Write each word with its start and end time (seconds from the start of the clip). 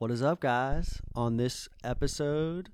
What 0.00 0.10
is 0.10 0.22
up, 0.22 0.40
guys? 0.40 1.02
On 1.14 1.36
this 1.36 1.68
episode 1.84 2.70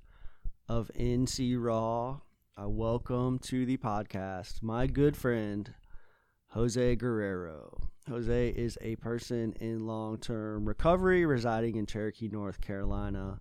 of 0.69 0.89
NC 0.97 1.61
Raw, 1.61 2.21
I 2.55 2.67
welcome 2.67 3.37
to 3.39 3.65
the 3.65 3.75
podcast 3.75 4.63
my 4.63 4.87
good 4.87 5.17
friend, 5.17 5.73
Jose 6.51 6.95
Guerrero. 6.95 7.89
Jose 8.07 8.47
is 8.51 8.77
a 8.79 8.95
person 8.95 9.51
in 9.59 9.85
long 9.85 10.19
term 10.19 10.65
recovery 10.65 11.25
residing 11.25 11.75
in 11.75 11.85
Cherokee, 11.85 12.29
North 12.29 12.61
Carolina. 12.61 13.39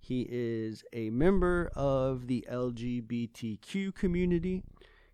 He 0.00 0.26
is 0.26 0.82
a 0.94 1.10
member 1.10 1.70
of 1.76 2.28
the 2.28 2.46
LGBTQ 2.50 3.94
community. 3.94 4.62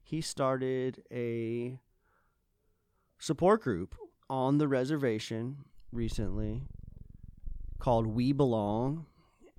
He 0.05 0.21
started 0.21 1.03
a 1.11 1.81
support 3.19 3.63
group 3.63 3.97
on 4.31 4.59
the 4.59 4.69
reservation 4.69 5.65
recently 5.91 6.63
called 7.85 8.07
We 8.07 8.33
Belong. 8.33 9.05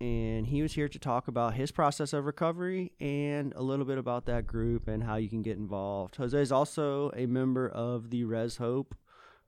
And 0.02 0.48
he 0.48 0.64
was 0.64 0.74
here 0.74 0.90
to 0.90 0.98
talk 0.98 1.28
about 1.28 1.54
his 1.54 1.72
process 1.72 2.12
of 2.12 2.26
recovery 2.26 2.92
and 3.00 3.54
a 3.56 3.62
little 3.62 3.86
bit 3.86 4.00
about 4.00 4.26
that 4.26 4.48
group 4.48 4.88
and 4.88 5.04
how 5.04 5.18
you 5.18 5.30
can 5.30 5.44
get 5.44 5.58
involved. 5.58 6.16
Jose 6.16 6.38
is 6.38 6.52
also 6.52 7.12
a 7.16 7.28
member 7.28 7.70
of 7.70 8.10
the 8.10 8.24
Res 8.26 8.58
Hope 8.58 8.96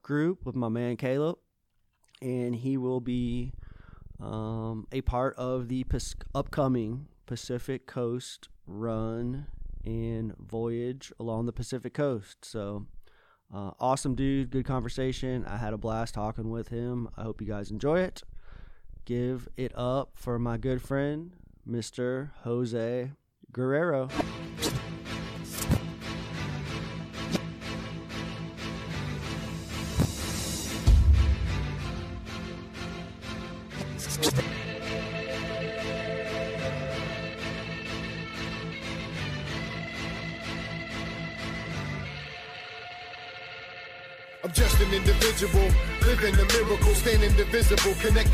group 0.03 0.45
with 0.45 0.55
my 0.55 0.69
man 0.69 0.95
Caleb, 0.95 1.39
and 2.21 2.55
he 2.55 2.77
will 2.77 3.01
be 3.01 3.51
um, 4.21 4.87
a 4.91 5.01
part 5.01 5.35
of 5.37 5.69
the 5.69 5.83
pas- 5.83 6.15
upcoming 6.35 7.07
Pacific 7.25 7.87
Coast 7.87 8.47
run 8.67 9.47
and 9.83 10.35
voyage 10.37 11.11
along 11.19 11.47
the 11.47 11.51
Pacific 11.51 11.95
Coast. 11.95 12.45
So, 12.45 12.85
uh, 13.51 13.71
awesome 13.79 14.13
dude, 14.13 14.51
good 14.51 14.65
conversation. 14.65 15.45
I 15.45 15.57
had 15.57 15.73
a 15.73 15.77
blast 15.77 16.13
talking 16.13 16.51
with 16.51 16.67
him. 16.67 17.09
I 17.17 17.23
hope 17.23 17.41
you 17.41 17.47
guys 17.47 17.71
enjoy 17.71 18.01
it. 18.01 18.21
Give 19.07 19.47
it 19.55 19.71
up 19.73 20.09
for 20.15 20.37
my 20.37 20.57
good 20.57 20.81
friend, 20.81 21.31
Mr. 21.65 22.31
Jose 22.43 23.11
Guerrero. 23.53 24.09
I'm 44.43 44.53
just 44.53 44.79
an 44.81 44.93
individual, 44.93 45.69
living 46.05 46.33
a 46.35 46.45
miracle, 46.45 46.93
staying 46.95 47.21
indivisible, 47.21 47.93
connected 48.01 48.26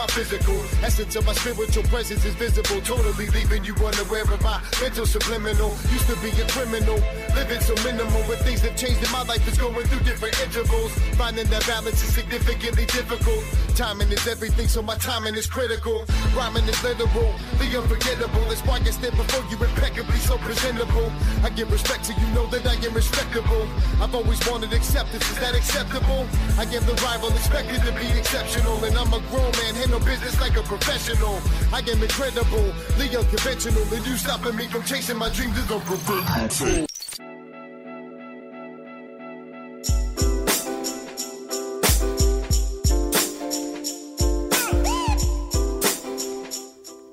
my 0.00 0.06
physical. 0.06 0.56
Essence 0.82 1.14
of 1.16 1.26
my 1.26 1.34
spiritual 1.34 1.82
presence 1.92 2.24
is 2.24 2.34
visible, 2.34 2.80
totally 2.80 3.28
leaving 3.36 3.62
you 3.64 3.74
unaware 3.74 4.24
of 4.24 4.40
my 4.40 4.56
mental 4.80 5.04
subliminal. 5.04 5.76
Used 5.92 6.08
to 6.08 6.16
be 6.24 6.32
a 6.40 6.46
criminal, 6.48 6.96
living 7.36 7.60
so 7.60 7.76
minimal, 7.84 8.24
but 8.24 8.40
things 8.40 8.62
have 8.64 8.76
changed 8.80 9.04
in 9.04 9.12
my 9.12 9.22
life. 9.24 9.46
It's 9.46 9.58
going 9.58 9.84
through 9.84 10.00
different 10.00 10.40
intervals. 10.40 10.92
Finding 11.20 11.48
that 11.52 11.66
balance 11.66 12.00
is 12.00 12.14
significantly 12.14 12.86
difficult. 12.86 13.44
Timing 13.76 14.10
is 14.10 14.26
everything, 14.26 14.68
so 14.68 14.80
my 14.80 14.96
timing 14.96 15.34
is 15.34 15.46
critical. 15.46 16.04
Rhyming 16.32 16.64
is 16.64 16.80
literal, 16.82 17.34
the 17.60 17.66
unforgettable. 17.76 18.44
That's 18.48 18.64
why 18.64 18.80
I 18.80 18.90
stand 18.96 19.16
before 19.20 19.44
you 19.52 19.60
impeccably, 19.60 20.16
so 20.24 20.38
presentable. 20.38 21.12
I 21.44 21.50
give 21.50 21.70
respect 21.70 22.04
to 22.08 22.12
you 22.16 22.26
know 22.32 22.46
that 22.46 22.64
I 22.64 22.74
am 22.86 22.94
respectable. 22.94 23.68
I've 24.00 24.14
always 24.14 24.40
wanted 24.48 24.72
acceptance, 24.72 25.28
is 25.28 25.38
that 25.40 25.54
acceptable? 25.54 26.24
I 26.56 26.64
give 26.64 26.86
the 26.86 26.96
rival, 27.04 27.28
expected 27.36 27.82
to 27.84 27.92
be 28.00 28.08
exceptional. 28.16 28.82
And 28.84 28.96
I'm 28.96 29.12
a 29.12 29.20
grown 29.28 29.52
man, 29.60 29.89
handle 29.90 30.08
business 30.08 30.40
like 30.40 30.56
a 30.56 30.62
professional. 30.62 31.40
I 31.72 31.80
am 31.80 32.02
incredible, 32.02 32.72
the 32.96 33.18
unconventional. 33.18 33.82
And 33.92 34.06
you 34.06 34.16
stopping 34.16 34.56
me 34.56 34.66
from 34.68 34.82
chasing 34.84 35.16
my 35.16 35.28
dreams 35.30 35.56
is 35.58 35.64
unpreventable. 35.64 36.86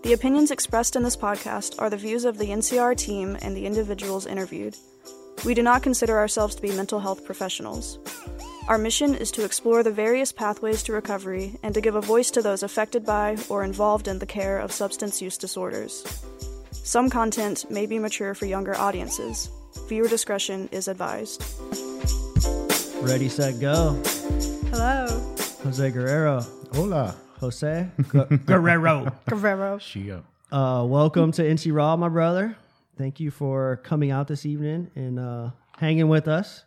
The 0.04 0.14
opinions 0.14 0.52
expressed 0.52 0.96
in 0.96 1.04
this 1.04 1.18
podcast 1.18 1.76
are 1.80 1.90
the 1.90 1.98
views 1.98 2.24
of 2.24 2.38
the 2.38 2.46
NCR 2.46 2.96
team 2.96 3.38
and 3.42 3.58
the 3.58 3.66
individuals 3.66 4.26
interviewed. 4.26 4.78
We 5.46 5.54
do 5.54 5.62
not 5.62 5.84
consider 5.84 6.18
ourselves 6.18 6.56
to 6.56 6.62
be 6.62 6.72
mental 6.72 7.00
health 7.00 7.26
professionals. 7.26 8.00
Our 8.68 8.78
mission 8.78 9.16
is 9.16 9.32
to 9.32 9.46
explore 9.46 9.82
the 9.82 9.92
various 9.92 10.34
pathways 10.34 10.84
to 10.84 10.94
recovery 10.94 11.58
and 11.64 11.74
to 11.74 11.80
give 11.80 11.96
a 11.96 12.02
voice 12.02 12.30
to 12.32 12.42
those 12.42 12.64
affected 12.64 13.06
by 13.06 13.38
or 13.48 13.64
involved 13.64 14.10
in 14.10 14.20
the 14.20 14.26
care 14.26 14.60
of 14.60 14.74
substance 14.74 15.22
use 15.22 15.38
disorders. 15.38 16.04
Some 16.72 17.10
content 17.10 17.66
may 17.72 17.86
be 17.86 17.98
mature 17.98 18.34
for 18.34 18.46
younger 18.46 18.76
audiences. 18.76 19.50
Viewer 19.88 20.10
discretion 20.10 20.68
is 20.74 20.90
advised. 20.90 21.42
Ready, 23.02 23.30
set, 23.30 23.60
go. 23.62 23.94
Hello. 24.72 25.08
Jose 25.64 25.90
Guerrero. 25.92 26.42
Hola. 26.74 27.16
Jose 27.40 27.88
Gu- 28.10 28.26
Guerrero. 28.46 29.14
Guerrero. 29.30 29.78
Siyo. 29.78 30.24
Uh, 30.52 30.84
welcome 30.86 31.32
to 31.32 31.42
NC 31.42 31.74
Raw, 31.74 31.96
my 31.96 32.10
brother. 32.10 32.58
Thank 32.98 33.20
you 33.22 33.32
for 33.32 33.78
coming 33.84 34.12
out 34.12 34.28
this 34.28 34.46
evening 34.46 34.92
and 34.96 35.20
uh, 35.20 35.50
hanging 35.78 36.10
with 36.10 36.28
us. 36.28 36.64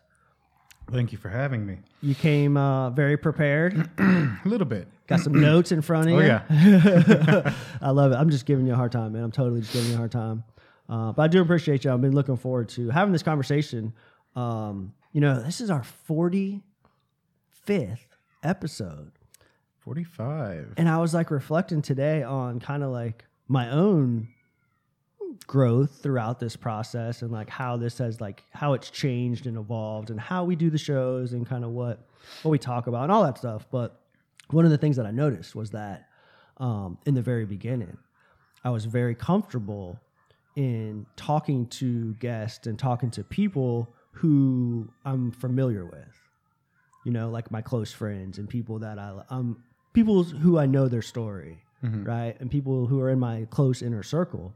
Thank 0.91 1.11
you 1.11 1.17
for 1.17 1.29
having 1.29 1.65
me. 1.65 1.77
You 2.01 2.15
came 2.15 2.57
uh, 2.57 2.89
very 2.89 3.17
prepared. 3.17 3.89
A 3.97 4.37
little 4.45 4.65
bit. 4.65 4.87
Got 5.07 5.21
some 5.21 5.33
notes 5.41 5.71
in 5.71 5.81
front 5.81 6.09
of 6.09 6.13
you. 6.13 6.19
Oh 6.19 6.21
you. 6.21 6.27
yeah. 6.27 7.53
I 7.81 7.91
love 7.91 8.11
it. 8.11 8.15
I'm 8.15 8.29
just 8.29 8.45
giving 8.45 8.65
you 8.67 8.73
a 8.73 8.75
hard 8.75 8.91
time, 8.91 9.13
man. 9.13 9.23
I'm 9.23 9.31
totally 9.31 9.61
just 9.61 9.73
giving 9.73 9.89
you 9.89 9.95
a 9.95 9.97
hard 9.97 10.11
time. 10.11 10.43
Uh, 10.89 11.11
but 11.13 11.23
I 11.23 11.27
do 11.27 11.41
appreciate 11.41 11.85
you. 11.85 11.93
I've 11.93 12.01
been 12.01 12.13
looking 12.15 12.37
forward 12.37 12.69
to 12.69 12.89
having 12.89 13.13
this 13.13 13.23
conversation. 13.23 13.93
Um, 14.35 14.93
you 15.13 15.21
know, 15.21 15.41
this 15.41 15.61
is 15.61 15.69
our 15.69 15.83
45th 16.09 16.61
episode. 18.43 19.11
45. 19.79 20.73
And 20.77 20.89
I 20.89 20.97
was 20.99 21.13
like 21.13 21.31
reflecting 21.31 21.81
today 21.81 22.23
on 22.23 22.59
kind 22.59 22.83
of 22.83 22.91
like 22.91 23.25
my 23.47 23.69
own 23.69 24.27
growth 25.47 25.99
throughout 26.01 26.39
this 26.39 26.55
process 26.55 27.21
and 27.21 27.31
like 27.31 27.49
how 27.49 27.77
this 27.77 27.97
has 27.97 28.19
like 28.21 28.43
how 28.51 28.73
it's 28.73 28.89
changed 28.89 29.47
and 29.47 29.57
evolved 29.57 30.09
and 30.09 30.19
how 30.19 30.43
we 30.43 30.55
do 30.55 30.69
the 30.69 30.77
shows 30.77 31.33
and 31.33 31.47
kind 31.47 31.63
of 31.63 31.71
what 31.71 32.07
what 32.43 32.51
we 32.51 32.59
talk 32.59 32.87
about 32.87 33.03
and 33.03 33.11
all 33.11 33.23
that 33.23 33.37
stuff. 33.37 33.65
But 33.71 33.99
one 34.49 34.65
of 34.65 34.71
the 34.71 34.77
things 34.77 34.97
that 34.97 35.05
I 35.05 35.11
noticed 35.11 35.55
was 35.55 35.71
that 35.71 36.07
um, 36.57 36.97
in 37.05 37.15
the 37.15 37.21
very 37.21 37.45
beginning, 37.45 37.97
I 38.63 38.69
was 38.69 38.85
very 38.85 39.15
comfortable 39.15 39.99
in 40.55 41.05
talking 41.15 41.65
to 41.67 42.13
guests 42.15 42.67
and 42.67 42.77
talking 42.77 43.09
to 43.11 43.23
people 43.23 43.93
who 44.11 44.89
I'm 45.05 45.31
familiar 45.31 45.85
with 45.85 46.21
you 47.03 47.11
know, 47.11 47.29
like 47.29 47.49
my 47.49 47.61
close 47.61 47.91
friends 47.91 48.37
and 48.37 48.47
people 48.47 48.79
that 48.79 48.99
I 48.99 49.23
um 49.29 49.63
people 49.93 50.23
who 50.23 50.57
I 50.59 50.65
know 50.65 50.87
their 50.87 51.01
story, 51.01 51.63
right, 52.03 52.39
and 52.39 52.49
people 52.51 52.85
who 52.85 52.99
are 53.01 53.09
in 53.09 53.19
my 53.19 53.47
close 53.49 53.81
inner 53.81 54.03
circle. 54.03 54.53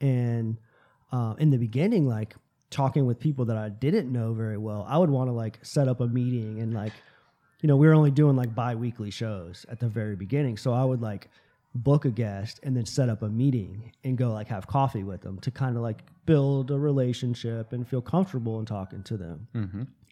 And 0.00 0.58
uh, 1.12 1.34
in 1.38 1.50
the 1.50 1.58
beginning, 1.58 2.06
like 2.06 2.34
talking 2.70 3.06
with 3.06 3.18
people 3.18 3.44
that 3.46 3.56
I 3.56 3.68
didn't 3.68 4.12
know 4.12 4.32
very 4.32 4.56
well, 4.56 4.86
I 4.88 4.98
would 4.98 5.10
want 5.10 5.28
to 5.28 5.32
like 5.32 5.58
set 5.62 5.88
up 5.88 6.00
a 6.00 6.06
meeting 6.06 6.60
and 6.60 6.72
like, 6.72 6.92
you 7.60 7.66
know, 7.66 7.76
we 7.76 7.86
were 7.86 7.94
only 7.94 8.10
doing 8.10 8.36
like 8.36 8.54
bi-weekly 8.54 9.10
shows 9.10 9.66
at 9.68 9.80
the 9.80 9.88
very 9.88 10.16
beginning, 10.16 10.56
so 10.56 10.72
I 10.72 10.84
would 10.84 11.02
like 11.02 11.28
book 11.74 12.04
a 12.04 12.10
guest 12.10 12.58
and 12.62 12.76
then 12.76 12.84
set 12.86 13.08
up 13.08 13.22
a 13.22 13.28
meeting 13.28 13.92
and 14.02 14.16
go 14.18 14.32
like 14.32 14.48
have 14.48 14.66
coffee 14.66 15.04
with 15.04 15.20
them 15.20 15.38
to 15.40 15.50
kind 15.50 15.76
of 15.76 15.82
like 15.82 16.02
build 16.26 16.70
a 16.70 16.78
relationship 16.78 17.72
and 17.72 17.86
feel 17.86 18.00
comfortable 18.02 18.58
in 18.58 18.66
talking 18.66 19.02
to 19.04 19.16
them. 19.16 19.46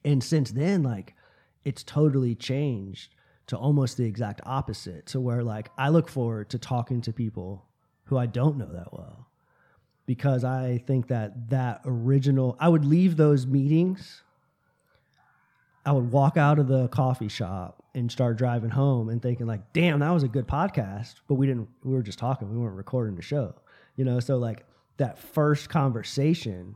And 0.05 0.23
since 0.23 0.51
then, 0.53 0.83
like 0.83 1.15
it's 1.65 1.83
totally 1.83 2.35
changed 2.35 3.15
to 3.49 3.57
almost 3.57 3.97
the 3.97 4.05
exact 4.05 4.41
opposite 4.45 5.07
to 5.07 5.21
where 5.21 5.43
like 5.43 5.71
I 5.79 5.89
look 5.89 6.09
forward 6.09 6.51
to 6.51 6.59
talking 6.59 7.01
to 7.03 7.13
people 7.13 7.65
who 8.05 8.19
I 8.19 8.27
don't 8.27 8.57
know 8.59 8.71
that 8.73 8.93
well 8.93 9.28
because 10.09 10.43
I 10.43 10.83
think 10.87 11.09
that 11.09 11.51
that 11.51 11.83
original 11.85 12.57
I 12.59 12.69
would 12.69 12.85
leave 12.85 13.17
those 13.17 13.47
meetings 13.47 14.23
I 15.85 15.93
would 15.93 16.11
walk 16.11 16.37
out 16.37 16.59
of 16.59 16.67
the 16.67 16.89
coffee 16.89 17.29
shop 17.29 17.85
and 17.95 18.11
start 18.11 18.39
driving 18.39 18.71
home 18.71 19.11
and 19.11 19.23
thinking 19.23 19.47
like 19.47 19.73
damn 19.73 20.01
that 20.01 20.11
was 20.11 20.23
a 20.23 20.29
good 20.29 20.49
podcast 20.49 21.17
but 21.29 21.35
we 21.35 21.47
didn't 21.47 21.69
we 21.85 21.93
were 21.93 22.03
just 22.03 22.19
talking 22.19 22.51
we 22.51 22.57
weren't 22.57 22.77
recording 22.77 23.17
the 23.17 23.23
show 23.23 23.55
you 23.97 24.05
know 24.05 24.19
so 24.19 24.39
like 24.39 24.65
that 24.97 25.19
first 25.19 25.69
conversation 25.69 26.75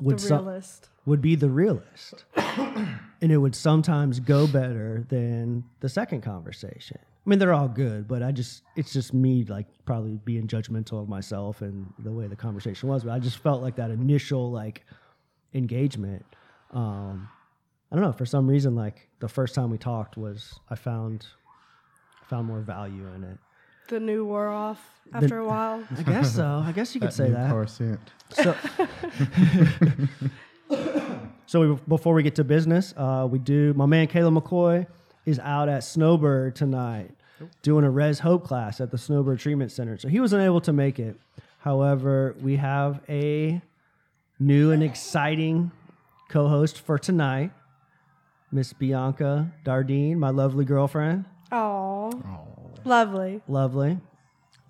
would 0.00 0.22
realist. 0.22 0.88
would 1.06 1.22
be 1.22 1.34
the 1.34 1.48
realist. 1.48 2.24
and 2.36 3.32
it 3.32 3.36
would 3.38 3.54
sometimes 3.54 4.20
go 4.20 4.46
better 4.46 5.04
than 5.08 5.64
the 5.80 5.88
second 5.88 6.22
conversation. 6.22 6.98
I 7.24 7.30
mean, 7.30 7.38
they're 7.38 7.54
all 7.54 7.68
good, 7.68 8.08
but 8.08 8.20
I 8.22 8.32
just, 8.32 8.62
it's 8.74 8.92
just 8.92 9.14
me 9.14 9.44
like 9.44 9.66
probably 9.84 10.18
being 10.24 10.48
judgmental 10.48 11.00
of 11.00 11.08
myself 11.08 11.62
and 11.62 11.92
the 12.00 12.10
way 12.10 12.26
the 12.26 12.34
conversation 12.34 12.88
was. 12.88 13.04
But 13.04 13.12
I 13.12 13.20
just 13.20 13.38
felt 13.38 13.62
like 13.62 13.76
that 13.76 13.92
initial 13.92 14.50
like 14.50 14.84
engagement. 15.54 16.24
Um, 16.72 17.28
I 17.92 17.94
don't 17.94 18.04
know, 18.04 18.12
for 18.12 18.26
some 18.26 18.48
reason, 18.48 18.74
like 18.74 19.08
the 19.20 19.28
first 19.28 19.54
time 19.54 19.70
we 19.70 19.78
talked 19.78 20.16
was, 20.16 20.58
I 20.68 20.74
found, 20.74 21.26
I 22.22 22.26
found 22.26 22.48
more 22.48 22.60
value 22.60 23.06
in 23.14 23.22
it. 23.22 23.38
The 23.88 24.00
new 24.00 24.24
wore 24.24 24.48
off 24.48 24.82
after 25.12 25.38
a 25.38 25.46
while. 25.46 25.86
I 25.96 26.02
guess 26.02 26.34
so. 26.34 26.64
I 26.66 26.72
guess 26.72 26.92
you 26.94 27.00
could 27.00 27.12
say 27.12 27.30
that. 27.30 27.50
car 27.50 27.66
scent. 27.68 28.00
So, 28.30 28.56
so 31.46 31.60
we, 31.60 31.78
before 31.86 32.14
we 32.14 32.22
get 32.22 32.34
to 32.36 32.44
business, 32.44 32.94
uh, 32.96 33.28
we 33.30 33.38
do. 33.38 33.74
My 33.74 33.86
man 33.86 34.06
Caleb 34.08 34.34
McCoy 34.34 34.86
is 35.24 35.38
out 35.38 35.68
at 35.68 35.84
Snowbird 35.84 36.54
tonight 36.56 37.10
doing 37.62 37.84
a 37.84 37.90
Res 37.90 38.20
Hope 38.20 38.44
class 38.44 38.80
at 38.80 38.90
the 38.90 38.98
Snowbird 38.98 39.38
Treatment 39.40 39.72
Center. 39.72 39.96
So 39.98 40.08
he 40.08 40.20
was 40.20 40.32
unable 40.32 40.60
to 40.62 40.72
make 40.72 40.98
it. 40.98 41.16
However, 41.58 42.36
we 42.40 42.56
have 42.56 43.00
a 43.08 43.60
new 44.38 44.70
and 44.72 44.82
exciting 44.82 45.70
co-host 46.28 46.78
for 46.80 46.98
tonight, 46.98 47.50
Miss 48.50 48.72
Bianca 48.72 49.52
Dardine, 49.64 50.16
my 50.18 50.30
lovely 50.30 50.64
girlfriend. 50.64 51.24
Oh, 51.50 52.10
lovely. 52.84 53.40
Lovely. 53.48 53.98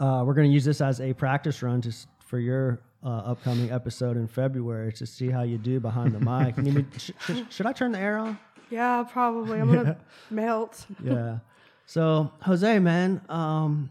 Uh, 0.01 0.25
we're 0.27 0.35
going 0.35 0.49
to 0.49 0.53
use 0.53 0.65
this 0.65 0.81
as 0.81 1.01
a 1.01 1.13
practice 1.13 1.63
run 1.63 1.81
just 1.81 2.09
for 2.27 2.39
your 2.39 2.81
uh, 3.05 3.09
upcoming 3.09 3.71
episode 3.71 4.17
in 4.17 4.27
February 4.27 4.93
to 4.95 5.07
see 5.07 5.29
how 5.31 5.43
you 5.43 5.59
do 5.59 5.79
behind 5.81 6.13
the 6.15 6.21
mic. 6.21 6.57
Need 6.59 6.75
me- 6.75 6.85
sh- 6.99 7.11
sh- 7.21 7.33
should 7.51 7.67
I 7.67 7.73
turn 7.73 7.93
the 7.93 7.99
air 7.99 8.19
on? 8.19 8.39
Yeah, 8.73 9.05
probably. 9.07 9.61
I'm 9.61 9.71
gonna 9.71 9.99
melt. 10.31 10.87
Yeah. 11.05 11.39
So 11.85 12.33
Jose, 12.41 12.79
man, 12.79 13.21
um, 13.29 13.91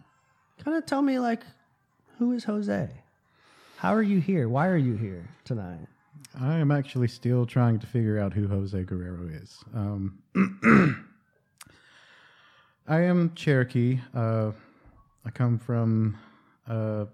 kind 0.63 0.75
of 0.75 0.87
tell 0.87 1.03
me 1.03 1.19
like, 1.19 1.43
who 2.17 2.31
is 2.31 2.43
Jose? 2.45 2.89
How 3.77 3.93
are 3.93 4.01
you 4.01 4.19
here? 4.19 4.49
Why 4.49 4.67
are 4.67 4.77
you 4.77 4.95
here 4.95 5.23
tonight? 5.45 5.87
I 6.39 6.55
am 6.55 6.71
actually 6.71 7.09
still 7.09 7.45
trying 7.45 7.77
to 7.79 7.85
figure 7.85 8.17
out 8.17 8.33
who 8.33 8.47
Jose 8.47 8.83
Guerrero 8.83 9.27
is. 9.27 9.63
Um, 9.75 10.17
I 12.87 13.01
am 13.01 13.33
Cherokee. 13.35 13.99
Uh, 14.15 14.51
I 15.25 15.29
come 15.29 15.59
from 15.59 16.17
a 16.67 17.05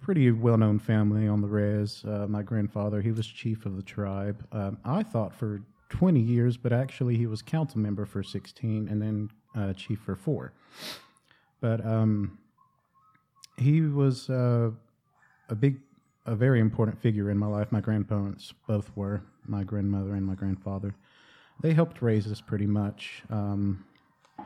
pretty 0.00 0.32
well-known 0.32 0.80
family 0.80 1.28
on 1.28 1.40
the 1.40 1.48
res. 1.48 2.04
Uh, 2.04 2.26
my 2.28 2.42
grandfather, 2.42 3.00
he 3.00 3.12
was 3.12 3.26
chief 3.26 3.64
of 3.64 3.76
the 3.76 3.82
tribe. 3.82 4.44
Um, 4.50 4.78
I 4.84 5.02
thought 5.04 5.34
for 5.34 5.60
20 5.94 6.18
years, 6.18 6.56
but 6.56 6.72
actually 6.72 7.16
he 7.16 7.26
was 7.26 7.40
council 7.40 7.78
member 7.78 8.04
for 8.04 8.20
16 8.20 8.88
and 8.88 9.00
then 9.00 9.30
uh, 9.56 9.72
chief 9.74 10.00
for 10.00 10.16
four. 10.16 10.52
But 11.60 11.86
um, 11.86 12.36
he 13.56 13.80
was 13.82 14.28
uh, 14.28 14.72
a 15.48 15.54
big, 15.54 15.78
a 16.26 16.34
very 16.34 16.58
important 16.58 17.00
figure 17.00 17.30
in 17.30 17.38
my 17.38 17.46
life. 17.46 17.70
My 17.70 17.80
grandparents 17.80 18.52
both 18.66 18.90
were, 18.96 19.22
my 19.46 19.62
grandmother 19.62 20.14
and 20.14 20.26
my 20.26 20.34
grandfather. 20.34 20.96
They 21.62 21.72
helped 21.72 22.02
raise 22.02 22.26
us 22.26 22.40
pretty 22.40 22.66
much. 22.66 23.22
Um, 23.30 23.84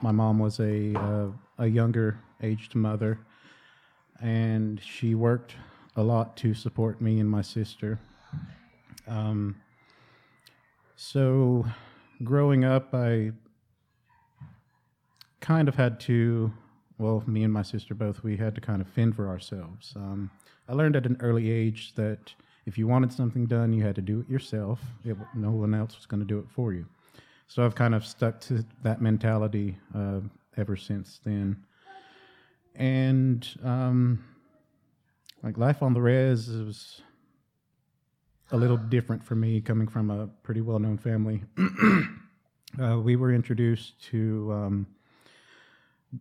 my 0.02 0.12
mom 0.12 0.38
was 0.38 0.60
a 0.60 0.94
uh, 0.94 1.28
a 1.56 1.66
younger 1.66 2.20
aged 2.42 2.74
mother, 2.74 3.18
and 4.20 4.78
she 4.82 5.14
worked 5.14 5.54
a 5.96 6.02
lot 6.02 6.36
to 6.36 6.52
support 6.52 7.00
me 7.00 7.20
and 7.20 7.30
my 7.30 7.40
sister. 7.40 7.98
Um, 9.06 9.56
so, 11.00 11.64
growing 12.24 12.64
up, 12.64 12.92
I 12.92 13.30
kind 15.40 15.68
of 15.68 15.76
had 15.76 16.00
to, 16.00 16.52
well, 16.98 17.22
me 17.24 17.44
and 17.44 17.52
my 17.52 17.62
sister 17.62 17.94
both, 17.94 18.24
we 18.24 18.36
had 18.36 18.56
to 18.56 18.60
kind 18.60 18.82
of 18.82 18.88
fend 18.88 19.14
for 19.14 19.28
ourselves. 19.28 19.92
Um, 19.94 20.28
I 20.68 20.72
learned 20.72 20.96
at 20.96 21.06
an 21.06 21.16
early 21.20 21.52
age 21.52 21.94
that 21.94 22.34
if 22.66 22.76
you 22.76 22.88
wanted 22.88 23.12
something 23.12 23.46
done, 23.46 23.72
you 23.72 23.84
had 23.84 23.94
to 23.94 24.02
do 24.02 24.18
it 24.18 24.28
yourself. 24.28 24.80
It, 25.04 25.16
no 25.36 25.52
one 25.52 25.72
else 25.72 25.96
was 25.96 26.06
going 26.06 26.18
to 26.18 26.26
do 26.26 26.40
it 26.40 26.50
for 26.50 26.72
you. 26.72 26.84
So 27.46 27.64
I've 27.64 27.76
kind 27.76 27.94
of 27.94 28.04
stuck 28.04 28.40
to 28.40 28.64
that 28.82 29.00
mentality 29.00 29.78
uh, 29.94 30.18
ever 30.56 30.76
since 30.76 31.20
then. 31.24 31.64
And 32.74 33.48
um, 33.62 34.24
like 35.44 35.58
life 35.58 35.80
on 35.80 35.94
the 35.94 36.02
res 36.02 36.48
was 36.48 37.02
a 38.50 38.56
little 38.56 38.76
different 38.76 39.22
for 39.22 39.34
me, 39.34 39.60
coming 39.60 39.88
from 39.88 40.10
a 40.10 40.26
pretty 40.42 40.60
well-known 40.60 40.98
family. 40.98 41.42
uh, 42.82 42.98
we 42.98 43.16
were 43.16 43.32
introduced 43.32 44.02
to 44.04 44.50
um, 44.52 44.86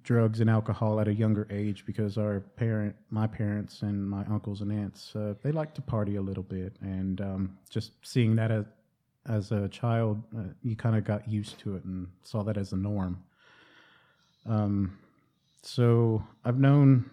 drugs 0.04 0.42
and 0.42 0.50
alcohol 0.50 1.00
at 1.00 1.08
a 1.08 1.14
younger 1.14 1.48
age 1.50 1.86
because 1.86 2.18
our 2.18 2.42
parent, 2.58 2.96
my 3.10 3.28
parents, 3.28 3.82
and 3.82 4.10
my 4.10 4.26
uncles 4.26 4.62
and 4.62 4.72
aunts, 4.72 5.16
uh, 5.16 5.34
they 5.42 5.52
like 5.52 5.74
to 5.74 5.82
party 5.82 6.18
a 6.18 6.22
little 6.22 6.44
bit, 6.44 6.76
and 6.82 7.22
um, 7.22 7.58
just 7.70 7.92
seeing 8.02 8.36
that 8.36 8.52
as 8.52 8.66
as 9.30 9.52
a 9.52 9.68
child, 9.68 10.24
uh, 10.38 10.44
you 10.64 10.74
kind 10.74 10.96
of 10.96 11.04
got 11.04 11.28
used 11.28 11.60
to 11.60 11.76
it 11.76 11.84
and 11.84 12.08
saw 12.24 12.44
that 12.44 12.56
as 12.56 12.72
a 12.72 12.78
norm. 12.78 13.22
Um, 14.46 14.98
so 15.62 16.24
I've 16.46 16.60
known 16.60 17.10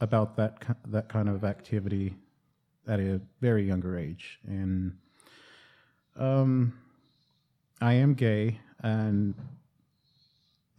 about 0.00 0.36
that 0.36 0.62
that 0.88 1.08
kind 1.08 1.28
of 1.28 1.44
activity 1.44 2.16
at 2.86 3.00
a 3.00 3.20
very 3.40 3.66
younger 3.66 3.98
age, 3.98 4.38
and 4.46 4.96
um, 6.16 6.78
I 7.80 7.94
am 7.94 8.14
gay, 8.14 8.60
and 8.82 9.34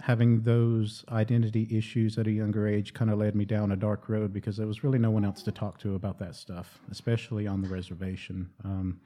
having 0.01 0.42
those 0.42 1.04
identity 1.12 1.68
issues 1.71 2.18
at 2.18 2.27
a 2.27 2.31
younger 2.31 2.68
age 2.68 2.94
kind 2.94 3.12
of 3.12 3.18
led 3.18 3.36
me 3.36 3.45
down 3.45 3.71
a 3.71 3.75
dark 3.75 4.07
road 4.07 4.31
because 4.31 4.56
there 4.57 4.68
was 4.68 4.83
really 4.83 5.00
no 5.00 5.12
one 5.12 5.25
else 5.25 5.44
to 5.44 5.51
talk 5.51 5.80
to 5.80 5.95
about 5.95 6.19
that 6.19 6.36
stuff, 6.36 6.80
especially 6.92 7.48
on 7.48 7.62
the 7.62 7.68
reservation. 7.68 8.50
Um, 8.63 9.01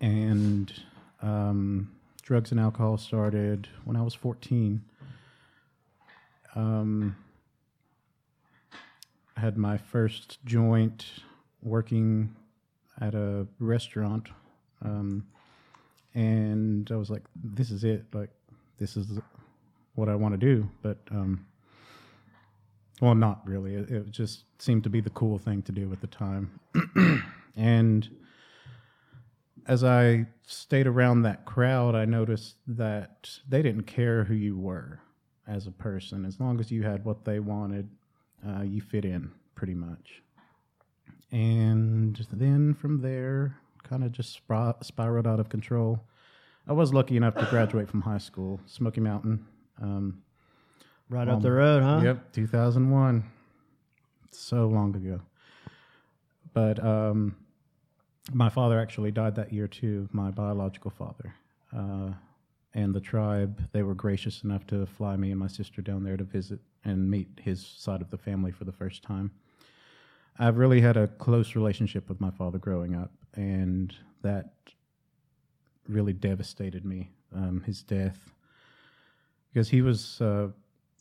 and 0.00 0.72
um, 1.22 1.90
drugs 2.22 2.50
and 2.50 2.60
alcohol 2.60 2.98
started 2.98 3.68
when 3.84 3.96
I 3.96 4.02
was 4.02 4.14
14. 4.14 4.82
Um, 6.54 7.16
I 9.36 9.40
had 9.40 9.56
my 9.56 9.76
first 9.78 10.38
joint 10.44 11.06
working 11.62 12.34
at 13.00 13.14
a 13.14 13.46
restaurant, 13.58 14.28
um, 14.82 15.26
and 16.14 16.90
I 16.90 16.96
was 16.96 17.10
like, 17.10 17.24
"This 17.34 17.70
is 17.70 17.84
it! 17.84 18.06
Like, 18.12 18.30
this 18.78 18.96
is 18.96 19.18
what 19.94 20.08
I 20.08 20.14
want 20.14 20.32
to 20.34 20.38
do." 20.38 20.68
But 20.82 20.98
um, 21.10 21.46
well, 23.00 23.14
not 23.14 23.46
really. 23.46 23.74
It, 23.74 23.90
it 23.90 24.10
just 24.10 24.44
seemed 24.58 24.84
to 24.84 24.90
be 24.90 25.00
the 25.00 25.10
cool 25.10 25.38
thing 25.38 25.62
to 25.62 25.72
do 25.72 25.92
at 25.92 26.00
the 26.00 26.06
time, 26.06 26.58
and 27.56 28.08
as 29.66 29.82
I 29.82 30.26
stayed 30.46 30.86
around 30.86 31.22
that 31.22 31.44
crowd, 31.44 31.94
I 31.94 32.04
noticed 32.04 32.56
that 32.68 33.30
they 33.48 33.62
didn't 33.62 33.84
care 33.84 34.24
who 34.24 34.34
you 34.34 34.56
were 34.56 35.00
as 35.46 35.66
a 35.66 35.72
person. 35.72 36.24
As 36.24 36.40
long 36.40 36.60
as 36.60 36.70
you 36.70 36.82
had 36.82 37.04
what 37.04 37.24
they 37.24 37.40
wanted, 37.40 37.88
uh, 38.46 38.62
you 38.62 38.80
fit 38.80 39.04
in 39.04 39.32
pretty 39.54 39.74
much. 39.74 40.22
And 41.32 42.16
then 42.32 42.74
from 42.74 43.00
there, 43.00 43.56
kind 43.82 44.04
of 44.04 44.12
just 44.12 44.32
spir- 44.32 44.74
spiraled 44.82 45.26
out 45.26 45.40
of 45.40 45.48
control. 45.48 46.00
I 46.68 46.72
was 46.72 46.92
lucky 46.92 47.16
enough 47.16 47.34
to 47.36 47.46
graduate 47.46 47.88
from 47.88 48.02
high 48.02 48.18
school, 48.18 48.60
Smoky 48.66 49.00
Mountain. 49.00 49.46
Um, 49.80 50.22
Right 51.08 51.28
up 51.28 51.40
the 51.40 51.52
road, 51.52 51.82
huh? 51.84 52.00
Yep, 52.02 52.32
2001. 52.32 53.22
So 54.32 54.66
long 54.66 54.94
ago. 54.96 55.20
But 56.52 56.84
um, 56.84 57.36
my 58.32 58.48
father 58.48 58.80
actually 58.80 59.12
died 59.12 59.36
that 59.36 59.52
year 59.52 59.68
too, 59.68 60.08
my 60.12 60.30
biological 60.32 60.90
father. 60.90 61.34
Uh, 61.76 62.10
and 62.74 62.92
the 62.92 63.00
tribe, 63.00 63.68
they 63.72 63.82
were 63.82 63.94
gracious 63.94 64.42
enough 64.42 64.66
to 64.66 64.84
fly 64.86 65.16
me 65.16 65.30
and 65.30 65.38
my 65.38 65.46
sister 65.46 65.80
down 65.80 66.02
there 66.02 66.16
to 66.16 66.24
visit 66.24 66.58
and 66.84 67.08
meet 67.08 67.28
his 67.40 67.64
side 67.64 68.00
of 68.02 68.10
the 68.10 68.18
family 68.18 68.50
for 68.50 68.64
the 68.64 68.72
first 68.72 69.02
time. 69.02 69.30
I've 70.38 70.58
really 70.58 70.80
had 70.80 70.96
a 70.96 71.06
close 71.06 71.54
relationship 71.54 72.08
with 72.08 72.20
my 72.20 72.30
father 72.30 72.58
growing 72.58 72.94
up, 72.94 73.12
and 73.34 73.94
that 74.22 74.50
really 75.88 76.12
devastated 76.12 76.84
me. 76.84 77.10
Um, 77.34 77.62
his 77.66 77.82
death, 77.82 78.30
because 79.52 79.68
he 79.68 79.82
was 79.82 80.20
uh, 80.20 80.48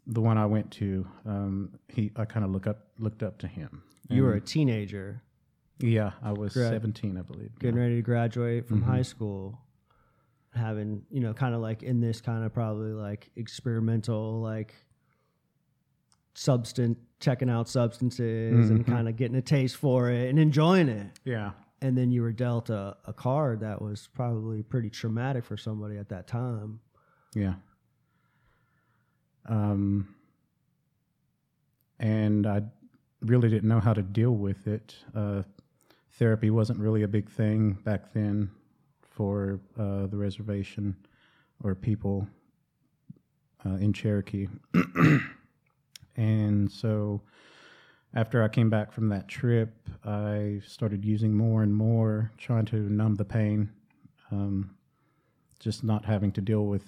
the 0.08 0.22
one 0.22 0.38
I 0.38 0.46
went 0.46 0.72
to. 0.72 1.08
Um, 1.26 1.80
he, 1.88 2.12
I 2.16 2.26
kind 2.26 2.44
of 2.44 2.52
look 2.52 2.68
up, 2.68 2.88
looked 3.00 3.24
up 3.24 3.38
to 3.40 3.48
him. 3.48 3.84
You 4.10 4.24
were 4.24 4.34
a 4.34 4.42
teenager 4.42 5.22
yeah, 5.80 6.12
I 6.24 6.32
was 6.32 6.54
Correct. 6.54 6.72
17, 6.74 7.18
I 7.18 7.22
believe. 7.22 7.58
getting 7.60 7.76
yeah. 7.76 7.82
ready 7.84 7.96
to 7.98 8.02
graduate 8.02 8.68
from 8.68 8.82
Mm-hmm. 8.82 8.92
high 8.92 9.02
school, 9.02 9.60
having, 10.54 11.04
you 11.10 11.20
know, 11.20 11.34
kind 11.34 11.54
of 11.54 11.62
like 11.62 11.84
in 11.84 12.00
this 12.00 12.22
kind 12.22 12.44
of 12.46 12.54
probably 12.54 12.92
like 12.94 13.30
experimental, 13.36 14.42
like 14.42 14.74
substance, 16.36 17.00
checking 17.20 17.50
out 17.50 17.68
substances 17.68 18.70
and 18.70 18.86
Mhm. 18.86 18.88
kind 18.88 19.08
of 19.10 19.16
getting 19.16 19.36
a 19.38 19.42
taste 19.42 19.78
for 19.78 20.12
it 20.12 20.30
and 20.30 20.38
enjoying 20.38 20.90
it. 20.90 21.08
Yeah, 21.24 21.52
And 21.82 21.98
then 21.98 22.12
you 22.12 22.22
were 22.22 22.34
dealt 22.34 22.70
a, 22.70 22.98
a 23.06 23.14
card 23.14 23.62
that 23.62 23.82
was 23.82 24.08
probably 24.14 24.62
pretty 24.64 24.90
traumatic 24.90 25.44
for 25.46 25.58
somebody 25.58 25.98
at 25.98 26.10
that 26.10 26.28
time. 26.28 26.80
yeah. 27.34 27.56
Um, 29.48 30.08
and 32.00 32.46
I 32.48 32.64
really 33.22 33.50
didn't 33.50 33.70
know 33.70 33.80
how 33.80 33.94
to 33.94 34.02
deal 34.02 34.32
with 34.36 34.68
it. 34.68 34.96
Uh, 35.14 35.44
therapy 36.14 36.50
wasn't 36.50 36.80
really 36.80 37.04
a 37.04 37.08
big 37.08 37.30
thing 37.30 37.74
back 37.84 38.12
then 38.14 38.50
for 39.02 39.60
uh, 39.78 40.08
the 40.08 40.18
reservation 40.18 40.96
or 41.64 41.76
people. 41.76 42.28
uh, 43.66 43.76
in 43.78 43.92
Cherokee. 43.94 44.48
and 46.16 46.72
so 46.72 47.22
after 48.14 48.42
I 48.42 48.48
came 48.48 48.70
back 48.70 48.92
from 48.92 49.10
that 49.10 49.28
trip, 49.28 49.74
I 50.06 50.62
started 50.66 51.04
using 51.04 51.36
more 51.36 51.64
and 51.64 51.74
more, 51.74 52.32
trying 52.38 52.66
to 52.66 52.78
numb 52.78 53.16
the 53.16 53.26
pain, 53.26 53.70
um, 54.32 54.76
just 55.60 55.84
not 55.84 56.06
having 56.06 56.32
to 56.34 56.42
deal 56.42 56.66
with 56.66 56.86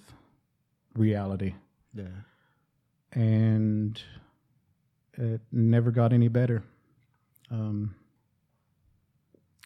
reality. 0.95 1.53
Yeah. 1.93 2.05
And 3.11 4.01
it 5.13 5.41
never 5.51 5.91
got 5.91 6.13
any 6.13 6.29
better. 6.29 6.63
Um, 7.51 7.95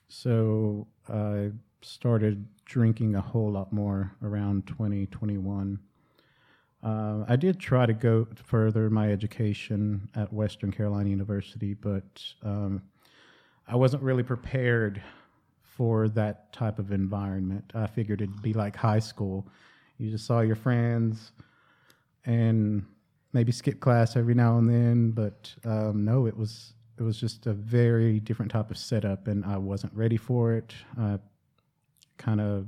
so 0.08 0.88
I 1.08 1.52
started 1.82 2.48
drinking 2.66 3.16
a 3.16 3.22
whole 3.22 3.52
lot 3.52 3.72
more 3.72 4.16
around 4.24 4.68
2021. 4.68 5.80
Uh, 6.84 7.26
I 7.28 7.36
did 7.36 7.60
try 7.60 7.86
to 7.86 7.94
go 7.94 8.28
further 8.44 8.90
my 8.90 9.12
education 9.12 10.10
at 10.16 10.34
Western 10.34 10.72
Carolina 10.72 11.10
University, 11.10 11.74
but 11.76 12.24
um, 12.44 12.82
I 13.68 13.76
wasn't 13.76 14.02
really 14.04 14.24
prepared 14.24 15.02
for 15.62 16.10
that 16.10 16.52
type 16.54 16.80
of 16.80 16.92
environment. 16.92 17.72
I 17.76 17.88
figured 17.88 18.22
it'd 18.22 18.42
be 18.42 18.54
like 18.54 18.76
high 18.76 19.00
school. 19.00 19.48
You 19.98 20.10
just 20.10 20.26
saw 20.26 20.42
your 20.42 20.56
friends 20.56 21.32
and 22.26 22.86
maybe 23.34 23.52
skip 23.52 23.80
class 23.80 24.16
every 24.16 24.34
now 24.34 24.58
and 24.58 24.70
then, 24.70 25.12
but 25.12 25.54
um, 25.66 26.04
no, 26.04 26.26
it 26.26 26.36
was 26.36 26.74
it 26.98 27.04
was 27.04 27.20
just 27.20 27.48
a 27.48 27.54
very 27.54 28.20
different 28.20 28.52
type 28.52 28.70
of 28.70 28.78
setup, 28.78 29.28
and 29.28 29.46
I 29.46 29.58
wasn't 29.58 29.94
ready 29.94 30.18
for 30.18 30.54
it. 30.54 30.74
I 31.00 31.20
kind 32.18 32.42
of 32.42 32.68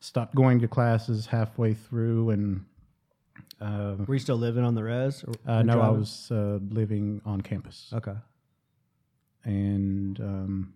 stopped 0.00 0.34
going 0.34 0.60
to 0.60 0.68
classes 0.68 1.26
halfway 1.26 1.74
through, 1.74 2.30
and 2.30 2.64
uh, 3.60 3.96
Were 4.06 4.14
you 4.14 4.20
still 4.20 4.36
living 4.36 4.64
on 4.64 4.74
the 4.74 4.82
res? 4.84 5.24
Or 5.24 5.34
uh, 5.46 5.62
no, 5.62 5.80
I 5.80 5.88
was 5.88 6.28
uh, 6.30 6.58
living 6.70 7.20
on 7.24 7.40
campus, 7.40 7.90
Okay. 7.92 8.14
and 9.44 10.18
um, 10.20 10.74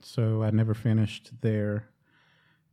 so 0.00 0.42
I 0.42 0.50
never 0.50 0.74
finished 0.74 1.30
there, 1.40 1.88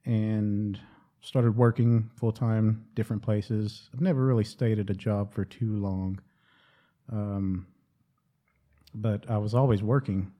and 0.06 0.80
started 1.22 1.56
working 1.58 2.10
full 2.16 2.32
time, 2.32 2.86
different 2.96 3.22
places. 3.22 3.90
I've 3.94 4.02
never 4.02 4.26
really 4.26 4.44
stayed 4.46 4.80
at 4.80 4.90
a 4.90 4.94
job 4.94 5.34
for 5.34 5.46
too 5.46 5.76
long, 5.76 6.20
um, 7.12 7.68
but 8.96 9.30
I 9.30 9.38
was 9.38 9.54
always 9.54 9.84
working. 9.84 10.32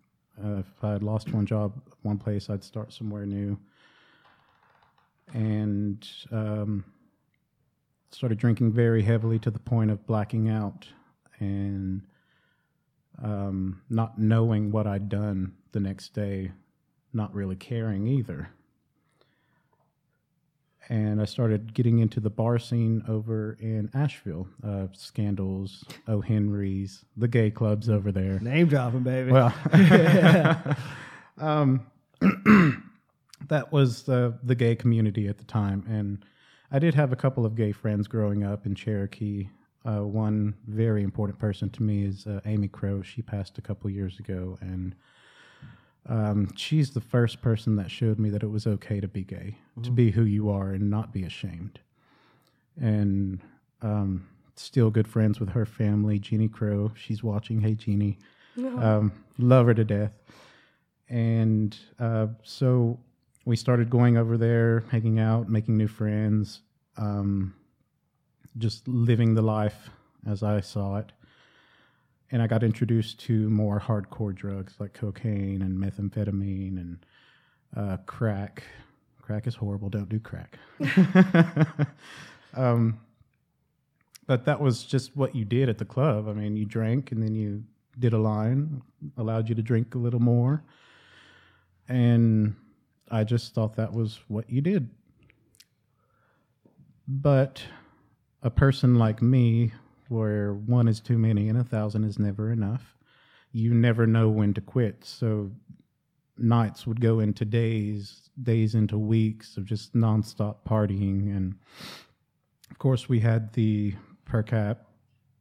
Uh, 0.42 0.60
if 0.60 0.84
I 0.84 0.94
had 0.94 1.04
lost 1.04 1.34
one 1.34 1.46
job, 1.46 1.74
one 2.04 2.18
place, 2.18 2.50
I'd 2.50 2.64
start 2.64 2.94
somewhere 2.94 3.26
new, 3.26 3.60
and 5.34 6.08
um, 6.32 6.86
started 8.12 8.38
drinking 8.38 8.72
very 8.74 9.04
heavily 9.04 9.40
to 9.40 9.52
the 9.52 9.60
point 9.60 9.92
of 9.92 10.06
blacking 10.06 10.50
out 10.50 10.88
and 11.40 12.02
um, 13.24 13.82
not 13.90 14.18
knowing 14.18 14.72
what 14.72 14.88
I'd 14.88 15.10
done 15.10 15.54
the 15.72 15.80
next 15.80 16.14
day, 16.14 16.52
not 17.14 17.34
really 17.34 17.56
caring 17.56 18.08
either. 18.08 18.50
And 20.92 21.22
I 21.22 21.26
started 21.26 21.76
getting 21.76 22.00
into 22.00 22.20
the 22.20 22.32
bar 22.32 22.58
scene 22.58 23.04
over 23.08 23.56
in 23.60 23.92
Asheville, 23.94 24.48
uh, 24.66 24.88
Scandals, 24.94 25.84
O. 26.08 26.20
Henry's, 26.20 27.06
the 27.16 27.28
gay 27.28 27.52
clubs 27.52 27.90
over 27.90 28.12
there. 28.12 28.40
Name 28.40 28.68
dropping, 28.68 29.04
baby. 29.04 29.32
Well, 29.32 29.54
um, 31.38 31.86
that 33.48 33.72
was 33.72 34.04
the 34.04 34.40
the 34.42 34.56
gay 34.56 34.76
community 34.76 35.28
at 35.28 35.38
the 35.38 35.44
time, 35.44 35.86
and 35.88 36.26
I 36.72 36.80
did 36.80 36.94
have 36.96 37.12
a 37.12 37.16
couple 37.16 37.46
of 37.46 37.56
gay 37.56 37.72
friends 37.72 38.08
growing 38.08 38.44
up 38.44 38.66
in 38.66 38.76
Cherokee. 38.76 39.50
Uh, 39.86 40.04
one 40.04 40.54
very 40.68 41.04
important 41.04 41.40
person 41.40 41.70
to 41.72 41.84
me 41.84 42.06
is 42.06 42.28
uh, 42.28 42.42
Amy 42.46 42.68
Crow. 42.68 43.02
She 43.02 43.22
passed 43.22 43.58
a 43.58 43.62
couple 43.62 43.90
years 43.90 44.20
ago, 44.20 44.58
and 44.62 44.94
um, 46.08 46.50
she's 46.56 46.92
the 46.92 47.02
first 47.02 47.42
person 47.42 47.76
that 47.78 47.90
showed 47.90 48.20
me 48.20 48.30
that 48.30 48.44
it 48.44 48.50
was 48.50 48.68
okay 48.68 49.00
to 49.00 49.08
be 49.08 49.24
gay, 49.24 49.58
to 49.82 49.90
be 49.90 50.12
who 50.12 50.24
you 50.24 50.50
are, 50.50 50.72
and 50.72 50.90
not 50.90 51.12
be 51.12 51.24
ashamed. 51.24 51.80
And 52.80 53.40
um, 53.82 54.28
still 54.56 54.92
good 54.92 55.08
friends 55.08 55.40
with 55.40 55.50
her 55.50 55.66
family, 55.66 56.20
Jeannie 56.20 56.48
Crow. 56.48 56.92
She's 56.96 57.24
watching. 57.24 57.62
Hey, 57.62 57.76
Jeannie. 57.76 58.18
Um, 58.58 59.14
love 59.38 59.68
her 59.68 59.74
to 59.74 59.86
death. 59.86 60.12
And 61.08 61.78
uh, 61.98 62.28
so 62.44 63.00
we 63.50 63.56
started 63.56 63.90
going 63.90 64.16
over 64.16 64.38
there, 64.38 64.84
hanging 64.92 65.20
out, 65.20 65.50
making 65.50 65.76
new 65.76 65.88
friends, 65.88 66.62
um, 66.98 67.56
just 68.60 68.88
living 68.88 69.34
the 69.34 69.42
life 69.42 69.90
as 70.28 70.44
I 70.44 70.62
saw 70.62 70.98
it. 70.98 71.12
And 72.32 72.44
I 72.44 72.48
got 72.48 72.62
introduced 72.62 73.20
to 73.22 73.50
more 73.50 73.80
hardcore 73.80 74.36
drugs 74.36 74.76
like 74.78 74.94
cocaine 74.94 75.64
and 75.64 75.76
methamphetamine 75.76 76.78
and 76.78 77.06
uh, 77.76 77.98
crack. 78.06 78.62
Crack 79.20 79.48
is 79.48 79.56
horrible. 79.56 79.90
Don't 79.90 80.10
do 80.10 80.20
crack. 80.20 80.60
um, 82.54 83.00
but 84.28 84.46
that 84.46 84.62
was 84.62 84.84
just 84.84 85.18
what 85.18 85.36
you 85.36 85.44
did 85.44 85.70
at 85.70 85.80
the 85.80 85.86
club. 85.86 86.30
I 86.30 86.34
mean, 86.34 86.56
you 86.56 86.66
drank 86.66 87.12
and 87.12 87.24
then 87.24 87.34
you 87.34 87.64
did 87.98 88.14
a 88.14 88.20
line, 88.20 88.84
allowed 89.18 89.50
you 89.50 89.56
to 89.56 89.64
drink 89.64 89.96
a 89.96 89.98
little 89.98 90.20
more. 90.20 90.64
And 91.88 92.56
I 93.12 93.24
just 93.24 93.54
thought 93.54 93.76
that 93.76 93.94
was 93.94 94.20
what 94.28 94.50
you 94.50 94.62
did. 94.62 94.90
But 97.08 97.64
a 98.44 98.50
person 98.50 98.96
like 98.96 99.22
me, 99.22 99.74
where 100.10 100.54
one 100.54 100.88
is 100.88 101.00
too 101.00 101.18
many 101.18 101.50
and 101.50 101.58
a 101.58 101.64
thousand 101.64 102.04
is 102.04 102.20
never 102.20 102.52
enough, 102.52 102.96
you 103.52 103.74
never 103.74 104.06
know 104.06 104.30
when 104.30 104.54
to 104.54 104.62
quit. 104.62 105.04
So 105.06 105.52
nights 106.38 106.88
would 106.88 107.02
go 107.02 107.20
into 107.20 107.46
days, 107.46 108.30
days 108.42 108.76
into 108.76 108.98
weeks 108.98 109.58
of 109.58 109.66
just 109.66 109.94
nonstop 109.94 110.58
partying. 110.68 111.36
And 111.36 111.56
of 112.72 112.80
course, 112.80 113.10
we 113.10 113.20
had 113.20 113.54
the 113.54 113.96
per 114.26 114.44
cap 114.44 114.86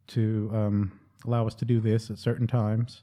to 0.08 0.50
um, 0.52 1.00
allow 1.26 1.46
us 1.46 1.54
to 1.56 1.64
do 1.64 1.80
this 1.80 2.10
at 2.10 2.18
certain 2.18 2.46
times. 2.46 3.02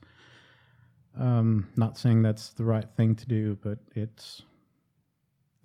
Um, 1.18 1.70
not 1.76 1.98
saying 1.98 2.24
that's 2.24 2.50
the 2.50 2.66
right 2.66 2.88
thing 2.98 3.16
to 3.16 3.26
do, 3.26 3.58
but 3.64 3.80
it's 3.96 4.42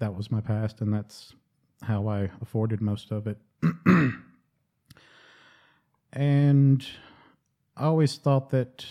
that 0.00 0.16
was 0.16 0.30
my 0.30 0.40
past, 0.40 0.80
and 0.80 0.92
that's 0.92 1.35
how 1.83 2.09
I 2.09 2.30
afforded 2.42 2.80
most 2.80 3.11
of 3.12 3.26
it. 3.26 3.38
and 6.12 6.87
I 7.76 7.85
always 7.85 8.16
thought 8.16 8.50
that 8.50 8.85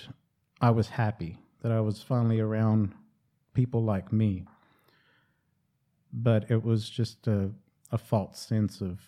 I 0.62 0.72
was 0.72 0.88
happy 0.90 1.38
that 1.62 1.72
I 1.72 1.82
was 1.82 2.02
finally 2.02 2.40
around 2.40 2.94
people 3.54 3.84
like 3.84 4.14
me, 4.14 4.46
but 6.14 6.50
it 6.50 6.64
was 6.64 6.90
just 6.90 7.28
a, 7.28 7.52
a 7.92 7.98
false 7.98 8.40
sense 8.40 8.80
of 8.80 9.00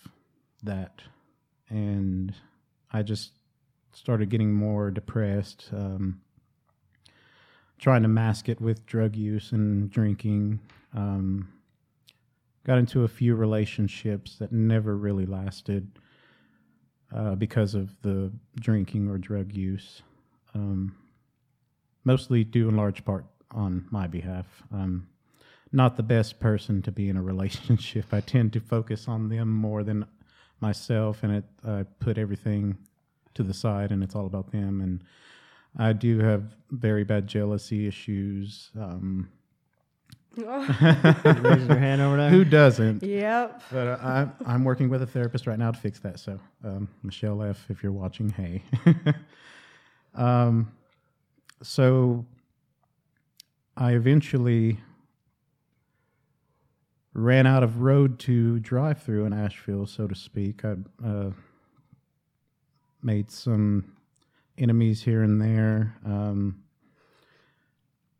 that, 0.63 1.01
and 1.69 2.35
I 2.91 3.03
just 3.03 3.31
started 3.93 4.29
getting 4.29 4.53
more 4.53 4.91
depressed. 4.91 5.69
Um, 5.71 6.21
trying 7.81 8.03
to 8.03 8.07
mask 8.07 8.47
it 8.47 8.61
with 8.61 8.85
drug 8.85 9.15
use 9.15 9.51
and 9.51 9.89
drinking. 9.89 10.59
Um, 10.93 11.49
got 12.63 12.77
into 12.77 13.03
a 13.03 13.07
few 13.07 13.35
relationships 13.35 14.37
that 14.37 14.51
never 14.51 14.95
really 14.95 15.25
lasted 15.25 15.91
uh, 17.15 17.35
because 17.35 17.75
of 17.75 17.89
the 18.01 18.31
drinking 18.59 19.09
or 19.09 19.17
drug 19.17 19.53
use. 19.53 20.01
Um, 20.53 20.95
mostly 22.03 22.43
due 22.43 22.69
in 22.69 22.75
large 22.75 23.03
part 23.05 23.25
on 23.51 23.85
my 23.89 24.07
behalf. 24.07 24.45
Um, 24.71 25.07
not 25.71 25.97
the 25.97 26.03
best 26.03 26.39
person 26.39 26.81
to 26.83 26.91
be 26.91 27.09
in 27.09 27.17
a 27.17 27.21
relationship. 27.31 28.05
I 28.11 28.21
tend 28.21 28.53
to 28.53 28.59
focus 28.59 29.07
on 29.07 29.29
them 29.29 29.49
more 29.49 29.83
than 29.83 30.05
myself, 30.59 31.23
and 31.23 31.37
it 31.37 31.43
I 31.67 31.85
put 31.99 32.17
everything 32.17 32.77
to 33.33 33.43
the 33.43 33.53
side, 33.53 33.91
and 33.91 34.03
it's 34.03 34.15
all 34.15 34.25
about 34.25 34.51
them. 34.51 34.81
And 34.81 35.03
I 35.77 35.93
do 35.93 36.19
have 36.19 36.55
very 36.69 37.03
bad 37.03 37.27
jealousy 37.27 37.87
issues. 37.87 38.69
Um, 38.79 39.29
Raising 40.37 41.67
your 41.67 41.77
hand 41.77 42.01
over 42.01 42.15
there. 42.15 42.29
who 42.29 42.45
doesn't? 42.45 43.03
Yep. 43.03 43.63
But 43.71 43.87
uh, 43.87 43.97
I'm 44.01 44.33
I'm 44.45 44.63
working 44.63 44.89
with 44.89 45.01
a 45.01 45.07
therapist 45.07 45.45
right 45.45 45.59
now 45.59 45.71
to 45.71 45.77
fix 45.77 45.99
that. 45.99 46.19
So 46.19 46.39
um, 46.63 46.87
Michelle 47.03 47.43
F, 47.43 47.65
if 47.69 47.83
you're 47.83 47.91
watching, 47.91 48.29
hey. 48.29 48.63
um, 50.15 50.71
so 51.61 52.25
I 53.75 53.91
eventually 53.93 54.79
ran 57.13 57.45
out 57.45 57.63
of 57.63 57.81
road 57.81 58.19
to 58.19 58.59
drive 58.59 59.03
through 59.03 59.25
in 59.25 59.33
Asheville, 59.33 59.85
so 59.85 60.07
to 60.07 60.15
speak. 60.15 60.63
I 60.63 60.75
uh, 61.05 61.31
made 63.03 63.29
some 63.31 63.97
enemies 64.57 65.03
here 65.03 65.23
and 65.23 65.41
there. 65.41 65.97
Um, 66.05 66.60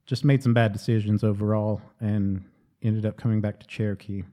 just 0.05 0.25
made 0.25 0.43
some 0.43 0.53
bad 0.53 0.73
decisions 0.73 1.23
overall, 1.23 1.81
and 1.99 2.43
ended 2.83 3.05
up 3.05 3.17
coming 3.17 3.41
back 3.41 3.59
to 3.59 3.67
Cherokee. 3.67 4.23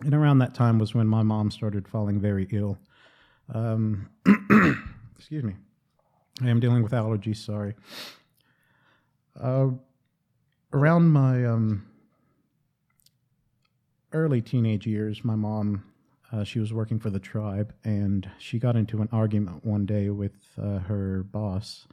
and 0.00 0.14
around 0.14 0.38
that 0.38 0.54
time 0.54 0.78
was 0.78 0.94
when 0.94 1.06
my 1.06 1.22
mom 1.22 1.50
started 1.50 1.86
falling 1.86 2.20
very 2.20 2.48
ill. 2.50 2.78
Um, 3.52 4.08
excuse 5.16 5.44
me. 5.44 5.54
I 6.42 6.48
am 6.48 6.58
dealing 6.58 6.82
with 6.82 6.92
allergies. 6.92 7.36
Sorry. 7.36 7.74
Uh, 9.40 9.68
around 10.72 11.10
my 11.10 11.44
um, 11.44 11.86
early 14.12 14.42
teenage 14.42 14.86
years, 14.86 15.24
my 15.24 15.36
mom, 15.36 15.84
uh, 16.32 16.42
she 16.42 16.58
was 16.58 16.72
working 16.72 16.98
for 16.98 17.10
the 17.10 17.20
tribe, 17.20 17.72
and 17.84 18.28
she 18.38 18.58
got 18.58 18.74
into 18.74 19.00
an 19.00 19.08
argument 19.12 19.64
one 19.64 19.86
day 19.86 20.10
with 20.10 20.34
uh, 20.60 20.78
her 20.78 21.22
boss, 21.24 21.86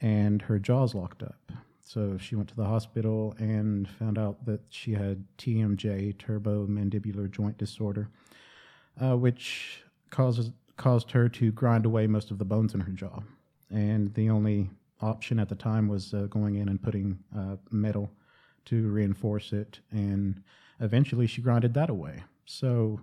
and 0.00 0.42
her 0.42 0.58
jaws 0.58 0.94
locked 0.94 1.22
up. 1.22 1.52
So 1.92 2.16
she 2.18 2.36
went 2.36 2.48
to 2.50 2.54
the 2.54 2.66
hospital 2.66 3.34
and 3.38 3.88
found 3.88 4.16
out 4.16 4.46
that 4.46 4.60
she 4.68 4.92
had 4.92 5.24
TMJ, 5.38 6.14
temporomandibular 6.18 7.28
joint 7.28 7.58
disorder, 7.58 8.08
uh, 9.02 9.16
which 9.16 9.82
causes 10.10 10.52
caused 10.76 11.10
her 11.10 11.28
to 11.28 11.50
grind 11.50 11.84
away 11.84 12.06
most 12.06 12.30
of 12.30 12.38
the 12.38 12.44
bones 12.44 12.74
in 12.74 12.80
her 12.80 12.92
jaw. 12.92 13.18
And 13.70 14.14
the 14.14 14.30
only 14.30 14.70
option 15.00 15.40
at 15.40 15.48
the 15.48 15.56
time 15.56 15.88
was 15.88 16.14
uh, 16.14 16.28
going 16.30 16.54
in 16.54 16.68
and 16.68 16.80
putting 16.80 17.18
uh, 17.36 17.56
metal 17.72 18.08
to 18.66 18.88
reinforce 18.88 19.52
it. 19.52 19.80
And 19.90 20.44
eventually 20.78 21.26
she 21.26 21.42
grinded 21.42 21.74
that 21.74 21.90
away. 21.90 22.22
So 22.44 23.00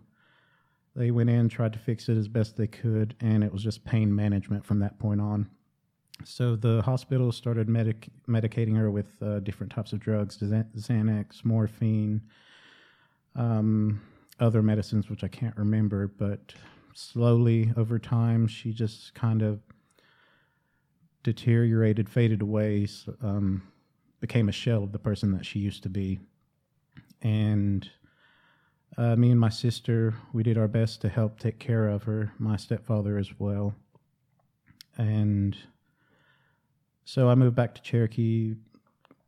they 0.95 1.11
went 1.11 1.29
in, 1.29 1.49
tried 1.49 1.73
to 1.73 1.79
fix 1.79 2.07
it 2.07 2.15
as 2.15 2.29
best 2.29 2.55
they 2.55 2.67
could, 2.67 3.15
and 3.19 3.43
it 3.43 3.51
was 3.51 3.63
just 3.63 3.83
pain 3.83 4.15
management 4.15 4.65
from 4.65 4.79
that 4.79 4.97
point 4.97 5.19
on. 5.19 5.49
So 6.23 6.55
the 6.55 6.81
hospital 6.81 7.31
started 7.31 7.69
medic- 7.69 8.09
medicating 8.27 8.75
her 8.75 8.91
with 8.91 9.21
uh, 9.21 9.39
different 9.39 9.71
types 9.71 9.93
of 9.93 9.99
drugs, 9.99 10.37
Xanax, 10.37 11.45
morphine, 11.45 12.21
um, 13.35 14.01
other 14.39 14.61
medicines, 14.61 15.09
which 15.09 15.23
I 15.23 15.27
can't 15.27 15.55
remember, 15.57 16.07
but 16.07 16.53
slowly 16.93 17.71
over 17.77 17.99
time, 17.99 18.47
she 18.47 18.73
just 18.73 19.13
kind 19.13 19.41
of 19.41 19.61
deteriorated, 21.23 22.09
faded 22.09 22.41
away, 22.41 22.87
um, 23.21 23.61
became 24.19 24.49
a 24.49 24.53
shell 24.53 24.83
of 24.83 24.91
the 24.91 24.99
person 24.99 25.31
that 25.31 25.45
she 25.45 25.59
used 25.59 25.83
to 25.83 25.89
be. 25.89 26.19
And 27.21 27.89
uh, 28.97 29.15
me 29.15 29.31
and 29.31 29.39
my 29.39 29.49
sister, 29.49 30.15
we 30.33 30.43
did 30.43 30.57
our 30.57 30.67
best 30.67 31.01
to 31.01 31.09
help 31.09 31.39
take 31.39 31.59
care 31.59 31.87
of 31.87 32.03
her, 32.03 32.31
my 32.39 32.57
stepfather 32.57 33.17
as 33.17 33.39
well. 33.39 33.75
And 34.97 35.55
so 37.07 37.29
I 37.29 37.35
moved 37.35 37.55
back 37.55 37.73
to 37.75 37.81
Cherokee, 37.81 38.55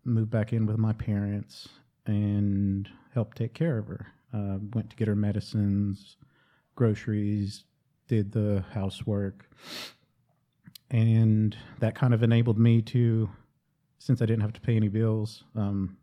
moved 0.03 0.29
back 0.29 0.51
in 0.51 0.65
with 0.65 0.77
my 0.77 0.91
parents, 0.91 1.69
and 2.05 2.89
helped 3.13 3.37
take 3.37 3.53
care 3.53 3.77
of 3.77 3.87
her. 3.87 4.07
Uh, 4.33 4.57
went 4.73 4.89
to 4.89 4.97
get 4.97 5.07
her 5.07 5.15
medicines, 5.15 6.17
groceries, 6.75 7.63
did 8.09 8.33
the 8.33 8.65
housework. 8.73 9.49
And 10.91 11.55
that 11.79 11.95
kind 11.95 12.13
of 12.13 12.21
enabled 12.21 12.59
me 12.59 12.81
to, 12.81 13.29
since 13.97 14.21
I 14.21 14.25
didn't 14.25 14.41
have 14.41 14.53
to 14.53 14.61
pay 14.61 14.75
any 14.75 14.89
bills, 14.89 15.45
um, 15.55 15.95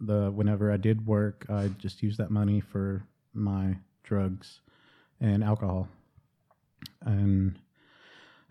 the 0.00 0.30
whenever 0.30 0.72
I 0.72 0.78
did 0.78 1.06
work, 1.06 1.44
I 1.50 1.68
just 1.76 2.02
used 2.02 2.16
that 2.16 2.30
money 2.30 2.60
for 2.60 3.06
my 3.34 3.76
drugs 4.02 4.60
and 5.20 5.44
alcohol. 5.44 5.88
And 7.04 7.58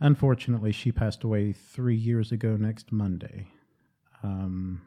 unfortunately, 0.04 0.74
she 0.74 0.92
passed 0.92 1.24
away 1.24 1.54
three 1.54 1.96
years 1.96 2.32
ago 2.32 2.58
next 2.58 2.92
Monday, 2.92 3.48
um, 4.22 4.82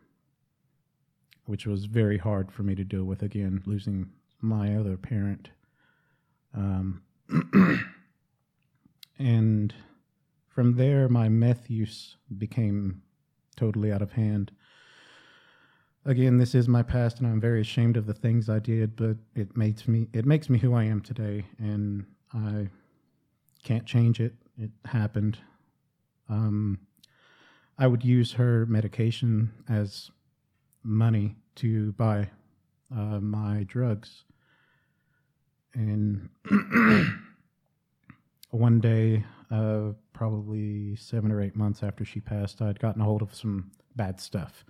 which 1.47 1.67
was 1.67 1.87
very 1.87 2.19
hard 2.19 2.53
for 2.53 2.63
me 2.63 2.75
to 2.75 2.85
deal 2.85 3.05
with 3.05 3.23
again, 3.23 3.63
losing 3.65 4.11
my 4.43 4.77
other 4.77 4.97
parent. 4.99 5.49
Um, 6.55 7.03
and 9.19 9.75
from 10.49 10.77
there, 10.77 11.09
my 11.09 11.31
meth 11.31 11.71
use 11.71 12.17
became 12.37 13.03
totally 13.57 13.91
out 13.91 14.03
of 14.03 14.13
hand. 14.13 14.53
Again, 16.05 16.37
this 16.37 16.55
is 16.55 16.69
my 16.69 16.83
past, 16.83 17.19
and 17.19 17.27
I'm 17.27 17.41
very 17.41 17.63
ashamed 17.63 17.97
of 17.97 18.07
the 18.07 18.15
things 18.15 18.51
I 18.51 18.59
did. 18.59 18.97
But 18.97 19.17
it 19.35 19.57
makes 19.57 19.89
me 19.89 20.09
it 20.13 20.27
makes 20.27 20.51
me 20.51 20.59
who 20.59 20.75
I 20.75 20.85
am 20.85 21.01
today, 21.01 21.47
and 21.59 22.05
I 22.33 22.69
can't 23.65 23.87
change 23.87 24.21
it. 24.21 24.35
It 24.61 24.71
happened. 24.85 25.39
Um, 26.29 26.79
I 27.79 27.87
would 27.87 28.05
use 28.05 28.33
her 28.33 28.67
medication 28.67 29.53
as 29.69 30.11
money 30.83 31.37
to 31.57 31.93
buy 31.93 32.31
uh, 32.95 33.21
my 33.21 33.65
drugs 33.65 34.25
and 35.77 36.31
one 38.51 38.81
day, 38.81 39.25
uh, 39.51 39.93
probably 40.13 40.97
seven 40.97 41.31
or 41.31 41.43
eight 41.43 41.55
months 41.55 41.83
after 41.83 42.05
she 42.05 42.21
passed, 42.21 42.63
I'd 42.63 42.81
gotten 42.81 43.03
a 43.03 43.05
hold 43.05 43.23
of 43.23 43.35
some 43.35 43.71
bad 43.95 44.19
stuff. 44.19 44.65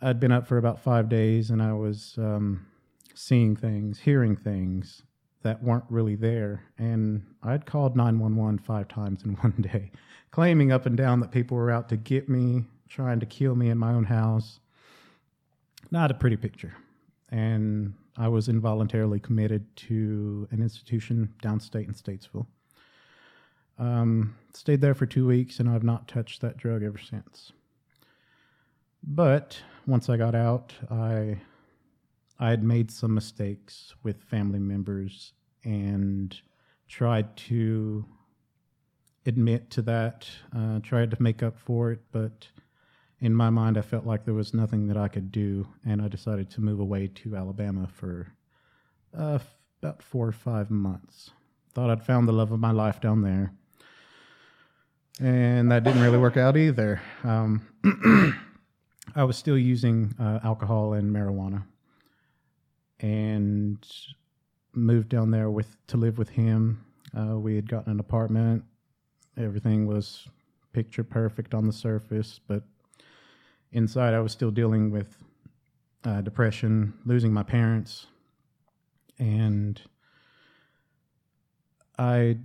I'd 0.00 0.20
been 0.20 0.32
up 0.32 0.46
for 0.46 0.58
about 0.58 0.80
five 0.80 1.08
days 1.08 1.50
and 1.50 1.60
I 1.60 1.72
was 1.72 2.14
um, 2.18 2.66
seeing 3.14 3.56
things, 3.56 4.00
hearing 4.00 4.36
things 4.36 5.02
that 5.42 5.62
weren't 5.62 5.84
really 5.88 6.16
there. 6.16 6.62
And 6.78 7.24
I'd 7.42 7.66
called 7.66 7.96
911 7.96 8.58
five 8.58 8.88
times 8.88 9.24
in 9.24 9.34
one 9.36 9.54
day, 9.60 9.90
claiming 10.30 10.72
up 10.72 10.86
and 10.86 10.96
down 10.96 11.20
that 11.20 11.30
people 11.30 11.56
were 11.56 11.70
out 11.70 11.88
to 11.90 11.96
get 11.96 12.28
me, 12.28 12.64
trying 12.88 13.20
to 13.20 13.26
kill 13.26 13.54
me 13.54 13.70
in 13.70 13.78
my 13.78 13.92
own 13.92 14.04
house. 14.04 14.60
Not 15.90 16.10
a 16.10 16.14
pretty 16.14 16.36
picture. 16.36 16.74
And 17.30 17.94
I 18.16 18.28
was 18.28 18.48
involuntarily 18.48 19.20
committed 19.20 19.64
to 19.76 20.48
an 20.50 20.62
institution 20.62 21.32
downstate 21.42 21.88
in 21.88 21.94
Statesville. 21.94 22.46
Um, 23.78 24.36
stayed 24.52 24.82
there 24.82 24.94
for 24.94 25.06
two 25.06 25.26
weeks, 25.26 25.58
and 25.58 25.68
I've 25.68 25.84
not 25.84 26.06
touched 26.06 26.42
that 26.42 26.58
drug 26.58 26.82
ever 26.82 26.98
since. 26.98 27.52
But 29.02 29.62
once 29.86 30.10
I 30.10 30.18
got 30.18 30.34
out, 30.34 30.74
I 30.90 31.40
I 32.40 32.48
had 32.48 32.64
made 32.64 32.90
some 32.90 33.14
mistakes 33.14 33.94
with 34.02 34.22
family 34.22 34.58
members 34.58 35.34
and 35.62 36.34
tried 36.88 37.36
to 37.36 38.06
admit 39.26 39.70
to 39.70 39.82
that, 39.82 40.26
uh, 40.56 40.80
tried 40.80 41.10
to 41.10 41.22
make 41.22 41.42
up 41.42 41.58
for 41.58 41.92
it, 41.92 42.00
but 42.12 42.48
in 43.20 43.34
my 43.34 43.50
mind, 43.50 43.76
I 43.76 43.82
felt 43.82 44.06
like 44.06 44.24
there 44.24 44.34
was 44.34 44.54
nothing 44.54 44.86
that 44.88 44.96
I 44.96 45.08
could 45.08 45.30
do, 45.30 45.68
and 45.84 46.00
I 46.00 46.08
decided 46.08 46.50
to 46.52 46.62
move 46.62 46.80
away 46.80 47.08
to 47.08 47.36
Alabama 47.36 47.86
for 47.86 48.32
uh, 49.16 49.34
f- 49.34 49.54
about 49.82 50.02
four 50.02 50.26
or 50.26 50.32
five 50.32 50.70
months. 50.70 51.30
Thought 51.74 51.90
I'd 51.90 52.02
found 52.02 52.26
the 52.26 52.32
love 52.32 52.52
of 52.52 52.58
my 52.58 52.70
life 52.70 53.02
down 53.02 53.20
there, 53.20 53.52
and 55.20 55.70
that 55.70 55.84
didn't 55.84 56.02
really 56.02 56.16
work 56.16 56.38
out 56.38 56.56
either. 56.56 57.02
Um, 57.22 57.66
I 59.14 59.24
was 59.24 59.36
still 59.36 59.58
using 59.58 60.14
uh, 60.18 60.40
alcohol 60.42 60.94
and 60.94 61.14
marijuana, 61.14 61.64
and 63.00 63.86
moved 64.74 65.08
down 65.08 65.30
there 65.30 65.50
with 65.50 65.76
to 65.88 65.96
live 65.96 66.18
with 66.18 66.30
him. 66.30 66.84
Uh, 67.16 67.36
we 67.38 67.56
had 67.56 67.68
gotten 67.68 67.92
an 67.92 68.00
apartment. 68.00 68.64
Everything 69.36 69.86
was 69.86 70.28
picture 70.72 71.04
perfect 71.04 71.54
on 71.54 71.66
the 71.66 71.72
surface, 71.72 72.40
but 72.46 72.62
inside, 73.72 74.14
I 74.14 74.20
was 74.20 74.32
still 74.32 74.50
dealing 74.50 74.90
with 74.90 75.16
uh, 76.04 76.20
depression, 76.20 76.94
losing 77.04 77.32
my 77.32 77.42
parents, 77.42 78.06
and 79.18 79.80
I 81.98 82.38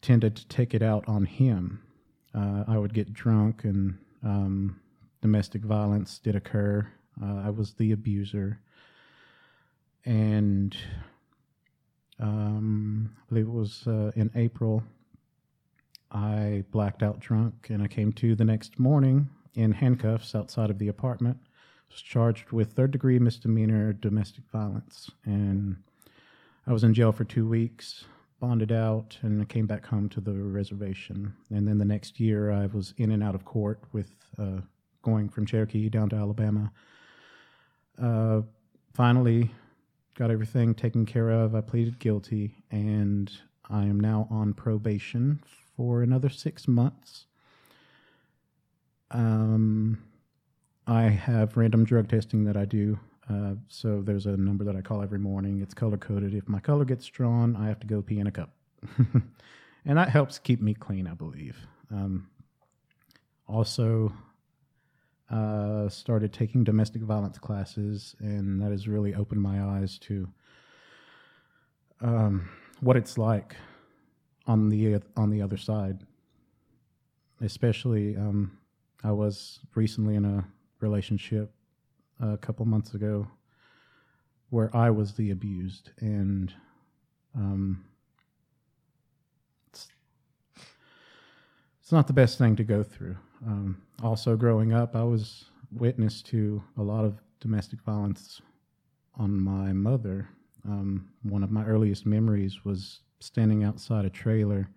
tended 0.00 0.36
to 0.36 0.48
take 0.48 0.74
it 0.74 0.82
out 0.82 1.06
on 1.08 1.24
him. 1.24 1.82
Uh, 2.34 2.64
I 2.66 2.78
would 2.78 2.94
get 2.94 3.12
drunk, 3.12 3.64
and 3.64 3.98
um, 4.22 4.80
domestic 5.20 5.62
violence 5.62 6.18
did 6.18 6.36
occur. 6.36 6.86
Uh, 7.22 7.42
I 7.44 7.50
was 7.50 7.74
the 7.74 7.92
abuser, 7.92 8.60
and 10.04 10.76
um, 12.20 13.10
I 13.16 13.22
believe 13.28 13.46
it 13.46 13.52
was 13.52 13.86
uh, 13.86 14.10
in 14.16 14.30
April. 14.34 14.82
I 16.10 16.64
blacked 16.70 17.02
out 17.02 17.20
drunk, 17.20 17.68
and 17.70 17.82
I 17.82 17.86
came 17.86 18.12
to 18.14 18.34
the 18.34 18.44
next 18.44 18.78
morning 18.78 19.28
in 19.54 19.72
handcuffs 19.72 20.34
outside 20.34 20.70
of 20.70 20.78
the 20.78 20.88
apartment. 20.88 21.38
Was 21.90 22.00
charged 22.02 22.52
with 22.52 22.72
third 22.72 22.90
degree 22.90 23.18
misdemeanor 23.18 23.92
domestic 23.92 24.44
violence, 24.52 25.10
and 25.24 25.76
I 26.66 26.72
was 26.72 26.84
in 26.84 26.94
jail 26.94 27.12
for 27.12 27.24
two 27.24 27.48
weeks. 27.48 28.04
Bonded 28.40 28.70
out, 28.70 29.18
and 29.22 29.42
I 29.42 29.44
came 29.46 29.66
back 29.66 29.84
home 29.84 30.08
to 30.10 30.20
the 30.20 30.32
reservation. 30.32 31.34
And 31.50 31.66
then 31.66 31.78
the 31.78 31.84
next 31.84 32.20
year, 32.20 32.52
I 32.52 32.66
was 32.66 32.94
in 32.96 33.10
and 33.10 33.20
out 33.20 33.34
of 33.34 33.44
court 33.44 33.80
with 33.92 34.14
uh, 34.38 34.60
going 35.02 35.28
from 35.28 35.44
Cherokee 35.44 35.88
down 35.88 36.08
to 36.10 36.16
Alabama. 36.16 36.70
Uh, 38.00 38.42
finally, 38.94 39.50
got 40.18 40.30
everything 40.32 40.74
taken 40.74 41.06
care 41.06 41.30
of. 41.30 41.54
I 41.54 41.60
pleaded 41.60 42.00
guilty, 42.00 42.56
and 42.72 43.30
I 43.70 43.84
am 43.84 44.00
now 44.00 44.26
on 44.30 44.52
probation 44.52 45.40
for 45.76 46.02
another 46.02 46.28
six 46.28 46.66
months. 46.66 47.26
Um, 49.12 50.02
I 50.88 51.02
have 51.04 51.56
random 51.56 51.84
drug 51.84 52.08
testing 52.08 52.44
that 52.44 52.56
I 52.56 52.64
do 52.64 52.98
Uh, 53.30 53.54
so 53.68 54.00
there's 54.00 54.26
a 54.26 54.36
number 54.36 54.64
that 54.64 54.74
I 54.74 54.80
call 54.80 55.02
every 55.02 55.18
morning. 55.18 55.60
It's 55.60 55.74
color 55.74 55.98
coded. 55.98 56.34
If 56.34 56.48
my 56.48 56.60
color 56.60 56.84
gets 56.86 57.06
drawn, 57.06 57.56
I 57.56 57.66
have 57.68 57.78
to 57.80 57.86
go 57.86 58.00
pee 58.00 58.18
in 58.18 58.26
a 58.26 58.30
cup, 58.30 58.54
and 59.84 59.98
that 59.98 60.08
helps 60.08 60.38
keep 60.38 60.62
me 60.62 60.72
clean, 60.74 61.06
I 61.06 61.14
believe. 61.14 61.56
Um, 61.90 62.28
also, 63.46 64.12
uh, 65.30 65.88
started 65.88 66.32
taking 66.32 66.64
domestic 66.64 67.02
violence 67.02 67.38
classes, 67.38 68.16
and 68.20 68.60
that 68.62 68.70
has 68.70 68.88
really 68.88 69.14
opened 69.14 69.42
my 69.42 69.62
eyes 69.62 69.98
to 69.98 70.28
um, 72.00 72.48
what 72.80 72.96
it's 72.96 73.18
like 73.18 73.56
on 74.46 74.68
the 74.68 75.00
on 75.16 75.30
the 75.30 75.42
other 75.42 75.56
side. 75.56 76.00
Especially, 77.40 78.16
um, 78.16 78.58
I 79.04 79.12
was 79.12 79.60
recently 79.74 80.16
in 80.16 80.24
a 80.24 80.44
relationship 80.80 81.52
a 82.20 82.36
couple 82.36 82.64
months 82.64 82.94
ago 82.94 83.28
where 84.50 84.74
I 84.74 84.90
was 84.90 85.14
the 85.14 85.30
abused, 85.30 85.90
and 86.00 86.52
um, 87.34 87.84
it's, 89.68 89.88
it's 91.82 91.92
not 91.92 92.06
the 92.06 92.12
best 92.12 92.38
thing 92.38 92.56
to 92.56 92.64
go 92.64 92.82
through. 92.82 93.16
Um, 93.46 93.82
also, 94.02 94.36
growing 94.36 94.72
up, 94.72 94.96
I 94.96 95.02
was 95.02 95.46
witness 95.72 96.22
to 96.22 96.62
a 96.76 96.82
lot 96.82 97.04
of 97.04 97.20
domestic 97.40 97.80
violence 97.82 98.40
on 99.16 99.38
my 99.38 99.72
mother. 99.72 100.28
Um, 100.64 101.10
one 101.22 101.42
of 101.42 101.50
my 101.50 101.64
earliest 101.64 102.06
memories 102.06 102.64
was 102.64 103.00
standing 103.20 103.64
outside 103.64 104.04
a 104.04 104.10
trailer 104.10 104.68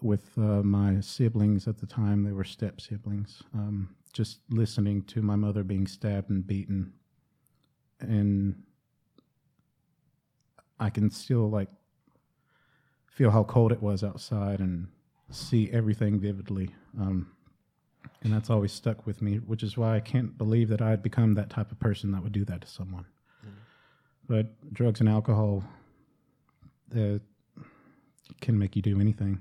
with 0.00 0.30
uh, 0.38 0.62
my 0.62 1.00
siblings 1.00 1.68
at 1.68 1.78
the 1.78 1.86
time. 1.86 2.22
They 2.22 2.32
were 2.32 2.44
step 2.44 2.80
siblings. 2.80 3.42
Um, 3.54 3.94
just 4.12 4.40
listening 4.48 5.02
to 5.04 5.22
my 5.22 5.36
mother 5.36 5.62
being 5.62 5.86
stabbed 5.86 6.30
and 6.30 6.46
beaten, 6.46 6.92
and 8.00 8.62
I 10.78 10.90
can 10.90 11.10
still 11.10 11.48
like 11.48 11.68
feel 13.06 13.30
how 13.30 13.44
cold 13.44 13.72
it 13.72 13.82
was 13.82 14.02
outside 14.02 14.60
and 14.60 14.88
see 15.30 15.70
everything 15.72 16.18
vividly. 16.18 16.74
Um, 16.98 17.32
and 18.22 18.32
that's 18.32 18.50
always 18.50 18.72
stuck 18.72 19.06
with 19.06 19.22
me, 19.22 19.36
which 19.36 19.62
is 19.62 19.76
why 19.76 19.96
I 19.96 20.00
can't 20.00 20.36
believe 20.36 20.68
that 20.68 20.82
I'd 20.82 21.02
become 21.02 21.34
that 21.34 21.50
type 21.50 21.70
of 21.72 21.78
person 21.78 22.12
that 22.12 22.22
would 22.22 22.32
do 22.32 22.44
that 22.46 22.60
to 22.62 22.68
someone. 22.68 23.06
But 24.28 24.72
drugs 24.72 25.00
and 25.00 25.08
alcohol 25.08 25.64
uh, 26.96 27.18
can 28.40 28.58
make 28.58 28.76
you 28.76 28.82
do 28.82 29.00
anything. 29.00 29.40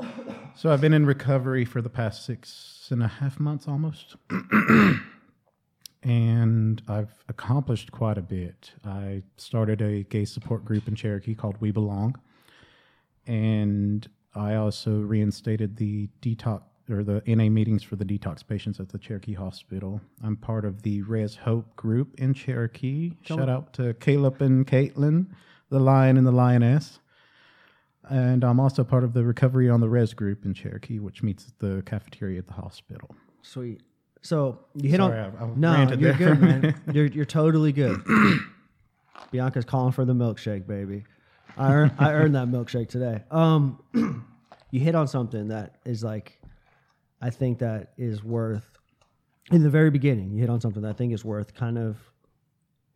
So 0.54 0.72
I've 0.72 0.80
been 0.80 0.94
in 0.94 1.04
recovery 1.04 1.66
for 1.66 1.82
the 1.82 1.90
past 1.90 2.24
six 2.24 2.88
and 2.90 3.02
a 3.02 3.08
half 3.08 3.38
months 3.38 3.68
almost. 3.68 4.16
and 6.02 6.80
I've 6.88 7.12
accomplished 7.28 7.92
quite 7.92 8.16
a 8.16 8.22
bit. 8.22 8.72
I 8.82 9.22
started 9.36 9.82
a 9.82 10.04
gay 10.04 10.24
support 10.24 10.64
group 10.64 10.88
in 10.88 10.94
Cherokee 10.94 11.34
called 11.34 11.56
We 11.60 11.72
Belong. 11.72 12.18
And 13.26 14.08
I 14.36 14.56
also 14.56 15.00
reinstated 15.00 15.76
the 15.76 16.08
detox 16.22 16.62
or 16.88 17.02
the 17.02 17.20
NA 17.26 17.48
meetings 17.48 17.82
for 17.82 17.96
the 17.96 18.04
detox 18.04 18.46
patients 18.46 18.78
at 18.78 18.88
the 18.90 18.98
Cherokee 18.98 19.32
Hospital. 19.34 20.00
I'm 20.22 20.36
part 20.36 20.64
of 20.64 20.82
the 20.82 21.02
Res 21.02 21.34
Hope 21.34 21.74
group 21.74 22.14
in 22.18 22.32
Cherokee. 22.32 23.12
Shout 23.22 23.48
out 23.48 23.72
to 23.74 23.94
Caleb 23.94 24.40
and 24.40 24.64
Caitlin, 24.66 25.26
the 25.68 25.80
lion 25.80 26.16
and 26.16 26.24
the 26.26 26.30
lioness. 26.32 27.00
And 28.08 28.44
I'm 28.44 28.60
also 28.60 28.84
part 28.84 29.02
of 29.02 29.14
the 29.14 29.24
Recovery 29.24 29.68
on 29.68 29.80
the 29.80 29.88
Res 29.88 30.14
group 30.14 30.44
in 30.44 30.54
Cherokee, 30.54 31.00
which 31.00 31.24
meets 31.24 31.48
at 31.48 31.58
the 31.58 31.82
cafeteria 31.86 32.38
at 32.38 32.46
the 32.46 32.52
hospital. 32.52 33.16
Sweet. 33.42 33.80
So 34.22 34.60
you 34.74 34.90
hit 34.90 34.98
Sorry, 34.98 35.18
on. 35.18 35.36
I- 35.40 35.44
I 35.44 35.50
no, 35.56 35.88
you're 35.94 36.12
there. 36.12 36.34
good, 36.34 36.40
man. 36.40 36.80
You're 36.92 37.06
you're 37.06 37.24
totally 37.24 37.72
good. 37.72 38.00
Bianca's 39.32 39.64
calling 39.64 39.92
for 39.92 40.04
the 40.04 40.12
milkshake, 40.14 40.66
baby. 40.68 41.04
I 41.56 41.72
earned 41.72 41.92
I 41.98 42.12
earned 42.12 42.34
that 42.34 42.48
milkshake 42.48 42.88
today. 42.88 43.22
Um, 43.30 43.82
you 44.70 44.80
hit 44.80 44.94
on 44.94 45.08
something 45.08 45.48
that 45.48 45.76
is 45.84 46.04
like, 46.04 46.40
I 47.20 47.30
think 47.30 47.58
that 47.60 47.92
is 47.96 48.22
worth. 48.22 48.78
In 49.52 49.62
the 49.62 49.70
very 49.70 49.90
beginning, 49.90 50.32
you 50.32 50.40
hit 50.40 50.50
on 50.50 50.60
something 50.60 50.82
that 50.82 50.88
I 50.88 50.92
think 50.92 51.12
is 51.12 51.24
worth 51.24 51.54
kind 51.54 51.78
of 51.78 51.96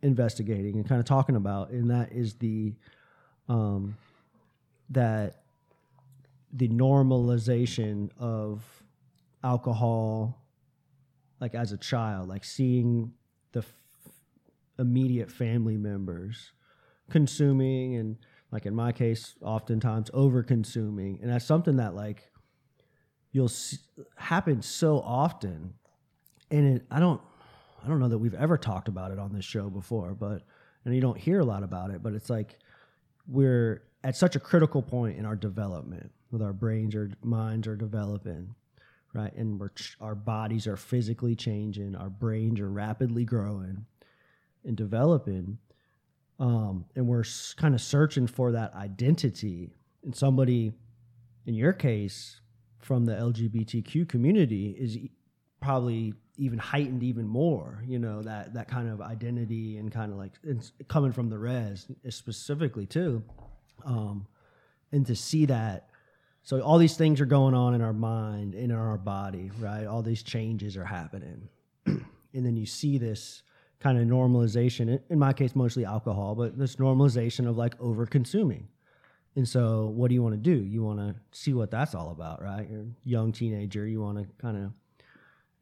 investigating 0.01 0.75
and 0.75 0.87
kind 0.87 0.99
of 0.99 1.05
talking 1.05 1.37
about, 1.37 1.69
and 1.69 1.89
that 1.91 2.11
is 2.11 2.33
the, 2.35 2.73
um, 3.47 3.95
that 4.89 5.43
the 6.51 6.67
normalization 6.67 8.09
of 8.19 8.61
alcohol 9.43 10.41
like 11.39 11.55
as 11.55 11.71
a 11.71 11.77
child, 11.77 12.29
like 12.29 12.45
seeing 12.45 13.11
the 13.51 13.59
f- 13.59 13.73
immediate 14.77 15.31
family 15.31 15.75
members 15.75 16.51
consuming 17.09 17.95
and 17.95 18.17
like 18.51 18.65
in 18.65 18.75
my 18.75 18.91
case, 18.91 19.35
oftentimes 19.41 20.09
over 20.13 20.43
consuming. 20.43 21.19
And 21.21 21.31
that's 21.31 21.45
something 21.45 21.77
that 21.77 21.95
like 21.95 22.29
you'll 23.31 23.51
happen 24.15 24.61
so 24.61 24.99
often. 24.99 25.73
And 26.49 26.77
it, 26.77 26.85
I 26.91 26.99
don't, 26.99 27.21
I 27.83 27.87
don't 27.87 27.99
know 27.99 28.09
that 28.09 28.17
we've 28.17 28.33
ever 28.33 28.57
talked 28.57 28.87
about 28.87 29.11
it 29.11 29.19
on 29.19 29.33
this 29.33 29.45
show 29.45 29.69
before, 29.69 30.13
but, 30.13 30.43
and 30.85 30.93
you 30.93 31.01
don't 31.01 31.17
hear 31.17 31.39
a 31.39 31.45
lot 31.45 31.63
about 31.63 31.91
it, 31.91 32.03
but 32.03 32.13
it's 32.13 32.29
like 32.29 32.57
we're 33.27 33.83
at 34.03 34.15
such 34.15 34.35
a 34.35 34.39
critical 34.39 34.81
point 34.81 35.17
in 35.17 35.25
our 35.25 35.35
development 35.35 36.11
with 36.31 36.41
our 36.41 36.53
brains 36.53 36.95
or 36.95 37.11
minds 37.23 37.67
are 37.67 37.75
developing 37.75 38.53
right? 39.13 39.33
And 39.35 39.59
we're 39.59 39.71
our 39.99 40.15
bodies 40.15 40.67
are 40.67 40.77
physically 40.77 41.35
changing, 41.35 41.95
our 41.95 42.09
brains 42.09 42.59
are 42.59 42.69
rapidly 42.69 43.25
growing 43.25 43.85
and 44.63 44.77
developing, 44.77 45.57
um, 46.41 46.85
and 46.95 47.07
we're 47.07 47.23
kind 47.55 47.75
of 47.75 47.81
searching 47.81 48.25
for 48.25 48.51
that 48.51 48.73
identity. 48.73 49.69
And 50.03 50.15
somebody, 50.15 50.73
in 51.45 51.53
your 51.53 51.71
case, 51.71 52.41
from 52.79 53.05
the 53.05 53.13
LGBTQ 53.13 54.09
community, 54.09 54.71
is 54.71 54.97
e- 54.97 55.11
probably 55.61 56.15
even 56.37 56.57
heightened 56.57 57.03
even 57.03 57.27
more. 57.27 57.83
You 57.85 57.99
know 57.99 58.23
that 58.23 58.55
that 58.55 58.67
kind 58.67 58.89
of 58.89 59.01
identity 59.01 59.77
and 59.77 59.91
kind 59.91 60.11
of 60.11 60.17
like 60.17 60.33
coming 60.87 61.11
from 61.11 61.29
the 61.29 61.37
res 61.37 61.85
specifically 62.09 62.87
too, 62.87 63.23
um, 63.85 64.25
and 64.91 65.05
to 65.05 65.15
see 65.15 65.45
that 65.45 65.89
so 66.41 66.59
all 66.61 66.79
these 66.79 66.97
things 66.97 67.21
are 67.21 67.27
going 67.27 67.53
on 67.53 67.75
in 67.75 67.81
our 67.81 67.93
mind, 67.93 68.55
in 68.55 68.71
our 68.71 68.97
body, 68.97 69.51
right? 69.59 69.85
All 69.85 70.01
these 70.01 70.23
changes 70.23 70.75
are 70.75 70.85
happening. 70.85 71.47
and 71.85 72.03
then 72.33 72.57
you 72.57 72.65
see 72.65 72.97
this 72.97 73.43
kind 73.81 73.97
of 73.97 74.07
normalization, 74.07 75.01
in- 75.09 75.19
my 75.19 75.33
case, 75.33 75.55
mostly 75.55 75.85
alcohol, 75.85 76.35
but 76.35 76.57
this 76.57 76.77
normalization 76.77 77.47
of 77.47 77.57
like 77.57 77.75
over 77.79 78.05
consuming. 78.05 78.67
And 79.35 79.47
so 79.47 79.87
what 79.87 80.09
do 80.09 80.13
you 80.13 80.21
want 80.21 80.33
to 80.33 80.41
do? 80.41 80.63
You 80.63 80.83
want 80.83 80.99
to 80.99 81.15
see 81.31 81.53
what 81.53 81.71
that's 81.71 81.95
all 81.95 82.11
about, 82.11 82.41
right? 82.41 82.67
You're 82.69 82.81
a 82.81 82.85
young 83.03 83.31
teenager, 83.31 83.87
you 83.87 84.01
want 84.01 84.17
to 84.17 84.25
kind 84.41 84.57
of 84.57 84.71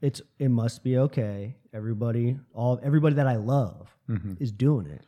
it's 0.02 0.22
it 0.38 0.50
must 0.50 0.84
be 0.84 0.98
okay. 0.98 1.56
Everybody, 1.74 2.40
all 2.54 2.80
everybody 2.82 3.16
that 3.16 3.28
I 3.28 3.36
love 3.36 3.96
mm-hmm. 4.10 4.34
is 4.40 4.52
doing 4.52 4.88
it. 4.88 5.06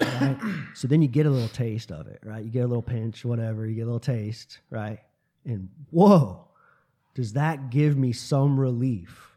Right? 0.00 0.38
so 0.74 0.88
then 0.88 1.02
you 1.02 1.08
get 1.08 1.26
a 1.26 1.30
little 1.30 1.48
taste 1.48 1.90
of 1.90 2.06
it, 2.06 2.20
right? 2.24 2.42
You 2.44 2.50
get 2.50 2.64
a 2.64 2.68
little 2.68 2.82
pinch, 2.82 3.24
whatever, 3.24 3.66
you 3.66 3.74
get 3.74 3.82
a 3.82 3.86
little 3.86 4.00
taste, 4.00 4.60
right? 4.70 5.00
And 5.44 5.68
whoa, 5.90 6.48
does 7.14 7.32
that 7.34 7.70
give 7.70 7.96
me 7.96 8.12
some 8.12 8.58
relief 8.58 9.31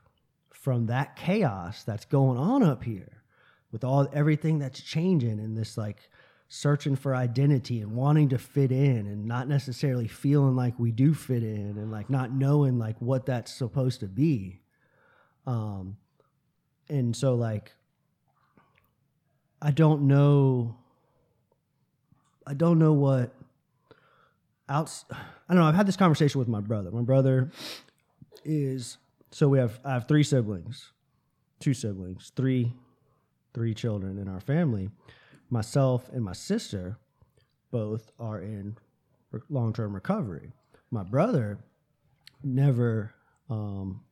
from 0.65 0.87
that 0.87 1.15
chaos 1.15 1.83
that's 1.83 2.05
going 2.05 2.39
on 2.39 2.63
up 2.63 2.83
here 2.83 3.21
with 3.71 3.83
all 3.83 4.09
everything 4.11 4.57
that's 4.57 4.81
changing 4.81 5.39
and 5.39 5.55
this 5.55 5.77
like 5.77 6.09
searching 6.47 6.95
for 6.95 7.15
identity 7.15 7.81
and 7.81 7.91
wanting 7.91 8.29
to 8.29 8.39
fit 8.39 8.71
in 8.71 9.05
and 9.05 9.27
not 9.27 9.47
necessarily 9.47 10.07
feeling 10.07 10.55
like 10.55 10.73
we 10.79 10.91
do 10.91 11.13
fit 11.13 11.43
in 11.43 11.77
and 11.77 11.91
like 11.91 12.09
not 12.09 12.31
knowing 12.31 12.79
like 12.79 12.99
what 12.99 13.27
that's 13.27 13.53
supposed 13.53 13.99
to 13.99 14.07
be 14.07 14.59
um 15.45 15.97
and 16.89 17.15
so 17.15 17.35
like 17.35 17.71
I 19.61 19.69
don't 19.69 20.03
know. 20.03 20.77
I 22.45 22.55
don't 22.55 22.79
know 22.79 22.93
what. 22.93 23.33
I 24.67 24.79
don't 24.79 25.57
know. 25.57 25.63
I've 25.63 25.75
had 25.75 25.87
this 25.87 25.95
conversation 25.95 26.39
with 26.39 26.47
my 26.47 26.59
brother. 26.59 26.89
My 26.89 27.03
brother 27.03 27.51
is 28.43 28.97
so 29.35 29.49
we 29.49 29.59
have. 29.59 29.81
I 29.83 29.91
have 29.91 30.07
three 30.07 30.23
siblings, 30.23 30.93
two 31.59 31.73
siblings, 31.73 32.31
three, 32.37 32.71
three 33.53 33.73
children 33.73 34.17
in 34.17 34.29
our 34.29 34.39
family. 34.39 34.89
Myself 35.49 36.07
and 36.13 36.23
my 36.23 36.31
sister 36.31 36.97
both 37.69 38.11
are 38.17 38.39
in 38.39 38.77
long 39.49 39.73
term 39.73 39.93
recovery. 39.93 40.53
My 40.89 41.03
brother 41.03 41.59
never 42.45 43.13
um, 43.49 44.05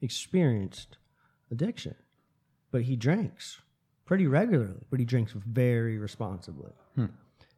experienced 0.00 0.96
addiction, 1.50 1.94
but 2.70 2.80
he 2.80 2.96
drinks 2.96 3.60
pretty 4.06 4.26
regularly, 4.28 4.80
but 4.88 4.98
he 4.98 5.04
drinks 5.04 5.32
very 5.32 5.98
responsibly. 5.98 6.72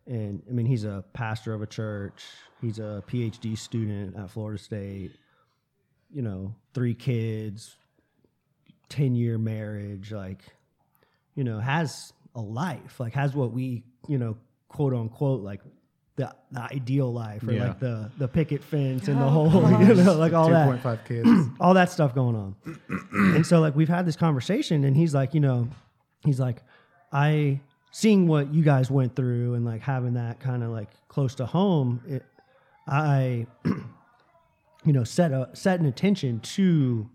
And 0.08 0.42
I 0.48 0.52
mean, 0.52 0.66
he's 0.66 0.82
a 0.82 1.04
pastor 1.12 1.54
of 1.54 1.62
a 1.62 1.68
church, 1.68 2.24
he's 2.60 2.80
a 2.80 3.04
PhD 3.06 3.56
student 3.56 4.16
at 4.16 4.28
Florida 4.28 4.60
State, 4.60 5.12
you 6.12 6.22
know, 6.22 6.54
three 6.74 6.94
kids, 6.94 7.76
10 8.88 9.14
year 9.14 9.38
marriage, 9.38 10.12
like, 10.12 10.42
you 11.34 11.44
know, 11.44 11.58
has 11.58 12.12
a 12.34 12.40
life, 12.40 13.00
like 13.00 13.14
has 13.14 13.34
what 13.34 13.52
we, 13.52 13.82
you 14.08 14.18
know, 14.18 14.36
quote 14.68 14.94
unquote, 14.94 15.42
like 15.42 15.60
the, 16.16 16.34
the 16.50 16.60
ideal 16.60 17.12
life 17.12 17.46
or 17.46 17.52
Yeah. 17.52 17.68
like 17.68 17.78
the, 17.80 18.10
the 18.18 18.28
picket 18.28 18.62
fence 18.62 19.08
and 19.08 19.18
the 19.20 19.24
oh, 19.24 19.48
whole, 19.48 19.70
you 19.86 19.94
know, 19.94 20.14
like 20.14 20.32
all 20.32 20.50
that 20.50 20.68
2.5 20.82 21.04
kids. 21.06 21.28
all 21.60 21.74
that 21.74 21.90
stuff 21.90 22.14
going 22.14 22.36
on. 22.36 22.56
and 23.12 23.46
so 23.46 23.60
like 23.60 23.74
we've 23.74 23.88
had 23.88 24.04
this 24.06 24.16
conversation 24.16 24.84
and 24.84 24.96
he's 24.96 25.14
like, 25.14 25.32
you 25.34 25.40
know, 25.40 25.68
he's 26.24 26.38
like, 26.40 26.62
I 27.12 27.60
seeing 27.92 28.26
what 28.26 28.52
you 28.52 28.62
guys 28.62 28.90
went 28.90 29.14
through 29.14 29.54
and 29.54 29.64
like 29.64 29.82
having 29.82 30.14
that 30.14 30.40
kind 30.40 30.62
of 30.62 30.70
like 30.70 30.88
close 31.08 31.34
to 31.36 31.46
home, 31.46 32.00
it, 32.06 32.24
I 32.86 33.46
you 34.84 34.92
know, 34.92 35.04
set 35.04 35.32
a 35.32 35.48
set 35.52 35.80
an 35.80 35.86
intention 35.86 36.40
to 36.40 37.08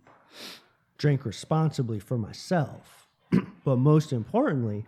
drink 0.97 1.25
responsibly 1.25 1.99
for 1.99 2.17
myself. 2.17 3.07
but 3.63 3.77
most 3.77 4.13
importantly, 4.13 4.85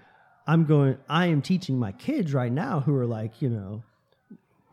I'm 0.47 0.65
going 0.65 0.97
I 1.07 1.27
am 1.27 1.41
teaching 1.41 1.77
my 1.77 1.91
kids 1.91 2.33
right 2.33 2.51
now 2.51 2.79
who 2.79 2.95
are 2.95 3.05
like, 3.05 3.41
you 3.41 3.49
know, 3.49 3.83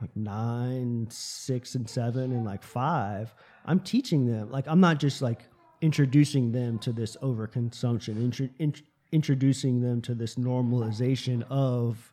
like 0.01 0.15
nine, 0.17 1.09
six, 1.11 1.75
and 1.75 1.89
seven, 1.89 2.33
and 2.33 2.45
like 2.45 2.63
five. 2.63 3.35
I'm 3.65 3.81
teaching 3.81 4.27
them. 4.27 4.51
Like 4.51 4.67
I'm 4.69 4.81
not 4.81 4.99
just 4.99 5.23
like 5.23 5.45
introducing 5.81 6.53
them 6.53 6.79
to 6.81 6.93
this 6.93 7.17
overconsumption, 7.23 8.17
intro, 8.23 8.49
int- 8.59 8.83
introducing 9.13 9.81
them 9.81 10.01
to 10.03 10.15
this 10.15 10.37
normalization 10.37 11.45
of 11.51 12.13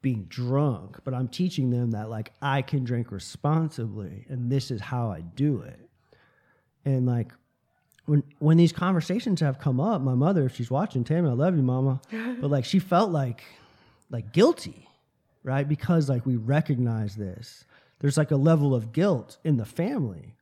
being 0.00 0.24
drunk, 0.28 0.98
but 1.04 1.12
I'm 1.12 1.28
teaching 1.28 1.70
them 1.70 1.90
that 1.92 2.08
like 2.08 2.32
I 2.40 2.62
can 2.62 2.84
drink 2.84 3.10
responsibly, 3.10 4.26
and 4.28 4.50
this 4.50 4.70
is 4.70 4.80
how 4.80 5.10
I 5.10 5.20
do 5.20 5.62
it. 5.62 5.80
And 6.84 7.06
like 7.06 7.32
when 8.06 8.22
when 8.38 8.56
these 8.56 8.72
conversations 8.72 9.40
have 9.40 9.58
come 9.58 9.80
up, 9.80 10.00
my 10.00 10.14
mother, 10.14 10.46
if 10.46 10.56
she's 10.56 10.70
watching, 10.70 11.04
Tammy, 11.04 11.28
I 11.28 11.32
love 11.32 11.56
you, 11.56 11.62
mama, 11.62 12.00
but 12.10 12.50
like 12.50 12.64
she 12.64 12.78
felt 12.78 13.10
like 13.10 13.42
like 14.10 14.32
guilty, 14.32 14.88
right? 15.42 15.68
Because 15.68 16.08
like 16.08 16.24
we 16.24 16.36
recognize 16.36 17.16
this. 17.16 17.64
There's 18.00 18.16
like 18.16 18.30
a 18.30 18.36
level 18.36 18.74
of 18.74 18.92
guilt 18.92 19.38
in 19.44 19.56
the 19.56 19.64
family. 19.64 20.36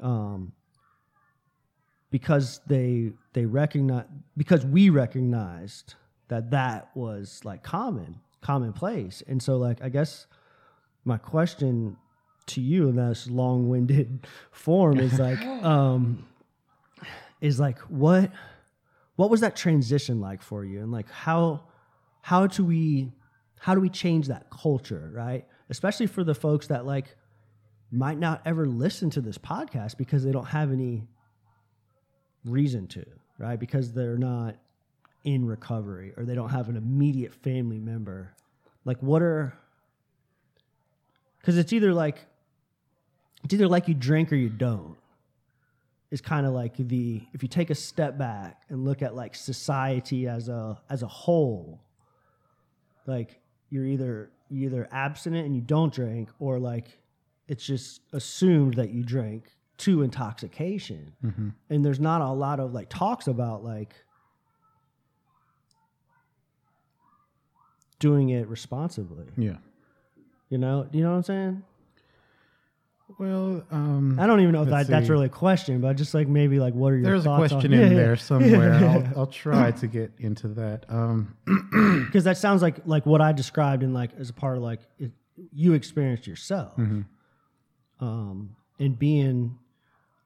Um 0.00 0.52
because 2.10 2.60
they 2.66 3.12
they 3.32 3.46
recognize 3.46 4.04
because 4.36 4.64
we 4.64 4.90
recognized 4.90 5.94
that 6.28 6.50
that 6.50 6.90
was 6.94 7.40
like 7.44 7.62
common 7.62 8.20
commonplace. 8.42 9.22
And 9.26 9.42
so 9.42 9.56
like 9.56 9.82
i 9.82 9.88
guess 9.88 10.26
my 11.04 11.16
question 11.16 11.96
to 12.46 12.60
you 12.60 12.88
in 12.88 12.96
this 12.96 13.28
long-winded 13.28 14.26
form 14.50 14.98
is 14.98 15.18
like 15.18 15.40
um 15.64 16.26
is 17.40 17.58
like 17.58 17.78
what 17.80 18.30
what 19.16 19.30
was 19.30 19.40
that 19.40 19.56
transition 19.56 20.20
like 20.20 20.42
for 20.42 20.64
you? 20.64 20.80
And 20.80 20.90
like 20.90 21.10
how 21.10 21.64
how 22.22 22.46
do 22.46 22.64
we 22.64 23.12
how 23.58 23.74
do 23.74 23.80
we 23.80 23.88
change 23.88 24.28
that 24.28 24.50
culture 24.50 25.10
right? 25.14 25.46
Especially 25.70 26.06
for 26.06 26.24
the 26.24 26.34
folks 26.34 26.66
that 26.68 26.84
like 26.86 27.16
might 27.90 28.18
not 28.18 28.40
ever 28.44 28.66
listen 28.66 29.10
to 29.10 29.20
this 29.20 29.38
podcast 29.38 29.96
because 29.98 30.24
they 30.24 30.32
don't 30.32 30.46
have 30.46 30.72
any 30.72 31.06
reason 32.44 32.86
to 32.88 33.04
right? 33.38 33.58
Because 33.58 33.92
they're 33.92 34.18
not 34.18 34.56
in 35.24 35.46
recovery 35.46 36.12
or 36.16 36.24
they 36.24 36.34
don't 36.34 36.50
have 36.50 36.68
an 36.68 36.76
immediate 36.76 37.34
family 37.34 37.78
member 37.78 38.34
like 38.84 38.98
what 39.00 39.22
are 39.22 39.54
because 41.40 41.56
it's 41.56 41.72
either 41.72 41.94
like 41.94 42.24
it's 43.44 43.54
either 43.54 43.68
like 43.68 43.88
you 43.88 43.94
drink 43.94 44.32
or 44.32 44.36
you 44.36 44.48
don't 44.48 44.96
is 46.10 46.20
kind 46.20 46.46
of 46.46 46.52
like 46.52 46.76
the 46.76 47.22
if 47.32 47.42
you 47.42 47.48
take 47.48 47.70
a 47.70 47.74
step 47.74 48.18
back 48.18 48.62
and 48.68 48.84
look 48.84 49.02
at 49.02 49.14
like 49.14 49.34
society 49.34 50.26
as 50.26 50.48
a 50.48 50.80
as 50.90 51.02
a 51.02 51.08
whole 51.08 51.80
like 53.06 53.40
you're 53.70 53.86
either 53.86 54.30
you're 54.50 54.66
either 54.66 54.88
abstinent 54.92 55.46
and 55.46 55.54
you 55.54 55.62
don't 55.62 55.92
drink 55.92 56.28
or 56.38 56.58
like 56.58 56.98
it's 57.48 57.64
just 57.64 58.00
assumed 58.12 58.74
that 58.74 58.90
you 58.90 59.02
drink 59.02 59.44
to 59.78 60.02
intoxication. 60.02 61.12
Mm-hmm. 61.24 61.48
And 61.70 61.84
there's 61.84 62.00
not 62.00 62.20
a 62.20 62.30
lot 62.30 62.60
of 62.60 62.72
like 62.72 62.88
talks 62.88 63.26
about 63.26 63.64
like 63.64 63.94
doing 68.02 68.28
it 68.30 68.46
responsibly 68.48 69.26
Yeah. 69.36 69.56
you 70.50 70.58
know 70.58 70.84
do 70.90 70.98
you 70.98 71.04
know 71.04 71.10
what 71.12 71.16
i'm 71.18 71.22
saying 71.34 71.62
Well, 73.18 73.62
um, 73.70 74.18
i 74.18 74.26
don't 74.26 74.40
even 74.40 74.52
know 74.52 74.62
if 74.62 74.68
that, 74.70 74.86
that's 74.88 75.08
really 75.08 75.26
a 75.26 75.36
question 75.46 75.80
but 75.80 75.96
just 75.96 76.14
like 76.14 76.28
maybe 76.28 76.58
like 76.58 76.74
what 76.74 76.92
are 76.92 76.96
your 76.96 77.20
thoughts? 77.20 77.50
there's 77.50 77.52
a 77.52 77.54
question 77.58 77.72
on, 77.74 77.78
in 77.80 77.90
Yeah, 77.92 77.96
there 78.02 78.14
yeah. 78.14 78.30
somewhere. 78.30 78.80
Yeah. 78.80 78.92
I'll, 78.92 79.04
I'll 79.20 79.26
try 79.46 79.70
to 79.82 79.86
get 79.86 80.12
into 80.18 80.48
that. 80.48 80.84
Um, 80.88 81.36
because 82.06 82.24
that 82.24 82.38
sounds 82.38 82.62
like 82.62 82.76
like 82.86 83.04
what 83.06 83.20
I 83.20 83.32
described 83.32 83.82
in 83.82 83.92
like 83.92 84.10
as 84.18 84.30
a 84.30 84.32
part 84.32 84.56
of 84.56 84.62
like 84.62 84.80
it, 84.98 85.10
you 85.52 85.74
experienced 85.74 86.26
yourself, 86.26 86.72
um, 88.00 88.56
and 88.78 88.98
being 88.98 89.58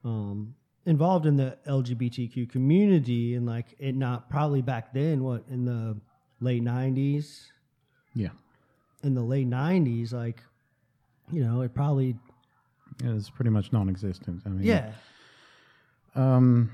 um, 0.05 0.55
involved 0.85 1.27
in 1.27 1.37
the 1.37 1.57
LGBTQ 1.69 2.49
community 2.51 3.35
and 3.35 3.47
like 3.47 3.75
it 3.79 3.95
not 3.97 4.31
probably 4.31 4.63
back 4.63 4.93
then 4.95 5.23
what 5.25 5.45
in 5.51 5.65
the 5.65 5.97
late 6.41 6.63
nineties 6.63 7.51
yeah. 8.17 8.31
in 9.05 9.15
the 9.15 9.23
late 9.23 9.47
nineties 9.47 10.13
like 10.13 10.43
you 11.31 11.45
know 11.45 11.61
it 11.61 11.73
probably 11.75 12.17
Yeah, 13.03 13.15
It's 13.15 13.31
pretty 13.31 13.51
much 13.51 13.73
non-existent. 13.73 14.43
I 14.45 14.49
mean, 14.49 14.65
yeah 14.65 14.93
Um, 16.17 16.71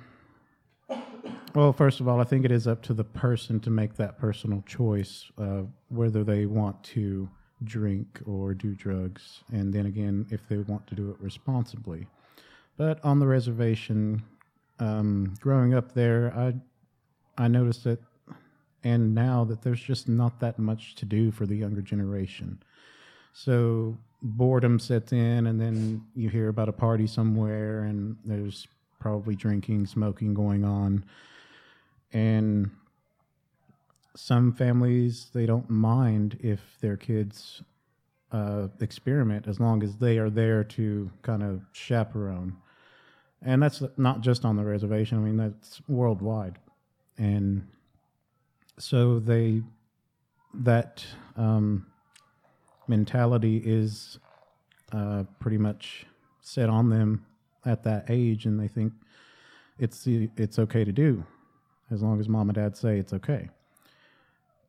well, 1.55 1.73
first 1.73 2.01
of 2.01 2.09
all, 2.09 2.21
I 2.21 2.25
think 2.25 2.45
it 2.45 2.51
is 2.51 2.67
up 2.67 2.83
to 2.85 2.95
the 2.95 3.05
person 3.05 3.61
to 3.61 3.71
make 3.71 3.97
that 3.97 4.19
personal 4.19 4.63
choice 4.67 5.31
uh, 5.39 5.63
whether 5.91 6.25
they 6.25 6.47
want 6.47 6.83
to 6.85 7.29
drink 7.65 8.21
or 8.27 8.55
do 8.55 8.75
drugs, 8.75 9.43
and 9.53 9.73
then 9.73 9.87
again, 9.87 10.27
if 10.31 10.49
they 10.49 10.59
want 10.59 10.87
to 10.87 10.95
do 10.95 11.11
it 11.11 11.17
responsibly. 11.21 12.07
But 12.77 13.05
on 13.05 13.19
the 13.19 13.27
reservation, 13.27 14.23
um, 14.79 15.35
growing 15.41 15.75
up 15.75 15.93
there, 15.93 16.33
I 16.37 16.55
I 17.37 17.49
noticed 17.49 17.85
that, 17.85 18.01
and 18.85 19.15
now 19.15 19.45
that 19.45 19.63
there's 19.63 19.81
just 19.81 20.09
not 20.09 20.41
that 20.41 20.59
much 20.59 20.95
to 20.97 21.05
do 21.05 21.31
for 21.31 21.47
the 21.47 21.57
younger 21.57 21.83
generation. 21.83 22.63
So 23.33 23.97
boredom 24.23 24.79
sets 24.79 25.13
in, 25.13 25.47
and 25.47 25.61
then 25.61 26.05
you 26.15 26.29
hear 26.29 26.49
about 26.49 26.69
a 26.69 26.73
party 26.73 27.07
somewhere, 27.07 27.85
and 27.85 28.17
there's 28.25 28.67
probably 29.01 29.35
drinking, 29.35 29.87
smoking 29.87 30.35
going 30.35 30.65
on. 30.65 31.05
And 32.13 32.71
some 34.15 34.53
families, 34.53 35.31
they 35.33 35.47
don't 35.47 35.69
mind 35.71 36.39
if 36.41 36.61
their 36.81 36.97
kids 36.97 37.63
uh, 38.31 38.69
experiment 38.81 39.47
as 39.47 39.61
long 39.61 39.83
as 39.83 39.97
they 39.97 40.19
are 40.19 40.31
there 40.31 40.65
to 40.65 41.11
kind 41.23 41.43
of 41.43 41.63
chaperone. 41.73 42.57
And 43.45 43.63
that's 43.63 43.83
not 43.97 44.21
just 44.21 44.45
on 44.45 44.57
the 44.57 44.65
reservation, 44.65 45.19
I 45.19 45.21
mean, 45.21 45.37
that's 45.37 45.81
worldwide. 45.89 46.59
And 47.19 47.67
so 48.79 49.19
they, 49.19 49.63
that 50.55 51.05
um, 51.37 51.87
mentality 52.89 53.63
is 53.65 54.19
uh, 54.93 55.25
pretty 55.41 55.59
much 55.59 56.07
set 56.41 56.69
on 56.69 56.91
them 56.91 57.25
at 57.65 57.85
that 57.85 58.07
age, 58.09 58.47
and 58.47 58.59
they 58.59 58.69
think 58.69 58.93
it's 59.79 60.07
it's 60.07 60.59
okay 60.59 60.85
to 60.85 60.93
do, 60.93 61.25
as 61.91 62.03
long 62.03 62.21
as 62.21 62.29
mom 62.29 62.49
and 62.49 62.57
dad 62.57 62.77
say 62.77 62.99
it's 62.99 63.13
okay. 63.13 63.49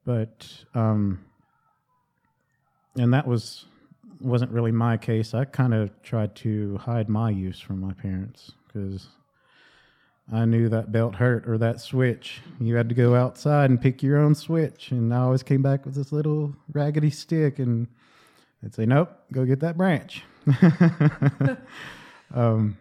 But 0.06 0.48
um, 0.74 1.26
and 2.96 3.14
that 3.14 3.28
was 3.28 3.66
wasn't 4.20 4.52
really 4.52 4.72
my 4.72 4.98
case. 4.98 5.34
I 5.34 5.46
kind 5.46 5.74
of 5.74 5.90
tried 6.02 6.36
to 6.38 6.78
hide 6.78 7.10
my 7.10 7.30
use 7.30 7.60
from 7.60 7.82
my 7.82 7.94
parents 7.94 8.52
because 8.68 9.08
I 10.32 10.46
knew 10.46 10.70
that 10.70 10.92
belt 10.92 11.16
hurt 11.16 11.48
or 11.48 11.58
that 11.58 11.82
switch. 11.82 12.42
You 12.60 12.76
had 12.76 12.90
to 12.90 12.96
go 12.96 13.16
outside 13.16 13.70
and 13.70 13.82
pick 13.82 14.02
your 14.02 14.18
own 14.18 14.36
switch, 14.36 14.92
and 14.92 15.14
I 15.14 15.18
always 15.18 15.44
came 15.44 15.62
back 15.62 15.86
with 15.86 15.96
this 15.96 16.12
little 16.12 16.56
raggedy 16.72 17.10
stick 17.10 17.60
and. 17.60 17.88
They'd 18.64 18.74
say, 18.74 18.86
"Nope, 18.86 19.12
go 19.34 19.44
get 19.44 19.60
that 19.60 19.78
branch." 19.78 20.24
um, 22.34 22.78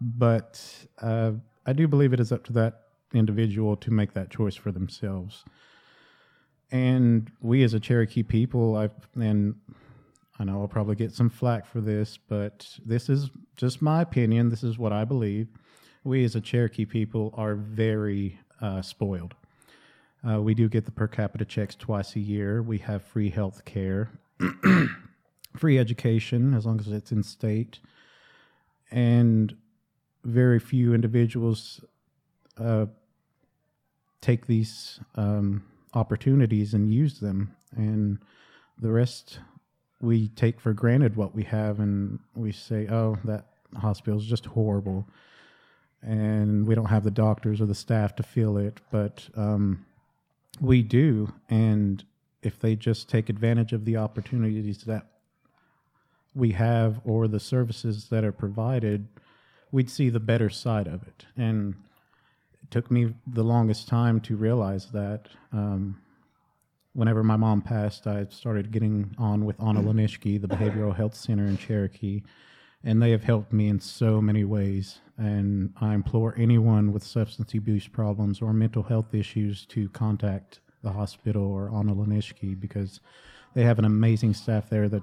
but 0.00 0.62
uh, 1.00 1.32
I 1.66 1.72
do 1.72 1.88
believe 1.88 2.12
it 2.12 2.20
is 2.20 2.30
up 2.30 2.44
to 2.44 2.52
that 2.54 2.82
individual 3.14 3.76
to 3.76 3.90
make 3.90 4.12
that 4.12 4.30
choice 4.30 4.54
for 4.54 4.70
themselves. 4.70 5.44
And 6.70 7.30
we, 7.40 7.64
as 7.64 7.74
a 7.74 7.80
Cherokee 7.80 8.22
people, 8.22 8.76
I 8.76 8.90
and 9.18 9.54
I 10.38 10.44
know 10.44 10.60
I'll 10.60 10.68
probably 10.68 10.94
get 10.94 11.12
some 11.12 11.30
flack 11.30 11.66
for 11.66 11.80
this, 11.80 12.18
but 12.28 12.68
this 12.84 13.08
is 13.08 13.30
just 13.56 13.80
my 13.80 14.02
opinion. 14.02 14.50
This 14.50 14.62
is 14.62 14.78
what 14.78 14.92
I 14.92 15.06
believe. 15.06 15.48
We, 16.02 16.24
as 16.24 16.34
a 16.34 16.40
Cherokee 16.40 16.86
people, 16.86 17.34
are 17.36 17.54
very 17.54 18.40
uh, 18.60 18.82
spoiled. 18.82 19.34
Uh, 20.26 20.40
we 20.40 20.54
do 20.54 20.68
get 20.68 20.84
the 20.84 20.90
per 20.90 21.06
capita 21.06 21.44
checks 21.44 21.74
twice 21.74 22.16
a 22.16 22.20
year. 22.20 22.62
We 22.62 22.78
have 22.78 23.02
free 23.02 23.30
health 23.30 23.64
care, 23.64 24.10
free 25.56 25.78
education 25.78 26.54
as 26.54 26.66
long 26.66 26.80
as 26.80 26.88
it's 26.88 27.12
in 27.12 27.22
state, 27.22 27.80
and 28.90 29.54
very 30.24 30.58
few 30.58 30.94
individuals 30.94 31.80
uh, 32.58 32.86
take 34.20 34.46
these 34.46 35.00
um, 35.16 35.64
opportunities 35.94 36.74
and 36.74 36.92
use 36.92 37.20
them, 37.20 37.56
and 37.74 38.18
the 38.78 38.90
rest 38.90 39.40
we 40.02 40.28
take 40.28 40.60
for 40.60 40.72
granted 40.72 41.16
what 41.16 41.34
we 41.34 41.44
have, 41.44 41.80
and 41.80 42.18
we 42.34 42.52
say, 42.52 42.86
"Oh, 42.88 43.18
that 43.24 43.46
hospital 43.76 44.18
is 44.18 44.26
just 44.26 44.46
horrible," 44.46 45.06
and 46.02 46.66
we 46.66 46.74
don't 46.74 46.86
have 46.86 47.04
the 47.04 47.10
doctors 47.10 47.60
or 47.60 47.66
the 47.66 47.74
staff 47.74 48.16
to 48.16 48.22
feel 48.22 48.56
it, 48.56 48.80
but 48.90 49.28
um, 49.36 49.84
we 50.60 50.82
do, 50.82 51.32
and 51.48 52.04
if 52.42 52.58
they 52.58 52.74
just 52.74 53.08
take 53.08 53.28
advantage 53.28 53.72
of 53.72 53.84
the 53.84 53.96
opportunities 53.96 54.82
that 54.84 55.06
we 56.34 56.52
have 56.52 57.00
or 57.04 57.28
the 57.28 57.40
services 57.40 58.08
that 58.08 58.24
are 58.24 58.32
provided, 58.32 59.08
we'd 59.72 59.90
see 59.90 60.08
the 60.08 60.20
better 60.20 60.48
side 60.48 60.86
of 60.86 61.02
it. 61.02 61.26
And 61.36 61.74
it 62.62 62.70
took 62.70 62.90
me 62.90 63.14
the 63.26 63.44
longest 63.44 63.88
time 63.88 64.20
to 64.22 64.36
realize 64.36 64.86
that. 64.92 65.28
Um, 65.52 66.00
whenever 66.92 67.22
my 67.22 67.36
mom 67.36 67.62
passed, 67.62 68.06
I 68.06 68.26
started 68.30 68.72
getting 68.72 69.14
on 69.18 69.44
with 69.44 69.58
Analenisgi, 69.58 70.40
the 70.40 70.48
Behavioral 70.48 70.94
Health 70.94 71.14
Center 71.14 71.46
in 71.46 71.56
Cherokee, 71.56 72.22
and 72.84 73.02
they 73.02 73.10
have 73.10 73.24
helped 73.24 73.52
me 73.52 73.68
in 73.68 73.80
so 73.80 74.20
many 74.20 74.44
ways. 74.44 75.00
And 75.18 75.74
I 75.80 75.94
implore 75.94 76.34
anyone 76.38 76.92
with 76.92 77.02
substance 77.02 77.52
abuse 77.54 77.86
problems 77.86 78.40
or 78.40 78.52
mental 78.52 78.82
health 78.82 79.14
issues 79.14 79.66
to 79.66 79.88
contact 79.90 80.60
the 80.82 80.92
hospital 80.92 81.44
or 81.44 81.68
Analenisgi 81.68 82.58
because 82.58 83.00
they 83.54 83.64
have 83.64 83.78
an 83.78 83.84
amazing 83.84 84.32
staff 84.32 84.70
there 84.70 84.88
that 84.88 85.02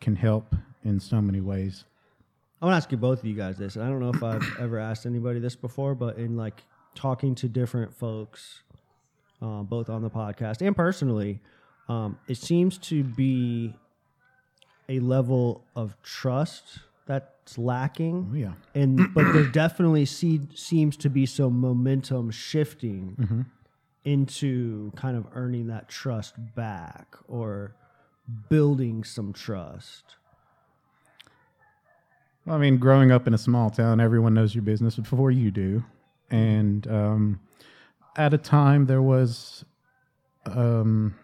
can 0.00 0.16
help 0.16 0.54
in 0.84 1.00
so 1.00 1.20
many 1.20 1.40
ways. 1.40 1.84
I 2.62 2.64
want 2.64 2.72
to 2.72 2.76
ask 2.78 2.90
you 2.90 2.98
both 2.98 3.20
of 3.20 3.24
you 3.26 3.34
guys 3.34 3.58
this. 3.58 3.76
And 3.76 3.84
I 3.84 3.88
don't 3.88 4.00
know 4.00 4.10
if 4.10 4.22
I've 4.22 4.56
ever 4.60 4.78
asked 4.78 5.04
anybody 5.04 5.38
this 5.38 5.54
before, 5.54 5.94
but 5.94 6.16
in 6.16 6.36
like 6.36 6.62
talking 6.94 7.34
to 7.36 7.48
different 7.48 7.94
folks, 7.94 8.62
uh, 9.42 9.62
both 9.62 9.90
on 9.90 10.02
the 10.02 10.10
podcast 10.10 10.66
and 10.66 10.74
personally, 10.74 11.40
um, 11.88 12.18
it 12.26 12.36
seems 12.36 12.78
to 12.78 13.04
be 13.04 13.74
a 14.88 15.00
level 15.00 15.64
of 15.76 15.94
trust 16.02 16.80
that's 17.08 17.58
lacking. 17.58 18.28
Oh, 18.30 18.36
yeah. 18.36 18.52
And 18.74 19.12
but 19.14 19.32
there 19.32 19.44
definitely 19.52 20.04
see, 20.04 20.42
seems 20.54 20.96
to 20.98 21.10
be 21.10 21.26
some 21.26 21.58
momentum 21.58 22.30
shifting 22.30 23.46
into 24.04 24.92
kind 24.94 25.16
of 25.16 25.26
earning 25.34 25.66
that 25.68 25.88
trust 25.88 26.34
back 26.54 27.16
or 27.26 27.74
building 28.48 29.02
some 29.02 29.32
trust. 29.32 30.16
Well, 32.44 32.56
I 32.56 32.58
mean, 32.58 32.78
growing 32.78 33.10
up 33.10 33.26
in 33.26 33.34
a 33.34 33.38
small 33.38 33.70
town, 33.70 34.00
everyone 34.00 34.34
knows 34.34 34.54
your 34.54 34.62
business 34.62 34.96
before 34.96 35.30
you 35.30 35.50
do. 35.50 35.82
And 36.30 36.86
um, 36.88 37.40
at 38.16 38.34
a 38.34 38.38
time, 38.38 38.86
there 38.86 39.02
was 39.02 39.64
um, 40.46 41.14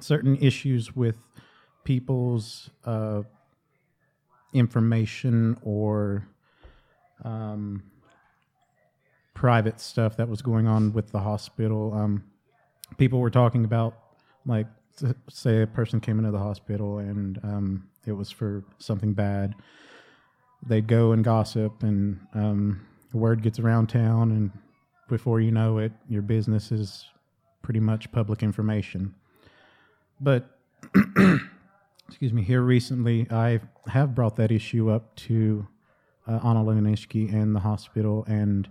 certain 0.00 0.36
issues 0.36 0.96
with 0.96 1.16
people's 1.84 2.70
uh, 2.84 3.22
information 4.52 5.56
or 5.62 6.26
um, 7.24 7.82
private 9.34 9.80
stuff 9.80 10.16
that 10.16 10.28
was 10.28 10.42
going 10.42 10.66
on 10.66 10.92
with 10.92 11.10
the 11.10 11.20
hospital. 11.20 11.92
Um, 11.94 12.24
people 12.96 13.20
were 13.20 13.30
talking 13.30 13.64
about, 13.64 13.98
like, 14.46 14.66
say 15.28 15.62
a 15.62 15.66
person 15.66 16.00
came 16.00 16.18
into 16.18 16.32
the 16.32 16.38
hospital 16.38 16.98
and 16.98 17.38
um, 17.44 17.88
it 18.06 18.12
was 18.12 18.30
for 18.30 18.64
something 18.78 19.12
bad 19.12 19.54
they'd 20.66 20.86
go 20.86 21.12
and 21.12 21.24
gossip, 21.24 21.82
and 21.82 22.18
um, 22.34 22.86
the 23.10 23.16
word 23.16 23.42
gets 23.42 23.58
around 23.58 23.88
town, 23.88 24.30
and 24.32 24.50
before 25.08 25.40
you 25.40 25.50
know 25.50 25.78
it, 25.78 25.92
your 26.08 26.22
business 26.22 26.72
is 26.72 27.06
pretty 27.62 27.80
much 27.80 28.10
public 28.12 28.42
information. 28.42 29.14
But 30.20 30.58
excuse 32.08 32.32
me, 32.32 32.42
here 32.42 32.62
recently, 32.62 33.26
I 33.30 33.60
have 33.86 34.14
brought 34.14 34.36
that 34.36 34.50
issue 34.50 34.90
up 34.90 35.14
to 35.16 35.66
uh, 36.26 36.40
Analenisgi 36.40 37.32
and 37.32 37.54
the 37.54 37.60
hospital, 37.60 38.24
and 38.26 38.68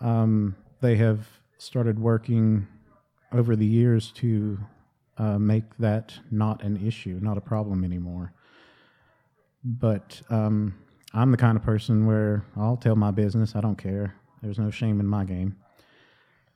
um, 0.00 0.54
they 0.80 0.96
have 0.96 1.26
started 1.58 1.98
working 1.98 2.66
over 3.32 3.56
the 3.56 3.66
years 3.66 4.12
to 4.12 4.58
uh, 5.18 5.38
make 5.38 5.64
that 5.78 6.14
not 6.30 6.62
an 6.62 6.86
issue, 6.86 7.18
not 7.22 7.38
a 7.38 7.40
problem 7.40 7.84
anymore 7.84 8.32
but 9.64 10.20
um, 10.28 10.74
I'm 11.14 11.30
the 11.30 11.36
kind 11.36 11.56
of 11.56 11.62
person 11.62 12.06
where 12.06 12.44
I'll 12.56 12.76
tell 12.76 12.96
my 12.96 13.10
business. 13.10 13.56
I 13.56 13.60
don't 13.60 13.76
care. 13.76 14.14
There's 14.42 14.58
no 14.58 14.70
shame 14.70 15.00
in 15.00 15.06
my 15.06 15.24
game. 15.24 15.56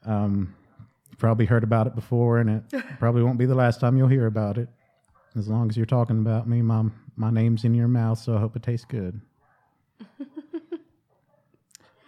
Um, 0.05 0.55
probably 1.17 1.47
heard 1.47 1.65
about 1.65 1.87
it 1.87 1.95
before, 1.95 2.39
and 2.39 2.63
it 2.73 2.85
probably 2.99 3.23
won't 3.23 3.39
be 3.39 3.47
the 3.47 3.55
last 3.55 3.81
time 3.81 3.97
you'll 3.97 4.09
hear 4.09 4.27
about 4.27 4.59
it. 4.59 4.69
As 5.37 5.49
long 5.49 5.69
as 5.69 5.77
you're 5.77 5.87
talking 5.87 6.19
about 6.19 6.49
me, 6.49 6.63
my 6.63 6.85
my 7.17 7.31
name's 7.31 7.65
in 7.65 7.75
your 7.75 7.89
mouth, 7.89 8.19
so 8.19 8.37
I 8.37 8.41
hope 8.41 8.57
it 8.57 8.63
tastes 8.63 8.87
good. 8.87 9.21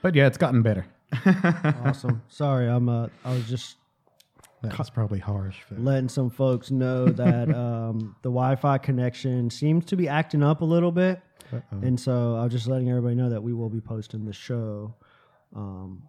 but 0.02 0.14
yeah, 0.14 0.26
it's 0.26 0.38
gotten 0.38 0.62
better. 0.62 0.86
Awesome. 1.84 2.22
Sorry, 2.28 2.68
I'm 2.68 2.88
uh, 2.88 3.08
I 3.24 3.32
was 3.32 3.48
just 3.48 3.76
That's 4.62 4.90
probably 4.90 5.18
harsh. 5.18 5.58
But 5.68 5.80
letting 5.80 6.08
some 6.08 6.30
folks 6.30 6.70
know 6.70 7.06
that 7.06 7.54
um, 7.54 8.16
the 8.22 8.30
Wi-Fi 8.30 8.78
connection 8.78 9.50
seems 9.50 9.84
to 9.86 9.96
be 9.96 10.08
acting 10.08 10.42
up 10.42 10.60
a 10.60 10.64
little 10.64 10.92
bit, 10.92 11.20
and 11.70 11.98
so 11.98 12.36
I 12.36 12.44
was 12.44 12.52
just 12.52 12.68
letting 12.68 12.88
everybody 12.88 13.14
know 13.16 13.30
that 13.30 13.42
we 13.42 13.52
will 13.52 13.70
be 13.70 13.80
posting 13.80 14.24
the 14.24 14.32
show 14.32 14.94
um, 15.54 16.02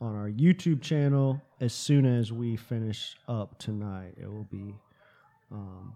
on 0.00 0.16
our 0.16 0.28
YouTube 0.28 0.82
channel 0.82 1.40
as 1.60 1.72
soon 1.72 2.06
as 2.06 2.32
we 2.32 2.56
finish 2.56 3.16
up 3.28 3.58
tonight. 3.58 4.14
It 4.20 4.30
will 4.30 4.48
be 4.50 4.74
um, 5.52 5.94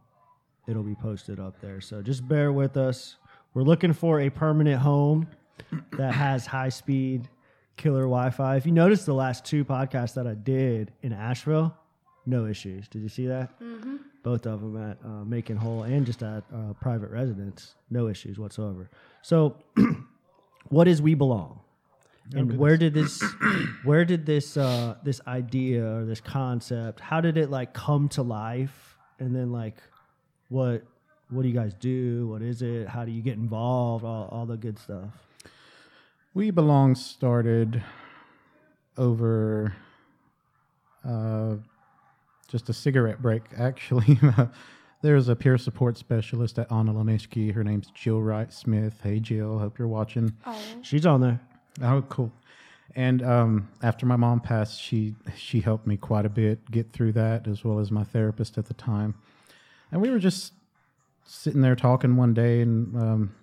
it'll 0.66 0.82
be 0.82 0.94
posted 0.94 1.40
up 1.40 1.60
there. 1.60 1.80
So 1.80 2.02
just 2.02 2.26
bear 2.26 2.52
with 2.52 2.76
us. 2.76 3.16
We're 3.54 3.62
looking 3.62 3.92
for 3.92 4.20
a 4.20 4.30
permanent 4.30 4.80
home 4.80 5.28
that 5.96 6.14
has 6.14 6.46
high 6.46 6.68
speed 6.68 7.28
killer 7.76 8.02
Wi-Fi. 8.02 8.56
If 8.56 8.66
you 8.66 8.72
notice 8.72 9.04
the 9.04 9.14
last 9.14 9.44
two 9.44 9.64
podcasts 9.64 10.14
that 10.14 10.26
I 10.26 10.34
did 10.34 10.92
in 11.02 11.12
Asheville, 11.12 11.74
no 12.26 12.46
issues. 12.46 12.88
Did 12.88 13.02
you 13.02 13.08
see 13.08 13.26
that? 13.26 13.50
Both 14.22 14.46
of 14.46 14.60
them 14.60 14.90
at 14.90 14.98
uh, 15.04 15.24
Macon 15.24 15.56
Hole 15.56 15.82
and 15.82 16.06
just 16.06 16.22
at 16.22 16.44
uh, 16.54 16.72
private 16.80 17.10
residence, 17.10 17.74
no 17.90 18.08
issues 18.08 18.38
whatsoever. 18.38 18.90
So, 19.22 19.56
what 20.68 20.88
is 20.88 21.02
We 21.02 21.14
Belong? 21.14 21.60
and 22.32 22.56
where 22.58 22.78
did 22.78 22.94
this 22.94 23.22
where 23.84 24.04
did 24.04 24.24
this 24.24 24.56
uh 24.56 24.94
this 25.04 25.20
idea 25.26 25.84
or 25.84 26.06
this 26.06 26.22
concept 26.22 26.98
how 27.00 27.20
did 27.20 27.36
it 27.36 27.50
like 27.50 27.74
come 27.74 28.08
to 28.08 28.22
life 28.22 28.96
and 29.18 29.36
then 29.36 29.52
like 29.52 29.76
what 30.54 30.82
what 31.30 31.42
do 31.42 31.48
you 31.48 31.54
guys 31.54 31.74
do 31.74 32.28
what 32.28 32.42
is 32.42 32.62
it 32.62 32.88
how 32.88 33.04
do 33.04 33.10
you 33.10 33.22
get 33.22 33.34
involved 33.34 34.04
all, 34.04 34.28
all 34.30 34.46
the 34.46 34.56
good 34.56 34.78
stuff 34.78 35.10
We 36.34 36.50
Belong 36.50 36.94
started 36.94 37.82
over 38.96 39.74
uh, 41.04 41.56
just 42.48 42.68
a 42.68 42.72
cigarette 42.72 43.20
break, 43.20 43.42
actually. 43.58 44.18
There's 45.02 45.28
a 45.28 45.36
peer 45.36 45.58
support 45.58 45.98
specialist 45.98 46.58
at 46.58 46.68
Analenisgi. 46.70 47.52
Her 47.52 47.62
name's 47.62 47.88
Jill 47.94 48.22
Wright 48.22 48.52
Smith. 48.52 49.00
Hey, 49.02 49.20
Jill. 49.20 49.58
Hope 49.58 49.78
you're 49.78 49.88
watching. 49.88 50.32
Oh. 50.46 50.58
she's 50.82 51.04
on 51.04 51.20
there 51.20 51.40
Oh, 51.82 52.02
cool. 52.08 52.32
And 52.96 53.22
um, 53.22 53.68
after 53.82 54.06
my 54.06 54.16
mom 54.16 54.40
passed, 54.40 54.80
she 54.80 55.14
she 55.36 55.60
helped 55.60 55.86
me 55.86 55.96
quite 55.96 56.24
a 56.24 56.28
bit 56.28 56.70
get 56.70 56.92
through 56.92 57.12
that, 57.12 57.48
as 57.48 57.64
well 57.64 57.80
as 57.80 57.90
my 57.90 58.04
therapist 58.04 58.56
at 58.56 58.66
the 58.66 58.74
time. 58.74 59.14
And 59.94 60.02
we 60.02 60.10
were 60.10 60.18
just 60.18 60.52
sitting 61.24 61.60
there 61.60 61.76
talking 61.76 62.16
one 62.16 62.34
day 62.34 62.62
and 62.62 62.96
um, 62.96 63.34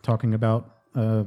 talking 0.00 0.32
about 0.32 0.76
uh, 0.94 1.24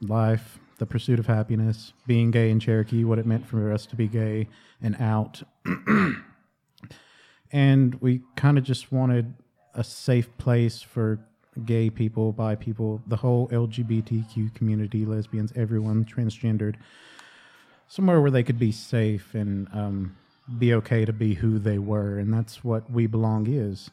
life, 0.00 0.60
the 0.78 0.86
pursuit 0.86 1.18
of 1.18 1.26
happiness, 1.26 1.92
being 2.06 2.30
gay 2.30 2.50
in 2.50 2.60
Cherokee, 2.60 3.02
what 3.02 3.18
it 3.18 3.26
meant 3.26 3.44
for 3.44 3.72
us 3.72 3.84
to 3.86 3.96
be 3.96 4.06
gay 4.06 4.46
and 4.80 4.94
out. 5.00 5.42
and 7.50 8.00
we 8.00 8.20
kind 8.36 8.58
of 8.58 8.62
just 8.62 8.92
wanted 8.92 9.34
a 9.74 9.82
safe 9.82 10.28
place 10.38 10.80
for 10.80 11.18
gay 11.64 11.90
people, 11.90 12.30
bi 12.30 12.54
people, 12.54 13.02
the 13.08 13.16
whole 13.16 13.48
LGBTQ 13.48 14.54
community, 14.54 15.04
lesbians, 15.04 15.52
everyone, 15.56 16.04
transgendered, 16.04 16.76
somewhere 17.88 18.20
where 18.20 18.30
they 18.30 18.44
could 18.44 18.60
be 18.60 18.70
safe 18.70 19.34
and 19.34 19.66
um, 19.72 20.16
be 20.58 20.74
okay 20.74 21.04
to 21.04 21.12
be 21.12 21.34
who 21.34 21.58
they 21.58 21.78
were. 21.78 22.18
And 22.18 22.32
that's 22.32 22.62
what 22.62 22.90
We 22.90 23.06
Belong 23.06 23.46
is. 23.48 23.90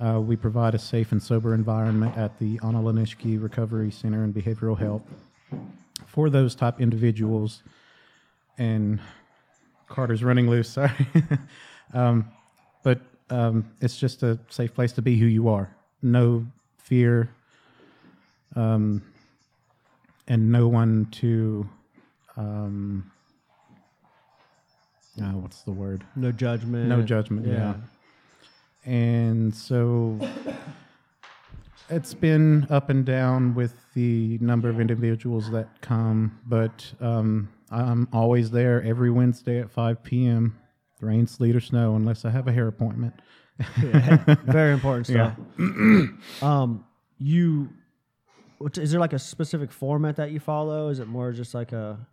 Uh, 0.00 0.20
we 0.20 0.36
provide 0.36 0.74
a 0.74 0.78
safe 0.78 1.12
and 1.12 1.22
sober 1.22 1.54
environment 1.54 2.16
at 2.18 2.38
the 2.38 2.58
Analenisgi 2.58 3.42
Recovery 3.42 3.90
Center 3.90 4.24
and 4.24 4.34
Behavioral 4.34 4.78
Health 4.78 5.02
for 6.06 6.28
those 6.28 6.54
type 6.54 6.80
individuals. 6.80 7.62
And 8.58 9.00
Carter's 9.88 10.22
running 10.22 10.50
loose, 10.50 10.68
sorry. 10.70 11.06
um, 11.94 12.28
but 12.82 13.00
um, 13.30 13.70
it's 13.80 13.96
just 13.96 14.22
a 14.22 14.38
safe 14.48 14.74
place 14.74 14.92
to 14.92 15.02
be 15.02 15.16
who 15.16 15.26
you 15.26 15.48
are. 15.48 15.74
No 16.02 16.46
fear, 16.78 17.30
um, 18.54 19.02
and 20.28 20.52
no 20.52 20.68
one 20.68 21.08
to 21.12 21.68
um, 22.36 23.10
uh, 25.20 25.32
what's 25.32 25.62
the 25.62 25.72
word? 25.72 26.04
No 26.14 26.32
judgment. 26.32 26.88
No 26.88 27.02
judgment. 27.02 27.46
Yeah. 27.46 27.74
And 28.84 29.54
so 29.54 30.18
it's 31.88 32.14
been 32.14 32.66
up 32.70 32.90
and 32.90 33.04
down 33.04 33.54
with 33.54 33.74
the 33.94 34.38
number 34.40 34.68
of 34.68 34.80
individuals 34.80 35.50
that 35.50 35.80
come, 35.80 36.38
but 36.46 36.92
um, 37.00 37.48
I'm 37.70 38.08
always 38.12 38.50
there 38.50 38.82
every 38.82 39.10
Wednesday 39.10 39.60
at 39.60 39.70
5 39.70 40.02
p.m. 40.02 40.58
Rain, 41.00 41.26
sleet, 41.26 41.54
or 41.54 41.60
snow, 41.60 41.94
unless 41.94 42.24
I 42.24 42.30
have 42.30 42.48
a 42.48 42.52
hair 42.52 42.68
appointment. 42.68 43.14
Very 43.76 44.72
important 44.72 45.06
stuff. 45.06 45.34
um, 46.42 46.84
you, 47.18 47.68
is 48.76 48.90
there 48.90 49.00
like 49.00 49.12
a 49.12 49.18
specific 49.18 49.72
format 49.72 50.16
that 50.16 50.30
you 50.30 50.40
follow? 50.40 50.88
Is 50.88 51.00
it 51.00 51.08
more 51.08 51.32
just 51.32 51.54
like 51.54 51.72
a 51.72 52.06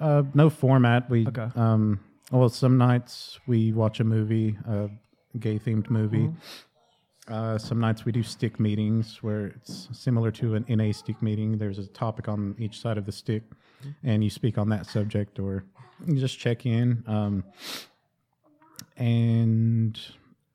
Uh, 0.00 0.22
no 0.34 0.48
format. 0.50 1.08
We 1.10 1.26
Okay. 1.26 1.48
um, 1.56 2.00
well, 2.32 2.48
some 2.48 2.78
nights 2.78 3.38
we 3.46 3.72
watch 3.72 4.00
a 4.00 4.04
movie, 4.04 4.56
a 4.66 4.88
gay 5.38 5.58
themed 5.58 5.90
movie. 5.90 6.28
Mm-hmm. 6.28 7.32
Uh, 7.32 7.58
some 7.58 7.78
nights 7.78 8.04
we 8.04 8.10
do 8.12 8.22
stick 8.22 8.58
meetings 8.58 9.22
where 9.22 9.46
it's 9.48 9.88
similar 9.92 10.30
to 10.32 10.54
an 10.56 10.64
NA 10.68 10.90
stick 10.92 11.20
meeting. 11.22 11.58
There's 11.58 11.78
a 11.78 11.86
topic 11.86 12.28
on 12.28 12.56
each 12.58 12.80
side 12.80 12.98
of 12.98 13.04
the 13.06 13.12
stick, 13.12 13.42
Mm-hmm. 13.82 14.08
and 14.10 14.24
you 14.24 14.28
speak 14.30 14.58
on 14.58 14.68
that 14.70 14.84
subject, 14.86 15.38
or 15.38 15.64
you 16.06 16.18
just 16.20 16.38
check 16.38 16.66
in. 16.66 17.02
Um, 17.06 17.44
and 18.96 19.98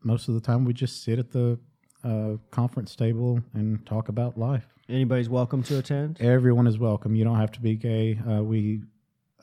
most 0.04 0.28
of 0.28 0.36
the 0.36 0.42
time, 0.42 0.64
we 0.66 0.74
just 0.74 1.04
sit 1.04 1.18
at 1.20 1.32
the 1.32 1.58
uh, 2.04 2.34
conference 2.52 2.96
table 2.96 3.42
and 3.54 3.84
talk 3.86 4.10
about 4.10 4.38
life. 4.38 4.68
anybody's 4.90 5.28
welcome 5.30 5.64
to 5.64 5.80
attend? 5.80 6.22
Everyone 6.22 6.68
is 6.68 6.78
welcome. 6.78 7.16
You 7.16 7.24
don't 7.24 7.38
have 7.40 7.52
to 7.54 7.62
be 7.62 7.76
gay. 7.76 8.20
Uh, 8.30 8.44
we 8.44 8.82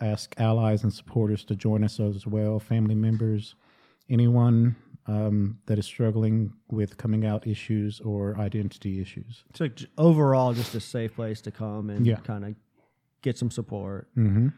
ask 0.02 0.34
allies 0.38 0.82
and 0.82 0.92
supporters 0.92 1.44
to 1.44 1.56
join 1.56 1.84
us 1.84 2.00
as 2.00 2.26
well, 2.26 2.58
family 2.58 2.94
members, 2.94 3.54
anyone 4.10 4.76
um, 5.06 5.58
that 5.66 5.78
is 5.78 5.86
struggling 5.86 6.52
with 6.70 6.96
coming 6.96 7.24
out 7.26 7.46
issues 7.46 8.00
or 8.00 8.36
identity 8.38 9.00
issues. 9.00 9.44
So 9.54 9.68
overall 9.98 10.52
just 10.52 10.74
a 10.74 10.80
safe 10.80 11.14
place 11.14 11.40
to 11.42 11.50
come 11.50 11.90
and 11.90 12.06
Yeah. 12.06 12.16
kind 12.16 12.44
of 12.44 12.54
get 13.22 13.38
some 13.38 13.50
support. 13.50 14.08
hmm 14.14 14.48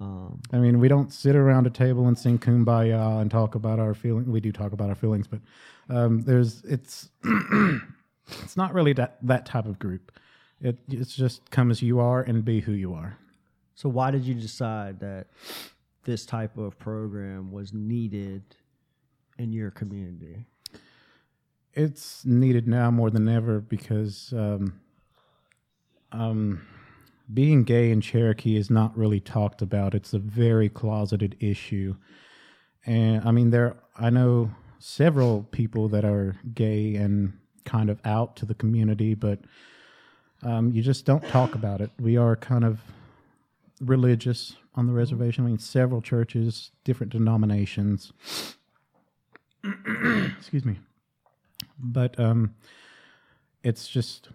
Um, 0.00 0.40
I 0.52 0.58
mean, 0.58 0.80
we 0.80 0.88
don't 0.88 1.12
sit 1.12 1.36
around 1.36 1.66
a 1.68 1.70
table 1.70 2.08
and 2.08 2.18
sing 2.18 2.38
kumbaya 2.38 3.20
and 3.20 3.30
talk 3.30 3.54
about 3.54 3.78
our 3.78 3.94
feelings. 3.94 4.28
We 4.28 4.40
do 4.40 4.50
talk 4.52 4.72
about 4.72 4.88
our 4.88 4.96
feelings, 4.96 5.26
but 5.28 5.40
um, 5.88 6.22
there's 6.22 6.62
it's 6.64 7.10
it's 8.42 8.56
not 8.56 8.74
really 8.74 8.92
that 8.94 9.18
that 9.22 9.46
type 9.46 9.66
of 9.66 9.78
group. 9.78 10.10
It, 10.60 10.78
it's 10.88 11.14
just 11.14 11.50
come 11.50 11.70
as 11.70 11.80
you 11.80 12.00
are 12.00 12.20
and 12.22 12.44
be 12.44 12.60
who 12.60 12.72
you 12.72 12.92
are. 12.92 13.18
So 13.74 13.88
why 13.88 14.10
did 14.10 14.24
you 14.24 14.34
decide 14.34 15.00
that 15.00 15.26
this 16.04 16.26
type 16.26 16.56
of 16.58 16.78
program 16.78 17.50
was 17.50 17.72
needed 17.72 18.42
in 19.38 19.52
your 19.52 19.70
community? 19.70 20.46
it's 21.74 22.24
needed 22.24 22.68
now 22.68 22.90
more 22.90 23.10
than 23.10 23.28
ever 23.28 23.60
because 23.60 24.32
um, 24.36 24.80
um, 26.12 26.66
being 27.32 27.64
gay 27.64 27.90
in 27.90 28.00
Cherokee 28.00 28.56
is 28.56 28.70
not 28.70 28.96
really 28.96 29.20
talked 29.20 29.62
about. 29.62 29.94
It's 29.94 30.12
a 30.12 30.18
very 30.18 30.68
closeted 30.68 31.36
issue, 31.40 31.96
and 32.86 33.26
I 33.26 33.32
mean 33.32 33.50
there. 33.50 33.76
I 33.96 34.10
know 34.10 34.50
several 34.78 35.44
people 35.50 35.88
that 35.88 36.04
are 36.04 36.36
gay 36.54 36.96
and 36.96 37.38
kind 37.64 37.88
of 37.90 37.98
out 38.04 38.36
to 38.36 38.46
the 38.46 38.54
community, 38.54 39.14
but 39.14 39.40
um, 40.42 40.70
you 40.72 40.82
just 40.82 41.06
don't 41.06 41.26
talk 41.28 41.54
about 41.54 41.80
it. 41.80 41.90
We 41.98 42.16
are 42.16 42.36
kind 42.36 42.64
of 42.64 42.80
religious 43.80 44.56
on 44.74 44.86
the 44.86 44.92
reservation. 44.92 45.44
I 45.44 45.48
mean, 45.48 45.58
several 45.58 46.02
churches, 46.02 46.70
different 46.84 47.12
denominations. 47.12 48.12
Excuse 50.38 50.64
me 50.64 50.78
but 51.78 52.18
um, 52.18 52.54
it's 53.62 53.88
just 53.88 54.28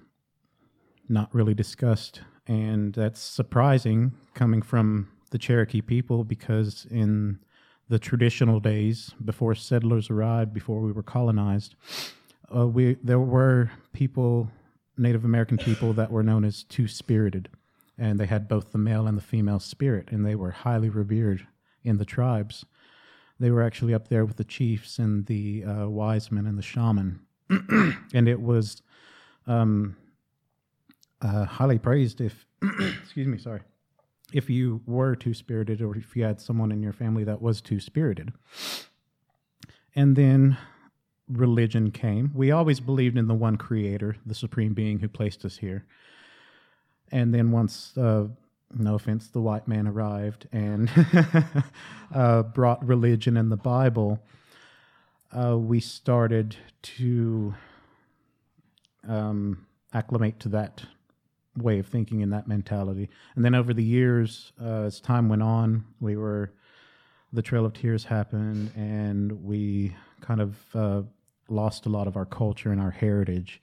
not 1.07 1.33
really 1.33 1.53
discussed, 1.53 2.21
and 2.47 2.93
that's 2.93 3.19
surprising 3.19 4.13
coming 4.33 4.61
from 4.61 5.09
the 5.31 5.37
Cherokee 5.37 5.81
people 5.81 6.23
because 6.23 6.85
in 6.89 7.39
the 7.87 7.99
traditional 7.99 8.59
days 8.59 9.11
before 9.23 9.55
settlers 9.55 10.09
arrived, 10.09 10.53
before 10.53 10.81
we 10.81 10.91
were 10.91 11.03
colonized, 11.03 11.75
uh, 12.55 12.67
we 12.67 12.97
there 13.03 13.19
were 13.19 13.71
people, 13.93 14.49
Native 14.97 15.25
American 15.25 15.57
people, 15.57 15.93
that 15.93 16.11
were 16.11 16.23
known 16.23 16.45
as 16.45 16.63
two 16.63 16.87
spirited, 16.87 17.49
and 17.99 18.19
they 18.19 18.25
had 18.25 18.47
both 18.47 18.71
the 18.71 18.77
male 18.77 19.05
and 19.05 19.17
the 19.17 19.21
female 19.21 19.59
spirit, 19.59 20.09
and 20.11 20.25
they 20.25 20.35
were 20.35 20.51
highly 20.51 20.89
revered 20.89 21.45
in 21.83 21.97
the 21.97 22.05
tribes 22.05 22.65
they 23.39 23.51
were 23.51 23.63
actually 23.63 23.93
up 23.93 24.09
there 24.09 24.25
with 24.25 24.37
the 24.37 24.43
chiefs 24.43 24.99
and 24.99 25.25
the 25.27 25.63
uh, 25.63 25.87
wise 25.87 26.31
men 26.31 26.45
and 26.45 26.57
the 26.57 26.63
shaman, 26.63 27.21
and 27.49 28.27
it 28.27 28.41
was 28.41 28.81
um, 29.47 29.95
uh, 31.21 31.45
highly 31.45 31.79
praised 31.79 32.19
if, 32.19 32.45
excuse 33.01 33.27
me, 33.27 33.37
sorry, 33.37 33.61
if 34.33 34.49
you 34.49 34.81
were 34.85 35.15
two 35.15 35.33
spirited 35.33 35.81
or 35.81 35.95
if 35.95 36.15
you 36.15 36.23
had 36.23 36.41
someone 36.41 36.71
in 36.71 36.83
your 36.83 36.93
family 36.93 37.23
that 37.23 37.41
was 37.41 37.61
two 37.61 37.79
spirited. 37.79 38.33
And 39.95 40.15
then 40.15 40.57
religion 41.27 41.91
came. 41.91 42.31
We 42.35 42.51
always 42.51 42.79
believed 42.79 43.17
in 43.17 43.27
the 43.27 43.33
one 43.33 43.55
creator, 43.55 44.17
the 44.25 44.35
supreme 44.35 44.73
being 44.73 44.99
who 44.99 45.07
placed 45.07 45.45
us 45.45 45.57
here. 45.57 45.85
And 47.11 47.33
then 47.33 47.51
once, 47.51 47.97
uh, 47.97 48.27
no 48.73 48.95
offense, 48.95 49.27
the 49.27 49.41
white 49.41 49.67
man 49.67 49.87
arrived 49.87 50.47
and 50.51 50.89
uh, 52.13 52.43
brought 52.43 52.85
religion 52.85 53.37
and 53.37 53.51
the 53.51 53.57
Bible, 53.57 54.19
uh, 55.31 55.57
we 55.57 55.79
started 55.79 56.55
to 56.81 57.53
um, 59.07 59.65
acclimate 59.93 60.39
to 60.41 60.49
that 60.49 60.83
way 61.57 61.79
of 61.79 61.87
thinking 61.87 62.21
and 62.23 62.31
that 62.33 62.47
mentality. 62.47 63.09
And 63.35 63.43
then 63.43 63.55
over 63.55 63.73
the 63.73 63.83
years, 63.83 64.51
uh, 64.61 64.83
as 64.83 64.99
time 64.99 65.29
went 65.29 65.43
on, 65.43 65.85
we 65.99 66.15
were 66.15 66.53
the 67.31 67.41
Trail 67.41 67.65
of 67.65 67.73
Tears 67.73 68.05
happened, 68.05 68.71
and 68.75 69.43
we 69.43 69.95
kind 70.21 70.41
of 70.41 70.57
uh, 70.73 71.01
lost 71.47 71.85
a 71.85 71.89
lot 71.89 72.07
of 72.07 72.15
our 72.17 72.25
culture 72.25 72.71
and 72.71 72.81
our 72.81 72.91
heritage, 72.91 73.61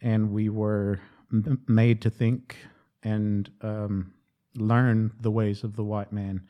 and 0.00 0.32
we 0.32 0.48
were 0.48 1.00
made 1.30 2.00
to 2.02 2.10
think 2.10 2.56
and 3.02 3.50
um, 3.60 4.12
learn 4.56 5.12
the 5.20 5.30
ways 5.30 5.64
of 5.64 5.76
the 5.76 5.84
white 5.84 6.12
man, 6.12 6.46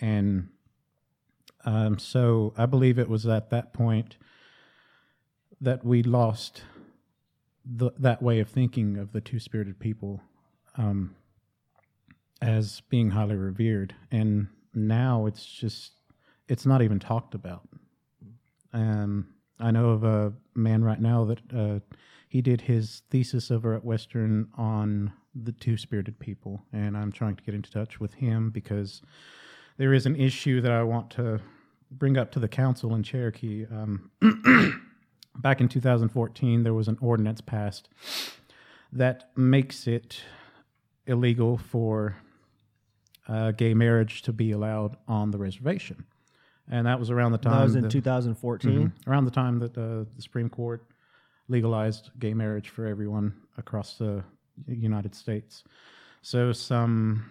and 0.00 0.48
um, 1.64 1.98
so 1.98 2.54
I 2.56 2.66
believe 2.66 2.98
it 2.98 3.08
was 3.08 3.26
at 3.26 3.50
that 3.50 3.72
point 3.72 4.16
that 5.60 5.84
we 5.84 6.02
lost 6.02 6.62
the, 7.64 7.90
that 7.98 8.22
way 8.22 8.40
of 8.40 8.48
thinking 8.48 8.96
of 8.96 9.12
the 9.12 9.20
two 9.20 9.40
spirited 9.40 9.80
people 9.80 10.20
um, 10.76 11.16
as 12.40 12.82
being 12.88 13.10
highly 13.10 13.34
revered. 13.34 13.94
And 14.12 14.48
now 14.74 15.26
it's 15.26 15.44
just, 15.44 15.92
it's 16.48 16.66
not 16.66 16.82
even 16.82 17.00
talked 17.00 17.34
about. 17.34 17.68
Um, 18.72 19.28
I 19.58 19.70
know 19.70 19.90
of 19.90 20.04
a 20.04 20.32
man 20.54 20.84
right 20.84 21.00
now 21.00 21.24
that 21.24 21.40
uh, 21.52 21.80
he 22.28 22.42
did 22.42 22.62
his 22.62 23.02
thesis 23.10 23.50
over 23.50 23.74
at 23.74 23.84
Western 23.84 24.48
on 24.56 25.12
the 25.34 25.52
two 25.52 25.76
spirited 25.76 26.18
people. 26.18 26.62
And 26.72 26.96
I'm 26.96 27.12
trying 27.12 27.36
to 27.36 27.42
get 27.44 27.54
into 27.54 27.70
touch 27.70 28.00
with 28.00 28.14
him 28.14 28.50
because 28.50 29.02
there 29.76 29.92
is 29.92 30.06
an 30.06 30.16
issue 30.16 30.60
that 30.60 30.72
I 30.72 30.82
want 30.82 31.10
to 31.10 31.40
bring 31.90 32.16
up 32.16 32.32
to 32.32 32.40
the 32.40 32.48
council 32.48 32.94
in 32.94 33.02
Cherokee. 33.02 33.66
Um, 33.70 34.10
back 35.36 35.60
in 35.60 35.68
2014, 35.68 36.62
there 36.62 36.74
was 36.74 36.88
an 36.88 36.98
ordinance 37.00 37.40
passed 37.40 37.88
that 38.92 39.30
makes 39.36 39.86
it 39.86 40.20
illegal 41.06 41.56
for 41.58 42.16
uh, 43.28 43.50
gay 43.52 43.74
marriage 43.74 44.22
to 44.22 44.32
be 44.32 44.50
allowed 44.52 44.96
on 45.06 45.30
the 45.30 45.38
reservation. 45.38 46.04
And 46.68 46.86
that 46.86 46.98
was 46.98 47.10
around 47.10 47.32
the 47.32 47.38
time 47.38 47.52
That 47.58 47.62
was 47.64 47.76
in 47.76 47.82
that- 47.82 47.90
2014. 47.90 48.88
Mhm. 48.88 48.92
around 49.08 49.24
the 49.24 49.30
time 49.30 49.58
that 49.60 49.76
uh, 49.78 50.04
the 50.16 50.22
Supreme 50.22 50.48
Court 50.48 50.84
legalized 51.48 52.10
gay 52.18 52.34
marriage 52.34 52.68
for 52.68 52.86
everyone 52.86 53.34
across 53.58 53.96
the 53.98 54.22
United 54.66 55.14
States. 55.14 55.64
So 56.22 56.52
some 56.52 57.30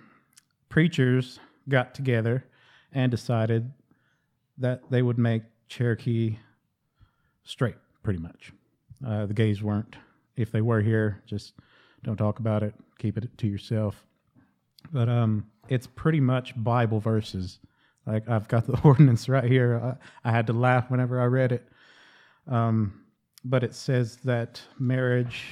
preachers 0.69 1.39
got 1.67 1.93
together 1.93 2.45
and 2.93 3.11
decided 3.11 3.71
that 4.57 4.81
they 4.89 5.01
would 5.01 5.17
make 5.17 5.43
Cherokee 5.67 6.37
straight, 7.43 7.75
pretty 8.03 8.19
much. 8.19 8.53
Uh, 9.05 9.25
the 9.25 9.33
gays 9.33 9.61
weren't. 9.61 9.97
If 10.37 10.51
they 10.51 10.61
were 10.61 10.81
here, 10.81 11.21
just 11.25 11.53
don't 12.03 12.17
talk 12.17 12.39
about 12.39 12.63
it. 12.63 12.73
Keep 12.99 13.17
it 13.17 13.37
to 13.37 13.47
yourself. 13.47 14.05
But 14.91 15.09
um, 15.09 15.47
it's 15.67 15.87
pretty 15.87 16.19
much 16.19 16.53
Bible 16.55 16.99
verses. 16.99 17.59
Like 18.05 18.29
I've 18.29 18.47
got 18.47 18.67
the 18.67 18.79
ordinance 18.83 19.27
right 19.27 19.49
here. 19.49 19.97
I, 20.23 20.29
I 20.29 20.31
had 20.31 20.47
to 20.47 20.53
laugh 20.53 20.89
whenever 20.89 21.19
I 21.19 21.25
read 21.25 21.51
it. 21.51 21.67
Um, 22.47 23.04
but 23.45 23.63
it 23.63 23.75
says 23.75 24.17
that 24.25 24.59
marriage. 24.79 25.43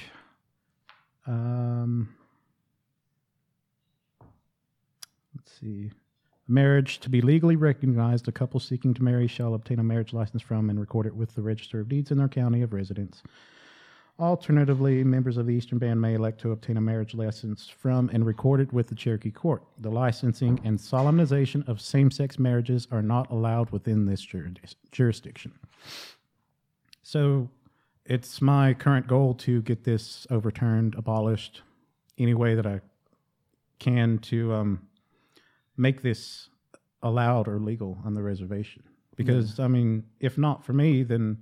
Um, 1.26 2.12
let's 5.34 5.52
see. 5.60 5.92
Marriage 6.46 6.98
to 7.00 7.08
be 7.08 7.22
legally 7.22 7.56
recognized, 7.56 8.28
a 8.28 8.32
couple 8.32 8.60
seeking 8.60 8.92
to 8.94 9.02
marry 9.02 9.26
shall 9.26 9.54
obtain 9.54 9.78
a 9.78 9.84
marriage 9.84 10.12
license 10.12 10.42
from 10.42 10.68
and 10.68 10.78
record 10.78 11.06
it 11.06 11.14
with 11.14 11.34
the 11.34 11.40
Register 11.40 11.80
of 11.80 11.88
Deeds 11.88 12.10
in 12.10 12.18
their 12.18 12.28
county 12.28 12.60
of 12.60 12.74
residence. 12.74 13.22
Alternatively, 14.18 15.02
members 15.02 15.36
of 15.36 15.46
the 15.46 15.54
Eastern 15.54 15.78
Band 15.78 16.00
may 16.00 16.14
elect 16.14 16.40
to 16.40 16.52
obtain 16.52 16.76
a 16.76 16.80
marriage 16.80 17.14
license 17.14 17.68
from 17.68 18.10
and 18.12 18.26
record 18.26 18.60
it 18.60 18.72
with 18.72 18.88
the 18.88 18.94
Cherokee 18.94 19.30
Court. 19.30 19.62
The 19.78 19.90
licensing 19.90 20.60
and 20.64 20.78
solemnization 20.78 21.64
of 21.68 21.80
same 21.80 22.10
sex 22.10 22.38
marriages 22.38 22.86
are 22.90 23.02
not 23.02 23.30
allowed 23.30 23.70
within 23.70 24.04
this 24.04 24.26
jurisdiction. 24.92 25.52
So 27.02 27.48
it's 28.06 28.42
my 28.42 28.74
current 28.74 29.06
goal 29.06 29.34
to 29.34 29.62
get 29.62 29.84
this 29.84 30.26
overturned, 30.30 30.94
abolished, 30.96 31.62
any 32.18 32.34
way 32.34 32.54
that 32.54 32.66
I 32.66 32.80
can 33.78 34.18
to 34.18 34.52
um, 34.52 34.88
make 35.76 36.02
this 36.02 36.48
allowed 37.02 37.48
or 37.48 37.58
legal 37.58 37.98
on 38.04 38.14
the 38.14 38.22
reservation. 38.22 38.82
Because, 39.16 39.60
I 39.60 39.68
mean, 39.68 40.04
if 40.20 40.36
not 40.36 40.64
for 40.64 40.72
me, 40.72 41.02
then 41.04 41.38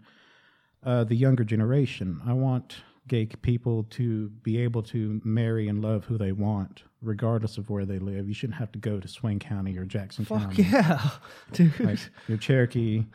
uh, 0.84 1.04
the 1.04 1.14
younger 1.14 1.44
generation. 1.44 2.20
I 2.26 2.32
want 2.32 2.76
gay 3.08 3.26
people 3.26 3.84
to 3.84 4.28
be 4.42 4.58
able 4.58 4.82
to 4.82 5.20
marry 5.24 5.68
and 5.68 5.82
love 5.82 6.04
who 6.04 6.18
they 6.18 6.32
want, 6.32 6.84
regardless 7.00 7.58
of 7.58 7.70
where 7.70 7.84
they 7.84 7.98
live. 7.98 8.28
You 8.28 8.34
shouldn't 8.34 8.58
have 8.58 8.72
to 8.72 8.78
go 8.78 9.00
to 9.00 9.08
Swain 9.08 9.38
County 9.38 9.76
or 9.78 9.84
Jackson 9.84 10.24
Fuck 10.24 10.54
County. 10.54 10.62
yeah, 10.64 11.10
dude. 11.52 11.72
Like 11.80 11.98
your 12.28 12.38
Cherokee, 12.38 13.06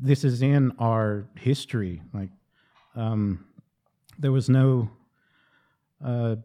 this 0.00 0.24
is 0.24 0.42
in 0.42 0.72
our 0.78 1.26
history. 1.36 2.02
Like, 2.12 2.30
um, 2.94 3.44
there 4.18 4.32
was 4.32 4.48
no 4.48 4.90
uh, 6.04 6.36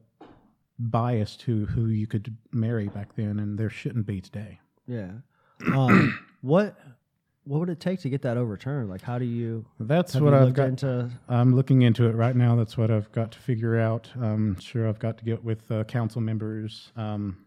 bias 0.80 1.36
to 1.38 1.66
who 1.68 1.88
you 1.88 2.08
could 2.08 2.36
marry 2.52 2.88
back 2.88 3.16
then, 3.16 3.40
and 3.40 3.58
there 3.58 3.70
shouldn't 3.70 4.06
be 4.06 4.22
today. 4.22 4.60
yeah. 4.88 5.12
Um, 5.74 6.20
what 6.42 6.78
what 7.46 7.60
would 7.60 7.70
it 7.70 7.80
take 7.80 8.00
to 8.02 8.10
get 8.10 8.24
that 8.24 8.38
overturned? 8.38 8.90
Like, 8.90 9.02
how 9.02 9.18
do 9.20 9.26
you? 9.26 9.66
That's 9.80 10.16
what 10.16 10.34
you 10.34 10.40
I've 10.40 10.54
got. 10.54 10.68
into. 10.68 11.10
I'm 11.30 11.56
looking 11.56 11.84
into 11.84 12.06
it 12.08 12.16
right 12.16 12.36
now. 12.36 12.56
That's 12.56 12.78
what 12.78 12.90
I've 12.92 13.12
got 13.12 13.32
to 13.34 13.40
figure 13.40 13.80
out. 13.80 14.10
Um, 14.20 14.60
sure, 14.60 14.90
I've 14.90 15.00
got 15.00 15.18
to 15.20 15.26
get 15.26 15.44
with 15.44 15.70
uh, 15.72 15.84
council 15.84 16.22
members. 16.22 16.92
Um, 16.98 17.46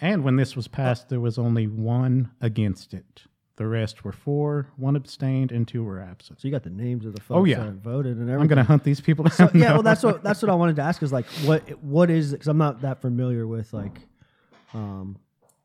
and 0.00 0.24
when 0.24 0.36
this 0.36 0.56
was 0.56 0.68
passed, 0.68 1.08
there 1.08 1.20
was 1.20 1.38
only 1.38 1.66
one 1.66 2.30
against 2.40 2.92
it. 2.92 3.22
The 3.56 3.66
rest 3.66 4.04
were 4.04 4.12
four, 4.12 4.68
one 4.76 4.96
abstained, 4.96 5.50
and 5.50 5.66
two 5.66 5.82
were 5.82 5.98
absent. 5.98 6.40
So 6.40 6.46
you 6.48 6.52
got 6.52 6.62
the 6.62 6.68
names 6.70 7.06
of 7.06 7.14
the 7.14 7.22
folks 7.22 7.38
Oh, 7.40 7.44
yeah. 7.44 7.64
that 7.64 7.72
voted 7.76 8.18
and 8.18 8.28
everything. 8.28 8.40
I'm 8.42 8.48
going 8.48 8.58
to 8.58 8.64
hunt 8.64 8.84
these 8.84 9.00
people 9.00 9.24
down. 9.24 9.32
So, 9.32 9.50
yeah, 9.54 9.72
well, 9.72 9.82
that's 9.82 10.02
what 10.02 10.22
that's 10.22 10.42
what 10.42 10.50
I 10.50 10.54
wanted 10.54 10.76
to 10.76 10.82
ask 10.82 11.02
is 11.02 11.10
like 11.12 11.26
what 11.46 11.62
what 11.82 12.10
is 12.10 12.32
because 12.32 12.48
I'm 12.48 12.58
not 12.58 12.82
that 12.82 13.00
familiar 13.00 13.46
with 13.46 13.72
like 13.72 13.98
um, 14.74 15.16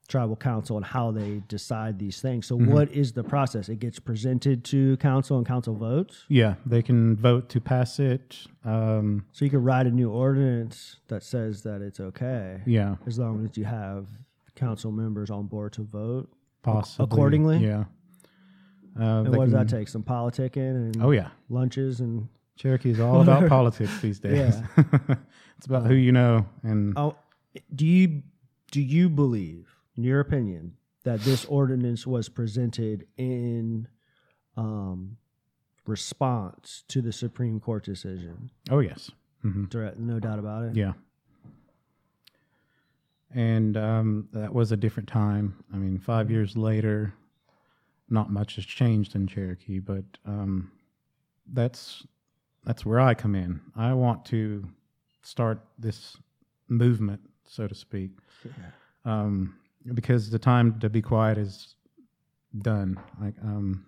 tribal 0.08 0.36
council 0.38 0.78
and 0.78 0.86
how 0.86 1.12
they 1.12 1.42
decide 1.48 2.00
these 2.00 2.22
things. 2.22 2.46
So, 2.48 2.58
Mm-hmm. 2.58 2.72
what 2.72 2.92
is 2.92 3.12
the 3.14 3.24
process? 3.24 3.68
It 3.70 3.80
gets 3.80 4.00
presented 4.00 4.64
to 4.66 4.96
council 4.98 5.38
and 5.38 5.46
council 5.46 5.74
votes. 5.76 6.24
Yeah, 6.30 6.56
they 6.66 6.82
can 6.82 7.16
vote 7.18 7.50
to 7.50 7.60
pass 7.62 8.00
it. 8.00 8.38
Um, 8.64 9.26
So 9.34 9.44
you 9.46 9.52
could 9.52 9.66
write 9.66 9.86
a 9.88 9.92
new 9.92 10.10
ordinance 10.12 10.98
that 11.10 11.24
says 11.24 11.64
that 11.64 11.82
it's 11.82 12.00
okay 12.00 12.62
yeah, 12.66 12.96
as 13.06 13.20
long 13.20 13.46
as 13.46 13.58
you 13.58 13.66
have 13.66 14.08
council 14.56 14.92
members 14.92 15.30
on 15.30 15.48
board 15.48 15.74
to 15.74 15.82
vote. 15.84 16.30
Possibly. 16.64 17.06
accordingly? 17.06 17.58
Yeah. 17.60 17.86
Uh, 19.00 19.24
And 19.24 19.36
what 19.36 19.46
does 19.46 19.54
that 19.54 19.70
take? 19.70 19.88
Some 19.88 20.04
politicking 20.04 20.58
and 20.94 21.02
Oh, 21.02 21.12
yeah. 21.12 21.30
lunches 21.50 22.00
and 22.02 22.28
Cherokee 22.58 22.92
is 22.92 23.00
all 23.00 23.22
about 23.22 23.48
politics 23.58 24.00
these 24.02 24.20
days. 24.20 24.56
it's 25.58 25.66
about 25.66 25.88
who 25.88 25.94
you 25.96 26.12
know. 26.12 26.46
And 26.64 26.94
Oh, 26.98 27.16
do 27.74 27.86
you 27.86 28.24
do 28.72 28.82
you 28.82 29.10
believe, 29.10 29.76
in 29.98 30.04
your 30.04 30.20
opinion, 30.20 30.74
that 31.04 31.22
this 31.22 31.46
ordinance 31.46 32.06
was 32.08 32.30
presented 32.30 33.08
in 33.18 33.88
um, 34.58 35.18
response 35.88 36.84
to 36.90 37.02
the 37.02 37.12
Supreme 37.12 37.60
Court 37.60 37.84
decision? 37.84 38.52
oh, 38.70 38.80
yes. 38.80 39.12
hmm 39.42 39.66
Direct, 39.66 39.98
no 40.00 40.20
doubt 40.20 40.40
about 40.40 40.64
it. 40.64 40.76
Yeah. 40.76 40.94
And 43.34 43.78
um, 43.78 44.28
that 44.34 44.54
was 44.54 44.72
a 44.72 44.78
different 44.78 45.08
time. 45.08 45.64
I 45.74 45.78
mean, 45.78 45.98
five 45.98 46.30
years 46.30 46.58
later, 46.58 47.14
not 48.10 48.30
much 48.30 48.56
has 48.56 48.66
changed 48.66 49.16
in 49.16 49.26
Cherokee, 49.26 49.80
but 49.80 50.04
um, 50.26 50.72
that's 51.54 52.06
that's 52.66 52.86
where 52.86 53.00
I 53.00 53.14
come 53.14 53.36
in. 53.36 53.60
I 53.76 53.94
want 53.94 54.26
to 54.26 54.68
start 55.24 55.62
this 55.80 56.18
movement, 56.68 57.22
so 57.46 57.68
to 57.68 57.74
speak, 57.74 58.12
um, 59.06 59.56
because 59.94 60.30
the 60.30 60.40
time 60.40 60.80
to 60.80 60.90
be 60.90 61.02
quiet 61.02 61.38
is 61.38 61.76
done. 62.62 63.00
Like 63.20 63.36
um, 63.42 63.86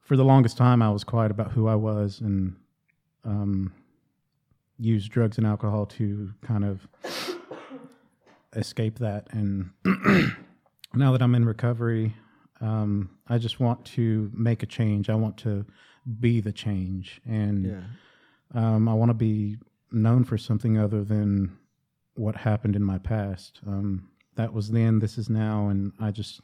for 0.00 0.16
the 0.16 0.24
longest 0.24 0.56
time, 0.56 0.82
I 0.82 0.90
was 0.90 1.04
quiet 1.04 1.30
about 1.30 1.52
who 1.52 1.68
I 1.68 1.74
was 1.74 2.20
and 2.20 2.56
used 4.78 5.10
drugs 5.10 5.38
and 5.38 5.46
alcohol 5.46 5.86
to 5.86 6.32
kind 6.42 6.64
of 6.64 6.86
escape 8.54 8.98
that. 8.98 9.26
And 9.30 9.70
now 10.94 11.12
that 11.12 11.22
I'm 11.22 11.34
in 11.34 11.44
recovery, 11.44 12.14
um, 12.60 13.10
I 13.28 13.38
just 13.38 13.60
want 13.60 13.84
to 13.86 14.30
make 14.34 14.62
a 14.62 14.66
change. 14.66 15.10
I 15.10 15.14
want 15.14 15.36
to 15.38 15.64
be 16.20 16.40
the 16.40 16.52
change, 16.52 17.20
and 17.26 17.64
Yeah. 17.66 17.82
um, 18.54 18.88
I 18.88 18.94
want 18.94 19.08
to 19.10 19.14
be 19.14 19.56
known 19.90 20.24
for 20.24 20.36
something 20.36 20.76
other 20.78 21.02
than 21.04 21.56
what 22.14 22.36
happened 22.36 22.76
in 22.76 22.82
my 22.82 22.98
past. 22.98 23.60
Um, 23.66 24.08
that 24.36 24.52
was 24.52 24.70
then, 24.70 24.98
this 24.98 25.16
is 25.18 25.30
now, 25.30 25.68
and 25.68 25.92
I 26.00 26.10
just, 26.10 26.40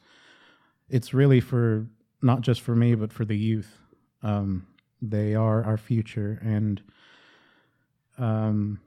it's 0.89 1.13
really 1.13 1.39
for 1.41 1.85
not 2.21 2.41
just 2.41 2.61
for 2.61 2.75
me, 2.75 2.95
but 2.95 3.11
for 3.13 3.25
the 3.25 3.37
youth. 3.37 3.77
Um, 4.23 4.67
they 5.01 5.33
are 5.35 5.63
our 5.63 5.77
future, 5.77 6.39
and 6.43 6.81
um, 8.17 8.79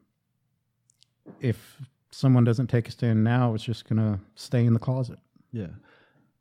if 1.40 1.80
someone 2.10 2.44
doesn't 2.44 2.68
take 2.68 2.88
a 2.88 2.90
stand 2.90 3.24
now, 3.24 3.54
it's 3.54 3.64
just 3.64 3.88
gonna 3.88 4.20
stay 4.34 4.64
in 4.64 4.72
the 4.72 4.78
closet. 4.78 5.18
Yeah. 5.52 5.68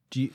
Do 0.10 0.22
you, 0.22 0.32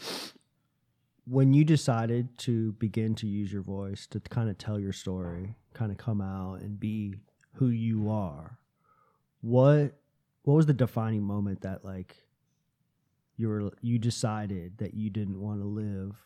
when 1.26 1.52
you 1.52 1.64
decided 1.64 2.36
to 2.38 2.72
begin 2.72 3.14
to 3.16 3.26
use 3.26 3.52
your 3.52 3.62
voice 3.62 4.06
to 4.08 4.20
kind 4.20 4.48
of 4.48 4.56
tell 4.58 4.78
your 4.80 4.92
story, 4.92 5.54
kind 5.74 5.92
of 5.92 5.98
come 5.98 6.20
out 6.20 6.60
and 6.60 6.80
be 6.80 7.14
who 7.54 7.68
you 7.68 8.10
are, 8.10 8.58
what 9.40 9.94
what 10.42 10.54
was 10.54 10.66
the 10.66 10.72
defining 10.72 11.22
moment 11.22 11.60
that 11.60 11.84
like 11.84 12.16
you 13.36 13.48
were 13.48 13.70
you 13.82 13.98
decided 13.98 14.78
that 14.78 14.94
you 14.94 15.10
didn't 15.10 15.40
want 15.40 15.60
to 15.60 15.66
live 15.66 16.16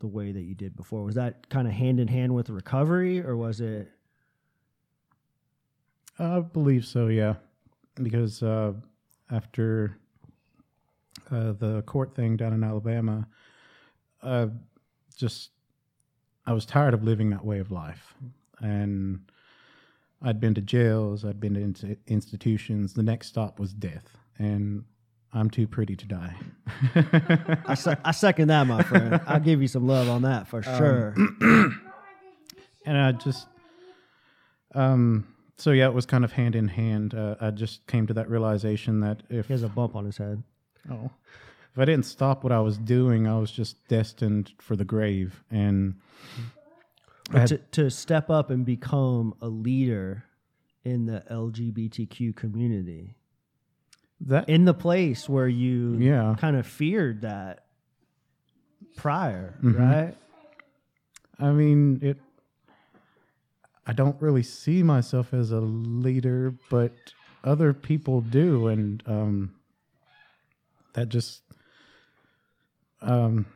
the 0.00 0.08
way 0.08 0.32
that 0.32 0.42
you 0.42 0.54
did 0.54 0.74
before? 0.76 1.04
Was 1.04 1.14
that 1.14 1.48
kind 1.48 1.68
of 1.68 1.74
hand 1.74 2.00
in 2.00 2.08
hand 2.08 2.34
with 2.34 2.50
recovery 2.50 3.22
or 3.22 3.36
was 3.36 3.60
it 3.60 3.90
I 6.20 6.40
believe 6.40 6.84
so, 6.84 7.08
yeah. 7.08 7.34
Because 8.00 8.42
uh, 8.42 8.74
after 9.30 9.96
uh, 11.30 11.52
the 11.52 11.82
court 11.86 12.14
thing 12.14 12.36
down 12.36 12.52
in 12.52 12.62
Alabama, 12.62 13.26
uh, 14.22 14.48
just 15.16 15.50
I 16.46 16.52
was 16.52 16.64
tired 16.66 16.94
of 16.94 17.02
living 17.04 17.30
that 17.30 17.44
way 17.44 17.58
of 17.58 17.70
life, 17.70 18.14
and 18.60 19.20
I'd 20.22 20.40
been 20.40 20.54
to 20.54 20.60
jails, 20.60 21.24
I'd 21.24 21.40
been 21.40 21.54
to 21.54 21.60
in- 21.60 21.96
institutions. 22.06 22.94
The 22.94 23.02
next 23.02 23.28
stop 23.28 23.58
was 23.58 23.72
death, 23.72 24.16
and 24.38 24.84
I'm 25.32 25.48
too 25.50 25.66
pretty 25.66 25.96
to 25.96 26.06
die. 26.06 26.34
I, 26.94 27.96
I 28.04 28.10
second 28.12 28.48
that, 28.48 28.66
my 28.66 28.82
friend. 28.82 29.20
I'll 29.26 29.40
give 29.40 29.62
you 29.62 29.68
some 29.68 29.86
love 29.86 30.08
on 30.08 30.22
that 30.22 30.48
for 30.48 30.62
sure. 30.62 31.14
and 32.86 32.98
I 32.98 33.12
just, 33.12 33.46
um, 34.74 35.26
so 35.60 35.70
yeah, 35.72 35.86
it 35.86 35.94
was 35.94 36.06
kind 36.06 36.24
of 36.24 36.32
hand 36.32 36.56
in 36.56 36.68
hand. 36.68 37.14
Uh, 37.14 37.36
I 37.40 37.50
just 37.50 37.86
came 37.86 38.06
to 38.06 38.14
that 38.14 38.28
realization 38.30 39.00
that 39.00 39.22
if 39.28 39.46
He 39.46 39.52
has 39.52 39.62
a 39.62 39.68
bump 39.68 39.94
on 39.94 40.04
his 40.04 40.16
head. 40.16 40.42
Oh. 40.90 41.10
If 41.72 41.78
I 41.78 41.84
didn't 41.84 42.06
stop 42.06 42.42
what 42.42 42.52
I 42.52 42.58
was 42.60 42.76
doing, 42.78 43.28
I 43.28 43.38
was 43.38 43.50
just 43.52 43.86
destined 43.88 44.52
for 44.58 44.74
the 44.74 44.84
grave. 44.84 45.44
And 45.50 45.94
to, 47.32 47.58
to 47.58 47.90
step 47.90 48.28
up 48.30 48.50
and 48.50 48.64
become 48.66 49.34
a 49.40 49.46
leader 49.48 50.24
in 50.84 51.06
the 51.06 51.22
LGBTQ 51.30 52.34
community, 52.34 53.14
that 54.22 54.48
in 54.48 54.64
the 54.64 54.74
place 54.74 55.28
where 55.28 55.46
you 55.48 55.96
Yeah. 55.98 56.34
kind 56.38 56.56
of 56.56 56.66
feared 56.66 57.20
that 57.22 57.66
prior, 58.96 59.54
Mhm. 59.62 59.78
right? 59.78 60.16
I 61.38 61.52
mean, 61.52 62.00
it. 62.02 62.18
I 63.90 63.92
don't 63.92 64.14
really 64.22 64.44
see 64.44 64.84
myself 64.84 65.34
as 65.34 65.50
a 65.50 65.58
leader, 65.58 66.54
but 66.70 66.92
other 67.42 67.72
people 67.72 68.20
do, 68.20 68.68
and 68.68 69.02
um, 69.04 69.54
that 70.92 71.08
just 71.08 71.42
um, 73.02 73.46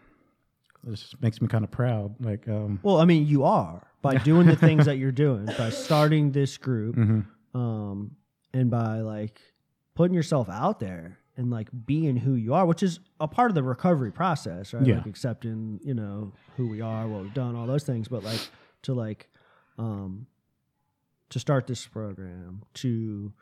just 0.90 1.22
makes 1.22 1.40
me 1.40 1.46
kind 1.46 1.62
of 1.62 1.70
proud. 1.70 2.16
Like, 2.18 2.48
um, 2.48 2.80
Well, 2.82 2.96
I 2.96 3.04
mean, 3.04 3.28
you 3.28 3.44
are 3.44 3.86
by 4.02 4.16
doing 4.16 4.48
the 4.48 4.56
things 4.56 4.86
that 4.86 4.96
you're 4.98 5.12
doing, 5.12 5.46
by 5.56 5.70
starting 5.70 6.32
this 6.32 6.56
group, 6.56 6.96
mhm. 6.96 7.26
um, 7.54 8.16
and 8.52 8.72
by 8.72 9.02
like 9.02 9.40
putting 9.94 10.16
yourself 10.16 10.48
out 10.48 10.80
there 10.80 11.16
and 11.36 11.48
like 11.48 11.68
being 11.86 12.16
who 12.16 12.34
you 12.34 12.54
are, 12.54 12.66
which 12.66 12.82
is 12.82 12.98
a 13.20 13.28
part 13.28 13.52
of 13.52 13.54
the 13.54 13.62
recovery 13.62 14.10
process, 14.10 14.74
right? 14.74 14.84
Yeah. 14.84 14.96
Like 14.96 15.06
accepting, 15.06 15.78
you 15.84 15.94
know, 15.94 16.32
who 16.56 16.66
we 16.66 16.80
are, 16.80 17.06
what 17.06 17.22
we've 17.22 17.34
done, 17.34 17.54
all 17.54 17.68
those 17.68 17.84
things. 17.84 18.08
But 18.08 18.24
like 18.24 18.40
to 18.82 18.94
like 18.94 19.28
um 19.78 20.26
to 21.30 21.38
start 21.40 21.66
this 21.66 21.86
program, 21.86 22.62
to 22.74 23.32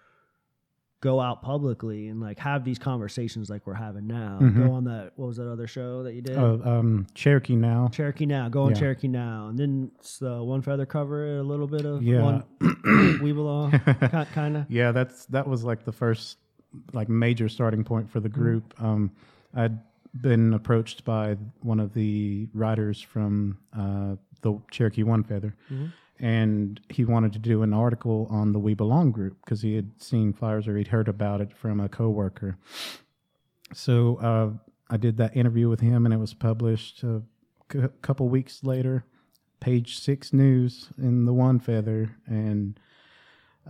go 1.00 1.20
out 1.20 1.42
publicly 1.42 2.06
and 2.06 2.20
like 2.20 2.38
have 2.38 2.64
these 2.64 2.78
conversations 2.78 3.50
like 3.50 3.66
we're 3.66 3.74
having 3.74 4.06
now. 4.06 4.38
Mhm. 4.40 4.66
Go 4.66 4.72
on 4.72 4.84
that 4.84 5.12
what 5.16 5.26
was 5.26 5.36
that 5.36 5.50
other 5.50 5.66
show 5.66 6.04
that 6.04 6.14
you 6.14 6.22
did? 6.22 6.36
Oh, 6.36 6.60
um, 6.64 7.06
Cherokee 7.14 7.56
now. 7.56 7.88
Cherokee 7.88 8.24
now. 8.24 8.48
Go 8.48 8.62
on 8.62 8.70
Yeah. 8.70 8.76
Cherokee 8.76 9.08
now. 9.08 9.48
And 9.48 9.58
then 9.58 9.90
it's 9.98 10.20
the 10.20 10.42
one 10.44 10.62
feather 10.62 10.86
cover 10.86 11.38
a 11.38 11.42
little 11.42 11.66
bit 11.66 11.84
of 11.84 12.02
Yeah. 12.04 12.22
one 12.22 12.44
we 13.20 13.32
belong 13.32 13.72
kind 14.32 14.58
of. 14.58 14.70
Yeah, 14.70 14.92
that's 14.92 15.26
that 15.26 15.48
was 15.48 15.64
like 15.64 15.84
the 15.84 15.92
first 15.92 16.38
like 16.92 17.08
major 17.08 17.48
starting 17.48 17.82
point 17.82 18.08
for 18.08 18.20
the 18.20 18.28
group. 18.30 18.72
Um, 18.80 19.10
I'd 19.54 19.78
been 20.14 20.54
approached 20.54 21.04
by 21.04 21.36
one 21.62 21.80
of 21.80 21.94
the 21.94 22.48
writers 22.54 23.00
from 23.02 23.58
uh, 23.76 24.14
the 24.42 24.58
Cherokee 24.70 25.02
One 25.02 25.24
Feather, 25.24 25.56
and 26.22 26.80
he 26.88 27.04
wanted 27.04 27.32
to 27.32 27.40
do 27.40 27.62
an 27.62 27.74
article 27.74 28.28
on 28.30 28.52
the 28.52 28.60
We 28.60 28.74
Belong 28.74 29.10
group 29.10 29.36
because 29.44 29.62
he 29.62 29.74
had 29.74 30.00
seen 30.00 30.32
flyers 30.32 30.68
or 30.68 30.76
he'd 30.78 30.88
heard 30.88 31.08
about 31.08 31.40
it 31.40 31.52
from 31.52 31.80
a 31.80 31.88
coworker. 31.88 32.56
So 33.74 34.16
uh, 34.18 34.50
I 34.88 34.98
did 34.98 35.16
that 35.16 35.36
interview 35.36 35.68
with 35.68 35.80
him, 35.80 36.06
and 36.06 36.14
it 36.14 36.18
was 36.18 36.32
published 36.32 37.02
a 37.02 37.22
c- 37.72 37.88
couple 38.02 38.28
weeks 38.28 38.62
later. 38.62 39.04
Page 39.58 39.98
six 39.98 40.32
news 40.32 40.90
in 40.96 41.24
the 41.24 41.32
One 41.32 41.58
Feather, 41.58 42.14
and 42.26 42.78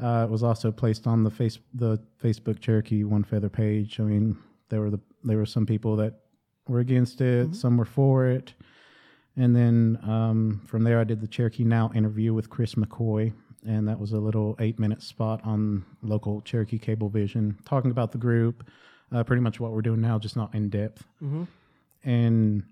uh, 0.00 0.26
it 0.26 0.30
was 0.30 0.42
also 0.42 0.70
placed 0.70 1.06
on 1.06 1.22
the 1.22 1.30
face 1.30 1.58
the 1.74 1.98
Facebook 2.22 2.60
Cherokee 2.60 3.04
One 3.04 3.24
Feather 3.24 3.48
page. 3.48 3.98
I 3.98 4.04
mean, 4.04 4.36
there 4.68 4.80
were 4.80 4.90
the 4.90 5.00
there 5.24 5.36
were 5.38 5.46
some 5.46 5.66
people 5.66 5.96
that 5.96 6.20
were 6.66 6.80
against 6.80 7.20
it, 7.20 7.54
some 7.54 7.76
were 7.76 7.84
for 7.84 8.26
it, 8.26 8.54
and 9.36 9.54
then 9.56 9.98
um, 10.02 10.62
from 10.66 10.84
there 10.84 11.00
I 11.00 11.04
did 11.04 11.20
the 11.20 11.26
Cherokee 11.26 11.64
Now 11.64 11.90
interview 11.94 12.32
with 12.34 12.50
Chris 12.50 12.74
McCoy, 12.74 13.32
and 13.66 13.88
that 13.88 13.98
was 13.98 14.12
a 14.12 14.18
little 14.18 14.56
eight 14.60 14.78
minute 14.78 15.02
spot 15.02 15.40
on 15.44 15.84
local 16.02 16.40
Cherokee 16.42 16.78
Cablevision, 16.78 17.56
talking 17.64 17.90
about 17.90 18.12
the 18.12 18.18
group, 18.18 18.68
uh, 19.12 19.22
pretty 19.24 19.40
much 19.42 19.58
what 19.60 19.72
we're 19.72 19.82
doing 19.82 20.00
now, 20.00 20.18
just 20.18 20.36
not 20.36 20.54
in 20.54 20.68
depth, 20.68 21.04
and 22.04 22.62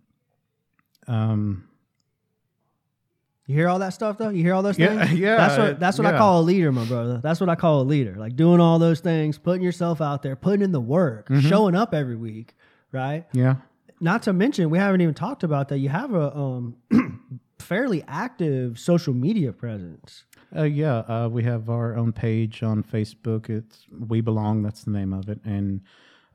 um, 1.07 1.65
You 3.47 3.55
hear 3.57 3.69
all 3.69 3.79
that 3.81 3.91
stuff 3.95 4.19
though? 4.19 4.29
You 4.29 4.43
hear 4.43 4.55
all 4.55 4.63
those 4.63 4.79
Yeah, 4.79 5.05
things? 5.07 5.19
yeah, 5.19 5.37
That's 5.37 5.59
what 5.59 5.81
that's 5.81 5.99
what 5.99 6.07
I 6.07 6.17
call 6.17 6.41
a 6.41 6.43
leader, 6.45 6.71
my 6.73 6.85
brother. 6.85 7.21
That's 7.23 7.41
what 7.41 7.49
I 7.49 7.55
call 7.57 7.81
a 7.83 7.85
leader. 7.85 8.15
Like 8.17 8.37
doing 8.37 8.61
all 8.61 8.79
those 8.79 9.01
things, 9.01 9.39
putting 9.39 9.63
yourself 9.63 10.01
out 10.01 10.23
there, 10.23 10.37
putting 10.37 10.63
in 10.63 10.73
the 10.73 10.81
work, 10.81 11.29
Mm-hmm. 11.29 11.49
showing 11.49 11.75
up 11.75 11.95
every 11.95 12.17
week, 12.17 12.55
right? 12.93 13.25
yeah, 13.33 13.57
Not 14.01 14.23
to 14.23 14.33
mention, 14.33 14.71
we 14.71 14.79
haven't 14.79 15.03
even 15.03 15.15
talked 15.15 15.43
about 15.43 15.69
that. 15.69 15.79
You 15.79 15.91
have 15.91 16.15
a 16.15 16.35
um, 16.37 16.77
fairly 17.59 18.03
active 18.09 18.79
social 18.79 19.13
media 19.13 19.53
presence. 19.53 20.25
Uh, 20.57 20.63
yeah, 20.65 20.99
uh, 20.99 21.29
we 21.31 21.45
have 21.45 21.69
our 21.69 21.97
own 21.97 22.13
page 22.13 22.63
on 22.63 22.83
Facebook. 22.83 23.49
It's 23.51 23.87
We 24.09 24.21
Belong. 24.21 24.63
That's 24.63 24.85
the 24.85 24.91
name 24.91 25.13
of 25.13 25.29
it, 25.29 25.39
and 25.45 25.83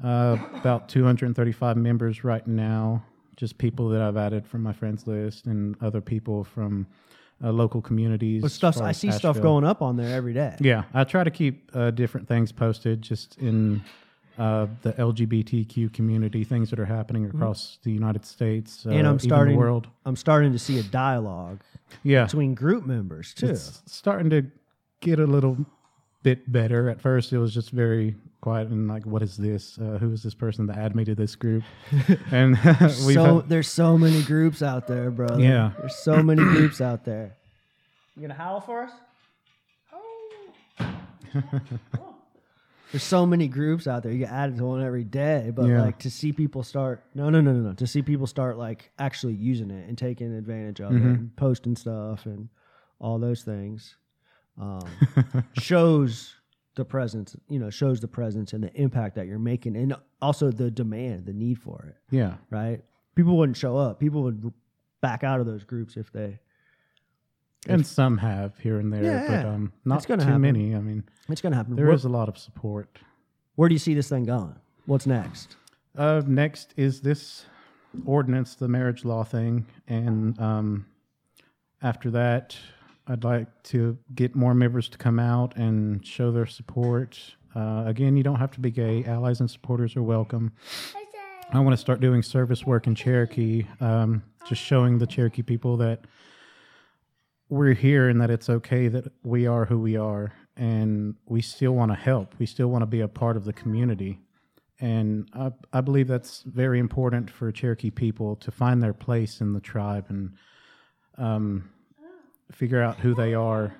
uh, 0.03 0.38
about 0.53 0.88
235 0.89 1.76
members 1.78 2.24
right 2.24 2.45
now. 2.45 3.03
Just 3.36 3.57
people 3.57 3.89
that 3.89 4.01
I've 4.01 4.16
added 4.16 4.47
from 4.47 4.63
my 4.63 4.72
friends 4.72 5.07
list 5.07 5.45
and 5.45 5.76
other 5.82 5.99
people 5.99 6.45
from 6.45 6.88
uh, 7.43 7.51
local 7.51 7.82
communities. 7.82 8.41
But 8.41 8.51
stuff 8.51 8.80
I 8.80 8.93
see 8.93 9.11
stuff 9.11 9.41
going 9.41 9.66
up 9.66 9.82
on 9.82 9.97
there 9.97 10.16
every 10.16 10.34
day. 10.34 10.55
Yeah, 10.59 10.84
I 10.93 11.03
try 11.03 11.24
to 11.24 11.32
keep 11.32 11.70
uh, 11.74 11.91
different 11.91 12.28
things 12.30 12.51
posted 12.53 13.01
just 13.01 13.38
in 13.38 13.84
uh, 14.38 14.67
the 14.81 14.93
LGBTQ 14.93 15.93
community, 15.93 16.43
things 16.43 16.69
that 16.69 16.79
are 16.79 16.86
happening 16.86 17.25
across 17.25 17.79
the 17.83 17.91
United 17.91 18.25
States 18.25 18.86
uh, 18.86 18.89
Mm-hmm. 18.89 18.97
and 18.99 19.07
I'm 19.07 19.15
even 19.15 19.29
starting 19.29 19.53
the 19.55 19.59
world. 19.59 19.88
I'm 20.05 20.15
starting 20.15 20.51
to 20.51 20.59
see 20.59 20.79
a 20.79 20.83
dialogue 20.83 21.61
Yeah, 22.03 22.25
between 22.25 22.53
group 22.53 22.86
members 22.86 23.33
too. 23.33 23.47
it's 23.47 23.81
starting 23.86 24.29
to 24.31 24.45
get 25.01 25.19
a 25.19 25.25
little 25.25 25.57
bit 26.23 26.51
better. 26.51 26.89
At 26.89 26.99
first, 27.01 27.31
it 27.33 27.38
was 27.38 27.53
just 27.53 27.69
very 27.71 28.15
quiet 28.41 28.67
and 28.69 28.88
like, 28.88 29.05
"What 29.05 29.21
is 29.21 29.38
this? 29.38 29.77
Uh, 29.77 29.97
who 29.99 30.11
is 30.11 30.21
this 30.23 30.33
person 30.33 30.65
that 30.67 30.77
added 30.77 30.95
me 30.95 31.05
to 31.05 31.15
this 31.15 31.36
group?" 31.36 31.63
And 32.31 32.57
we've 33.05 33.13
so 33.13 33.36
had- 33.41 33.49
there's 33.49 33.67
so 33.71 33.97
many 33.97 34.21
groups 34.23 34.61
out 34.61 34.88
there, 34.88 35.11
bro. 35.11 35.38
Yeah. 35.38 35.71
There's 35.79 35.95
so 35.95 36.21
many 36.23 36.41
groups 36.55 36.81
out 36.81 37.05
there. 37.05 37.36
You 38.15 38.21
gonna 38.23 38.33
howl 38.33 38.59
for 38.61 38.83
us? 38.83 38.91
There's 42.95 43.03
so 43.03 43.25
many 43.25 43.49
groups 43.49 43.87
out 43.87 44.03
there. 44.03 44.11
You 44.13 44.19
get 44.19 44.31
added 44.31 44.55
to 44.57 44.63
one 44.65 44.81
every 44.81 45.03
day, 45.03 45.51
but 45.53 45.67
Yeah. 45.67 45.81
like 45.81 45.99
to 45.99 46.09
see 46.09 46.31
people 46.31 46.63
start 46.63 47.03
no 47.13 47.29
no 47.29 47.41
no 47.41 47.51
no 47.51 47.59
no 47.59 47.73
to 47.73 47.85
see 47.85 48.01
people 48.01 48.25
start 48.25 48.57
like 48.57 48.89
actually 48.97 49.33
using 49.33 49.69
it 49.69 49.89
and 49.89 49.97
taking 49.97 50.33
advantage 50.33 50.79
of 50.79 50.91
Mm-hmm. 50.93 51.07
it 51.09 51.19
and 51.19 51.35
posting 51.35 51.75
stuff 51.75 52.25
and 52.25 52.47
all 52.99 53.19
those 53.19 53.43
things 53.43 53.97
um, 54.57 54.79
shows 55.53 56.35
the 56.75 56.85
presence 56.85 57.35
you 57.49 57.59
know 57.59 57.69
shows 57.69 57.99
the 57.99 58.07
presence 58.07 58.53
and 58.53 58.63
the 58.63 58.73
impact 58.81 59.15
that 59.15 59.27
you're 59.27 59.39
making 59.39 59.75
and 59.75 59.93
also 60.21 60.51
the 60.51 60.71
demand 60.71 61.25
the 61.25 61.33
need 61.33 61.59
for 61.59 61.85
it 61.89 62.15
yeah, 62.15 62.35
right? 62.49 62.81
People 63.15 63.37
wouldn't 63.37 63.57
show 63.57 63.77
up. 63.77 63.99
People 63.99 64.23
would 64.23 64.51
back 65.01 65.23
out 65.23 65.39
of 65.39 65.45
those 65.45 65.63
groups 65.63 65.97
if 65.97 66.11
they. 66.11 66.39
And 67.68 67.86
some 67.86 68.18
have 68.18 68.57
here 68.59 68.80
and 68.80 68.91
there, 68.91 69.03
Yeah, 69.03 69.28
but 69.43 69.45
um, 69.45 69.74
not 69.86 70.03
too 70.03 70.13
happen. 70.13 70.41
many. 70.41 70.76
I 70.76 70.80
mean, 70.80 71.03
It's 71.30 71.41
going 71.41 71.51
to 71.51 71.57
happen. 71.57 71.76
there 71.76 71.86
where, 71.86 71.95
is 71.95 72.05
a 72.05 72.09
lot 72.09 72.30
of 72.30 72.38
support. 72.38 72.99
where 73.55 73.70
do 73.70 73.76
you 73.76 73.80
see 73.80 73.93
this 73.93 74.09
thing 74.09 74.24
going? 74.26 74.55
What's 74.86 75.05
next? 75.07 75.55
Uh, 75.97 76.22
next 76.26 76.74
is 76.78 77.01
this 77.01 77.45
ordinance, 78.05 78.55
the 78.55 78.68
marriage 78.68 79.05
law 79.05 79.24
thing, 79.24 79.66
and 79.88 80.39
um, 80.39 80.86
after 81.82 82.11
that, 82.11 82.57
I'd 83.07 83.24
like 83.24 83.47
to 83.63 83.97
get 84.13 84.36
more 84.36 84.53
members 84.53 84.89
to 84.89 84.97
come 84.97 85.20
out 85.20 85.55
and 85.55 86.05
show 86.05 86.32
their 86.32 86.45
support. 86.47 87.20
Uh, 87.55 87.84
again, 87.86 88.18
you 88.18 88.24
don't 88.24 88.39
have 88.39 88.51
to 88.51 88.59
be 88.59 88.72
gay. 88.72 89.05
Allies 89.05 89.39
and 89.39 89.49
supporters 89.49 89.95
are 89.95 90.03
welcome. 90.03 90.51
I 91.53 91.59
want 91.59 91.74
to 91.74 91.78
start 91.78 91.99
doing 92.01 92.24
service 92.24 92.66
work 92.66 92.88
in 92.88 92.95
Cherokee, 92.95 93.66
um, 93.80 94.24
just 94.47 94.61
showing 94.61 94.97
the 94.97 95.05
Cherokee 95.07 95.43
people 95.43 95.78
that 95.78 96.01
we're 97.55 97.73
here 97.73 98.09
and 98.09 98.19
that 98.19 98.29
it's 98.29 98.49
okay 98.49 98.89
that 98.89 99.11
we 99.23 99.47
are 99.47 99.65
who 99.65 99.79
we 99.79 99.95
are, 99.95 100.33
and 100.57 101.15
we 101.25 101.41
still 101.41 101.71
want 101.71 101.89
to 101.89 101.95
help. 101.95 102.35
We 102.37 102.45
still 102.45 102.67
want 102.67 102.81
to 102.81 102.85
be 102.85 102.99
a 102.99 103.07
part 103.07 103.37
of 103.37 103.45
the 103.45 103.53
community. 103.53 104.19
And 104.81 105.29
I, 105.33 105.51
I 105.71 105.79
believe 105.79 106.07
that's 106.07 106.43
very 106.43 106.79
important 106.79 107.31
for 107.31 107.49
Cherokee 107.53 107.91
people 107.91 108.35
to 108.37 108.51
find 108.51 108.83
their 108.83 108.93
place 108.93 109.39
in 109.39 109.53
the 109.53 109.61
tribe 109.61 110.07
and 110.09 110.33
um, 111.17 111.69
figure 112.51 112.81
out 112.81 112.99
who 112.99 113.15
they 113.15 113.33
are 113.33 113.73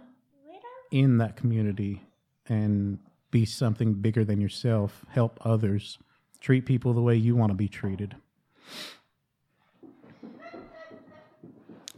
in 0.92 1.18
that 1.18 1.36
community 1.36 2.02
and 2.48 3.00
be 3.30 3.44
something 3.46 3.94
bigger 3.94 4.24
than 4.24 4.40
yourself, 4.40 5.06
help 5.10 5.38
others, 5.44 5.98
treat 6.40 6.66
people 6.66 6.94
the 6.94 7.02
way 7.02 7.16
you 7.16 7.36
want 7.36 7.50
to 7.50 7.56
be 7.56 7.68
treated. 7.68 8.16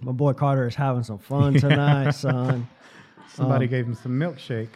My 0.02 0.12
boy 0.12 0.34
Carter 0.34 0.68
is 0.68 0.76
having 0.76 1.04
some 1.04 1.18
fun 1.20 1.54
tonight, 1.60 2.12
son. 2.12 2.68
Somebody 3.34 3.66
Um, 3.66 3.70
gave 3.72 3.86
him 3.86 3.96
some 3.96 4.14
milkshake. 4.20 4.70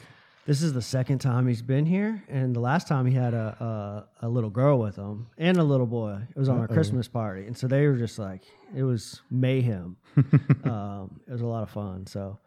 This 0.45 0.63
is 0.63 0.74
the 0.74 0.82
second 0.82 1.19
time 1.19 1.47
he's 1.47 1.61
been 1.61 1.86
here, 1.86 2.24
and 2.28 2.55
the 2.55 2.59
last 2.59 2.88
time 2.88 3.05
he 3.05 3.13
had 3.13 3.34
a 3.36 4.07
a, 4.22 4.26
a 4.26 4.30
little 4.30 4.49
girl 4.49 4.80
with 4.80 4.95
him 4.95 5.28
and 5.38 5.57
a 5.57 5.63
little 5.63 5.86
boy. 5.86 6.19
It 6.36 6.38
was 6.39 6.49
on 6.49 6.63
a 6.63 6.67
Christmas 6.67 7.07
party, 7.07 7.45
and 7.45 7.55
so 7.55 7.67
they 7.67 7.86
were 7.88 7.95
just 7.95 8.17
like 8.17 8.41
it 8.76 8.84
was 8.84 9.22
mayhem. 9.30 9.97
um, 10.63 11.19
it 11.28 11.32
was 11.32 11.41
a 11.41 11.45
lot 11.45 11.61
of 11.63 11.69
fun. 11.69 12.07
So, 12.07 12.39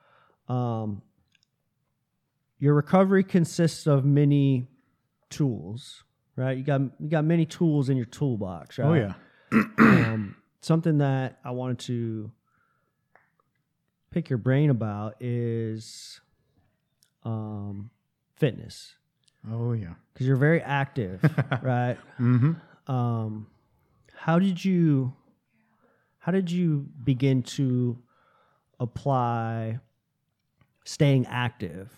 um, 0.48 1.02
your 2.58 2.74
recovery 2.74 3.22
consists 3.22 3.86
of 3.86 4.04
many 4.04 4.66
tools, 5.30 6.02
right? 6.36 6.56
You 6.58 6.64
got 6.64 6.80
you 6.98 7.08
got 7.08 7.24
many 7.24 7.46
tools 7.46 7.88
in 7.90 7.96
your 7.96 8.06
toolbox, 8.06 8.76
right? 8.78 8.88
Oh, 8.88 8.94
yeah. 8.94 9.62
um, 9.78 10.34
something 10.60 10.98
that 10.98 11.38
I 11.44 11.52
wanted 11.52 11.78
to 11.80 12.30
pick 14.14 14.30
your 14.30 14.38
brain 14.38 14.70
about 14.70 15.16
is 15.18 16.20
um, 17.24 17.90
fitness 18.36 18.94
Oh, 19.50 19.72
yeah. 19.72 19.94
because 20.12 20.26
you're 20.26 20.36
very 20.36 20.62
active, 20.62 21.20
right? 21.62 21.98
Mm-hmm. 22.20 22.52
Um, 22.90 23.48
how 24.14 24.38
did 24.38 24.64
you 24.64 25.12
how 26.18 26.30
did 26.32 26.50
you 26.50 26.86
begin 27.02 27.42
to 27.42 27.98
apply 28.80 29.80
staying 30.84 31.26
active, 31.26 31.90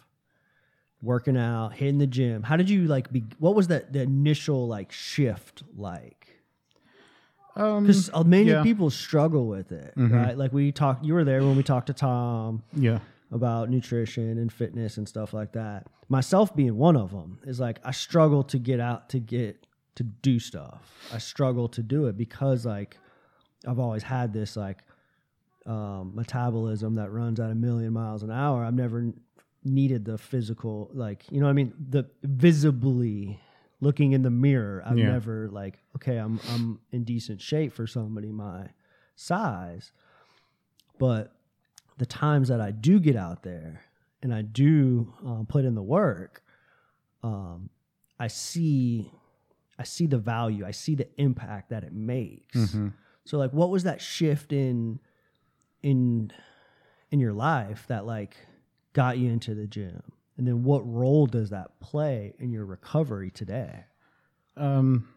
working 1.02 1.36
out, 1.36 1.74
hitting 1.74 1.98
the 1.98 2.06
gym? 2.06 2.42
How 2.42 2.56
did 2.56 2.68
you 2.70 2.86
like? 2.86 3.12
Be, 3.12 3.24
what 3.38 3.54
was 3.54 3.68
that 3.68 3.92
the 3.92 4.00
initial 4.00 4.66
like 4.66 4.90
shift 4.90 5.62
like? 5.76 6.35
Um, 7.56 7.86
because 7.86 8.10
many 8.26 8.50
yeah. 8.50 8.62
people 8.62 8.90
struggle 8.90 9.46
with 9.46 9.72
it, 9.72 9.94
right? 9.96 10.36
Like 10.36 10.52
we 10.52 10.72
talked, 10.72 11.04
you 11.04 11.14
were 11.14 11.24
there 11.24 11.40
when 11.40 11.56
we 11.56 11.62
talked 11.62 11.86
to 11.86 11.94
Tom. 11.94 12.62
yeah. 12.74 12.98
about 13.32 13.70
nutrition 13.70 14.38
and 14.38 14.52
fitness 14.52 14.98
and 14.98 15.08
stuff 15.08 15.32
like 15.32 15.52
that. 15.52 15.86
Myself 16.08 16.54
being 16.54 16.76
one 16.76 16.96
of 16.96 17.10
them 17.10 17.40
is 17.44 17.58
like 17.58 17.80
I 17.82 17.90
struggle 17.92 18.44
to 18.44 18.58
get 18.58 18.78
out 18.78 19.08
to 19.10 19.18
get 19.18 19.66
to 19.96 20.04
do 20.04 20.38
stuff. 20.38 20.92
I 21.12 21.18
struggle 21.18 21.68
to 21.70 21.82
do 21.82 22.06
it 22.06 22.16
because 22.16 22.66
like 22.66 22.98
I've 23.66 23.78
always 23.78 24.02
had 24.02 24.32
this 24.32 24.56
like 24.56 24.78
um, 25.64 26.12
metabolism 26.14 26.94
that 26.96 27.10
runs 27.10 27.40
at 27.40 27.50
a 27.50 27.54
million 27.54 27.92
miles 27.92 28.22
an 28.22 28.30
hour. 28.30 28.64
I've 28.64 28.74
never 28.74 29.12
needed 29.64 30.04
the 30.04 30.16
physical 30.16 30.90
like 30.94 31.24
you 31.30 31.40
know 31.40 31.46
what 31.46 31.50
I 31.50 31.54
mean 31.54 31.72
the 31.88 32.08
visibly 32.22 33.40
looking 33.80 34.12
in 34.12 34.22
the 34.22 34.30
mirror. 34.30 34.82
I've 34.84 34.98
Yeah. 34.98 35.12
never 35.12 35.48
like 35.48 35.82
okay 35.96 36.16
I'm 36.16 36.40
I'm 36.50 36.80
in 36.92 37.04
decent 37.04 37.40
shape 37.40 37.72
for 37.72 37.86
somebody 37.86 38.30
my 38.32 38.68
size, 39.16 39.92
but 40.98 41.32
the 41.98 42.06
times 42.06 42.48
that 42.48 42.60
I 42.60 42.70
do 42.70 43.00
get 43.00 43.16
out 43.16 43.42
there 43.42 43.82
and 44.22 44.34
I 44.34 44.42
do 44.42 45.12
um, 45.24 45.46
put 45.48 45.64
in 45.64 45.74
the 45.74 45.82
work, 45.82 46.42
um, 47.22 47.70
I 48.18 48.28
see, 48.28 49.10
I 49.78 49.84
see 49.84 50.06
the 50.06 50.18
value. 50.18 50.66
I 50.66 50.72
see 50.72 50.94
the 50.94 51.08
impact 51.18 51.70
that 51.70 51.84
it 51.84 51.92
makes. 51.94 52.56
Mm-hmm. 52.56 52.88
So, 53.24 53.38
like, 53.38 53.52
what 53.52 53.70
was 53.70 53.84
that 53.84 54.00
shift 54.02 54.52
in, 54.52 55.00
in, 55.82 56.32
in 57.10 57.20
your 57.20 57.32
life 57.32 57.84
that 57.88 58.04
like 58.06 58.36
got 58.92 59.16
you 59.18 59.30
into 59.30 59.54
the 59.54 59.66
gym? 59.66 60.02
And 60.36 60.46
then, 60.46 60.64
what 60.64 60.86
role 60.86 61.26
does 61.26 61.50
that 61.50 61.80
play 61.80 62.34
in 62.38 62.52
your 62.52 62.66
recovery 62.66 63.30
today? 63.30 63.84
Um, 64.56 65.08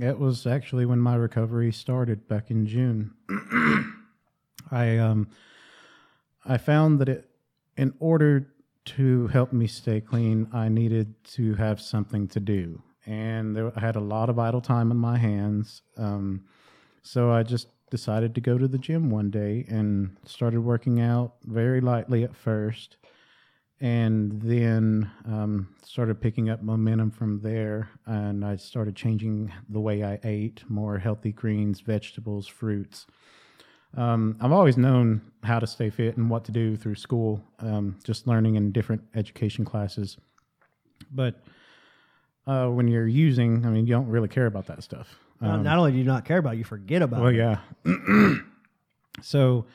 it 0.00 0.18
was 0.18 0.46
actually 0.46 0.86
when 0.86 1.00
my 1.00 1.14
recovery 1.14 1.72
started 1.72 2.28
back 2.28 2.50
in 2.50 2.66
June. 2.66 3.14
I 4.70 4.98
um, 4.98 5.28
I 6.44 6.58
found 6.58 7.00
that 7.00 7.08
it, 7.08 7.30
in 7.76 7.94
order 7.98 8.52
to 8.84 9.26
help 9.28 9.52
me 9.52 9.66
stay 9.66 10.00
clean, 10.00 10.48
I 10.52 10.68
needed 10.68 11.14
to 11.32 11.54
have 11.54 11.80
something 11.80 12.28
to 12.28 12.40
do, 12.40 12.82
and 13.06 13.56
there, 13.56 13.72
I 13.74 13.80
had 13.80 13.96
a 13.96 14.00
lot 14.00 14.28
of 14.28 14.38
idle 14.38 14.60
time 14.60 14.90
in 14.90 14.98
my 14.98 15.16
hands. 15.16 15.82
Um, 15.96 16.44
so 17.02 17.30
I 17.30 17.42
just 17.42 17.68
decided 17.90 18.34
to 18.34 18.40
go 18.42 18.58
to 18.58 18.68
the 18.68 18.76
gym 18.76 19.08
one 19.10 19.30
day 19.30 19.64
and 19.68 20.16
started 20.26 20.60
working 20.60 21.00
out 21.00 21.36
very 21.44 21.80
lightly 21.80 22.22
at 22.22 22.36
first 22.36 22.98
and 23.80 24.42
then 24.42 25.10
um, 25.24 25.68
started 25.84 26.20
picking 26.20 26.50
up 26.50 26.62
momentum 26.62 27.10
from 27.10 27.40
there. 27.40 27.88
And 28.06 28.44
I 28.44 28.56
started 28.56 28.96
changing 28.96 29.52
the 29.68 29.80
way 29.80 30.02
I 30.02 30.18
ate 30.24 30.62
more 30.68 30.98
healthy 30.98 31.32
greens, 31.32 31.80
vegetables, 31.80 32.46
fruits. 32.46 33.06
Um, 33.96 34.36
I've 34.40 34.52
always 34.52 34.76
known 34.76 35.22
how 35.44 35.58
to 35.60 35.66
stay 35.66 35.90
fit 35.90 36.16
and 36.16 36.28
what 36.28 36.44
to 36.46 36.52
do 36.52 36.76
through 36.76 36.96
school, 36.96 37.42
um, 37.60 37.96
just 38.04 38.26
learning 38.26 38.56
in 38.56 38.72
different 38.72 39.02
education 39.14 39.64
classes. 39.64 40.18
But 41.10 41.40
uh, 42.46 42.68
when 42.68 42.88
you're 42.88 43.06
using, 43.06 43.64
I 43.64 43.70
mean, 43.70 43.86
you 43.86 43.94
don't 43.94 44.08
really 44.08 44.28
care 44.28 44.46
about 44.46 44.66
that 44.66 44.82
stuff. 44.82 45.18
Not- 45.40 45.62
not 45.62 45.78
only 45.78 45.92
do 45.92 45.98
you 45.98 46.04
not 46.04 46.24
care 46.24 46.38
about 46.38 46.54
it, 46.54 46.58
you 46.58 46.64
forget 46.64 47.00
about 47.00 47.20
Well, 47.22 47.30
it. 47.32 47.36
yeah. 47.36 47.58
so 49.22 49.66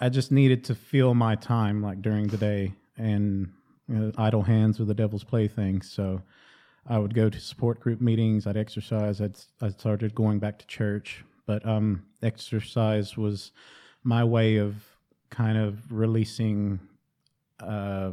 I 0.00 0.08
just 0.08 0.30
needed 0.30 0.64
to 0.64 0.74
fill 0.74 1.14
my 1.14 1.34
time 1.34 1.82
like 1.82 2.00
during 2.00 2.28
the 2.28 2.36
day, 2.36 2.72
and 2.98 3.52
you 3.88 3.94
know, 3.94 4.12
idle 4.18 4.42
hands 4.42 4.80
are 4.80 4.84
the 4.84 4.94
devil's 4.94 5.24
plaything. 5.24 5.82
So 5.82 6.22
I 6.86 6.98
would 6.98 7.14
go 7.14 7.28
to 7.28 7.40
support 7.40 7.80
group 7.80 8.00
meetings. 8.00 8.46
I'd 8.46 8.56
exercise. 8.56 9.20
I'd 9.20 9.36
I 9.60 9.70
started 9.70 10.14
going 10.14 10.38
back 10.38 10.58
to 10.58 10.66
church, 10.66 11.24
but 11.46 11.66
um, 11.66 12.04
exercise 12.22 13.16
was 13.16 13.52
my 14.04 14.24
way 14.24 14.56
of 14.56 14.74
kind 15.30 15.58
of 15.58 15.92
releasing 15.92 16.80
uh, 17.60 18.12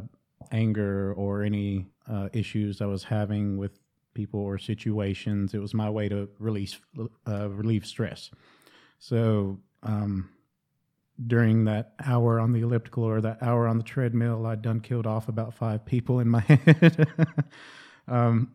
anger 0.52 1.14
or 1.14 1.42
any 1.42 1.86
uh, 2.10 2.28
issues 2.32 2.80
I 2.80 2.86
was 2.86 3.04
having 3.04 3.56
with 3.56 3.78
people 4.14 4.40
or 4.40 4.58
situations. 4.58 5.54
It 5.54 5.58
was 5.58 5.74
my 5.74 5.90
way 5.90 6.08
to 6.08 6.28
release 6.38 6.78
uh, 7.26 7.48
relieve 7.48 7.86
stress. 7.86 8.30
So 8.98 9.58
um, 9.82 10.30
during 11.24 11.64
that 11.64 11.92
hour 12.04 12.38
on 12.40 12.52
the 12.52 12.60
elliptical 12.60 13.04
or 13.04 13.20
that 13.20 13.42
hour 13.42 13.66
on 13.66 13.78
the 13.78 13.84
treadmill, 13.84 14.46
I'd 14.46 14.62
done 14.62 14.80
killed 14.80 15.06
off 15.06 15.28
about 15.28 15.54
five 15.54 15.84
people 15.84 16.20
in 16.20 16.28
my 16.28 16.40
head. 16.40 17.08
um, 18.08 18.50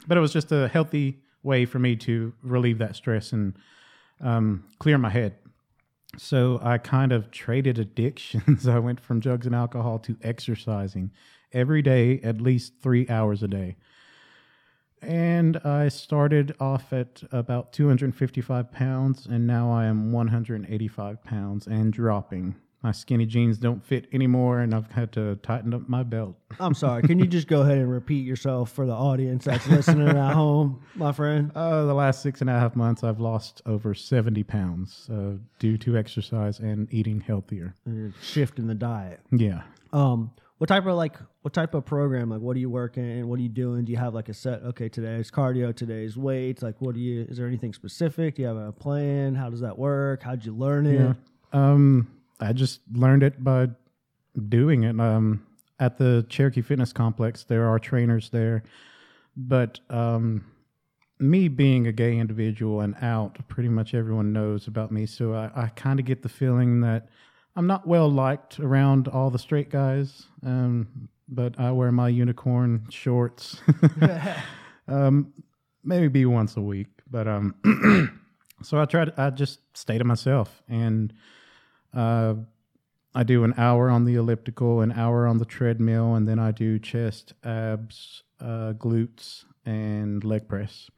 but 0.06 0.16
it 0.16 0.20
was 0.20 0.32
just 0.32 0.52
a 0.52 0.68
healthy 0.68 1.20
way 1.42 1.64
for 1.66 1.78
me 1.78 1.96
to 1.96 2.32
relieve 2.42 2.78
that 2.78 2.96
stress 2.96 3.32
and 3.32 3.54
um, 4.20 4.64
clear 4.78 4.96
my 4.98 5.10
head. 5.10 5.34
So 6.18 6.60
I 6.62 6.78
kind 6.78 7.12
of 7.12 7.30
traded 7.30 7.78
addictions. 7.78 8.68
I 8.68 8.78
went 8.78 9.00
from 9.00 9.20
drugs 9.20 9.46
and 9.46 9.54
alcohol 9.54 9.98
to 10.00 10.16
exercising 10.22 11.10
every 11.52 11.82
day, 11.82 12.20
at 12.22 12.40
least 12.40 12.74
three 12.82 13.08
hours 13.08 13.42
a 13.42 13.48
day. 13.48 13.76
And 15.02 15.56
I 15.58 15.88
started 15.88 16.54
off 16.60 16.92
at 16.92 17.22
about 17.32 17.72
255 17.72 18.70
pounds, 18.70 19.26
and 19.26 19.46
now 19.46 19.70
I 19.72 19.86
am 19.86 20.12
185 20.12 21.24
pounds 21.24 21.66
and 21.66 21.92
dropping. 21.92 22.54
My 22.82 22.90
skinny 22.90 23.26
jeans 23.26 23.58
don't 23.58 23.82
fit 23.84 24.08
anymore, 24.12 24.58
and 24.58 24.74
I've 24.74 24.90
had 24.90 25.12
to 25.12 25.36
tighten 25.36 25.72
up 25.72 25.88
my 25.88 26.02
belt. 26.02 26.34
I'm 26.58 26.74
sorry. 26.74 27.02
Can 27.02 27.20
you 27.20 27.26
just 27.26 27.46
go 27.46 27.62
ahead 27.62 27.78
and 27.78 27.88
repeat 27.88 28.26
yourself 28.26 28.72
for 28.72 28.86
the 28.86 28.92
audience 28.92 29.44
that's 29.44 29.66
listening 29.68 30.08
at 30.08 30.32
home, 30.32 30.82
my 30.96 31.12
friend? 31.12 31.52
Uh, 31.54 31.84
the 31.84 31.94
last 31.94 32.22
six 32.22 32.40
and 32.40 32.50
a 32.50 32.58
half 32.58 32.74
months, 32.74 33.04
I've 33.04 33.20
lost 33.20 33.62
over 33.66 33.94
70 33.94 34.42
pounds 34.42 35.08
uh, 35.12 35.34
due 35.60 35.78
to 35.78 35.96
exercise 35.96 36.58
and 36.58 36.92
eating 36.92 37.20
healthier. 37.20 37.76
You're 37.86 38.14
shifting 38.20 38.66
the 38.66 38.74
diet. 38.74 39.20
Yeah. 39.30 39.62
Um, 39.92 40.32
what 40.62 40.68
type 40.68 40.86
of 40.86 40.94
like 40.94 41.16
what 41.40 41.52
type 41.52 41.74
of 41.74 41.84
program? 41.84 42.30
Like, 42.30 42.40
what 42.40 42.54
are 42.54 42.60
you 42.60 42.70
working? 42.70 43.02
and 43.02 43.28
What 43.28 43.40
are 43.40 43.42
you 43.42 43.48
doing? 43.48 43.84
Do 43.84 43.90
you 43.90 43.98
have 43.98 44.14
like 44.14 44.28
a 44.28 44.34
set? 44.34 44.62
Okay, 44.62 44.88
today's 44.88 45.28
cardio, 45.28 45.74
today's 45.74 46.16
weights. 46.16 46.62
Like, 46.62 46.80
what 46.80 46.94
do 46.94 47.00
you? 47.00 47.26
Is 47.28 47.36
there 47.36 47.48
anything 47.48 47.72
specific? 47.72 48.36
Do 48.36 48.42
you 48.42 48.48
have 48.48 48.56
a 48.56 48.70
plan? 48.70 49.34
How 49.34 49.50
does 49.50 49.58
that 49.58 49.76
work? 49.76 50.22
How'd 50.22 50.44
you 50.44 50.54
learn 50.54 50.86
it? 50.86 51.00
Yeah. 51.00 51.14
Um, 51.52 52.12
I 52.38 52.52
just 52.52 52.78
learned 52.92 53.24
it 53.24 53.42
by 53.42 53.70
doing 54.48 54.84
it. 54.84 55.00
Um, 55.00 55.44
at 55.80 55.98
the 55.98 56.24
Cherokee 56.28 56.62
Fitness 56.62 56.92
Complex, 56.92 57.42
there 57.42 57.66
are 57.68 57.80
trainers 57.80 58.30
there, 58.30 58.62
but 59.36 59.80
um, 59.90 60.44
me 61.18 61.48
being 61.48 61.88
a 61.88 61.92
gay 61.92 62.16
individual 62.16 62.82
and 62.82 62.94
out, 63.02 63.36
pretty 63.48 63.68
much 63.68 63.94
everyone 63.94 64.32
knows 64.32 64.68
about 64.68 64.92
me. 64.92 65.06
So 65.06 65.34
I, 65.34 65.50
I 65.56 65.66
kind 65.74 65.98
of 65.98 66.06
get 66.06 66.22
the 66.22 66.28
feeling 66.28 66.82
that 66.82 67.08
I'm 67.54 67.66
not 67.66 67.86
well 67.86 68.10
liked 68.10 68.60
around 68.60 69.08
all 69.08 69.30
the 69.30 69.38
straight 69.38 69.70
guys. 69.70 70.26
Um, 70.44 71.08
but 71.32 71.58
I 71.58 71.70
wear 71.72 71.90
my 71.90 72.08
unicorn 72.08 72.86
shorts. 72.90 73.60
um, 74.88 75.32
maybe 75.82 76.08
be 76.08 76.26
once 76.26 76.56
a 76.56 76.60
week, 76.60 76.88
but 77.10 77.26
um. 77.26 77.54
so 78.62 78.80
I 78.80 78.84
tried. 78.84 79.12
I 79.18 79.30
just 79.30 79.60
stay 79.76 79.98
to 79.98 80.04
myself, 80.04 80.62
and 80.68 81.12
uh, 81.94 82.34
I 83.14 83.22
do 83.22 83.44
an 83.44 83.54
hour 83.56 83.90
on 83.90 84.04
the 84.04 84.16
elliptical, 84.16 84.80
an 84.80 84.92
hour 84.92 85.26
on 85.26 85.38
the 85.38 85.44
treadmill, 85.44 86.14
and 86.14 86.28
then 86.28 86.38
I 86.38 86.50
do 86.50 86.78
chest, 86.78 87.34
abs, 87.44 88.22
uh, 88.40 88.74
glutes, 88.74 89.44
and 89.64 90.22
leg 90.22 90.48
press, 90.48 90.90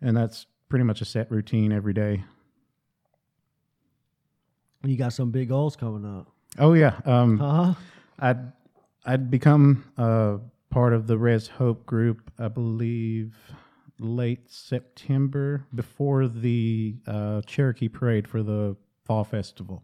and 0.00 0.16
that's 0.16 0.46
pretty 0.68 0.84
much 0.84 1.00
a 1.00 1.04
set 1.04 1.30
routine 1.30 1.72
every 1.72 1.92
day. 1.92 2.24
You 4.82 4.96
got 4.96 5.12
some 5.12 5.30
big 5.30 5.48
goals 5.48 5.76
coming 5.76 6.04
up. 6.04 6.28
Oh 6.58 6.72
yeah, 6.72 6.98
um, 7.04 7.38
Huh? 7.38 7.74
I'd 8.18 8.52
I'd 9.04 9.30
become 9.30 9.84
uh, 9.98 10.38
part 10.70 10.92
of 10.92 11.06
the 11.06 11.16
Res 11.18 11.46
Hope 11.48 11.84
group. 11.86 12.30
I 12.38 12.48
believe 12.48 13.36
late 13.98 14.50
September 14.50 15.66
before 15.74 16.26
the 16.28 16.96
uh, 17.06 17.42
Cherokee 17.42 17.88
Parade 17.88 18.26
for 18.26 18.42
the 18.42 18.74
Fall 19.04 19.24
Festival, 19.24 19.82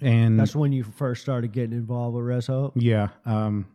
and 0.00 0.38
That's 0.38 0.54
when 0.56 0.72
you 0.72 0.84
first 0.84 1.22
started 1.22 1.52
getting 1.52 1.72
involved 1.76 2.14
with 2.16 2.24
Res 2.24 2.46
Hope. 2.46 2.72
yeah, 2.76 3.08
um, 3.26 3.66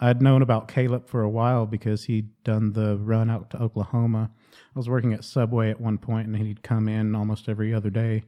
I'd 0.00 0.20
known 0.22 0.42
about 0.42 0.68
Caleb 0.68 1.06
for 1.08 1.22
a 1.22 1.28
while 1.30 1.66
because 1.66 2.04
he'd 2.04 2.30
done 2.44 2.72
the 2.72 2.96
run 2.98 3.30
out 3.30 3.50
to 3.50 3.62
Oklahoma. 3.62 4.30
I 4.52 4.78
was 4.78 4.88
working 4.88 5.12
at 5.12 5.24
Subway 5.24 5.70
at 5.70 5.80
one 5.80 5.98
point, 5.98 6.26
and 6.26 6.36
he'd 6.36 6.62
come 6.62 6.88
in 6.88 7.14
almost 7.14 7.48
every 7.48 7.72
other 7.74 7.90
day. 7.90 8.22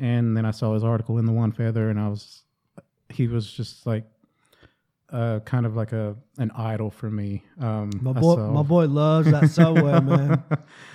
And 0.00 0.36
then 0.36 0.44
I 0.46 0.50
saw 0.50 0.72
his 0.74 0.82
article 0.82 1.18
in 1.18 1.26
the 1.26 1.32
One 1.32 1.52
Feather, 1.52 1.90
and 1.90 2.00
I 2.00 2.08
was, 2.08 2.42
he 3.10 3.26
was 3.28 3.52
just 3.52 3.86
like, 3.86 4.04
uh, 5.12 5.40
kind 5.40 5.66
of 5.66 5.76
like 5.76 5.92
a 5.92 6.16
an 6.38 6.50
idol 6.52 6.90
for 6.90 7.10
me. 7.10 7.42
Um, 7.60 7.90
My 8.00 8.12
boy, 8.12 8.36
my 8.54 8.62
boy 8.62 8.86
loves 8.86 9.30
that 9.30 9.50
subway, 9.50 10.00
man. 10.00 10.42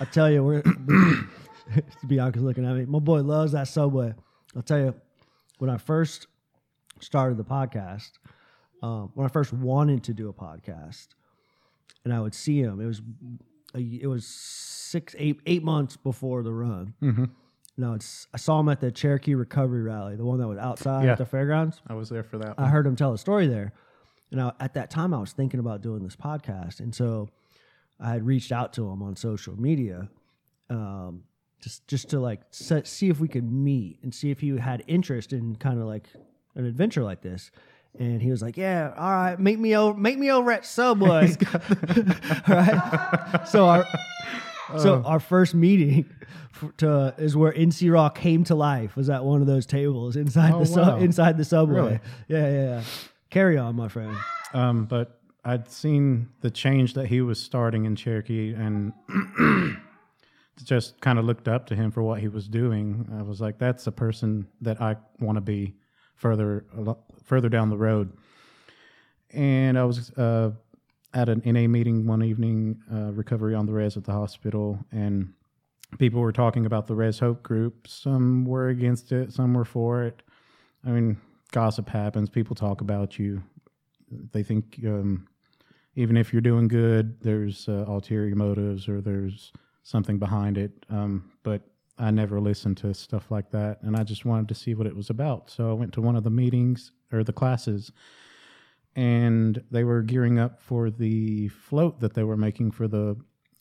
I 0.00 0.04
tell 0.06 0.30
you, 0.30 0.42
we're 0.42 0.62
Bianca's 2.06 2.42
looking 2.42 2.64
at 2.66 2.74
me. 2.74 2.84
My 2.86 2.98
boy 2.98 3.20
loves 3.22 3.52
that 3.52 3.68
subway. 3.68 4.14
I'll 4.54 4.62
tell 4.62 4.78
you, 4.78 4.94
when 5.58 5.70
I 5.70 5.76
first 5.76 6.26
started 7.00 7.36
the 7.38 7.44
podcast, 7.44 8.10
um, 8.82 9.10
when 9.14 9.26
I 9.26 9.28
first 9.28 9.52
wanted 9.52 10.02
to 10.04 10.14
do 10.14 10.28
a 10.28 10.32
podcast, 10.32 11.08
and 12.04 12.12
I 12.14 12.20
would 12.20 12.34
see 12.34 12.58
him, 12.60 12.80
it 12.80 12.86
was 12.86 13.02
a, 13.74 13.78
it 13.80 14.06
was 14.06 14.26
six, 14.26 15.14
eight, 15.18 15.40
eight 15.46 15.62
months 15.62 15.96
before 15.96 16.42
the 16.42 16.52
run, 16.52 16.94
no, 17.76 17.94
it's 17.94 18.26
I 18.32 18.38
saw 18.38 18.58
him 18.60 18.68
at 18.68 18.80
the 18.80 18.90
Cherokee 18.90 19.34
Recovery 19.34 19.82
Rally, 19.82 20.16
the 20.16 20.24
one 20.24 20.38
that 20.38 20.48
was 20.48 20.58
outside 20.58 21.04
Yeah. 21.04 21.12
at 21.12 21.18
the 21.18 21.26
fairgrounds. 21.26 21.80
I 21.86 21.94
was 21.94 22.08
there 22.08 22.22
for 22.24 22.38
that. 22.38 22.54
I 22.58 22.68
heard 22.68 22.86
him 22.86 22.96
tell 22.96 23.12
a 23.12 23.18
story 23.18 23.46
there. 23.46 23.72
And 24.32 24.40
I, 24.40 24.52
at 24.58 24.74
that 24.74 24.90
time, 24.90 25.14
I 25.14 25.18
was 25.18 25.32
thinking 25.32 25.60
about 25.60 25.82
doing 25.82 26.02
this 26.02 26.16
podcast. 26.16 26.80
And 26.80 26.94
so 26.94 27.28
I 28.00 28.10
had 28.10 28.26
reached 28.26 28.50
out 28.50 28.72
to 28.74 28.88
him 28.88 29.02
on 29.02 29.14
social 29.14 29.58
media 29.60 30.08
um, 30.68 31.22
just, 31.60 31.86
just 31.86 32.08
to 32.10 32.18
like 32.20 32.40
set, 32.50 32.86
see 32.88 33.08
if 33.08 33.20
we 33.20 33.28
could 33.28 33.50
meet 33.50 33.98
and 34.02 34.12
see 34.14 34.30
if 34.30 34.40
he 34.40 34.56
had 34.56 34.82
interest 34.88 35.32
in 35.32 35.54
kind 35.56 35.78
of 35.80 35.86
like 35.86 36.08
an 36.54 36.64
adventure 36.66 37.04
like 37.04 37.20
this. 37.22 37.50
And 37.98 38.20
he 38.20 38.30
was 38.30 38.42
like, 38.42 38.58
"Yeah, 38.58 38.92
all 38.94 39.10
right, 39.10 39.40
meet 39.40 39.58
me 39.58 39.74
over, 39.74 39.98
meet 39.98 40.18
me 40.18 40.30
over 40.30 40.52
at 40.52 40.66
Subway." 40.66 41.34
right. 42.48 43.40
So 43.48 43.64
our 43.66 43.86
so 44.78 45.02
our 45.04 45.20
first 45.20 45.54
meeting 45.54 46.08
to 46.78 47.14
is 47.18 47.36
where 47.36 47.52
NC 47.52 47.92
Raw 47.92 48.08
came 48.08 48.44
to 48.44 48.54
life. 48.54 48.96
Was 48.96 49.08
at 49.10 49.24
one 49.24 49.40
of 49.40 49.46
those 49.46 49.66
tables 49.66 50.16
inside 50.16 50.52
Oh, 50.52 50.60
the 50.60 50.66
su- 50.66 50.80
wow. 50.80 50.96
inside 50.98 51.36
the 51.38 51.44
subway. 51.44 51.74
Really? 51.76 52.00
Yeah, 52.28 52.48
yeah, 52.48 52.64
yeah. 52.64 52.82
Carry 53.30 53.58
on, 53.58 53.76
my 53.76 53.88
friend. 53.88 54.16
Um, 54.54 54.84
but 54.86 55.20
I'd 55.44 55.68
seen 55.70 56.28
the 56.40 56.50
change 56.50 56.94
that 56.94 57.06
he 57.06 57.20
was 57.20 57.40
starting 57.42 57.84
in 57.84 57.94
Cherokee 57.96 58.52
and 58.54 58.92
just 60.64 61.00
kind 61.00 61.18
of 61.18 61.24
looked 61.24 61.48
up 61.48 61.66
to 61.66 61.74
him 61.76 61.90
for 61.90 62.02
what 62.02 62.20
he 62.20 62.28
was 62.28 62.48
doing. 62.48 63.08
I 63.18 63.22
was 63.22 63.40
like, 63.40 63.58
that's 63.58 63.86
a 63.86 63.92
person 63.92 64.46
that 64.62 64.80
I 64.80 64.96
want 65.20 65.36
to 65.36 65.40
be 65.42 65.74
further 66.14 66.64
alo- 66.76 67.04
further 67.24 67.48
down 67.48 67.68
the 67.70 67.76
road. 67.76 68.12
And 69.32 69.78
I 69.78 69.84
was 69.84 70.10
uh, 70.12 70.52
at 71.14 71.28
an 71.28 71.42
NA 71.44 71.66
meeting 71.68 72.06
one 72.06 72.22
evening, 72.22 72.82
uh, 72.92 73.12
recovery 73.12 73.54
on 73.54 73.66
the 73.66 73.72
res 73.72 73.96
at 73.96 74.04
the 74.04 74.12
hospital, 74.12 74.78
and 74.92 75.32
people 75.98 76.20
were 76.20 76.32
talking 76.32 76.66
about 76.66 76.86
the 76.86 76.94
Res 76.94 77.18
Hope 77.18 77.42
group. 77.42 77.88
Some 77.88 78.44
were 78.44 78.68
against 78.68 79.12
it, 79.12 79.32
some 79.32 79.54
were 79.54 79.64
for 79.64 80.04
it. 80.04 80.22
I 80.84 80.90
mean, 80.90 81.16
gossip 81.52 81.88
happens. 81.88 82.28
People 82.28 82.54
talk 82.54 82.80
about 82.80 83.18
you. 83.18 83.42
They 84.32 84.42
think 84.42 84.80
um, 84.84 85.26
even 85.94 86.16
if 86.16 86.32
you're 86.32 86.42
doing 86.42 86.68
good, 86.68 87.20
there's 87.20 87.68
uh, 87.68 87.84
ulterior 87.88 88.34
motives 88.36 88.88
or 88.88 89.00
there's 89.00 89.52
something 89.82 90.18
behind 90.18 90.58
it. 90.58 90.84
Um, 90.90 91.30
but 91.42 91.62
I 91.98 92.10
never 92.10 92.40
listened 92.40 92.76
to 92.78 92.92
stuff 92.92 93.30
like 93.30 93.50
that, 93.52 93.82
and 93.82 93.96
I 93.96 94.04
just 94.04 94.24
wanted 94.24 94.48
to 94.48 94.54
see 94.54 94.74
what 94.74 94.86
it 94.86 94.94
was 94.94 95.08
about. 95.08 95.50
So 95.50 95.70
I 95.70 95.72
went 95.72 95.92
to 95.94 96.02
one 96.02 96.16
of 96.16 96.24
the 96.24 96.30
meetings 96.30 96.92
or 97.10 97.24
the 97.24 97.32
classes, 97.32 97.90
and 98.96 99.62
they 99.70 99.84
were 99.84 100.00
gearing 100.00 100.38
up 100.38 100.58
for 100.58 100.90
the 100.90 101.48
float 101.48 102.00
that 102.00 102.14
they 102.14 102.24
were 102.24 102.36
making 102.36 102.70
for 102.70 102.88
the 102.88 103.14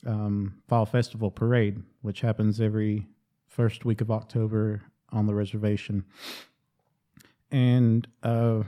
um, 0.06 0.54
fall 0.70 0.86
festival 0.86 1.30
parade, 1.30 1.84
which 2.02 2.22
happens 2.22 2.62
every 2.62 3.06
first 3.46 3.84
week 3.84 4.00
of 4.00 4.10
October 4.10 4.82
on 5.10 5.26
the 5.26 5.36
reservation. 5.36 6.06
And 7.52 8.08
uh, 8.24 8.64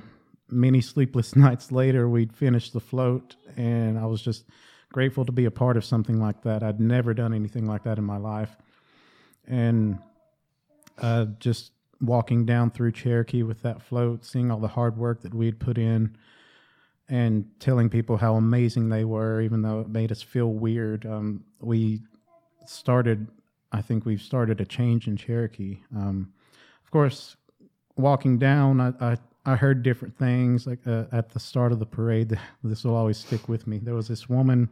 many 0.49 0.81
sleepless 0.81 1.35
nights 1.37 1.71
later, 1.71 2.09
we'd 2.09 2.33
finished 2.33 2.73
the 2.73 2.81
float, 2.81 3.37
and 3.55 3.97
I 3.97 4.05
was 4.05 4.21
just 4.21 4.45
grateful 4.91 5.23
to 5.23 5.31
be 5.31 5.45
a 5.45 5.51
part 5.51 5.77
of 5.77 5.85
something 5.85 6.19
like 6.19 6.43
that. 6.43 6.63
I'd 6.63 6.81
never 6.81 7.13
done 7.13 7.33
anything 7.33 7.65
like 7.65 7.83
that 7.83 7.97
in 7.97 8.03
my 8.03 8.17
life. 8.17 8.57
And 9.45 9.99
uh, 10.97 11.27
just 11.39 11.71
walking 12.01 12.45
down 12.45 12.71
through 12.71 12.91
Cherokee 12.91 13.43
with 13.43 13.61
that 13.61 13.81
float, 13.81 14.25
seeing 14.25 14.51
all 14.51 14.59
the 14.59 14.67
hard 14.67 14.97
work 14.97 15.21
that 15.21 15.33
we'd 15.33 15.59
put 15.59 15.77
in, 15.77 16.17
and 17.09 17.45
telling 17.59 17.89
people 17.89 18.17
how 18.17 18.35
amazing 18.35 18.89
they 18.89 19.05
were, 19.05 19.41
even 19.41 19.61
though 19.61 19.79
it 19.79 19.89
made 19.89 20.11
us 20.11 20.21
feel 20.21 20.51
weird. 20.51 21.05
Um, 21.05 21.43
we 21.61 22.01
started, 22.65 23.27
I 23.71 23.81
think 23.81 24.05
we've 24.05 24.21
started 24.21 24.59
a 24.59 24.65
change 24.65 25.07
in 25.07 25.15
Cherokee. 25.15 25.79
Um, 25.95 26.33
of 26.83 26.91
course, 26.91 27.37
walking 27.95 28.37
down, 28.37 28.81
I, 28.81 28.93
I, 28.99 29.17
I 29.45 29.55
heard 29.55 29.83
different 29.83 30.17
things. 30.17 30.67
Like 30.67 30.85
uh, 30.85 31.05
at 31.11 31.29
the 31.29 31.39
start 31.39 31.71
of 31.71 31.79
the 31.79 31.85
parade, 31.85 32.37
this 32.63 32.83
will 32.83 32.95
always 32.95 33.17
stick 33.17 33.47
with 33.47 33.67
me. 33.67 33.79
There 33.79 33.95
was 33.95 34.09
this 34.09 34.27
woman, 34.29 34.69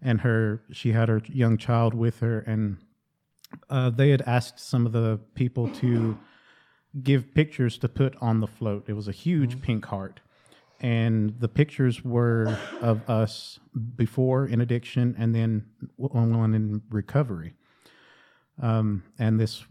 and 0.00 0.20
her 0.20 0.62
she 0.70 0.92
had 0.92 1.08
her 1.08 1.20
young 1.26 1.58
child 1.58 1.94
with 1.94 2.20
her, 2.20 2.40
and 2.40 2.76
uh, 3.70 3.90
they 3.90 4.10
had 4.10 4.22
asked 4.22 4.60
some 4.60 4.86
of 4.86 4.92
the 4.92 5.18
people 5.34 5.68
to 5.70 6.16
give 7.02 7.34
pictures 7.34 7.76
to 7.78 7.88
put 7.88 8.14
on 8.20 8.40
the 8.40 8.46
float. 8.46 8.84
It 8.88 8.92
was 8.94 9.08
a 9.08 9.12
huge 9.12 9.60
pink 9.60 9.84
heart. 9.86 10.20
And 10.80 11.34
the 11.40 11.48
pictures 11.48 12.04
were 12.04 12.58
of 12.82 13.08
us 13.08 13.58
before 13.96 14.46
in 14.46 14.60
addiction 14.60 15.14
and 15.18 15.34
then 15.34 15.64
one 15.96 16.38
one 16.38 16.54
in 16.54 16.82
recovery. 16.90 17.54
Um, 18.60 19.02
and 19.18 19.40
this, 19.40 19.64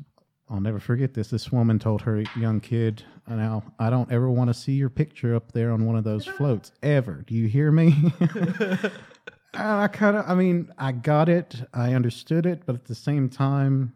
I'll 0.49 0.61
never 0.61 0.79
forget 0.79 1.13
this. 1.13 1.29
This 1.29 1.51
woman 1.51 1.79
told 1.79 2.01
her 2.03 2.23
young 2.35 2.59
kid, 2.59 3.03
Now, 3.27 3.63
I 3.79 3.89
don't 3.89 4.11
ever 4.11 4.29
want 4.29 4.49
to 4.49 4.53
see 4.53 4.73
your 4.73 4.89
picture 4.89 5.35
up 5.35 5.51
there 5.51 5.71
on 5.71 5.85
one 5.85 5.95
of 5.95 6.03
those 6.03 6.25
floats, 6.37 6.71
ever. 6.81 7.23
Do 7.27 7.35
you 7.35 7.47
hear 7.47 7.71
me? 7.71 8.13
I 9.53 9.87
kind 9.87 10.17
of, 10.17 10.29
I 10.29 10.35
mean, 10.35 10.71
I 10.77 10.91
got 10.91 11.29
it, 11.29 11.55
I 11.73 11.93
understood 11.93 12.45
it, 12.45 12.63
but 12.65 12.75
at 12.75 12.85
the 12.85 12.95
same 12.95 13.29
time, 13.29 13.93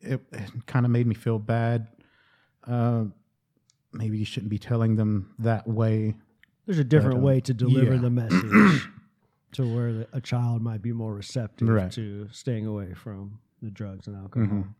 it, 0.00 0.20
it 0.32 0.66
kind 0.66 0.84
of 0.84 0.90
made 0.90 1.06
me 1.06 1.14
feel 1.14 1.38
bad. 1.38 1.86
Uh, 2.66 3.04
maybe 3.92 4.18
you 4.18 4.24
shouldn't 4.24 4.50
be 4.50 4.58
telling 4.58 4.96
them 4.96 5.34
that 5.38 5.66
way. 5.66 6.14
There's 6.66 6.78
a 6.78 6.84
different 6.84 7.18
um, 7.18 7.22
way 7.22 7.40
to 7.40 7.54
deliver 7.54 7.94
yeah. 7.94 8.00
the 8.00 8.10
message 8.10 8.88
to 9.52 9.74
where 9.74 9.92
the, 9.92 10.08
a 10.12 10.20
child 10.20 10.62
might 10.62 10.80
be 10.82 10.92
more 10.92 11.14
receptive 11.14 11.68
Right. 11.68 11.90
to 11.92 12.28
staying 12.32 12.66
away 12.66 12.94
from 12.94 13.38
the 13.60 13.70
drugs 13.70 14.06
and 14.06 14.16
alcohol. 14.16 14.46
Mhm. 14.46 14.74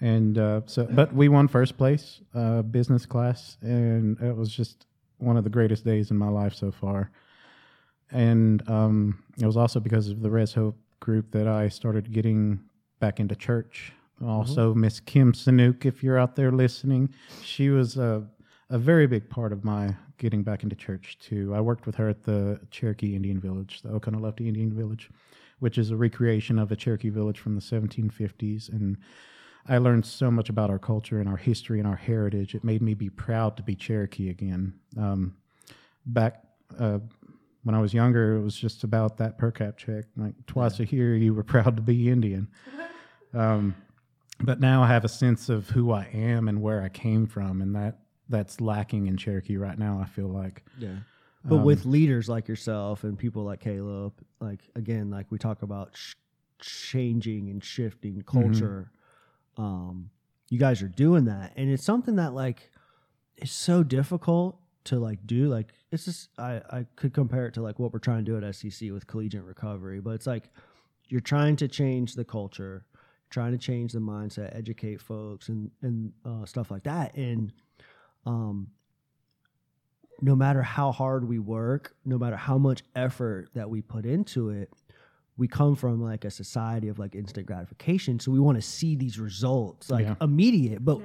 And 0.00 0.38
uh, 0.38 0.60
so, 0.66 0.86
but 0.90 1.12
we 1.12 1.28
won 1.28 1.48
first 1.48 1.76
place, 1.76 2.20
uh, 2.34 2.62
business 2.62 3.04
class, 3.04 3.56
and 3.62 4.20
it 4.20 4.36
was 4.36 4.50
just 4.54 4.86
one 5.16 5.36
of 5.36 5.42
the 5.42 5.50
greatest 5.50 5.84
days 5.84 6.10
in 6.12 6.16
my 6.16 6.28
life 6.28 6.54
so 6.54 6.70
far. 6.70 7.10
And 8.12 8.66
um, 8.70 9.22
it 9.40 9.46
was 9.46 9.56
also 9.56 9.80
because 9.80 10.08
of 10.08 10.20
the 10.22 10.30
Res 10.30 10.54
Hope 10.54 10.78
group 11.00 11.32
that 11.32 11.48
I 11.48 11.68
started 11.68 12.12
getting 12.12 12.60
back 13.00 13.18
into 13.18 13.34
church. 13.34 13.92
Also, 14.24 14.74
Miss 14.74 15.00
Kim 15.00 15.32
Sanook, 15.32 15.84
if 15.84 16.02
you're 16.02 16.18
out 16.18 16.36
there 16.36 16.50
listening, 16.50 17.14
she 17.42 17.70
was 17.70 17.96
a, 17.96 18.26
a 18.70 18.78
very 18.78 19.06
big 19.06 19.30
part 19.30 19.52
of 19.52 19.64
my 19.64 19.94
getting 20.18 20.42
back 20.42 20.62
into 20.62 20.76
church 20.76 21.18
too. 21.20 21.54
I 21.54 21.60
worked 21.60 21.86
with 21.86 21.94
her 21.96 22.08
at 22.08 22.24
the 22.24 22.60
Cherokee 22.70 23.14
Indian 23.14 23.40
Village, 23.40 23.82
the 23.82 23.90
Oconaluftee 23.90 24.48
Indian 24.48 24.72
Village, 24.72 25.10
which 25.60 25.78
is 25.78 25.90
a 25.90 25.96
recreation 25.96 26.58
of 26.58 26.72
a 26.72 26.76
Cherokee 26.76 27.10
village 27.10 27.38
from 27.38 27.54
the 27.54 27.60
1750s. 27.60 28.68
And 28.68 28.98
I 29.68 29.78
learned 29.78 30.04
so 30.04 30.30
much 30.30 30.48
about 30.48 30.70
our 30.70 30.78
culture 30.78 31.20
and 31.20 31.28
our 31.28 31.36
history 31.36 31.78
and 31.78 31.86
our 31.86 31.96
heritage. 31.96 32.54
It 32.54 32.64
made 32.64 32.82
me 32.82 32.94
be 32.94 33.10
proud 33.10 33.56
to 33.56 33.62
be 33.62 33.74
Cherokee 33.74 34.30
again. 34.30 34.74
Um, 34.96 35.36
back 36.06 36.42
uh, 36.78 36.98
when 37.64 37.74
I 37.74 37.80
was 37.80 37.94
younger, 37.94 38.36
it 38.36 38.42
was 38.42 38.56
just 38.56 38.84
about 38.84 39.18
that 39.18 39.38
per 39.38 39.50
cap 39.50 39.76
check. 39.76 40.06
Like 40.16 40.34
twice 40.46 40.80
a 40.80 40.84
year, 40.86 41.14
you 41.14 41.34
were 41.34 41.42
proud 41.44 41.76
to 41.76 41.82
be 41.82 42.10
Indian. 42.10 42.48
Um, 43.34 43.74
but 44.40 44.60
now 44.60 44.82
I 44.82 44.88
have 44.88 45.04
a 45.04 45.08
sense 45.08 45.48
of 45.48 45.70
who 45.70 45.90
I 45.92 46.04
am 46.12 46.48
and 46.48 46.62
where 46.62 46.82
I 46.82 46.88
came 46.88 47.26
from, 47.26 47.60
and 47.62 47.74
that 47.74 47.98
that's 48.28 48.60
lacking 48.60 49.06
in 49.06 49.16
Cherokee 49.16 49.56
right 49.56 49.78
now. 49.78 49.98
I 50.00 50.06
feel 50.06 50.28
like. 50.28 50.64
Yeah. 50.78 50.96
But 51.44 51.58
Um, 51.58 51.64
with 51.64 51.86
leaders 51.86 52.28
like 52.28 52.48
yourself 52.48 53.04
and 53.04 53.16
people 53.18 53.44
like 53.44 53.60
Caleb, 53.60 54.12
like 54.40 54.60
again, 54.74 55.10
like 55.10 55.30
we 55.30 55.38
talk 55.38 55.62
about 55.62 55.96
sh- 55.96 56.14
changing 56.60 57.48
and 57.48 57.62
shifting 57.62 58.22
culture, 58.22 58.90
um, 59.56 60.10
you 60.50 60.58
guys 60.58 60.82
are 60.82 60.88
doing 60.88 61.24
that, 61.26 61.52
and 61.56 61.70
it's 61.70 61.84
something 61.84 62.16
that 62.16 62.34
like 62.34 62.70
is 63.36 63.50
so 63.52 63.82
difficult 63.82 64.58
to 64.84 64.98
like 64.98 65.26
do. 65.26 65.48
Like 65.48 65.72
it's 65.92 66.04
just 66.04 66.28
I 66.38 66.60
I 66.70 66.86
could 66.96 67.12
compare 67.14 67.46
it 67.46 67.54
to 67.54 67.62
like 67.62 67.78
what 67.78 67.92
we're 67.92 67.98
trying 67.98 68.24
to 68.24 68.30
do 68.30 68.36
at 68.36 68.42
SCC 68.42 68.92
with 68.92 69.06
collegiate 69.06 69.44
recovery, 69.44 70.00
but 70.00 70.10
it's 70.10 70.26
like 70.26 70.50
you're 71.08 71.20
trying 71.20 71.56
to 71.56 71.68
change 71.68 72.14
the 72.14 72.24
culture, 72.24 72.84
trying 73.30 73.52
to 73.52 73.58
change 73.58 73.92
the 73.92 73.98
mindset, 74.00 74.54
educate 74.56 75.00
folks, 75.00 75.48
and 75.48 75.70
and 75.82 76.12
uh, 76.24 76.44
stuff 76.46 76.70
like 76.70 76.84
that, 76.84 77.14
and 77.16 77.52
um 78.26 78.68
no 80.20 80.34
matter 80.34 80.62
how 80.62 80.90
hard 80.90 81.28
we 81.28 81.38
work, 81.38 81.94
no 82.04 82.18
matter 82.18 82.34
how 82.36 82.58
much 82.58 82.82
effort 82.96 83.50
that 83.54 83.70
we 83.70 83.80
put 83.80 84.04
into 84.04 84.50
it, 84.50 84.68
we 85.36 85.46
come 85.46 85.76
from 85.76 86.02
like 86.02 86.24
a 86.24 86.30
society 86.30 86.88
of 86.88 86.98
like 86.98 87.14
instant 87.14 87.46
gratification. 87.46 88.18
So 88.18 88.32
we 88.32 88.40
want 88.40 88.56
to 88.58 88.62
see 88.62 88.96
these 88.96 89.20
results 89.20 89.88
like 89.90 90.06
Yeah. 90.06 90.16
immediate. 90.20 90.84
But 90.84 91.00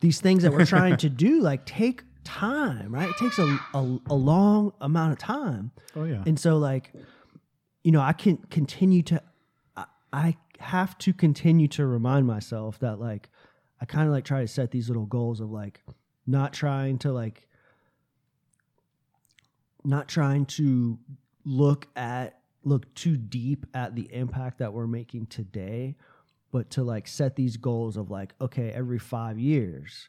these 0.00 0.18
things 0.18 0.44
that 0.44 0.52
we're 0.52 0.64
trying 0.64 0.96
to 0.98 1.10
do 1.26 1.40
like 1.42 1.66
take 1.66 2.04
time, 2.24 2.90
right? 2.94 3.10
It 3.10 3.16
takes 3.18 3.38
a, 3.38 3.44
a, 3.74 3.98
a 4.08 4.14
long 4.14 4.72
amount 4.80 5.12
of 5.12 5.18
time. 5.18 5.70
Oh 5.94 6.04
yeah. 6.04 6.22
And 6.24 6.40
so 6.40 6.56
like, 6.56 6.90
you 7.82 7.92
know, 7.92 8.00
I 8.00 8.14
can 8.14 8.38
continue 8.48 9.02
to 9.02 9.22
I, 9.76 9.84
I 10.10 10.36
have 10.60 10.96
to 10.98 11.12
continue 11.12 11.68
to 11.68 11.86
remind 11.86 12.26
myself 12.26 12.78
that 12.80 13.00
like 13.00 13.30
I 13.80 13.84
kind 13.84 14.06
of 14.06 14.12
like 14.12 14.24
try 14.24 14.40
to 14.40 14.48
set 14.48 14.70
these 14.70 14.88
little 14.88 15.06
goals 15.06 15.40
of 15.40 15.50
like 15.50 15.82
not 16.26 16.52
trying 16.52 16.98
to 16.98 17.12
like 17.12 17.46
not 19.84 20.08
trying 20.08 20.46
to 20.46 20.98
look 21.44 21.86
at 21.96 22.40
look 22.62 22.92
too 22.94 23.16
deep 23.16 23.66
at 23.74 23.94
the 23.94 24.08
impact 24.12 24.58
that 24.58 24.72
we're 24.72 24.86
making 24.86 25.26
today 25.26 25.96
but 26.54 26.70
to 26.70 26.84
like 26.84 27.08
set 27.08 27.34
these 27.34 27.56
goals 27.56 27.96
of 27.96 28.12
like, 28.12 28.32
okay, 28.40 28.70
every 28.70 29.00
five 29.00 29.40
years, 29.40 30.08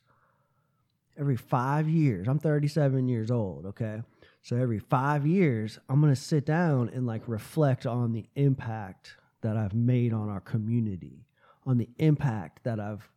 every 1.18 1.38
five 1.38 1.89
years, 1.89 2.28
I'm 2.28 2.38
37 2.38 3.08
years 3.08 3.32
old, 3.32 3.66
okay? 3.66 4.04
So 4.43 4.56
every 4.56 4.78
five 4.78 5.26
years, 5.26 5.80
I'm 5.89 6.00
gonna 6.00 6.16
sit 6.16 6.46
down 6.46 6.89
and 6.89 7.08
like 7.08 7.24
reflect 7.26 7.88
on 7.88 8.12
the 8.12 8.28
impact 8.36 9.16
that 9.46 9.58
I've 9.58 9.74
made 9.74 10.12
on 10.12 10.28
our 10.28 10.39
community, 10.41 11.26
on 11.66 11.78
the 11.78 11.88
impact 12.00 12.64
that 12.64 12.80
I've 12.80 13.08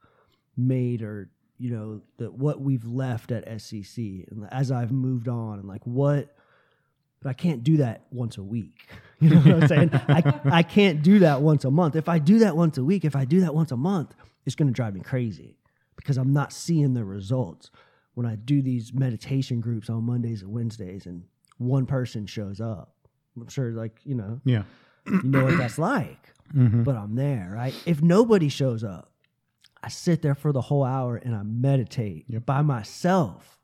made 0.57 1.03
or 1.03 1.31
you 1.59 1.71
know 1.71 2.01
that 2.19 2.35
what 2.35 2.61
we've 2.61 2.85
left 2.87 3.33
at 3.33 3.47
SCC 3.49 4.29
and 4.31 4.47
as 4.53 4.71
I've 4.71 4.93
moved 4.93 5.29
on 5.29 5.59
and 5.59 5.69
like 5.69 5.85
what 5.85 6.35
but 7.21 7.31
I 7.31 7.33
can't 7.33 7.65
do 7.65 7.79
that 7.79 8.03
once 8.13 8.39
a 8.39 8.43
week. 8.43 8.87
You 9.21 9.31
know 9.31 9.41
what 9.41 9.63
I'm 9.65 9.69
saying? 9.69 9.91
I, 9.93 10.41
I 10.45 10.63
can't 10.63 11.03
do 11.03 11.19
that 11.19 11.43
once 11.43 11.65
a 11.65 11.73
month. 11.73 11.97
If 11.97 12.09
I 12.09 12.21
do 12.21 12.39
that 12.39 12.57
once 12.57 12.79
a 12.79 12.85
week, 12.85 13.05
if 13.05 13.17
I 13.17 13.25
do 13.25 13.41
that 13.41 13.53
once 13.53 13.73
a 13.73 13.77
month, 13.77 14.15
it's 14.47 14.55
going 14.55 14.69
to 14.69 14.73
drive 14.73 14.95
me 14.95 15.01
crazy 15.01 15.57
because 15.97 16.17
I'm 16.17 16.33
not 16.33 16.53
seeing 16.53 16.95
the 16.95 17.05
results. 17.05 17.73
When 18.15 18.27
I 18.27 18.37
do 18.37 18.63
these 18.63 18.95
meditation 18.95 19.61
groups 19.61 19.91
on 19.91 20.05
Mondays 20.05 20.43
and 20.43 20.53
Wednesdays 20.53 21.07
and 21.07 21.25
one 21.57 21.85
person 21.85 22.27
shows 22.27 22.61
up, 22.61 22.95
I'm 23.37 23.49
sure, 23.49 23.73
like, 23.73 23.99
you 24.05 24.15
know, 24.15 24.41
Yeah. 24.45 24.63
You 25.11 25.23
know 25.25 25.45
what 25.45 25.57
that's 25.59 25.79
like, 25.93 26.19
Mm-hmm. 26.55 26.83
but 26.83 26.97
I'm 26.97 27.15
there, 27.15 27.51
right? 27.55 27.75
If 27.85 28.01
nobody 28.01 28.49
shows 28.49 28.83
up, 28.83 29.13
I 29.83 29.89
sit 29.89 30.23
there 30.23 30.35
for 30.35 30.51
the 30.51 30.63
whole 30.63 30.83
hour 30.85 31.17
and 31.17 31.35
I 31.37 31.43
meditate 31.43 32.25
Yep. 32.29 32.47
by 32.47 32.63
myself, 32.63 33.59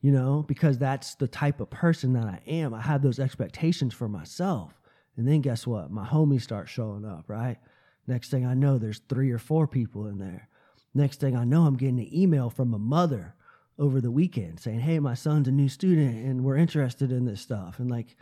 you 0.00 0.10
know, 0.12 0.42
because 0.48 0.78
that's 0.78 1.14
the 1.16 1.28
type 1.28 1.60
of 1.60 1.68
person 1.70 2.14
that 2.14 2.24
I 2.24 2.40
am. 2.46 2.72
I 2.74 2.80
have 2.80 3.02
those 3.02 3.18
expectations 3.20 3.92
for 3.94 4.08
myself. 4.08 4.80
And 5.16 5.28
then 5.28 5.42
guess 5.42 5.66
what? 5.66 5.90
My 5.90 6.06
homies 6.06 6.40
start 6.42 6.68
showing 6.70 7.04
up, 7.04 7.24
right? 7.28 7.58
Next 8.06 8.30
thing 8.30 8.46
I 8.46 8.54
know, 8.54 8.78
there's 8.78 9.00
three 9.10 9.30
or 9.30 9.38
four 9.38 9.66
people 9.66 10.06
in 10.06 10.18
there. 10.18 10.48
Next 10.94 11.20
thing 11.20 11.36
I 11.36 11.44
know, 11.44 11.64
I'm 11.66 11.76
getting 11.76 12.00
an 12.00 12.14
email 12.14 12.48
from 12.50 12.72
a 12.74 12.78
mother 12.78 13.34
over 13.78 14.00
the 14.00 14.10
weekend 14.10 14.58
saying, 14.60 14.80
Hey, 14.80 14.98
my 15.00 15.14
son's 15.14 15.48
a 15.48 15.52
new 15.52 15.68
student 15.68 16.24
and 16.26 16.44
we're 16.44 16.56
interested 16.56 17.12
in 17.12 17.24
this 17.26 17.40
stuff. 17.42 17.78
And 17.78 17.90
like, 17.90 18.16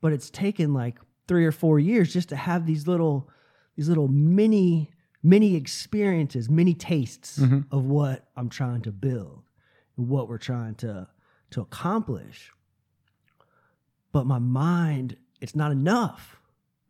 but 0.00 0.12
it's 0.12 0.30
taken 0.30 0.72
like 0.72 0.98
three 1.28 1.44
or 1.46 1.52
four 1.52 1.78
years 1.78 2.12
just 2.12 2.28
to 2.30 2.36
have 2.36 2.66
these 2.66 2.86
little 2.86 3.28
these 3.76 3.88
little 3.88 4.08
mini 4.08 4.90
mini 5.22 5.54
experiences 5.54 6.48
mini 6.48 6.74
tastes 6.74 7.38
mm-hmm. 7.38 7.60
of 7.74 7.84
what 7.84 8.28
i'm 8.36 8.48
trying 8.48 8.80
to 8.82 8.90
build 8.90 9.42
and 9.96 10.08
what 10.08 10.28
we're 10.28 10.38
trying 10.38 10.74
to 10.74 11.06
to 11.50 11.60
accomplish. 11.60 12.52
But 14.12 14.24
my 14.26 14.38
mind 14.38 15.16
it's 15.40 15.54
not 15.54 15.72
enough 15.72 16.36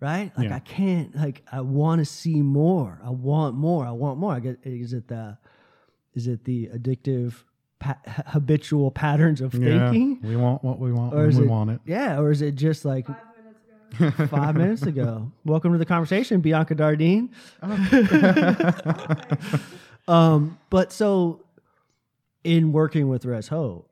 right? 0.00 0.32
Like 0.36 0.48
Yeah. 0.48 0.56
i 0.56 0.60
can't 0.60 1.14
like 1.14 1.42
i 1.52 1.60
want 1.60 1.98
to 2.00 2.04
see 2.06 2.40
more. 2.40 3.00
I 3.04 3.10
want 3.10 3.54
more. 3.54 3.84
I 3.84 3.90
want 3.90 4.18
more. 4.18 4.32
I 4.32 4.40
get 4.40 4.58
is 4.64 4.92
it 4.94 5.08
the 5.08 5.36
is 6.14 6.26
it 6.26 6.44
the 6.44 6.68
addictive 6.74 7.34
pa- 7.78 7.98
habitual 8.26 8.90
patterns 8.90 9.40
of 9.40 9.54
Yeah. 9.54 9.90
thinking? 9.90 10.20
We 10.22 10.36
want 10.36 10.64
what 10.64 10.78
we 10.78 10.92
want 10.92 11.12
or 11.14 11.18
when 11.18 11.28
is 11.28 11.38
we 11.38 11.44
it, 11.44 11.50
want 11.50 11.70
it. 11.70 11.80
Yeah, 11.84 12.18
or 12.18 12.30
is 12.30 12.40
it 12.42 12.54
just 12.54 12.84
like 12.84 13.06
five 14.28 14.56
minutes 14.56 14.82
ago? 14.82 15.30
Welcome 15.44 15.72
to 15.72 15.78
the 15.78 15.86
conversation, 15.86 16.40
Bianca 16.40 16.74
Dardine. 16.74 17.30
um, 20.08 20.58
but 20.70 20.92
so 20.92 21.44
in 22.44 22.72
working 22.72 23.08
with 23.08 23.24
Res 23.24 23.48
Hope, 23.48 23.88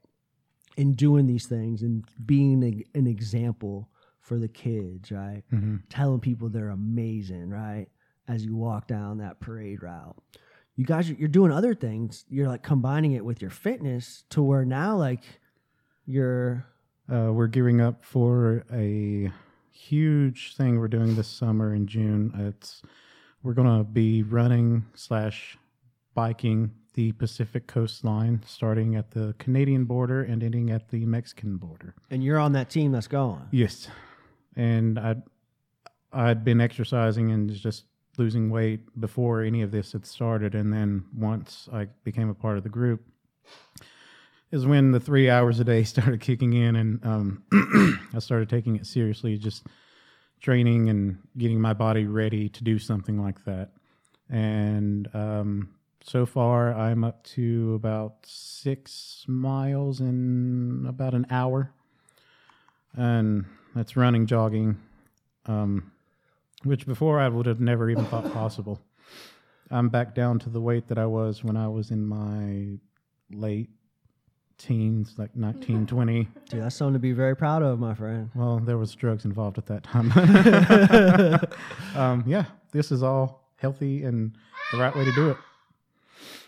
in 0.76 0.94
doing 0.94 1.26
these 1.26 1.46
things 1.46 1.82
and 1.82 2.05
being 2.24 2.62
a, 2.62 2.99
an 2.99 3.07
example 3.07 3.88
for 4.20 4.38
the 4.38 4.49
kids, 4.49 5.11
right? 5.11 5.42
Telling 5.88 6.20
people 6.20 6.49
they're 6.49 6.68
amazing, 6.70 7.51
right? 7.51 7.86
As 8.26 8.44
you 8.44 8.57
walk 8.57 8.86
down 8.86 9.18
that 9.18 9.40
parade 9.40 9.82
route. 9.82 10.16
You 10.76 10.84
guys, 10.84 11.11
you're 11.11 11.28
doing 11.28 11.51
other 11.51 11.74
things. 11.74 12.24
You're 12.28 12.46
like 12.46 12.62
combining 12.62 13.12
it 13.12 13.24
with 13.24 13.42
your 13.42 13.51
fitness 13.51 14.22
to 14.30 14.42
where 14.42 14.64
now, 14.64 14.96
like, 14.96 15.24
you're 16.07 16.64
Uh, 17.11 17.32
we're 17.32 17.46
gearing 17.49 17.80
up 17.80 18.05
for 18.05 18.64
a 18.70 19.32
huge 19.70 20.54
thing 20.56 20.78
we're 20.78 20.88
doing 20.88 21.14
this 21.16 21.28
summer 21.28 21.74
in 21.74 21.86
June. 21.86 22.32
It's 22.38 22.82
we're 23.42 23.54
gonna 23.54 23.84
be 23.84 24.22
running 24.22 24.86
slash 24.94 25.56
biking 26.14 26.72
the 26.94 27.12
Pacific 27.12 27.68
coastline, 27.68 28.42
starting 28.44 28.96
at 28.96 29.12
the 29.12 29.34
Canadian 29.38 29.84
border 29.84 30.22
and 30.22 30.42
ending 30.42 30.70
at 30.70 30.88
the 30.88 31.06
Mexican 31.06 31.56
border. 31.56 31.94
And 32.10 32.24
you're 32.24 32.40
on 32.40 32.52
that 32.52 32.70
team 32.70 32.90
that's 32.90 33.06
going. 33.06 33.46
Yes, 33.52 33.88
and 34.56 34.98
I 34.98 35.16
I'd 36.12 36.44
been 36.44 36.60
exercising 36.60 37.30
and 37.30 37.50
just 37.52 37.84
losing 38.16 38.50
weight 38.50 38.80
before 39.00 39.42
any 39.42 39.62
of 39.62 39.70
this 39.70 39.92
had 39.92 40.04
started, 40.06 40.54
and 40.54 40.72
then 40.72 41.04
once 41.16 41.68
I 41.72 41.86
became 42.02 42.28
a 42.28 42.34
part 42.34 42.56
of 42.56 42.64
the 42.64 42.68
group, 42.68 43.02
is 44.51 44.66
when 44.66 44.92
the 44.92 45.01
three 45.01 45.28
hours 45.28 45.61
a 45.61 45.64
day 45.64 45.82
started 45.84 46.20
kicking 46.20 46.53
in, 46.53 46.76
and 46.76 47.05
um, 47.05 47.42
I 48.14 48.18
started 48.18 48.49
taking 48.49 48.76
it 48.76 48.86
seriously, 48.86 49.36
just 49.36 49.66
training 50.40 50.88
and 50.88 51.18
getting 51.36 51.61
my 51.61 51.72
body 51.72 52.07
ready 52.07 52.49
to 52.49 52.64
do 52.64 52.78
something 52.78 53.20
like 53.20 53.44
that. 53.44 53.70
And 54.30 55.09
um, 55.14 55.70
so 56.03 56.26
far, 56.26 56.72
I'm 56.74 57.03
up 57.03 57.24
to 57.24 57.74
about 57.74 58.16
six 58.24 59.24
miles 59.26 60.01
in 60.01 60.86
about 60.88 61.14
an 61.14 61.26
hour 61.30 61.72
and 62.96 63.44
that's 63.74 63.96
running, 63.96 64.26
jogging, 64.26 64.76
um, 65.46 65.92
which 66.64 66.86
before 66.86 67.20
I 67.20 67.28
would 67.28 67.46
have 67.46 67.61
never 67.61 67.90
even 67.90 68.05
thought 68.07 68.32
possible. 68.32 68.80
I'm 69.70 69.88
back 69.88 70.14
down 70.14 70.38
to 70.40 70.51
the 70.51 70.61
weight 70.61 70.88
that 70.88 70.99
I 70.99 71.07
was 71.07 71.44
when 71.44 71.57
I 71.57 71.68
was 71.68 71.90
in 71.90 72.07
my 72.07 72.78
late 73.30 73.70
teens, 74.59 75.14
like 75.16 75.34
19, 75.36 75.86
20. 75.86 76.28
Dude, 76.50 76.62
that's 76.62 76.76
something 76.76 76.94
to 76.94 76.98
be 76.98 77.12
very 77.12 77.36
proud 77.36 77.62
of, 77.62 77.78
my 77.78 77.94
friend. 77.94 78.30
Well, 78.34 78.59
there 78.59 78.76
was 78.76 78.94
drugs 78.94 79.24
involved 79.24 79.59
at 79.59 79.66
that 79.66 79.84
time. 79.84 80.12
um, 81.96 82.24
yeah, 82.26 82.44
this 82.72 82.92
is 82.92 83.02
all 83.02 83.48
healthy 83.56 84.04
and 84.04 84.36
the 84.72 84.78
right 84.78 84.94
way 84.94 85.04
to 85.04 85.12
do 85.12 85.30
it. 85.30 85.36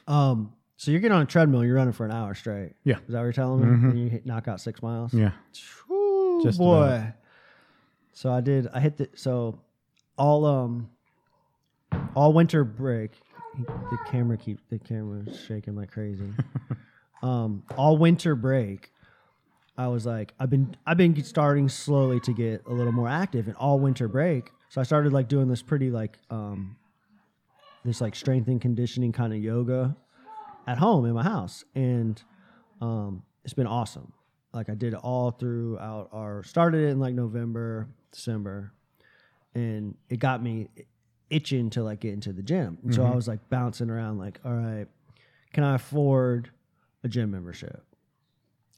Um, 0.07 0.53
so 0.77 0.91
you're 0.91 1.01
getting 1.01 1.17
on 1.17 1.23
a 1.23 1.27
treadmill, 1.27 1.65
you're 1.65 1.77
running 1.77 1.93
for 1.93 2.05
an 2.05 2.13
hour 2.13 2.35
straight. 2.35 2.73
Yeah. 2.85 2.97
Is 2.97 3.09
that 3.09 3.19
what 3.19 3.25
you're 3.25 3.33
telling 3.33 3.61
me? 3.61 3.89
And 3.91 3.99
you 3.99 4.09
hit, 4.09 4.27
knock 4.27 4.49
out 4.49 4.61
six 4.61 4.83
miles? 4.83 5.15
Yeah. 5.15 5.33
Whew, 5.87 6.41
Just 6.43 6.59
boy. 6.59 6.85
about. 6.87 7.13
So 8.13 8.33
I 8.33 8.41
did. 8.41 8.69
I 8.75 8.81
hit 8.81 8.97
the 8.97 9.09
so 9.15 9.61
all 10.19 10.45
um 10.45 10.91
all 12.15 12.33
winter 12.33 12.65
break. 12.65 13.13
The 13.57 13.99
camera 14.11 14.37
keep 14.37 14.59
the 14.69 14.79
camera's 14.79 15.41
shaking 15.47 15.75
like 15.75 15.91
crazy. 15.91 16.33
um, 17.23 17.63
all 17.77 17.97
winter 17.97 18.35
break. 18.35 18.93
I 19.77 19.89
was 19.89 20.05
like, 20.05 20.35
I've 20.39 20.51
been 20.51 20.77
I've 20.87 20.97
been 20.97 21.23
starting 21.25 21.69
slowly 21.69 22.21
to 22.21 22.33
get 22.33 22.63
a 22.67 22.73
little 22.73 22.93
more 22.93 23.09
active, 23.09 23.47
and 23.47 23.57
all 23.57 23.79
winter 23.79 24.09
break. 24.09 24.51
So 24.69 24.81
I 24.81 24.85
started 24.85 25.13
like 25.13 25.29
doing 25.29 25.49
this 25.49 25.63
pretty 25.63 25.91
like 25.91 26.19
um 26.31 26.77
this 27.85 28.01
like 28.01 28.15
strength 28.15 28.49
and 28.49 28.61
conditioning 28.61 29.13
kind 29.13 29.33
of 29.33 29.39
yoga 29.39 29.97
at 30.67 30.79
home 30.79 31.07
in 31.07 31.13
my 31.15 31.23
house, 31.23 31.65
and 31.75 32.23
um, 32.81 33.23
it's 33.45 33.55
been 33.55 33.67
awesome. 33.67 34.13
Like 34.53 34.69
I 34.69 34.75
did 34.75 34.95
it 34.95 35.01
all 35.03 35.31
throughout 35.31 36.11
our 36.13 36.43
started 36.43 36.83
it 36.83 36.89
in 36.89 37.01
like 37.01 37.15
November, 37.15 37.89
December, 38.13 38.73
and 39.55 39.95
it 40.09 40.19
got 40.19 40.43
me 40.43 40.69
itching 41.31 41.71
to 41.71 41.83
like 41.83 42.01
get 42.01 42.13
into 42.13 42.33
the 42.33 42.43
gym. 42.43 42.79
And 42.83 42.95
so 42.95 43.05
I 43.05 43.15
was 43.15 43.29
like 43.29 43.49
bouncing 43.49 43.89
around, 43.89 44.19
like, 44.19 44.41
all 44.45 44.53
right, 44.53 44.87
can 45.53 45.65
I 45.65 45.77
afford 45.77 46.51
a 47.03 47.09
gym 47.09 47.31
membership? 47.31 47.85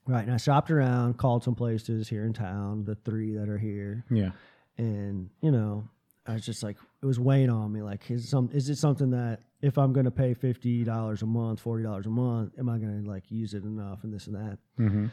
Right. 0.07 0.25
And 0.25 0.33
I 0.33 0.37
shopped 0.37 0.71
around, 0.71 1.17
called 1.19 1.45
some 1.45 1.55
places 1.55 2.09
here 2.09 2.25
in 2.25 2.33
town, 2.33 2.85
the 2.85 2.97
three 2.97 3.35
that 3.37 3.49
are 3.49 3.59
here, 3.59 4.05
Yeah. 4.11 4.31
and 4.77 5.31
you 5.41 5.51
know, 5.53 5.89
I 6.27 6.35
was 6.35 6.45
just 6.45 6.63
like, 6.63 6.77
it 7.03 7.07
was 7.07 7.19
weighing 7.21 7.51
on 7.51 7.73
me. 7.73 7.83
Like, 7.83 8.11
is 8.11 8.29
some 8.29 8.51
is 8.53 8.69
it 8.69 8.77
something 8.77 9.11
that 9.11 9.41
if 9.61 9.79
I'm 9.79 9.93
going 9.93 10.05
to 10.05 10.11
pay 10.11 10.35
fifty 10.35 10.83
dollars 10.85 11.23
a 11.23 11.27
month, 11.27 11.61
forty 11.61 11.85
dollars 11.85 12.07
a 12.07 12.11
month, 12.11 12.59
am 12.59 12.69
I 12.69 12.79
going 12.79 13.05
to 13.05 13.09
like 13.09 13.31
use 13.31 13.55
it 13.55 13.63
enough 13.65 14.03
and 14.03 14.13
this 14.13 14.27
and 14.27 14.35
that? 14.37 14.59
hmm 14.77 15.07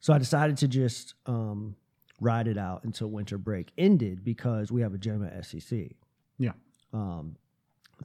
So 0.00 0.12
I 0.12 0.18
decided 0.18 0.56
to 0.58 0.68
just 0.68 1.14
um, 1.26 1.74
ride 2.20 2.46
it 2.46 2.58
out 2.58 2.84
until 2.84 3.08
winter 3.10 3.38
break 3.38 3.72
ended 3.76 4.22
because 4.24 4.70
we 4.70 4.80
have 4.82 4.94
a 4.94 4.98
gym 4.98 5.24
at 5.24 5.34
SCC 5.42 5.94
Yeah. 6.38 6.52
um, 6.92 7.36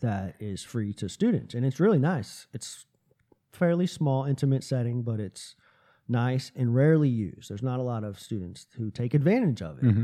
that 0.02 0.36
is 0.40 0.64
free 0.64 0.94
to 0.94 1.08
students, 1.10 1.54
and 1.54 1.66
it's 1.66 1.80
really 1.80 2.00
nice. 2.00 2.48
It's 2.54 2.86
fairly 3.52 3.88
small, 3.88 4.26
intimate 4.26 4.64
setting, 4.64 5.02
but 5.04 5.20
it's 5.20 5.56
nice 6.08 6.52
and 6.56 6.74
rarely 6.76 7.10
used. 7.10 7.50
There's 7.50 7.64
not 7.64 7.80
a 7.80 7.84
lot 7.84 8.04
of 8.04 8.20
students 8.20 8.68
who 8.78 8.92
take 8.92 9.14
advantage 9.14 9.62
of 9.62 9.78
it. 9.84 9.96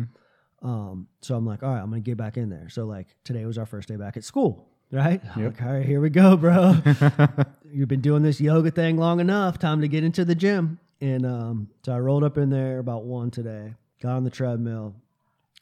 Um, 0.64 1.08
so 1.22 1.36
I'm 1.36 1.46
like, 1.46 1.62
all 1.64 1.74
right, 1.74 1.82
I'm 1.82 1.90
gonna 1.90 2.02
get 2.02 2.18
back 2.18 2.38
in 2.38 2.50
there. 2.50 2.70
So 2.70 2.86
like 2.86 3.16
today 3.24 3.46
was 3.46 3.58
our 3.58 3.66
first 3.66 3.88
day 3.88 3.96
back 3.96 4.18
at 4.18 4.24
school, 4.24 4.68
right? 4.92 5.22
I'm 5.36 5.46
Like, 5.46 5.62
all 5.62 5.74
right, 5.74 5.86
here 5.86 6.02
we 6.02 6.10
go, 6.10 6.36
bro. 6.38 6.78
You've 7.72 7.88
been 7.90 8.02
doing 8.02 8.24
this 8.24 8.42
yoga 8.42 8.72
thing 8.72 8.98
long 8.98 9.20
enough. 9.20 9.60
Time 9.60 9.82
to 9.82 9.88
get 9.88 10.04
into 10.04 10.26
the 10.26 10.36
gym. 10.36 10.80
And 11.00 11.26
um, 11.28 11.70
so 11.86 11.94
I 11.94 12.00
rolled 12.00 12.24
up 12.24 12.38
in 12.40 12.50
there 12.50 12.80
about 12.80 13.04
one 13.04 13.30
today, 13.30 13.76
got 14.02 14.16
on 14.16 14.24
the 14.24 14.32
treadmill, 14.32 14.96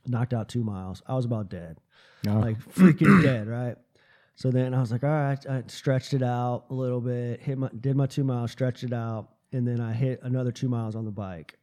knocked 0.08 0.34
out 0.34 0.48
two 0.48 0.64
miles. 0.64 1.02
I 1.08 1.16
was 1.16 1.26
about 1.26 1.50
dead 1.50 1.78
Oh. 2.28 2.40
like 2.40 2.58
freaking 2.74 3.22
dead, 3.24 3.48
right? 3.48 3.76
So 4.36 4.52
then 4.52 4.74
I 4.74 4.82
was 4.82 4.92
like, 4.92 5.04
all 5.04 5.10
right, 5.10 5.46
I 5.48 5.64
stretched 5.68 6.14
it 6.14 6.22
out 6.22 6.66
a 6.70 6.74
little 6.74 7.00
bit, 7.00 7.42
hit 7.42 7.58
my, 7.58 7.70
did 7.80 7.96
my 7.96 8.06
two 8.06 8.24
miles, 8.24 8.52
stretched 8.52 8.84
it 8.84 8.92
out, 8.94 9.30
and 9.54 9.66
then 9.66 9.80
I 9.80 9.94
hit 9.94 10.20
another 10.24 10.52
two 10.52 10.68
miles 10.68 10.96
on 10.96 11.06
the 11.06 11.12
bike. 11.12 11.58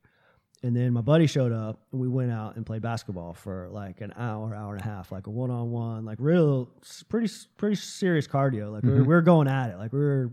And 0.64 0.75
then 0.77 0.93
my 0.93 1.01
buddy 1.03 1.27
showed 1.27 1.53
up, 1.53 1.81
and 1.93 2.01
we 2.01 2.09
went 2.09 2.31
out 2.31 2.57
and 2.57 2.64
played 2.64 2.83
basketball 2.83 3.35
for 3.35 3.68
like 3.70 4.01
an 4.01 4.12
hour, 4.16 4.55
hour 4.55 4.75
and 4.75 4.81
a 4.81 4.85
half, 4.85 5.12
like 5.12 5.27
a 5.27 5.31
one 5.31 5.51
on 5.51 5.70
one, 5.70 6.05
like 6.05 6.18
real, 6.20 6.70
pretty, 7.09 7.31
pretty 7.59 7.75
serious 7.77 8.27
cardio. 8.27 8.73
Like 8.73 8.85
we, 8.85 8.91
were, 8.91 9.03
we 9.03 9.09
were 9.14 9.23
going 9.23 9.49
at 9.49 9.70
it, 9.70 9.77
like 9.77 9.93
we 9.93 9.99
were, 9.99 10.31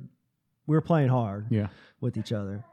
we 0.67 0.75
were 0.75 0.81
playing 0.81 1.09
hard 1.09 1.47
Yeah. 1.49 1.67
with 1.99 2.15
each 2.15 2.31
other. 2.31 2.63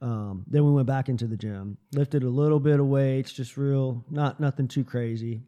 Um, 0.00 0.44
then 0.48 0.64
we 0.64 0.72
went 0.72 0.86
back 0.88 1.08
into 1.08 1.26
the 1.26 1.36
gym, 1.36 1.76
lifted 1.92 2.24
a 2.24 2.28
little 2.28 2.58
bit 2.58 2.80
of 2.80 2.86
weights, 2.86 3.32
just 3.32 3.56
real, 3.56 4.02
not 4.10 4.40
nothing 4.40 4.66
too 4.66 4.82
crazy, 4.82 5.42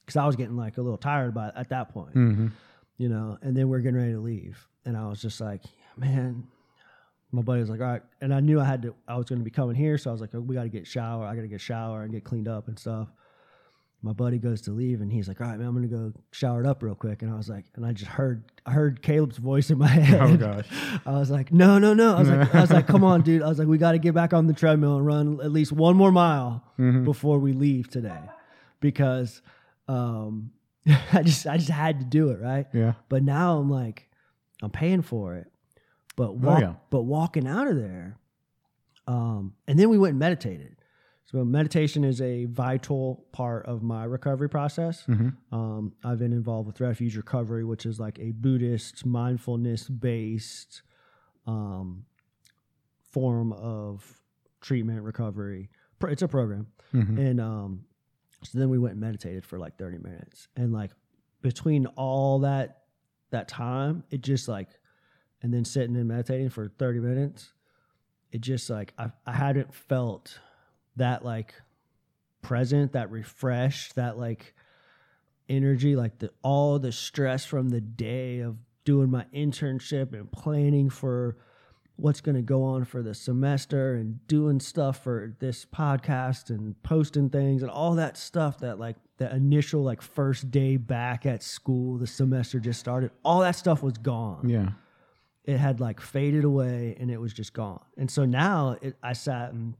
because 0.00 0.16
I 0.16 0.26
was 0.26 0.36
getting 0.36 0.56
like 0.56 0.78
a 0.78 0.82
little 0.82 0.98
tired 0.98 1.32
by 1.34 1.52
at 1.54 1.68
that 1.68 1.90
point, 1.90 2.14
hmm 2.14 2.48
you 2.98 3.08
know. 3.08 3.38
And 3.42 3.56
then 3.56 3.68
we 3.68 3.76
are 3.76 3.80
getting 3.80 3.98
ready 3.98 4.12
to 4.12 4.20
leave, 4.20 4.66
and 4.84 4.96
I 4.96 5.06
was 5.08 5.20
just 5.20 5.40
like, 5.40 5.62
man, 5.96 6.46
my 7.32 7.42
buddy 7.42 7.60
was 7.60 7.70
like, 7.70 7.80
all 7.80 7.86
right, 7.86 8.02
and 8.20 8.32
I 8.32 8.40
knew 8.40 8.60
I 8.60 8.64
had 8.64 8.82
to, 8.82 8.94
I 9.08 9.16
was 9.16 9.26
going 9.26 9.40
to 9.40 9.44
be 9.44 9.50
coming 9.50 9.74
here, 9.74 9.98
so 9.98 10.10
I 10.10 10.12
was 10.12 10.20
like, 10.20 10.30
oh, 10.34 10.40
we 10.40 10.54
got 10.54 10.62
to 10.62 10.68
get 10.68 10.86
shower, 10.86 11.26
I 11.26 11.34
got 11.34 11.42
to 11.42 11.48
get 11.48 11.60
shower 11.60 12.02
and 12.02 12.12
get 12.12 12.24
cleaned 12.24 12.48
up 12.48 12.68
and 12.68 12.78
stuff. 12.78 13.08
My 14.02 14.12
buddy 14.12 14.38
goes 14.38 14.60
to 14.62 14.70
leave, 14.70 15.00
and 15.00 15.10
he's 15.10 15.28
like, 15.28 15.40
all 15.40 15.46
right, 15.46 15.58
man, 15.58 15.66
I'm 15.66 15.74
going 15.74 15.88
to 15.88 15.96
go 15.96 16.12
shower 16.30 16.60
it 16.60 16.66
up 16.66 16.82
real 16.82 16.94
quick, 16.94 17.22
and 17.22 17.32
I 17.32 17.36
was 17.36 17.48
like, 17.48 17.64
and 17.74 17.86
I 17.86 17.92
just 17.92 18.10
heard, 18.10 18.44
I 18.66 18.72
heard 18.72 19.00
Caleb's 19.02 19.38
voice 19.38 19.70
in 19.70 19.78
my 19.78 19.88
head. 19.88 20.20
Oh 20.20 20.36
gosh. 20.36 20.66
I 21.06 21.12
was 21.12 21.30
like, 21.30 21.52
no, 21.52 21.78
no, 21.78 21.94
no. 21.94 22.14
I 22.14 22.18
was 22.20 22.28
like, 22.28 22.54
I 22.54 22.60
was 22.60 22.70
like, 22.70 22.86
come 22.86 23.02
on, 23.02 23.22
dude. 23.22 23.42
I 23.42 23.48
was 23.48 23.58
like, 23.58 23.66
we 23.66 23.78
got 23.78 23.92
to 23.92 23.98
get 23.98 24.14
back 24.14 24.34
on 24.34 24.46
the 24.46 24.52
treadmill 24.52 24.96
and 24.98 25.06
run 25.06 25.40
at 25.42 25.50
least 25.50 25.72
one 25.72 25.96
more 25.96 26.12
mile 26.12 26.62
before 27.04 27.38
we 27.38 27.52
leave 27.54 27.88
today, 27.88 28.20
because 28.80 29.40
um, 29.88 30.50
I 31.12 31.22
just, 31.22 31.46
I 31.46 31.56
just 31.56 31.70
had 31.70 32.00
to 32.00 32.04
do 32.04 32.30
it, 32.30 32.40
right? 32.40 32.66
Yeah. 32.72 32.94
But 33.08 33.22
now 33.22 33.58
I'm 33.58 33.70
like, 33.70 34.08
I'm 34.62 34.70
paying 34.70 35.02
for 35.02 35.34
it, 35.36 35.50
but 36.16 36.36
walk, 36.36 36.60
yeah. 36.60 36.74
but 36.90 37.02
walking 37.02 37.46
out 37.46 37.66
of 37.68 37.76
there, 37.76 38.18
um, 39.06 39.54
and 39.66 39.78
then 39.78 39.90
we 39.90 39.98
went 39.98 40.12
and 40.12 40.18
meditated. 40.18 40.76
So 41.26 41.44
meditation 41.44 42.04
is 42.04 42.20
a 42.20 42.44
vital 42.44 43.26
part 43.32 43.66
of 43.66 43.82
my 43.82 44.04
recovery 44.04 44.48
process. 44.48 45.04
Um, 45.52 45.92
I've 46.04 46.18
been 46.18 46.32
involved 46.32 46.66
with 46.66 46.80
Refuge 46.80 47.16
Recovery, 47.16 47.64
which 47.64 47.86
is 47.86 47.98
like 47.98 48.18
a 48.20 48.30
Buddhist 48.30 49.04
mindfulness 49.04 49.88
based 49.88 50.82
um, 51.46 52.04
form 53.10 53.52
of 53.52 54.20
treatment 54.60 55.02
recovery. 55.02 55.70
It's 56.02 56.22
a 56.22 56.28
program, 56.28 56.66
and 57.18 57.40
um, 57.40 57.84
so 58.44 58.58
then 58.58 58.68
we 58.68 58.78
went 58.78 58.92
and 58.92 59.00
meditated 59.00 59.44
for 59.44 59.58
like 59.58 59.76
thirty 59.76 59.98
minutes, 59.98 60.48
and 60.56 60.72
like 60.72 60.90
between 61.42 61.86
all 61.86 62.40
that 62.40 62.82
that 63.30 63.48
time, 63.48 64.04
it 64.10 64.20
just 64.20 64.48
like, 64.48 64.68
and 65.42 65.52
then 65.52 65.64
sitting 65.64 65.96
and 65.96 66.08
meditating 66.08 66.50
for 66.50 66.68
thirty 66.68 67.00
minutes, 67.00 67.52
it 68.32 68.40
just 68.40 68.70
like 68.70 68.92
I 68.98 69.10
I 69.26 69.32
hadn't 69.32 69.74
felt 69.74 70.38
that 70.96 71.24
like 71.24 71.54
present, 72.42 72.92
that 72.92 73.10
refreshed, 73.10 73.96
that 73.96 74.18
like 74.18 74.54
energy, 75.48 75.96
like 75.96 76.18
the 76.18 76.30
all 76.42 76.78
the 76.78 76.92
stress 76.92 77.44
from 77.44 77.70
the 77.70 77.80
day 77.80 78.40
of 78.40 78.56
doing 78.84 79.10
my 79.10 79.24
internship 79.34 80.12
and 80.12 80.30
planning 80.30 80.90
for 80.90 81.38
what's 81.96 82.20
going 82.20 82.34
to 82.34 82.42
go 82.42 82.62
on 82.64 82.84
for 82.84 83.02
the 83.02 83.14
semester 83.14 83.94
and 83.94 84.26
doing 84.26 84.58
stuff 84.58 85.02
for 85.04 85.34
this 85.38 85.64
podcast 85.64 86.50
and 86.50 86.80
posting 86.82 87.30
things 87.30 87.62
and 87.62 87.70
all 87.70 87.94
that 87.94 88.16
stuff 88.16 88.58
that 88.58 88.78
like 88.80 88.96
the 89.18 89.32
initial 89.34 89.82
like 89.82 90.02
first 90.02 90.50
day 90.50 90.76
back 90.76 91.24
at 91.24 91.40
school 91.42 91.96
the 91.98 92.06
semester 92.06 92.58
just 92.58 92.80
started 92.80 93.10
all 93.24 93.40
that 93.40 93.54
stuff 93.54 93.80
was 93.82 93.96
gone 93.98 94.48
Yeah. 94.48 94.70
it 95.44 95.56
had 95.58 95.78
like 95.78 96.00
faded 96.00 96.42
away 96.44 96.96
and 96.98 97.10
it 97.12 97.20
was 97.20 97.32
just 97.32 97.52
gone. 97.52 97.84
And 97.96 98.10
so 98.10 98.24
now 98.24 98.76
it, 98.82 98.96
I 99.02 99.12
sat 99.12 99.52
and 99.52 99.74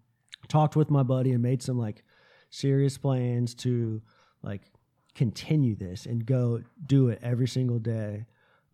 talked 0.46 0.76
with 0.76 0.90
my 0.90 1.02
buddy 1.02 1.32
and 1.32 1.42
made 1.42 1.62
some 1.62 1.78
like 1.78 2.04
serious 2.50 2.96
plans 2.96 3.54
to 3.56 4.00
like 4.42 4.62
continue 5.16 5.74
this 5.74 6.06
and 6.06 6.24
go 6.24 6.60
do 6.86 7.08
it 7.08 7.18
every 7.22 7.48
single 7.48 7.78
day 7.80 8.26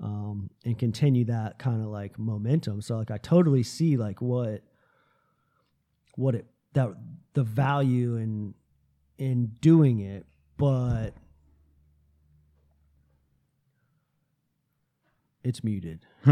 um, 0.02 0.50
and 0.64 0.78
continue 0.78 1.24
that 1.26 1.58
kind 1.58 1.82
of 1.82 1.88
like 1.88 2.18
momentum. 2.18 2.80
So 2.80 2.96
like 2.96 3.10
I 3.10 3.18
totally 3.18 3.62
see 3.62 3.96
like 3.96 4.20
what 4.20 4.62
what 6.16 6.34
it 6.34 6.46
that 6.72 6.90
the 7.34 7.42
value 7.42 8.16
in 8.16 8.54
in 9.18 9.52
doing 9.60 10.00
it, 10.00 10.26
but 10.56 11.10
it's 15.44 15.62
muted. 15.62 16.00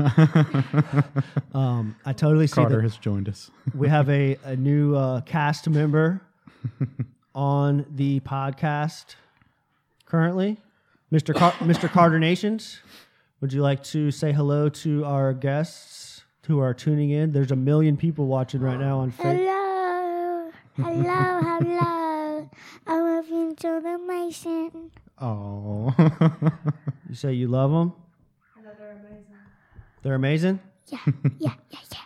um, 1.54 1.96
I 2.04 2.12
totally 2.12 2.46
see 2.46 2.54
Carter 2.54 2.76
that 2.76 2.82
has 2.82 2.96
joined 2.96 3.28
us. 3.28 3.50
we 3.74 3.88
have 3.88 4.08
a, 4.08 4.38
a 4.44 4.56
new 4.56 4.94
uh, 4.94 5.20
cast 5.22 5.68
member 5.68 6.22
on 7.34 7.86
the 7.90 8.20
podcast 8.20 9.16
currently, 10.06 10.58
Mr. 11.12 11.34
Car- 11.34 11.52
Mr. 11.52 11.90
Carter 11.90 12.18
Nations. 12.18 12.80
Would 13.41 13.53
you 13.53 13.62
like 13.62 13.84
to 13.84 14.11
say 14.11 14.32
hello 14.32 14.68
to 14.68 15.05
our 15.05 15.32
guests 15.32 16.24
who 16.49 16.59
are 16.59 16.74
tuning 16.74 17.11
in? 17.11 17.30
There's 17.30 17.53
a 17.53 17.57
million 17.57 17.97
people 17.97 18.26
watching 18.26 18.61
right 18.61 18.80
now 18.80 18.99
on 18.99 19.12
Facebook. 19.12 20.51
Hello, 20.74 21.03
hello, 21.05 21.59
hello. 21.61 22.51
I'm 22.89 23.03
a 23.07 23.22
Vincent 23.22 24.07
Mason. 24.09 24.91
Oh. 25.20 25.95
You 27.09 27.14
say 27.14 27.32
you 27.32 27.47
love 27.47 27.70
them? 27.70 27.93
They're 28.57 28.91
amazing. 28.91 29.24
They're 30.03 30.14
amazing. 30.16 30.61
Yeah, 30.89 30.99
yeah, 31.39 31.53
yeah, 31.70 31.78
yeah. 31.93 31.99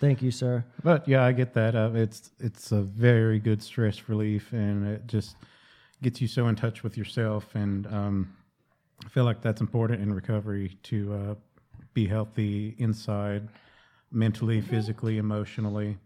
Thank 0.00 0.22
you, 0.22 0.30
sir. 0.30 0.64
But 0.82 1.06
yeah, 1.06 1.22
I 1.22 1.32
get 1.32 1.52
that. 1.52 1.74
Uh, 1.74 1.90
it's 1.94 2.30
it's 2.38 2.72
a 2.72 2.80
very 2.80 3.38
good 3.40 3.62
stress 3.62 4.08
relief, 4.08 4.52
and 4.52 4.86
it 4.86 5.06
just 5.06 5.36
gets 6.02 6.22
you 6.22 6.28
so 6.28 6.48
in 6.48 6.56
touch 6.56 6.82
with 6.82 6.96
yourself. 6.96 7.54
And 7.54 7.86
um, 7.88 8.36
I 9.04 9.08
feel 9.08 9.24
like 9.24 9.40
that's 9.42 9.60
important 9.60 10.02
in 10.02 10.12
recovery 10.12 10.76
to 10.84 11.12
uh, 11.12 11.34
be 11.94 12.06
healthy 12.06 12.74
inside, 12.78 13.48
mentally, 14.12 14.60
physically, 14.60 15.18
emotionally. 15.18 15.98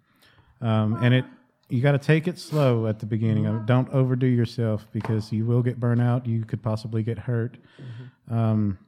Um, 0.61 0.99
and 1.03 1.15
it 1.15 1.25
you 1.69 1.81
got 1.81 1.93
to 1.93 1.99
take 1.99 2.29
it 2.29 2.39
slow 2.39 2.87
at 2.87 2.99
the 2.99 3.07
beginning. 3.07 3.47
Uh, 3.47 3.63
Don't 3.65 3.89
overdo 3.91 4.27
yourself 4.27 4.87
because 4.93 5.33
you 5.33 5.47
will 5.47 5.63
get 5.63 5.81
burnout. 5.81 6.27
You 6.27 6.45
could 6.45 6.63
possibly 6.63 7.03
get 7.03 7.19
hurt. 7.19 7.57
Um, 8.31 8.79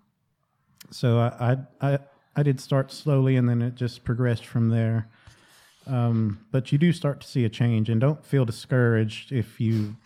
so 0.91 1.19
I, 1.19 1.57
I 1.81 1.93
I 1.93 1.99
I 2.37 2.43
did 2.43 2.61
start 2.61 2.93
slowly, 2.93 3.37
and 3.37 3.49
then 3.49 3.63
it 3.63 3.75
just 3.75 4.05
progressed 4.05 4.45
from 4.47 4.69
there. 4.69 5.09
Um, 5.87 6.45
but 6.51 6.73
you 6.73 6.79
do 6.79 6.93
start 6.93 7.21
to 7.21 7.27
see 7.27 7.45
a 7.45 7.49
change, 7.49 7.89
and 7.89 8.01
don't 8.01 8.25
feel 8.25 8.45
discouraged 8.45 9.33
if 9.33 9.61
you 9.61 9.97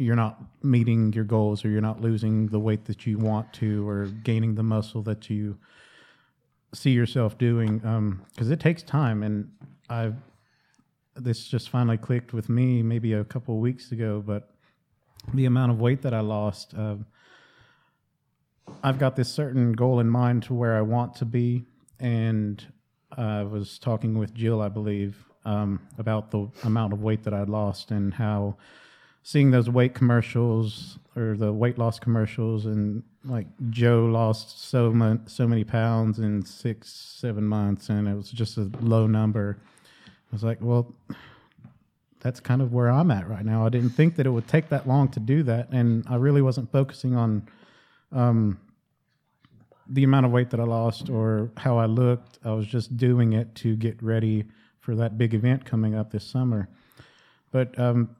you're 0.00 0.16
not 0.16 0.40
meeting 0.62 1.12
your 1.12 1.24
goals 1.24 1.64
or 1.64 1.68
you're 1.68 1.80
not 1.80 2.00
losing 2.00 2.46
the 2.48 2.58
weight 2.58 2.84
that 2.86 3.06
you 3.06 3.18
want 3.18 3.52
to 3.52 3.88
or 3.88 4.06
gaining 4.06 4.54
the 4.54 4.62
muscle 4.62 5.02
that 5.02 5.28
you 5.28 5.58
see 6.72 6.90
yourself 6.90 7.36
doing 7.36 7.78
because 8.34 8.50
it 8.50 8.60
takes 8.60 8.82
time. 8.82 9.22
And 9.22 9.50
i 9.88 10.12
this 11.16 11.48
just 11.48 11.68
finally 11.68 11.98
clicked 11.98 12.32
with 12.32 12.48
me 12.48 12.82
maybe 12.82 13.12
a 13.12 13.24
couple 13.24 13.58
weeks 13.58 13.92
ago 13.92 14.22
but 14.24 14.54
the 15.34 15.44
amount 15.44 15.70
of 15.70 15.78
weight 15.78 16.00
that 16.00 16.14
i 16.14 16.20
lost 16.20 16.72
uh, 16.78 16.94
I've 18.82 18.98
got 18.98 19.16
this 19.16 19.30
certain 19.30 19.72
goal 19.72 20.00
in 20.00 20.08
mind 20.08 20.44
to 20.44 20.54
where 20.54 20.76
I 20.76 20.82
want 20.82 21.14
to 21.16 21.24
be, 21.24 21.64
and 21.98 22.64
I 23.16 23.42
was 23.42 23.78
talking 23.78 24.18
with 24.18 24.34
Jill, 24.34 24.62
I 24.62 24.68
believe, 24.68 25.24
um, 25.44 25.80
about 25.98 26.30
the 26.30 26.48
amount 26.64 26.92
of 26.92 27.02
weight 27.02 27.24
that 27.24 27.34
I'd 27.34 27.48
lost 27.48 27.90
and 27.90 28.14
how 28.14 28.56
seeing 29.22 29.50
those 29.50 29.68
weight 29.68 29.94
commercials 29.94 30.98
or 31.16 31.36
the 31.36 31.52
weight 31.52 31.78
loss 31.78 31.98
commercials 31.98 32.66
and 32.66 33.02
like 33.24 33.46
Joe 33.68 34.06
lost 34.06 34.68
so 34.68 34.92
much, 34.92 35.20
so 35.26 35.46
many 35.46 35.64
pounds 35.64 36.18
in 36.18 36.44
six, 36.44 36.90
seven 36.90 37.44
months, 37.44 37.88
and 37.88 38.08
it 38.08 38.14
was 38.14 38.30
just 38.30 38.56
a 38.56 38.70
low 38.80 39.06
number. 39.06 39.58
I 40.08 40.32
was 40.32 40.42
like, 40.42 40.58
well, 40.60 40.94
that's 42.20 42.40
kind 42.40 42.62
of 42.62 42.72
where 42.72 42.90
I'm 42.90 43.10
at 43.10 43.28
right 43.28 43.44
now. 43.44 43.66
I 43.66 43.68
didn't 43.68 43.90
think 43.90 44.16
that 44.16 44.26
it 44.26 44.30
would 44.30 44.48
take 44.48 44.68
that 44.68 44.86
long 44.86 45.08
to 45.08 45.20
do 45.20 45.42
that, 45.44 45.70
and 45.70 46.04
I 46.08 46.16
really 46.16 46.42
wasn't 46.42 46.70
focusing 46.70 47.16
on 47.16 47.48
um, 48.12 48.58
the 49.88 50.04
amount 50.04 50.26
of 50.26 50.32
weight 50.32 50.50
that 50.50 50.60
I 50.60 50.64
lost 50.64 51.10
or 51.10 51.50
how 51.56 51.78
I 51.78 51.86
looked. 51.86 52.38
I 52.44 52.52
was 52.52 52.66
just 52.66 52.96
doing 52.96 53.32
it 53.32 53.54
to 53.56 53.76
get 53.76 54.02
ready 54.02 54.44
for 54.78 54.94
that 54.94 55.18
big 55.18 55.34
event 55.34 55.64
coming 55.64 55.94
up 55.94 56.10
this 56.10 56.24
summer. 56.24 56.68
But 57.50 57.76
um, 57.78 58.16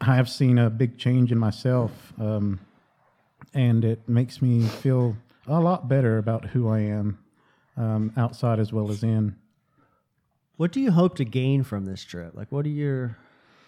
I 0.00 0.14
have 0.16 0.28
seen 0.30 0.58
a 0.58 0.70
big 0.70 0.96
change 0.98 1.30
in 1.30 1.38
myself, 1.38 2.12
um, 2.18 2.60
and 3.52 3.84
it 3.84 4.08
makes 4.08 4.40
me 4.40 4.62
feel 4.66 5.16
a 5.46 5.60
lot 5.60 5.88
better 5.88 6.16
about 6.18 6.46
who 6.46 6.68
I 6.68 6.80
am, 6.80 7.18
um, 7.76 8.12
outside 8.16 8.58
as 8.58 8.72
well 8.72 8.90
as 8.90 9.02
in. 9.02 9.36
What 10.56 10.72
do 10.72 10.80
you 10.80 10.90
hope 10.90 11.16
to 11.16 11.24
gain 11.24 11.62
from 11.64 11.84
this 11.84 12.02
trip? 12.02 12.34
Like, 12.34 12.50
what 12.50 12.64
are 12.66 12.70
your 12.70 13.16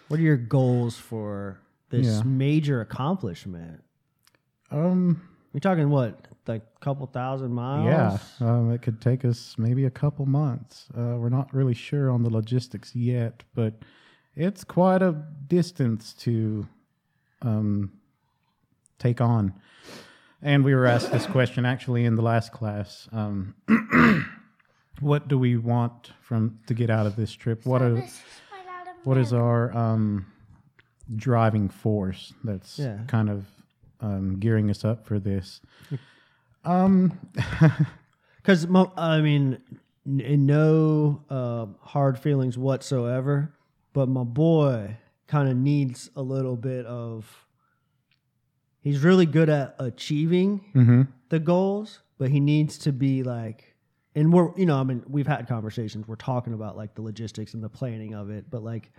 what 0.09 0.21
are 0.21 0.23
your 0.23 0.37
goals 0.37 0.99
for 0.99 1.59
this 1.89 2.07
Yeah. 2.07 2.23
major 2.25 2.81
accomplishment? 2.83 3.83
Um, 4.71 5.23
You're 5.53 5.61
talking 5.61 5.89
what, 5.91 6.29
like 6.47 6.63
a 6.63 6.79
couple 6.81 7.07
thousand 7.07 7.53
miles? 7.53 7.85
Yeah, 8.41 8.47
um, 8.47 8.71
it 8.73 8.83
could 8.83 9.01
take 9.01 9.25
us 9.25 9.57
maybe 9.59 9.85
a 9.85 9.91
couple 9.91 10.27
months. 10.27 10.89
Uh, 10.95 11.17
we're 11.19 11.29
not 11.31 11.53
really 11.53 11.75
sure 11.75 12.11
on 12.11 12.23
the 12.23 12.31
logistics 12.31 12.95
yet, 12.95 13.43
but 13.55 13.75
it's 14.37 14.65
quite 14.65 15.03
a 15.03 15.13
distance 15.49 16.13
to 16.15 16.67
um, 17.43 17.93
take 18.99 19.21
on. 19.21 19.55
And 20.41 20.65
we 20.65 20.75
were 20.75 20.87
asked 20.87 21.13
this 21.13 21.27
question 21.27 21.65
actually 21.65 22.05
in 22.05 22.17
the 22.17 22.23
last 22.23 22.53
class. 22.53 23.09
Um, 23.13 23.55
what 25.01 25.29
do 25.29 25.39
we 25.39 25.57
want 25.57 26.13
from 26.21 26.59
to 26.67 26.75
get 26.75 26.91
out 26.91 27.07
of 27.07 27.17
this 27.17 27.33
trip? 27.33 27.65
What 27.65 27.83
are 27.83 28.03
what 29.05 29.19
is 29.19 29.33
our 29.33 29.77
um, 29.77 30.27
driving 31.17 31.69
force 31.69 32.33
that's 32.45 32.79
Yeah. 32.79 32.99
kind 33.09 33.29
of 33.31 33.47
um, 34.01 34.39
gearing 34.41 34.71
us 34.71 34.85
up 34.85 35.07
for 35.07 35.19
this? 35.19 35.61
Um, 36.65 37.19
Because 38.37 38.67
I 38.97 39.21
mean, 39.21 39.59
n- 40.07 40.21
in 40.21 40.47
no 40.47 41.23
uh, 41.29 41.67
hard 41.81 42.19
feelings 42.19 42.57
whatsoever, 42.57 43.53
but 43.93 44.09
my 44.09 44.25
boy 44.25 44.97
kind 45.27 45.49
of 45.49 45.57
needs 45.57 46.11
a 46.17 46.23
little 46.23 46.57
bit 46.57 46.87
of. 46.87 47.47
He's 48.81 49.05
really 49.05 49.27
good 49.27 49.49
at 49.49 49.77
achieving 49.79 50.65
mhm. 50.75 51.09
the 51.29 51.39
goals, 51.39 52.01
but 52.19 52.31
he 52.31 52.41
needs 52.41 52.79
to 52.79 52.93
be 52.93 53.23
like, 53.23 53.77
and 54.15 54.33
we're 54.33 54.51
you 54.57 54.67
know 54.67 54.77
I 54.79 54.83
mean 54.83 55.05
we've 55.09 55.27
had 55.27 55.47
conversations. 55.49 56.09
We're 56.09 56.17
talking 56.17 56.53
about 56.53 56.77
like 56.77 56.95
the 56.95 57.03
logistics 57.03 57.55
and 57.55 57.63
the 57.63 57.69
planning 57.69 58.15
of 58.15 58.31
it, 58.31 58.51
but 58.51 58.63
like. 58.63 58.91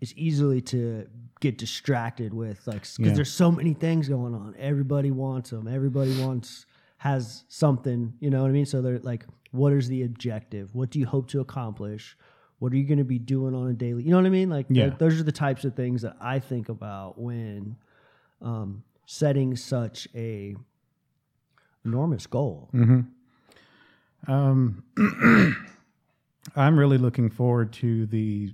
It's 0.00 0.14
easily 0.14 0.60
to 0.60 1.08
get 1.40 1.58
distracted 1.58 2.32
with 2.32 2.64
like 2.68 2.82
because 2.82 2.98
Yeah. 3.00 3.14
there's 3.14 3.32
so 3.32 3.50
many 3.50 3.74
things 3.74 4.08
going 4.08 4.32
on. 4.32 4.54
Everybody 4.56 5.10
wants 5.10 5.50
them. 5.50 5.66
Everybody 5.66 6.16
wants 6.22 6.66
has 6.98 7.42
something. 7.48 8.12
You 8.20 8.30
know 8.30 8.42
what 8.42 8.48
I 8.48 8.52
mean? 8.52 8.64
So 8.66 8.80
they're 8.80 9.00
like, 9.00 9.26
what 9.50 9.72
is 9.72 9.88
the 9.88 10.04
objective? 10.04 10.72
What 10.72 10.90
do 10.90 10.98
you 11.00 11.06
hope 11.06 11.28
to 11.30 11.40
accomplish? 11.40 12.16
What 12.58 12.72
are 12.72 12.76
you 12.76 12.84
going 12.84 12.98
to 12.98 13.04
be 13.04 13.18
doing 13.18 13.54
on 13.54 13.68
a 13.68 13.72
daily? 13.72 14.02
You 14.02 14.10
know 14.10 14.16
what 14.16 14.26
I 14.26 14.30
mean? 14.30 14.50
Like, 14.50 14.66
Yeah. 14.68 14.86
th- 14.86 14.98
those 14.98 15.20
are 15.20 15.22
the 15.22 15.32
types 15.32 15.64
of 15.64 15.74
things 15.74 16.02
that 16.02 16.16
I 16.20 16.38
think 16.40 16.68
about 16.68 17.18
when 17.18 17.76
um, 18.42 18.82
setting 19.06 19.54
such 19.56 20.08
a 20.14 20.56
enormous 21.84 22.26
goal. 22.26 22.68
Um, 24.26 24.82
I'm 26.56 26.78
really 26.78 26.98
looking 26.98 27.30
forward 27.30 27.72
to 27.74 28.06
the 28.06 28.52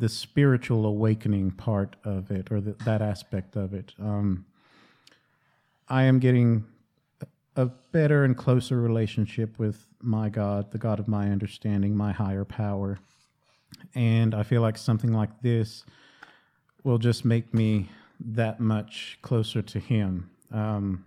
the 0.00 0.08
spiritual 0.08 0.86
awakening 0.86 1.50
part 1.50 1.96
of 2.04 2.30
it, 2.30 2.52
or 2.52 2.60
the, 2.60 2.72
that 2.84 3.02
aspect 3.02 3.56
of 3.56 3.74
it. 3.74 3.94
Um, 3.98 4.46
I 5.88 6.04
am 6.04 6.20
getting 6.20 6.64
a 7.56 7.66
better 7.66 8.22
and 8.22 8.36
closer 8.36 8.80
relationship 8.80 9.58
with 9.58 9.87
my 10.00 10.28
God, 10.28 10.70
the 10.70 10.78
God 10.78 11.00
of 11.00 11.08
my 11.08 11.30
understanding, 11.30 11.96
my 11.96 12.12
higher 12.12 12.44
power, 12.44 12.98
and 13.94 14.34
I 14.34 14.42
feel 14.42 14.62
like 14.62 14.78
something 14.78 15.12
like 15.12 15.42
this 15.42 15.84
will 16.84 16.98
just 16.98 17.24
make 17.24 17.52
me 17.52 17.88
that 18.20 18.60
much 18.60 19.18
closer 19.22 19.62
to 19.62 19.78
Him. 19.78 20.30
Um, 20.52 21.04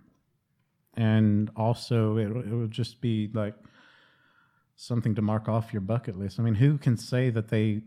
and 0.94 1.50
also 1.56 2.16
it, 2.16 2.28
it 2.28 2.54
would 2.54 2.70
just 2.70 3.00
be 3.00 3.30
like 3.32 3.54
something 4.76 5.14
to 5.14 5.22
mark 5.22 5.48
off 5.48 5.72
your 5.72 5.80
bucket 5.80 6.18
list. 6.18 6.38
I 6.38 6.42
mean, 6.42 6.54
who 6.54 6.78
can 6.78 6.96
say 6.96 7.30
that 7.30 7.48
they 7.48 7.82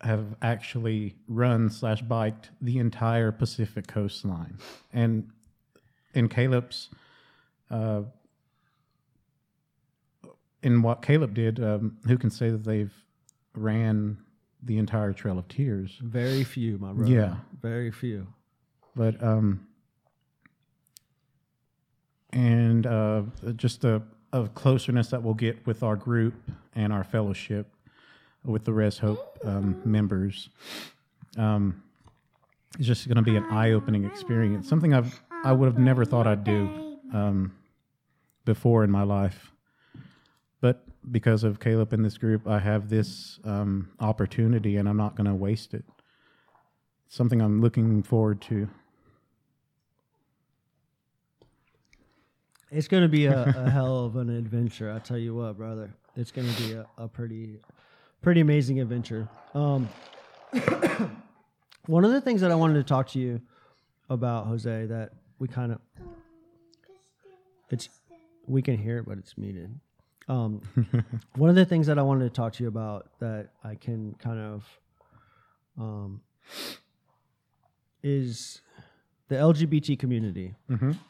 have 0.00 0.36
actually 0.42 1.16
run 1.28 1.70
slash 1.70 2.02
biked 2.02 2.50
the 2.60 2.78
entire 2.78 3.32
Pacific 3.32 3.86
coastline? 3.86 4.58
And 4.92 5.30
in 6.12 6.28
Caleb's, 6.28 6.90
uh, 7.70 8.02
in 10.64 10.82
what 10.82 11.02
Caleb 11.02 11.34
did, 11.34 11.62
um, 11.62 11.98
who 12.08 12.16
can 12.18 12.30
say 12.30 12.50
that 12.50 12.64
they've 12.64 12.92
ran 13.54 14.16
the 14.62 14.78
entire 14.78 15.12
Trail 15.12 15.38
of 15.38 15.46
Tears? 15.46 15.98
Very 16.02 16.42
few, 16.42 16.78
my 16.78 16.92
brother. 16.92 17.10
Yeah. 17.12 17.36
Very 17.62 17.90
few. 17.92 18.26
but 18.96 19.22
um 19.22 19.66
and 22.32 22.86
uh 22.86 23.22
just 23.56 23.84
a, 23.84 24.02
a 24.32 24.48
closeness 24.48 25.08
that 25.08 25.22
we'll 25.22 25.34
get 25.34 25.64
with 25.66 25.82
our 25.82 25.96
group 25.96 26.34
and 26.74 26.92
our 26.92 27.04
fellowship 27.04 27.66
with 28.44 28.64
the 28.64 28.72
res 28.72 28.98
hope 28.98 29.38
um, 29.44 29.80
members 29.84 30.48
um 31.38 31.82
it's 32.78 32.86
just 32.86 33.06
going 33.06 33.16
to 33.16 33.22
be 33.22 33.36
an 33.36 33.44
eye-opening 33.44 34.04
experience 34.04 34.68
something 34.68 34.92
i've 34.94 35.22
i 35.44 35.52
would 35.52 35.66
have 35.66 35.78
never 35.78 36.04
thought 36.04 36.26
i'd 36.26 36.44
do 36.44 36.98
um 37.12 37.52
before 38.44 38.82
in 38.84 38.90
my 38.90 39.02
life 39.02 39.52
because 41.10 41.44
of 41.44 41.60
caleb 41.60 41.92
and 41.92 42.04
this 42.04 42.18
group 42.18 42.46
i 42.46 42.58
have 42.58 42.88
this 42.88 43.38
um 43.44 43.90
opportunity 44.00 44.76
and 44.76 44.88
i'm 44.88 44.96
not 44.96 45.16
going 45.16 45.26
to 45.26 45.34
waste 45.34 45.74
it 45.74 45.84
something 47.08 47.40
i'm 47.40 47.60
looking 47.60 48.02
forward 48.02 48.40
to 48.40 48.68
It's 52.74 52.88
going 52.88 53.04
to 53.04 53.08
be 53.08 53.26
a, 53.26 53.44
a 53.44 53.70
hell 53.70 54.04
of 54.04 54.16
an 54.16 54.28
adventure. 54.28 54.90
I 54.90 54.98
tell 54.98 55.16
you 55.16 55.32
what, 55.32 55.56
brother. 55.56 55.94
It's 56.16 56.32
going 56.32 56.52
to 56.52 56.62
be 56.62 56.72
a, 56.72 56.86
a 56.98 57.06
pretty, 57.06 57.60
pretty 58.20 58.40
amazing 58.40 58.80
adventure. 58.80 59.28
Um, 59.54 59.88
one 61.86 62.04
of 62.04 62.10
the 62.10 62.20
things 62.20 62.40
that 62.40 62.50
I 62.50 62.56
wanted 62.56 62.74
to 62.74 62.82
talk 62.82 63.08
to 63.10 63.20
you 63.20 63.40
about, 64.10 64.48
Jose, 64.48 64.86
that 64.86 65.12
we 65.38 65.46
kind 65.46 65.70
of, 65.70 65.78
it's, 67.70 67.88
we 68.48 68.60
can 68.60 68.76
hear 68.76 68.98
it, 68.98 69.06
but 69.06 69.18
it's 69.18 69.38
muted. 69.38 69.78
Um, 70.28 70.62
one 71.36 71.50
of 71.50 71.56
the 71.56 71.64
things 71.64 71.86
that 71.86 71.98
I 71.98 72.02
wanted 72.02 72.24
to 72.24 72.30
talk 72.30 72.54
to 72.54 72.62
you 72.62 72.68
about 72.68 73.08
that 73.20 73.50
I 73.62 73.74
can 73.74 74.14
kind 74.14 74.38
of, 74.40 74.64
um, 75.78 76.20
is 78.02 78.60
the 79.28 79.36
LGBT 79.36 79.98
community. 79.98 80.54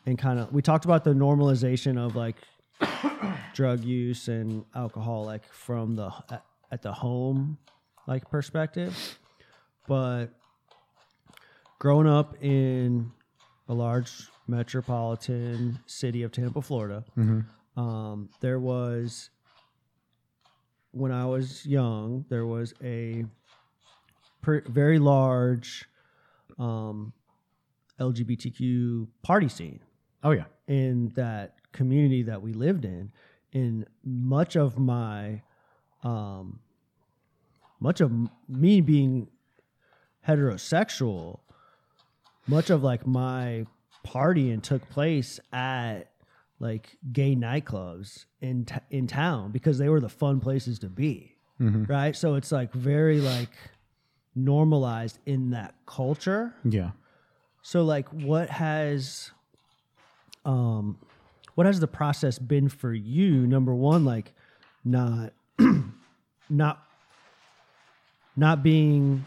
And 0.06 0.18
kind 0.18 0.38
of 0.38 0.52
we 0.52 0.62
talked 0.62 0.84
about 0.84 1.04
the 1.04 1.12
normalization 1.12 1.98
of 1.98 2.16
like 2.16 2.36
drug 3.54 3.82
use 3.84 4.28
and 4.28 4.64
alcohol 4.74 5.24
like 5.24 5.44
from 5.52 5.96
the 5.96 6.10
at, 6.30 6.44
at 6.70 6.82
the 6.82 6.92
home 6.92 7.58
like 8.06 8.30
perspective. 8.30 9.18
But 9.86 10.28
growing 11.78 12.06
up 12.06 12.36
in 12.42 13.12
a 13.68 13.74
large 13.74 14.28
metropolitan 14.46 15.78
city 15.86 16.22
of 16.22 16.32
Tampa, 16.32 16.62
Florida, 16.62 17.04
um, 17.76 18.28
there 18.40 18.58
was 18.58 19.30
when 20.92 21.10
I 21.10 21.26
was 21.26 21.66
young, 21.66 22.24
there 22.28 22.46
was 22.46 22.72
a 22.82 23.24
per, 24.42 24.62
very 24.66 24.98
large 25.00 25.88
um, 26.58 27.12
LGBTQ 27.98 29.08
party 29.22 29.48
scene 29.48 29.80
Oh 30.22 30.30
yeah. 30.30 30.44
in 30.68 31.08
that 31.16 31.56
community 31.72 32.22
that 32.22 32.40
we 32.40 32.52
lived 32.52 32.84
in. 32.84 33.10
In 33.52 33.86
much 34.04 34.56
of 34.56 34.78
my, 34.78 35.42
um, 36.02 36.60
much 37.80 38.00
of 38.00 38.12
me 38.48 38.80
being 38.80 39.28
heterosexual, 40.26 41.40
much 42.46 42.70
of 42.70 42.82
like 42.82 43.06
my 43.06 43.66
partying 44.06 44.62
took 44.62 44.88
place 44.90 45.40
at 45.52 46.10
like 46.64 46.96
gay 47.12 47.36
nightclubs 47.36 48.24
in 48.40 48.64
t- 48.64 48.74
in 48.90 49.06
town 49.06 49.52
because 49.52 49.76
they 49.78 49.88
were 49.88 50.00
the 50.00 50.08
fun 50.08 50.40
places 50.40 50.78
to 50.80 50.88
be, 50.88 51.36
right? 51.86 52.16
So 52.16 52.34
it's 52.34 52.50
like 52.50 52.72
very 52.72 53.20
like 53.20 53.50
normalized 54.34 55.18
in 55.26 55.50
that 55.50 55.74
culture. 55.86 56.54
Yeah. 56.64 56.90
So 57.62 57.84
like 57.84 58.08
what 58.08 58.48
has 58.50 59.30
um 60.44 60.98
what 61.54 61.66
has 61.66 61.78
the 61.80 61.86
process 61.86 62.38
been 62.38 62.68
for 62.68 62.92
you? 62.92 63.46
Number 63.46 63.74
one, 63.74 64.04
like 64.04 64.32
not 64.84 65.32
not 66.50 66.82
not 68.36 68.62
being 68.62 69.24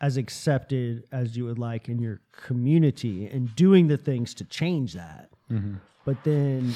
as 0.00 0.16
accepted 0.16 1.04
as 1.12 1.36
you 1.36 1.44
would 1.44 1.58
like 1.58 1.88
in 1.88 1.98
your 1.98 2.20
community 2.32 3.26
and 3.26 3.54
doing 3.54 3.86
the 3.88 3.96
things 3.96 4.34
to 4.34 4.44
change 4.44 4.94
that. 4.94 5.30
But 6.04 6.22
then 6.24 6.74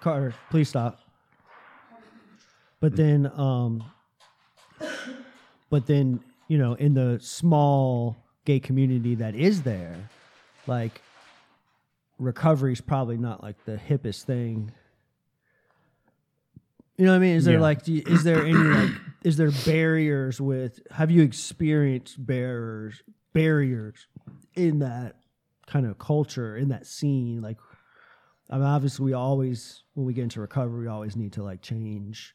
Carter, 0.00 0.34
please 0.50 0.68
stop. 0.68 1.00
But 2.80 2.96
then 2.96 3.30
um 3.34 3.84
but 5.70 5.86
then 5.86 6.20
you 6.48 6.58
know 6.58 6.74
in 6.74 6.94
the 6.94 7.18
small 7.20 8.16
gay 8.44 8.60
community 8.60 9.16
that 9.16 9.34
is 9.34 9.62
there 9.62 9.96
like 10.66 11.00
recovery 12.18 12.72
is 12.72 12.80
probably 12.80 13.16
not 13.16 13.42
like 13.42 13.56
the 13.64 13.76
hippest 13.76 14.22
thing 14.24 14.70
you 16.96 17.04
know 17.04 17.12
what 17.12 17.16
i 17.16 17.20
mean 17.20 17.36
is 17.36 17.44
there 17.44 17.54
Yeah. 17.54 17.60
like 17.60 17.82
do 17.82 17.92
you, 17.94 18.02
is 18.06 18.22
there 18.24 18.44
any 18.44 18.54
like 18.54 18.90
is 19.24 19.36
there 19.36 19.50
barriers 19.64 20.40
with 20.40 20.80
have 20.92 21.10
you 21.10 21.22
experienced 21.22 22.24
barriers 22.24 23.02
barriers 23.32 24.06
in 24.54 24.78
that 24.80 25.16
kind 25.66 25.84
of 25.86 25.98
culture 25.98 26.56
in 26.56 26.68
that 26.68 26.86
scene 26.86 27.42
like 27.42 27.56
I 28.48 28.56
mean, 28.56 28.66
obviously, 28.66 29.04
we 29.04 29.12
always 29.12 29.82
when 29.94 30.06
we 30.06 30.14
get 30.14 30.22
into 30.22 30.40
recovery, 30.40 30.82
we 30.82 30.88
always 30.88 31.16
need 31.16 31.32
to 31.32 31.42
like 31.42 31.62
change 31.62 32.34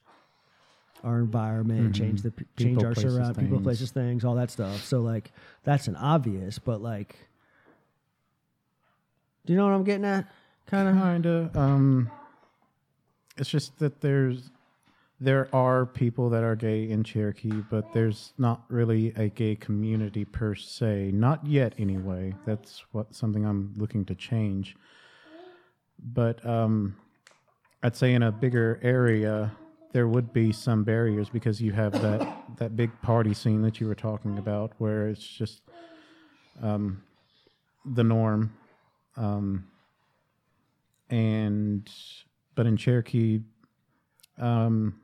our 1.04 1.20
environment, 1.20 1.96
change 1.96 2.22
the 2.22 2.32
change 2.32 2.48
Mm-hmm. 2.58 2.68
People, 2.70 2.86
our 2.86 2.94
places, 2.94 3.16
surround 3.16 3.38
people, 3.38 3.62
places, 3.62 3.92
things, 3.92 4.26
all 4.26 4.36
that 4.36 4.52
stuff. 4.52 4.84
So 4.84 5.02
like 5.02 5.32
that's 5.64 5.88
an 5.88 5.96
obvious, 5.96 6.60
but 6.60 6.82
like, 6.82 7.16
do 9.46 9.54
you 9.54 9.58
know 9.58 9.66
what 9.66 9.74
I'm 9.74 9.84
getting 9.84 10.06
at? 10.06 10.28
Kind 10.68 10.90
of. 10.90 10.96
Kinda. 10.96 11.52
Um, 11.56 12.12
it's 13.38 13.50
just 13.50 13.80
that 13.80 14.02
there's 14.02 14.52
there 15.20 15.48
are 15.54 15.86
people 15.86 16.30
that 16.32 16.44
are 16.44 16.56
gay 16.56 16.90
in 16.90 17.04
Cherokee, 17.04 17.62
but 17.70 17.94
there's 17.94 18.34
not 18.40 18.64
really 18.70 19.14
a 19.16 19.30
gay 19.30 19.56
community 19.56 20.26
per 20.26 20.56
se. 20.56 21.12
Not 21.14 21.46
yet, 21.46 21.74
anyway. 21.78 22.34
That's 22.46 22.84
what 22.92 23.14
something 23.14 23.46
I'm 23.46 23.74
looking 23.78 24.04
to 24.06 24.16
change. 24.16 24.76
But 26.04 26.46
um, 26.46 26.96
I'd 27.84 27.96
say 27.96 28.14
in 28.14 28.24
a 28.24 28.32
bigger 28.32 28.80
area, 28.82 29.52
there 29.92 30.08
would 30.08 30.34
be 30.34 30.52
some 30.52 30.84
barriers 30.84 31.30
because 31.30 31.62
you 31.62 31.72
have 31.74 31.94
that 32.02 32.36
that 32.58 32.76
big 32.76 32.92
party 33.02 33.34
scene 33.34 33.62
that 33.64 33.80
you 33.80 33.88
were 33.88 33.96
talking 33.96 34.38
about, 34.38 34.74
where 34.78 35.08
it's 35.08 35.26
just 35.26 35.62
um, 36.62 37.04
the 37.86 38.04
norm. 38.04 38.54
Um, 39.18 39.68
and 41.10 41.90
but 42.56 42.66
in 42.66 42.78
Cherokee, 42.78 43.42
um, 44.38 45.00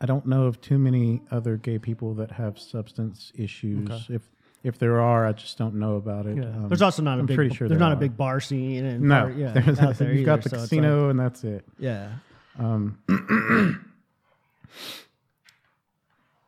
I 0.00 0.06
don't 0.06 0.26
know 0.26 0.44
of 0.44 0.60
too 0.60 0.78
many 0.78 1.22
other 1.30 1.56
gay 1.56 1.78
people 1.78 2.14
that 2.14 2.30
have 2.32 2.58
substance 2.58 3.32
issues. 3.34 3.88
If 4.10 4.22
if 4.64 4.78
there 4.78 5.00
are, 5.00 5.26
I 5.26 5.32
just 5.32 5.56
don't 5.58 5.74
know 5.76 5.96
about 5.96 6.26
it. 6.26 6.36
Yeah. 6.36 6.44
Um, 6.44 6.68
there's 6.68 6.82
also 6.82 7.02
not 7.02 7.18
a 7.18 7.20
I'm 7.20 7.26
big. 7.26 7.36
pretty 7.36 7.54
sure 7.54 7.68
there's 7.68 7.78
there 7.78 7.88
not 7.88 7.96
a 7.96 8.00
big 8.00 8.16
bar 8.16 8.40
scene 8.40 8.84
and 8.84 9.02
no. 9.02 9.22
bar- 9.22 9.30
yeah, 9.32 9.52
there's- 9.54 9.78
out 9.78 9.96
there 9.98 10.12
you've 10.12 10.26
got 10.26 10.40
either, 10.40 10.48
the 10.48 10.56
so 10.56 10.56
casino, 10.62 11.02
like- 11.04 11.10
and 11.12 11.20
that's 11.20 11.44
it. 11.44 11.64
yeah, 11.78 12.10
Um, 12.58 12.98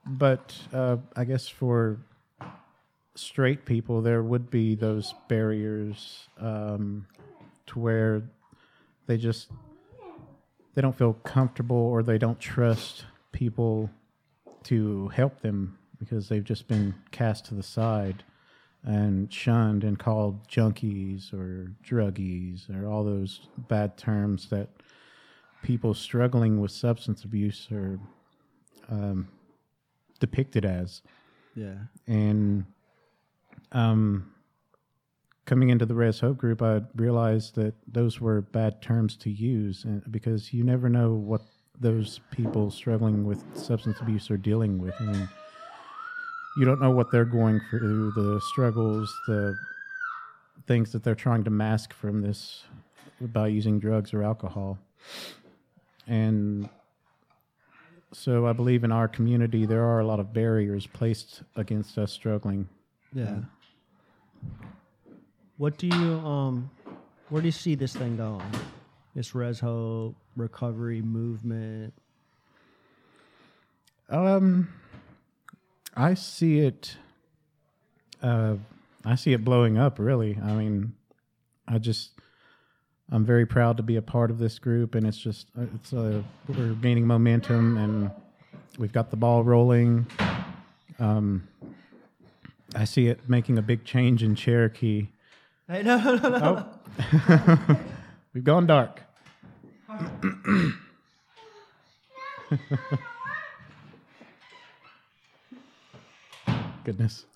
but 0.06 0.54
uh, 0.72 0.96
I 1.16 1.24
guess 1.24 1.48
for 1.48 1.98
straight 3.14 3.64
people, 3.64 4.02
there 4.02 4.22
would 4.22 4.50
be 4.50 4.74
those 4.74 5.14
barriers 5.28 6.28
um, 6.38 7.06
to 7.66 7.78
where 7.78 8.22
they 9.06 9.16
just 9.16 9.50
they 10.74 10.82
don't 10.82 10.96
feel 10.96 11.12
comfortable 11.14 11.76
or 11.76 12.02
they 12.02 12.18
don't 12.18 12.38
trust 12.40 13.04
people 13.32 13.90
to 14.64 15.08
help 15.08 15.40
them 15.40 15.76
because 16.00 16.28
they've 16.28 16.42
just 16.42 16.66
been 16.66 16.94
cast 17.12 17.44
to 17.44 17.54
the 17.54 17.62
side 17.62 18.24
and 18.82 19.32
shunned 19.32 19.84
and 19.84 19.98
called 19.98 20.48
junkies 20.48 21.32
or 21.32 21.72
druggies 21.86 22.68
or 22.74 22.88
all 22.88 23.04
those 23.04 23.48
bad 23.68 23.96
terms 23.96 24.48
that 24.48 24.70
people 25.62 25.92
struggling 25.92 26.60
with 26.60 26.70
substance 26.70 27.22
abuse 27.22 27.68
are 27.70 28.00
um, 28.90 29.28
depicted 30.18 30.64
as. 30.64 31.02
yeah, 31.54 31.74
And 32.06 32.64
um, 33.72 34.32
coming 35.44 35.68
into 35.68 35.84
the 35.84 35.94
Res 35.94 36.20
Hope 36.20 36.38
group, 36.38 36.62
I 36.62 36.80
realized 36.96 37.56
that 37.56 37.74
those 37.86 38.20
were 38.20 38.40
bad 38.40 38.80
terms 38.80 39.16
to 39.18 39.30
use 39.30 39.84
and, 39.84 40.02
because 40.10 40.54
you 40.54 40.64
never 40.64 40.88
know 40.88 41.12
what 41.12 41.42
those 41.78 42.20
people 42.30 42.70
struggling 42.70 43.24
with 43.24 43.44
substance 43.54 44.00
abuse 44.00 44.30
are 44.30 44.36
dealing 44.36 44.78
with. 44.78 44.94
I 45.00 45.04
mean, 45.04 45.28
you 46.56 46.64
don't 46.64 46.80
know 46.80 46.90
what 46.90 47.10
they're 47.10 47.24
going 47.24 47.60
through, 47.70 48.12
the 48.12 48.40
struggles, 48.50 49.14
the 49.26 49.54
things 50.66 50.92
that 50.92 51.02
they're 51.02 51.14
trying 51.14 51.44
to 51.44 51.50
mask 51.50 51.92
from 51.92 52.22
this 52.22 52.64
by 53.20 53.46
using 53.48 53.78
drugs 53.78 54.12
or 54.12 54.22
alcohol. 54.22 54.78
And 56.06 56.68
so 58.12 58.46
I 58.46 58.52
believe 58.52 58.82
in 58.84 58.92
our 58.92 59.08
community 59.08 59.66
there 59.66 59.84
are 59.84 60.00
a 60.00 60.06
lot 60.06 60.18
of 60.20 60.32
barriers 60.32 60.86
placed 60.86 61.42
against 61.56 61.98
us 61.98 62.12
struggling. 62.12 62.68
yeah. 63.12 63.38
What 65.56 65.76
do 65.76 65.86
you 65.86 66.18
um? 66.20 66.70
Where 67.28 67.42
do 67.42 67.46
you 67.46 67.52
see 67.52 67.74
this 67.74 67.94
thing 67.94 68.16
going? 68.16 68.50
This 69.14 69.34
res 69.34 69.60
hope 69.60 70.16
recovery 70.34 71.02
movement. 71.02 71.92
Um, 74.08 74.68
I 76.00 76.14
see 76.14 76.60
it. 76.60 76.96
Uh, 78.22 78.56
I 79.04 79.16
see 79.16 79.34
it 79.34 79.44
blowing 79.44 79.76
up. 79.76 79.98
Really, 79.98 80.38
I 80.42 80.54
mean, 80.54 80.94
I 81.68 81.76
just, 81.76 82.12
I'm 83.12 83.26
very 83.26 83.44
proud 83.44 83.76
to 83.76 83.82
be 83.82 83.96
a 83.96 84.02
part 84.02 84.30
of 84.30 84.38
this 84.38 84.58
group, 84.58 84.94
and 84.94 85.06
it's 85.06 85.18
just, 85.18 85.48
uh, 85.58 85.64
it's 85.74 85.92
uh, 85.92 86.22
we're 86.48 86.72
gaining 86.72 87.06
momentum, 87.06 87.76
and 87.76 88.10
we've 88.78 88.94
got 88.94 89.10
the 89.10 89.16
ball 89.16 89.44
rolling. 89.44 90.06
Um, 90.98 91.46
I 92.74 92.84
see 92.84 93.08
it 93.08 93.28
making 93.28 93.58
a 93.58 93.62
big 93.62 93.84
change 93.84 94.22
in 94.22 94.34
Cherokee. 94.34 95.08
Hey, 95.68 95.82
no, 95.82 95.98
no, 95.98 96.14
no, 96.14 96.28
no. 96.30 96.66
Oh, 97.28 97.80
we've 98.32 98.44
gone 98.44 98.66
dark. 98.66 99.02
Goodness. 106.84 107.26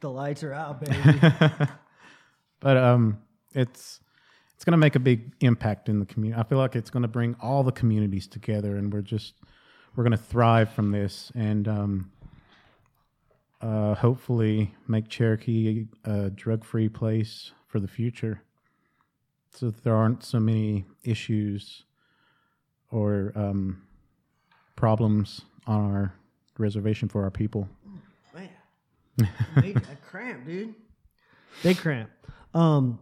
The 0.00 0.10
lights 0.10 0.42
are 0.42 0.52
out, 0.52 0.80
baby. 0.80 1.20
but 2.60 2.76
um, 2.76 3.18
it's 3.54 4.00
it's 4.54 4.64
going 4.64 4.72
to 4.72 4.78
make 4.78 4.96
a 4.96 5.00
big 5.00 5.32
impact 5.40 5.88
in 5.88 6.00
the 6.00 6.06
community. 6.06 6.40
I 6.40 6.44
feel 6.44 6.58
like 6.58 6.76
it's 6.76 6.90
going 6.90 7.02
to 7.02 7.08
bring 7.08 7.36
all 7.40 7.62
the 7.62 7.72
communities 7.72 8.26
together, 8.26 8.76
and 8.76 8.92
we're 8.92 9.02
just 9.02 9.34
we're 9.94 10.04
going 10.04 10.16
to 10.16 10.24
thrive 10.24 10.70
from 10.70 10.90
this, 10.90 11.30
and 11.34 11.68
um, 11.68 12.12
uh, 13.60 13.94
hopefully 13.94 14.74
make 14.88 15.08
Cherokee 15.08 15.86
a 16.04 16.30
drug-free 16.30 16.88
place 16.88 17.52
for 17.66 17.80
the 17.80 17.88
future, 17.88 18.42
so 19.52 19.66
that 19.66 19.84
there 19.84 19.94
aren't 19.94 20.24
so 20.24 20.40
many 20.40 20.84
issues 21.02 21.84
or 22.90 23.32
um, 23.34 23.82
problems 24.76 25.42
on 25.66 25.80
our 25.92 26.14
reservation 26.58 27.08
for 27.08 27.22
our 27.22 27.30
people. 27.30 27.68
Big 29.60 29.80
cramp, 30.02 30.46
dude. 30.46 30.74
They 31.62 31.74
cramp. 31.74 32.10
Um, 32.52 32.98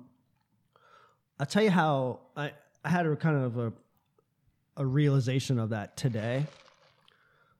I'll 1.38 1.46
tell 1.46 1.62
you 1.62 1.70
how 1.70 2.20
I, 2.36 2.52
I 2.84 2.88
had 2.88 3.06
a 3.06 3.16
kind 3.16 3.36
of 3.36 3.58
a 3.58 3.72
a 4.76 4.86
realization 4.86 5.58
of 5.58 5.70
that 5.70 5.96
today. 5.96 6.46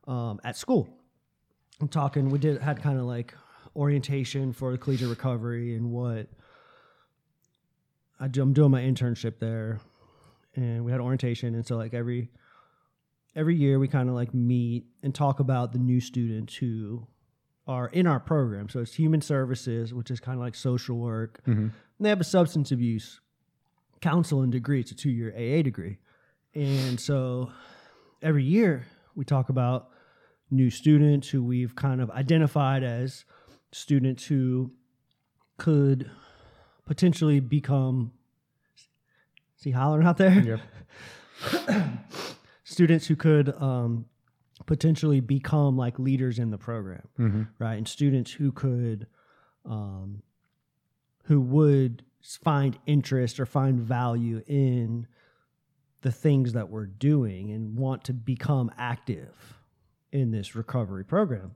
Um, 0.06 0.40
at 0.44 0.56
school, 0.56 0.88
I'm 1.80 1.88
talking. 1.88 2.30
We 2.30 2.38
did 2.38 2.60
had 2.60 2.82
kind 2.82 2.98
of 2.98 3.04
like 3.04 3.34
orientation 3.76 4.52
for 4.52 4.72
the 4.72 4.78
collegiate 4.78 5.08
recovery 5.08 5.74
and 5.74 5.90
what 5.90 6.28
I 8.22 8.28
do, 8.28 8.40
I'm 8.40 8.52
doing 8.52 8.70
my 8.70 8.82
internship 8.82 9.40
there, 9.40 9.80
and 10.54 10.84
we 10.84 10.92
had 10.92 11.00
orientation, 11.00 11.56
and 11.56 11.66
so 11.66 11.76
like 11.76 11.92
every 11.92 12.30
every 13.34 13.56
year 13.56 13.80
we 13.80 13.88
kind 13.88 14.08
of 14.08 14.14
like 14.14 14.32
meet 14.32 14.84
and 15.02 15.12
talk 15.12 15.40
about 15.40 15.72
the 15.72 15.78
new 15.80 16.00
students 16.00 16.54
who 16.54 17.04
are 17.66 17.88
in 17.88 18.06
our 18.06 18.20
program. 18.20 18.68
So 18.68 18.80
it's 18.80 18.94
human 18.94 19.20
services, 19.20 19.94
which 19.94 20.10
is 20.10 20.20
kind 20.20 20.36
of 20.36 20.40
like 20.40 20.54
social 20.54 20.98
work. 20.98 21.40
And 21.52 21.72
they 22.00 22.08
have 22.08 22.20
a 22.20 22.24
substance 22.24 22.72
abuse 22.72 23.20
counseling 24.00 24.50
degree. 24.50 24.80
It's 24.80 24.90
a 24.90 24.94
two 24.94 25.10
year 25.10 25.32
AA 25.34 25.62
degree. 25.62 25.98
And 26.54 27.00
so 27.00 27.50
every 28.20 28.44
year 28.44 28.86
we 29.14 29.24
talk 29.24 29.48
about 29.48 29.88
new 30.50 30.68
students 30.68 31.28
who 31.30 31.42
we've 31.42 31.74
kind 31.74 32.02
of 32.02 32.10
identified 32.10 32.82
as 32.82 33.24
students 33.70 34.26
who 34.26 34.72
could 35.56 36.10
potentially 36.84 37.40
become. 37.40 38.12
See 39.56 39.70
hollering 39.70 40.06
out 40.06 40.18
there? 40.18 40.60
students 42.64 43.06
who 43.06 43.16
could 43.16 43.54
um, 43.62 44.06
potentially 44.66 45.20
become 45.20 45.76
like 45.76 45.98
leaders 45.98 46.38
in 46.38 46.50
the 46.50 46.58
program, 46.58 47.02
right? 47.58 47.74
And 47.74 47.86
students 47.88 48.30
who 48.32 48.52
could, 48.52 49.06
um, 49.64 50.22
who 51.24 51.40
would 51.40 52.04
find 52.42 52.78
interest 52.86 53.40
or 53.40 53.46
find 53.46 53.80
value 53.80 54.42
in 54.46 55.06
the 56.02 56.12
things 56.12 56.52
that 56.52 56.68
we're 56.68 56.86
doing 56.86 57.50
and 57.50 57.76
want 57.76 58.04
to 58.04 58.12
become 58.12 58.70
active 58.76 59.58
in 60.10 60.30
this 60.30 60.54
recovery 60.54 61.04
program. 61.04 61.54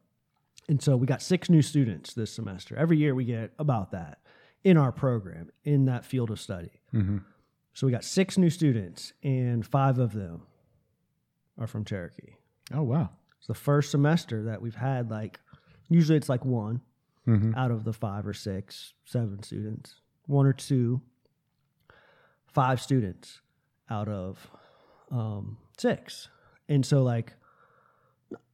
And 0.69 0.83
so 0.83 0.97
we 0.97 1.07
got 1.07 1.23
six 1.23 1.49
new 1.51 1.63
students 1.63 2.15
this 2.15 2.33
semester. 2.33 2.77
Every 2.77 2.97
year 2.97 3.15
we 3.15 3.25
get 3.25 3.53
about 3.59 3.91
that 3.93 4.19
in 4.65 4.77
our 4.77 4.91
program 4.93 5.51
in 5.65 5.85
that 5.87 6.05
field 6.05 6.31
of 6.31 6.41
study. 6.41 6.81
So 7.75 7.87
we 7.87 7.93
got 7.93 8.05
six 8.05 8.39
new 8.39 8.49
students, 8.51 9.13
and 9.23 9.65
five 9.67 9.99
of 9.99 10.13
them 10.15 10.43
are 11.59 11.67
from 11.67 11.85
Cherokee. 11.85 12.36
Oh 12.75 12.83
wow! 12.83 13.11
It's 13.39 13.47
the 13.47 13.55
first 13.55 13.91
semester 13.91 14.45
that 14.45 14.61
we've 14.61 14.75
had 14.75 15.11
like 15.11 15.41
usually 15.89 16.17
it's 16.19 16.29
like 16.29 16.45
one 16.45 16.81
out 17.57 17.71
of 17.71 17.85
the 17.85 17.93
five 17.93 18.27
or 18.27 18.33
six, 18.35 18.93
seven 19.05 19.43
students, 19.43 20.01
one 20.27 20.47
or 20.47 20.53
two. 20.53 21.01
five 22.53 22.81
students 22.81 23.41
out 23.91 24.09
of 24.09 24.51
um, 25.11 25.59
six, 25.79 26.29
and 26.69 26.85
so 26.87 27.03
like 27.03 27.35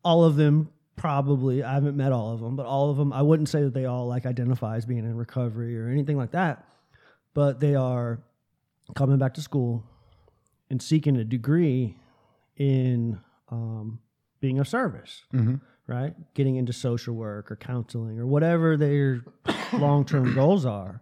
all 0.04 0.24
of 0.24 0.36
them 0.36 0.68
probably 0.96 1.62
I 1.62 1.74
haven't 1.74 1.96
met 1.96 2.12
all 2.12 2.32
of 2.32 2.40
them, 2.40 2.56
but 2.56 2.66
all 2.66 2.90
of 2.90 2.96
them 2.96 3.12
I 3.12 3.22
wouldn't 3.22 3.48
say 3.48 3.62
that 3.62 3.74
they 3.74 3.86
all 3.86 4.06
like 4.06 4.26
identify 4.26 4.76
as 4.76 4.84
being 4.84 5.00
in 5.04 5.16
recovery 5.16 5.78
or 5.78 5.88
anything 5.88 6.16
like 6.16 6.32
that, 6.32 6.66
but 7.34 7.60
they 7.60 7.74
are 7.74 8.20
coming 8.94 9.18
back 9.18 9.34
to 9.34 9.40
school 9.40 9.84
and 10.68 10.82
seeking 10.82 11.16
a 11.16 11.24
degree 11.24 11.96
in 12.56 13.20
um, 13.50 13.98
being 14.42 14.58
of 14.58 14.68
service, 14.68 15.22
Mhm. 15.32 15.60
right? 15.86 16.14
Getting 16.34 16.56
into 16.56 16.74
social 16.74 17.14
work 17.14 17.50
or 17.50 17.56
counseling 17.56 18.18
or 18.18 18.26
whatever 18.26 18.76
their 18.76 19.22
long 19.72 20.04
term 20.04 20.34
goals 20.34 20.66
are. 20.66 21.00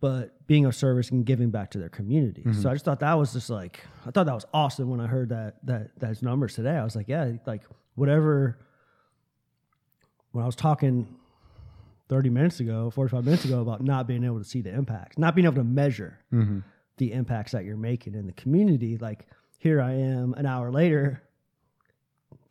But 0.00 0.46
being 0.46 0.64
of 0.66 0.74
service 0.74 1.10
and 1.10 1.24
giving 1.24 1.50
back 1.50 1.70
to 1.72 1.78
their 1.78 1.88
community. 1.88 2.44
So 2.52 2.68
I 2.70 2.74
just 2.74 2.84
thought 2.84 3.00
that 3.00 3.14
was 3.14 3.32
just 3.32 3.48
like 3.50 3.80
I 4.06 4.10
thought 4.10 4.26
that 4.26 4.34
was 4.34 4.44
awesome 4.52 4.88
when 4.90 5.00
I 5.00 5.06
heard 5.06 5.30
that 5.30 5.64
that 5.66 5.98
those 5.98 6.22
numbers 6.22 6.54
today. 6.54 6.76
I 6.76 6.84
was 6.84 6.94
like, 6.96 7.08
yeah, 7.08 7.32
like 7.46 7.62
whatever. 7.94 8.58
When 10.32 10.42
I 10.42 10.46
was 10.46 10.56
talking 10.56 11.06
30 12.08 12.28
minutes 12.28 12.60
ago, 12.60 12.90
45 12.90 13.24
minutes 13.24 13.44
ago 13.46 13.62
about 13.62 13.82
not 13.82 14.06
being 14.06 14.24
able 14.24 14.38
to 14.38 14.44
see 14.44 14.60
the 14.60 14.74
impacts, 14.74 15.16
not 15.16 15.34
being 15.34 15.46
able 15.46 15.56
to 15.56 15.64
measure 15.64 16.18
Mm-hmm. 16.32 16.58
the 16.98 17.12
impacts 17.12 17.52
that 17.52 17.64
you're 17.64 17.76
making 17.78 18.14
in 18.14 18.26
the 18.26 18.32
community. 18.32 18.98
Like 18.98 19.26
here 19.58 19.80
I 19.80 19.92
am 19.94 20.34
an 20.34 20.44
hour 20.44 20.70
later. 20.70 21.22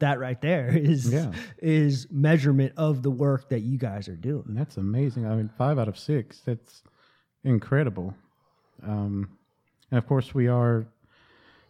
That 0.04 0.20
right 0.20 0.40
there 0.42 0.68
is 0.92 1.12
Yeah. 1.12 1.32
is 1.60 2.08
measurement 2.12 2.74
of 2.78 3.02
the 3.04 3.10
work 3.12 3.50
that 3.50 3.62
you 3.62 3.78
guys 3.78 4.08
are 4.10 4.16
doing. 4.18 4.44
And 4.50 4.58
that's 4.58 4.78
amazing. 4.78 5.26
I 5.26 5.36
mean, 5.36 5.50
five 5.58 5.80
out 5.80 5.88
of 5.88 5.98
six. 5.98 6.42
That's 6.46 6.84
incredible. 7.44 8.14
Um, 8.86 9.30
and 9.92 9.98
of 9.98 10.06
course, 10.08 10.34
we 10.34 10.48
are 10.48 10.86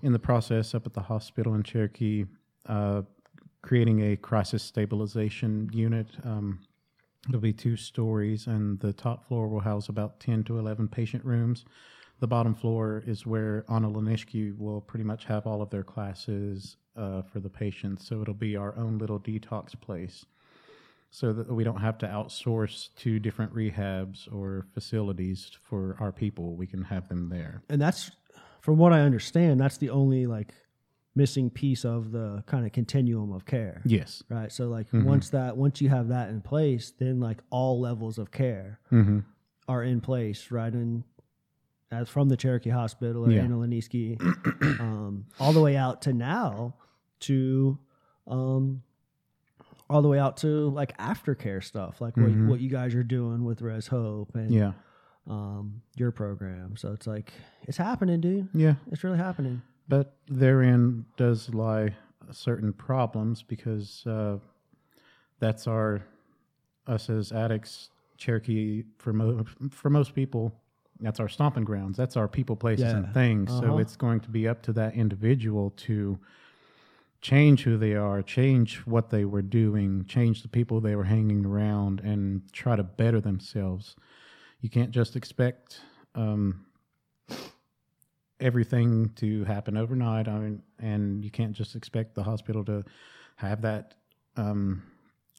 in 0.01 0.11
the 0.13 0.19
process 0.19 0.73
up 0.73 0.85
at 0.85 0.93
the 0.93 1.01
hospital 1.01 1.53
in 1.55 1.63
Cherokee, 1.63 2.25
uh, 2.67 3.03
creating 3.61 4.01
a 4.11 4.17
crisis 4.17 4.63
stabilization 4.63 5.69
unit. 5.71 6.07
Um, 6.23 6.59
it'll 7.29 7.39
be 7.41 7.53
two 7.53 7.75
stories, 7.77 8.47
and 8.47 8.79
the 8.79 8.93
top 8.93 9.27
floor 9.27 9.47
will 9.47 9.61
house 9.61 9.89
about 9.89 10.19
10 10.19 10.43
to 10.45 10.57
11 10.59 10.87
patient 10.89 11.23
rooms. 11.23 11.65
The 12.23 12.27
bottom 12.27 12.55
floor 12.55 13.03
is 13.05 13.25
where 13.25 13.65
Analenisgi 13.67 14.57
will 14.57 14.79
pretty 14.79 15.03
much 15.03 15.25
have 15.25 15.45
all 15.45 15.61
of 15.61 15.69
their 15.71 15.83
classes 15.83 16.77
uh, 16.95 17.21
for 17.21 17.41
the 17.41 17.49
patients. 17.49 18.07
So 18.07 18.21
it'll 18.21 18.33
be 18.33 18.55
our 18.55 18.73
own 18.77 18.97
little 18.97 19.19
detox 19.19 19.77
place 19.77 20.25
so 21.11 21.33
that 21.33 21.51
we 21.51 21.65
don't 21.65 21.81
have 21.81 21.97
to 21.97 22.07
outsource 22.07 22.95
to 22.99 23.19
different 23.19 23.53
rehabs 23.53 24.33
or 24.33 24.65
facilities 24.73 25.51
for 25.63 25.97
our 25.99 26.13
people. 26.13 26.55
We 26.55 26.65
can 26.65 26.83
have 26.83 27.09
them 27.09 27.27
there. 27.27 27.61
And 27.67 27.81
that's 27.81 28.09
from 28.61 28.77
what 28.77 28.93
I 28.93 29.01
understand, 29.01 29.59
that's 29.59 29.75
the 29.75 29.89
only 29.89 30.25
like 30.25 30.53
missing 31.15 31.49
piece 31.49 31.83
of 31.83 32.13
the 32.13 32.41
kind 32.47 32.65
of 32.65 32.71
continuum 32.71 33.33
of 33.33 33.45
care. 33.45 33.81
Yes. 33.83 34.23
Right. 34.29 34.49
So 34.49 34.69
like 34.69 34.87
once 34.93 35.27
that 35.31 35.57
once 35.57 35.81
you 35.81 35.89
have 35.89 36.07
that 36.07 36.29
in 36.29 36.39
place, 36.39 36.93
then 36.97 37.19
like 37.19 37.39
all 37.49 37.81
levels 37.81 38.17
of 38.17 38.31
care 38.31 38.79
Mm-hmm. 38.93 39.19
are 39.67 39.83
in 39.83 39.99
place, 39.99 40.51
right? 40.51 40.71
And 40.71 41.03
from 42.09 42.29
the 42.29 42.37
Cherokee 42.37 42.69
Hospital 42.69 43.25
or 43.25 43.31
Yeah. 43.31 43.41
Um, 44.79 45.25
all 45.39 45.53
the 45.53 45.61
way 45.61 45.75
out 45.75 46.01
to 46.03 46.13
now 46.13 46.75
to 47.21 47.77
um, 48.27 48.83
all 49.89 50.01
the 50.01 50.07
way 50.07 50.17
out 50.19 50.37
to 50.37 50.69
like 50.69 50.97
aftercare 50.97 51.63
stuff, 51.63 51.99
like 52.01 52.15
what, 52.17 52.27
Mhm. 52.31 52.47
what 52.47 52.59
you 52.61 52.69
guys 52.69 52.95
are 52.95 53.03
doing 53.03 53.43
with 53.43 53.61
Res 53.61 53.87
Hope 53.87 54.33
and 54.35 54.51
Yeah. 54.51 54.73
um, 55.27 55.81
your 55.97 56.11
program. 56.11 56.75
So 56.77 56.93
it's 56.93 57.05
like 57.07 57.33
it's 57.63 57.77
happening, 57.77 58.21
dude. 58.21 58.47
Yeah. 58.53 58.75
It's 58.91 59.03
really 59.03 59.17
happening. 59.17 59.61
But 59.87 60.15
therein 60.27 61.05
does 61.17 61.53
lie 61.53 61.95
certain 62.31 62.71
problems 62.73 63.43
because 63.43 64.05
uh, 64.07 64.39
that's 65.39 65.67
our 65.67 66.01
us 66.87 67.09
as 67.09 67.31
addicts. 67.31 67.89
Cherokee 68.17 68.83
for 68.99 69.11
mo- 69.11 69.43
for 69.69 69.89
most 69.89 70.15
people, 70.15 70.53
that's 70.99 71.19
our 71.19 71.27
stomping 71.29 71.63
grounds. 71.63 71.97
That's 71.97 72.15
our 72.17 72.27
people, 72.27 72.55
places, 72.55 72.85
Yeah. 72.85 72.97
and 72.97 73.13
things. 73.13 73.51
So 73.51 73.57
Uh-huh. 73.65 73.77
it's 73.77 73.95
going 73.95 74.19
to 74.21 74.29
be 74.29 74.47
up 74.47 74.61
to 74.63 74.73
that 74.73 74.93
individual 74.95 75.71
to 75.77 76.19
change 77.21 77.63
who 77.63 77.77
they 77.77 77.93
are, 77.95 78.21
change 78.21 78.79
what 78.85 79.09
they 79.09 79.23
were 79.25 79.41
doing, 79.41 80.05
change 80.05 80.41
the 80.41 80.47
people 80.49 80.81
they 80.81 80.95
were 80.95 81.05
hanging 81.05 81.45
around, 81.45 81.99
and 82.01 82.41
try 82.51 82.75
to 82.75 82.83
better 82.83 83.21
themselves. 83.21 83.95
You 84.61 84.69
can't 84.69 84.91
just 84.91 85.15
expect 85.15 85.81
um, 86.15 86.65
everything 88.39 89.09
to 89.15 89.43
happen 89.45 89.77
overnight. 89.77 90.27
I 90.27 90.37
mean, 90.39 90.61
and 90.79 91.23
you 91.23 91.31
can't 91.31 91.53
just 91.53 91.75
expect 91.75 92.15
the 92.15 92.23
hospital 92.23 92.63
to 92.65 92.83
have 93.37 93.61
that 93.61 93.95
um, 94.35 94.83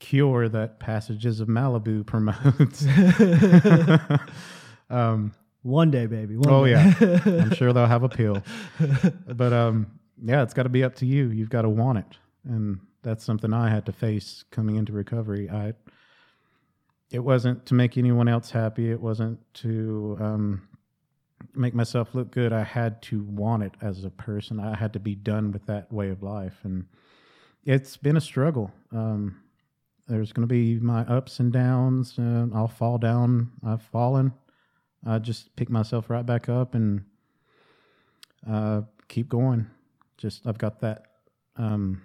cure 0.00 0.48
that 0.48 0.80
Passages 0.80 1.40
of 1.40 1.48
Malibu 1.48 2.04
promotes. 2.06 2.86
um, 4.90 5.32
One 5.64 5.90
day, 5.90 6.04
baby. 6.04 6.36
One 6.36 6.50
oh 6.50 6.66
day. 6.66 6.72
yeah, 6.72 7.20
I'm 7.24 7.54
sure 7.54 7.72
they'll 7.72 7.86
have 7.86 8.02
a 8.02 8.08
pill. 8.08 8.42
But 9.26 9.54
um, 9.54 9.98
yeah, 10.22 10.42
it's 10.42 10.52
got 10.52 10.64
to 10.64 10.68
be 10.68 10.84
up 10.84 10.94
to 10.96 11.06
you. 11.06 11.30
You've 11.30 11.48
got 11.48 11.62
to 11.62 11.70
want 11.70 11.98
it, 11.98 12.18
and 12.44 12.80
that's 13.02 13.24
something 13.24 13.50
I 13.54 13.70
had 13.70 13.86
to 13.86 13.92
face 13.92 14.44
coming 14.50 14.76
into 14.76 14.92
recovery. 14.92 15.48
I 15.48 15.72
it 17.10 17.20
wasn't 17.20 17.64
to 17.66 17.74
make 17.74 17.96
anyone 17.96 18.28
else 18.28 18.50
happy. 18.50 18.90
It 18.90 19.00
wasn't 19.00 19.38
to 19.54 20.18
um, 20.20 20.68
make 21.54 21.72
myself 21.72 22.14
look 22.14 22.30
good. 22.30 22.52
I 22.52 22.62
had 22.62 23.00
to 23.04 23.22
want 23.22 23.62
it 23.62 23.72
as 23.80 24.04
a 24.04 24.10
person. 24.10 24.60
I 24.60 24.76
had 24.76 24.92
to 24.92 25.00
be 25.00 25.14
done 25.14 25.50
with 25.50 25.64
that 25.64 25.90
way 25.90 26.10
of 26.10 26.22
life, 26.22 26.58
and 26.64 26.84
it's 27.64 27.96
been 27.96 28.18
a 28.18 28.20
struggle. 28.20 28.70
Um, 28.92 29.40
there's 30.08 30.34
going 30.34 30.46
to 30.46 30.54
be 30.54 30.78
my 30.78 31.06
ups 31.06 31.40
and 31.40 31.50
downs. 31.50 32.18
Uh, 32.18 32.48
I'll 32.54 32.68
fall 32.68 32.98
down. 32.98 33.52
I've 33.66 33.80
fallen. 33.80 34.34
I 35.06 35.18
just 35.18 35.54
pick 35.56 35.68
myself 35.70 36.08
right 36.10 36.24
back 36.24 36.48
up 36.48 36.74
and 36.74 37.04
uh, 38.48 38.82
keep 39.08 39.28
going. 39.28 39.66
Just 40.18 40.46
I've 40.46 40.58
got 40.58 40.80
that 40.80 41.06
um, 41.56 42.02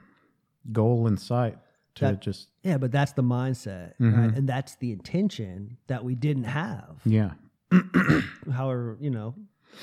goal 0.71 1.07
in 1.07 1.17
sight 1.17 1.57
to 1.95 2.05
That- 2.05 2.21
just 2.21 2.49
Yeah, 2.63 2.77
but 2.77 2.91
that's 2.91 3.13
the 3.13 3.23
mindset, 3.23 3.93
Mhm. 3.99 4.17
right? 4.17 4.35
And 4.38 4.47
that's 4.49 4.76
the 4.76 4.91
intention 4.91 5.77
that 5.88 6.03
we 6.03 6.15
didn't 6.15 6.43
have. 6.45 7.01
yeah 7.05 7.31
However, 8.51 8.97
you 8.99 9.09
know, 9.11 9.35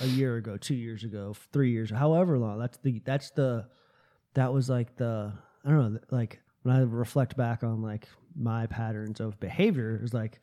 a 0.02 0.06
year 0.06 0.36
ago, 0.36 0.56
two 0.56 0.74
years 0.74 1.04
ago, 1.04 1.34
three 1.52 1.70
years, 1.70 1.90
however 1.90 2.38
long. 2.38 2.58
That's 2.58 2.78
the 2.78 3.00
that's 3.04 3.30
the 3.30 3.66
that 4.34 4.52
was 4.52 4.68
like 4.68 4.96
the 4.96 5.32
I 5.64 5.70
don't 5.70 5.94
know, 5.94 6.00
like 6.10 6.40
when 6.62 6.74
I 6.76 6.80
reflect 6.80 7.36
back 7.36 7.62
on 7.62 7.80
like 7.82 8.08
my 8.34 8.66
patterns 8.66 9.20
of 9.20 9.38
behavior, 9.40 9.94
it 9.94 10.02
was 10.02 10.12
like 10.12 10.40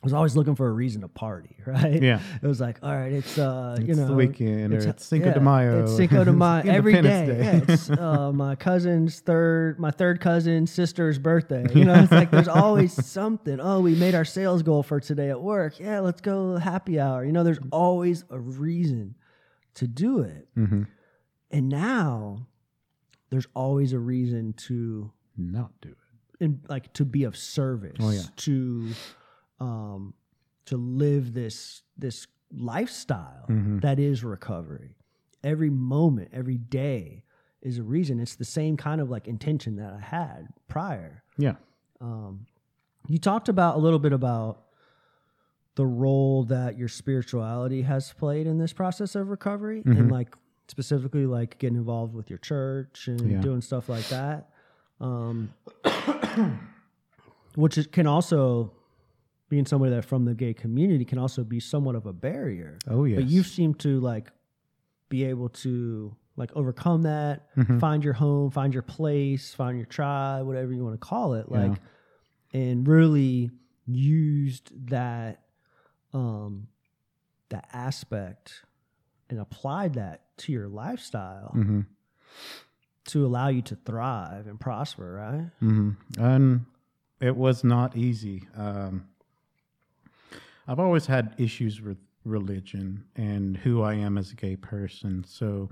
I 0.00 0.06
was 0.06 0.12
always 0.12 0.36
looking 0.36 0.54
for 0.54 0.68
a 0.68 0.72
reason 0.72 1.00
to 1.00 1.08
party, 1.08 1.56
right? 1.66 2.00
Yeah. 2.00 2.20
It 2.40 2.46
was 2.46 2.60
like, 2.60 2.78
all 2.84 2.94
right, 2.96 3.12
it's 3.12 3.36
uh, 3.36 3.74
It's 3.80 3.88
you 3.88 3.94
know, 3.96 4.06
the 4.06 4.14
weekend, 4.14 4.72
or 4.72 4.78
it's 4.78 5.04
Cinco 5.04 5.32
de 5.32 5.40
Mayo, 5.40 5.82
It's 5.82 5.96
Cinco 5.96 6.22
de 6.22 6.32
Mayo 6.44 6.70
every 6.72 6.92
day. 6.94 7.02
Day. 7.02 7.38
Yeah, 7.38 7.60
it's 7.74 7.90
uh, 8.06 8.30
my 8.32 8.54
cousin's 8.54 9.18
third, 9.18 9.80
my 9.80 9.90
third 9.90 10.20
cousin's 10.20 10.70
sister's 10.70 11.18
birthday. 11.18 11.66
You 11.74 11.84
know, 11.84 11.94
it's 11.94 12.12
like 12.12 12.30
there's 12.30 12.46
always 12.46 12.92
something. 13.06 13.58
Oh, 13.60 13.80
we 13.80 13.96
made 13.96 14.14
our 14.14 14.24
sales 14.24 14.62
goal 14.62 14.84
for 14.84 15.00
today 15.00 15.30
at 15.30 15.42
work. 15.42 15.80
Yeah, 15.80 15.98
let's 15.98 16.20
go 16.20 16.56
happy 16.56 17.00
hour. 17.00 17.24
You 17.24 17.32
know, 17.32 17.42
there's 17.42 17.58
always 17.72 18.24
a 18.30 18.38
reason 18.38 19.16
to 19.74 19.88
do 19.88 20.20
it. 20.20 20.46
hmm 20.54 20.82
And 21.50 21.68
now 21.68 22.46
there's 23.30 23.48
always 23.52 23.92
a 23.92 23.98
reason 23.98 24.52
to 24.68 25.10
not 25.36 25.72
do 25.80 25.88
it. 25.88 26.44
and 26.44 26.60
like 26.68 26.92
to 26.94 27.04
be 27.04 27.24
of 27.24 27.36
service 27.36 27.96
Oh, 28.00 28.10
yeah. 28.10 28.22
to 28.36 28.90
um 29.60 30.14
to 30.66 30.76
live 30.76 31.32
this 31.34 31.82
this 31.96 32.26
lifestyle 32.52 33.44
Mhm. 33.48 33.80
that 33.82 33.98
is 33.98 34.24
recovery 34.24 34.96
every 35.44 35.70
moment 35.70 36.30
every 36.32 36.58
day 36.58 37.24
is 37.62 37.78
a 37.78 37.82
reason 37.82 38.20
it's 38.20 38.36
the 38.36 38.44
same 38.44 38.76
kind 38.76 39.00
of 39.00 39.10
like 39.10 39.26
intention 39.28 39.76
that 39.76 39.92
i 39.92 40.00
had 40.00 40.48
prior 40.68 41.22
Yeah. 41.36 41.56
um 42.00 42.46
you 43.06 43.18
talked 43.18 43.48
about 43.48 43.76
a 43.76 43.78
little 43.78 43.98
bit 43.98 44.12
about 44.12 44.64
the 45.74 45.86
role 45.86 46.42
that 46.44 46.76
your 46.76 46.88
spirituality 46.88 47.82
has 47.82 48.12
played 48.12 48.46
in 48.46 48.58
this 48.58 48.72
process 48.72 49.14
of 49.14 49.28
recovery 49.28 49.82
and 49.84 49.96
Mhm. 50.08 50.10
like 50.10 50.34
specifically 50.68 51.24
like 51.26 51.58
getting 51.58 51.76
involved 51.78 52.14
with 52.14 52.28
your 52.30 52.38
church 52.38 53.08
and 53.08 53.20
Yeah. 53.30 53.40
doing 53.40 53.60
stuff 53.60 53.88
like 53.88 54.06
that 54.08 54.50
um 55.00 55.50
which 57.54 57.78
is, 57.78 57.86
can 57.86 58.06
also 58.06 58.72
being 59.48 59.64
somebody 59.66 59.92
that 59.94 60.04
from 60.04 60.24
the 60.24 60.34
gay 60.34 60.52
community 60.54 61.04
can 61.04 61.18
also 61.18 61.42
be 61.44 61.60
somewhat 61.60 61.94
of 61.94 62.06
a 62.06 62.12
barrier 62.12 62.78
Oh 62.88 63.04
yeah. 63.04 63.16
but 63.16 63.26
you 63.26 63.42
seem 63.42 63.74
to 63.74 64.00
like 64.00 64.30
be 65.08 65.24
able 65.24 65.48
to 65.50 66.14
like 66.36 66.50
overcome 66.54 67.02
that 67.02 67.54
Mhm. 67.56 67.80
find 67.80 68.04
your 68.04 68.12
home 68.12 68.50
find 68.50 68.72
your 68.74 68.82
place 68.82 69.54
find 69.54 69.76
your 69.78 69.86
tribe 69.86 70.46
whatever 70.46 70.72
you 70.72 70.84
want 70.84 70.94
to 71.00 71.06
call 71.06 71.34
it 71.34 71.46
Yeah. 71.50 71.58
like 71.68 71.80
and 72.52 72.86
really 72.86 73.50
used 73.86 74.70
that 74.90 75.42
um 76.12 76.68
that 77.48 77.68
aspect 77.72 78.62
and 79.30 79.40
applied 79.40 79.94
that 79.94 80.22
to 80.38 80.52
your 80.52 80.68
lifestyle 80.68 81.50
hmm 81.52 81.80
to 83.06 83.24
allow 83.24 83.48
you 83.48 83.62
to 83.62 83.74
thrive 83.74 84.46
and 84.46 84.60
prosper, 84.60 85.14
right? 85.14 85.50
Mm-hmm. 85.66 86.22
And 86.22 86.66
it 87.22 87.34
was 87.34 87.64
not 87.64 87.96
easy. 87.96 88.46
Um, 88.54 89.06
I've 90.70 90.78
always 90.78 91.06
had 91.06 91.34
issues 91.38 91.80
with 91.80 91.96
religion 92.24 93.02
and 93.16 93.56
who 93.56 93.80
I 93.80 93.94
am 93.94 94.18
as 94.18 94.32
a 94.32 94.34
gay 94.34 94.54
person. 94.54 95.24
So, 95.26 95.70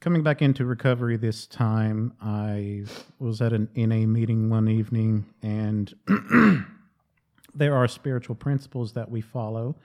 coming 0.00 0.24
back 0.24 0.42
into 0.42 0.64
recovery 0.64 1.16
this 1.16 1.46
time, 1.46 2.12
I 2.20 2.84
was 3.20 3.40
at 3.40 3.52
an 3.52 3.68
NA 3.76 4.06
meeting 4.08 4.50
one 4.50 4.68
evening, 4.68 5.24
and 5.40 5.94
there 7.54 7.76
are 7.76 7.86
spiritual 7.86 8.34
principles 8.34 8.92
that 8.94 9.08
we 9.08 9.20
follow. 9.20 9.76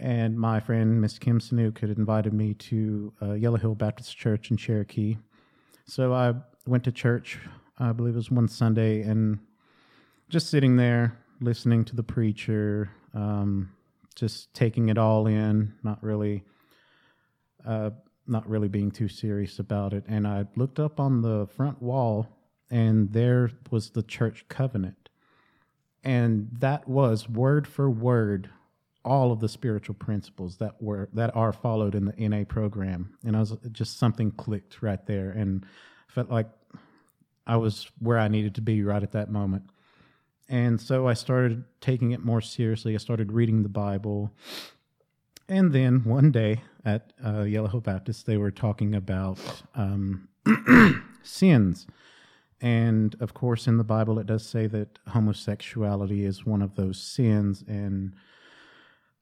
And 0.00 0.36
my 0.36 0.58
friend, 0.58 1.00
Miss 1.00 1.16
Kim 1.20 1.38
Sanook, 1.38 1.78
had 1.78 1.90
invited 1.90 2.32
me 2.32 2.54
to 2.54 3.12
uh, 3.22 3.32
Yellow 3.34 3.58
Hill 3.58 3.76
Baptist 3.76 4.16
Church 4.16 4.50
in 4.50 4.56
Cherokee. 4.56 5.16
So 5.86 6.12
I 6.12 6.34
went 6.66 6.82
to 6.84 6.92
church, 6.92 7.38
I 7.78 7.92
believe 7.92 8.14
it 8.14 8.16
was 8.16 8.32
one 8.32 8.48
Sunday, 8.48 9.02
and 9.02 9.38
just 10.28 10.50
sitting 10.50 10.76
there 10.76 11.16
listening 11.40 11.84
to 11.84 11.94
the 11.94 12.02
preacher, 12.02 12.90
um, 13.18 13.70
just 14.14 14.52
taking 14.54 14.88
it 14.88 14.98
all 14.98 15.26
in, 15.26 15.74
not 15.82 16.02
really, 16.02 16.44
uh, 17.66 17.90
not 18.26 18.48
really 18.48 18.68
being 18.68 18.90
too 18.90 19.08
serious 19.08 19.58
about 19.58 19.92
it. 19.92 20.04
And 20.06 20.26
I 20.26 20.46
looked 20.54 20.78
up 20.78 21.00
on 21.00 21.22
the 21.22 21.48
front 21.56 21.82
wall, 21.82 22.28
and 22.70 23.12
there 23.12 23.50
was 23.70 23.90
the 23.90 24.02
church 24.02 24.44
covenant, 24.48 25.08
and 26.04 26.48
that 26.60 26.88
was 26.88 27.28
word 27.28 27.66
for 27.66 27.90
word 27.90 28.50
all 29.04 29.32
of 29.32 29.40
the 29.40 29.48
spiritual 29.48 29.94
principles 29.94 30.56
that 30.58 30.80
were 30.82 31.08
that 31.14 31.34
are 31.34 31.52
followed 31.52 31.94
in 31.94 32.04
the 32.04 32.28
NA 32.28 32.44
program. 32.44 33.14
And 33.24 33.36
I 33.36 33.40
was 33.40 33.56
just 33.72 33.98
something 33.98 34.30
clicked 34.32 34.82
right 34.82 35.04
there, 35.06 35.30
and 35.30 35.66
felt 36.08 36.30
like 36.30 36.48
I 37.46 37.56
was 37.56 37.90
where 37.98 38.18
I 38.18 38.28
needed 38.28 38.56
to 38.56 38.60
be 38.60 38.82
right 38.82 39.02
at 39.02 39.12
that 39.12 39.30
moment. 39.30 39.70
And 40.48 40.80
so 40.80 41.06
I 41.06 41.14
started 41.14 41.64
taking 41.80 42.12
it 42.12 42.24
more 42.24 42.40
seriously. 42.40 42.94
I 42.94 42.98
started 42.98 43.32
reading 43.32 43.62
the 43.62 43.68
Bible. 43.68 44.32
And 45.48 45.72
then 45.72 46.04
one 46.04 46.30
day 46.30 46.62
at 46.84 47.12
uh, 47.24 47.42
Yellow 47.42 47.68
Hill 47.68 47.80
Baptist, 47.80 48.26
they 48.26 48.36
were 48.36 48.50
talking 48.50 48.94
about 48.94 49.38
um, 49.74 50.28
sins. 51.22 51.86
And 52.60 53.14
of 53.20 53.34
course, 53.34 53.66
in 53.66 53.76
the 53.76 53.84
Bible, 53.84 54.18
it 54.18 54.26
does 54.26 54.46
say 54.46 54.66
that 54.68 54.98
homosexuality 55.08 56.24
is 56.24 56.46
one 56.46 56.62
of 56.62 56.74
those 56.76 57.00
sins. 57.00 57.62
And 57.68 58.14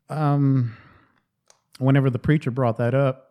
um, 0.09 0.77
whenever 1.78 2.09
the 2.09 2.19
preacher 2.19 2.51
brought 2.51 2.77
that 2.78 2.94
up, 2.94 3.27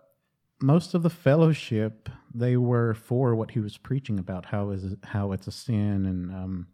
most 0.62 0.94
of 0.94 1.04
the 1.04 1.10
fellowship 1.10 2.10
they 2.34 2.58
were 2.58 2.94
for 2.94 3.36
what 3.36 3.52
he 3.52 3.60
was 3.60 3.78
preaching 3.78 4.20
about 4.20 4.46
how 4.46 4.70
is 4.70 4.96
how 5.04 5.32
it's 5.32 5.48
a 5.48 5.52
sin 5.52 6.06
and 6.06 6.32
um, 6.32 6.68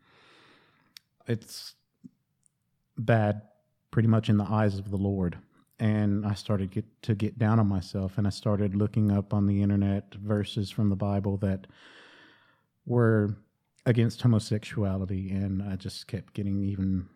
it's 1.28 1.76
bad 2.98 3.42
pretty 3.92 4.08
much 4.08 4.30
in 4.30 4.38
the 4.38 4.46
eyes 4.46 4.78
of 4.78 4.90
the 4.90 4.98
Lord. 4.98 5.38
And 5.80 6.26
I 6.26 6.36
started 6.36 6.72
get, 6.72 6.86
to 7.04 7.16
get 7.16 7.40
down 7.40 7.60
on 7.60 7.68
myself, 7.68 8.18
and 8.18 8.28
I 8.28 8.30
started 8.30 8.76
looking 8.76 9.12
up 9.12 9.34
on 9.34 9.48
the 9.48 9.64
internet 9.64 10.14
verses 10.14 10.70
from 10.70 10.90
the 10.90 10.96
Bible 10.96 11.38
that 11.38 11.66
were 12.86 13.36
against 13.86 14.22
homosexuality, 14.22 15.32
and 15.32 15.64
I 15.64 15.76
just 15.76 16.08
kept 16.08 16.34
getting 16.34 16.64
even 16.64 17.08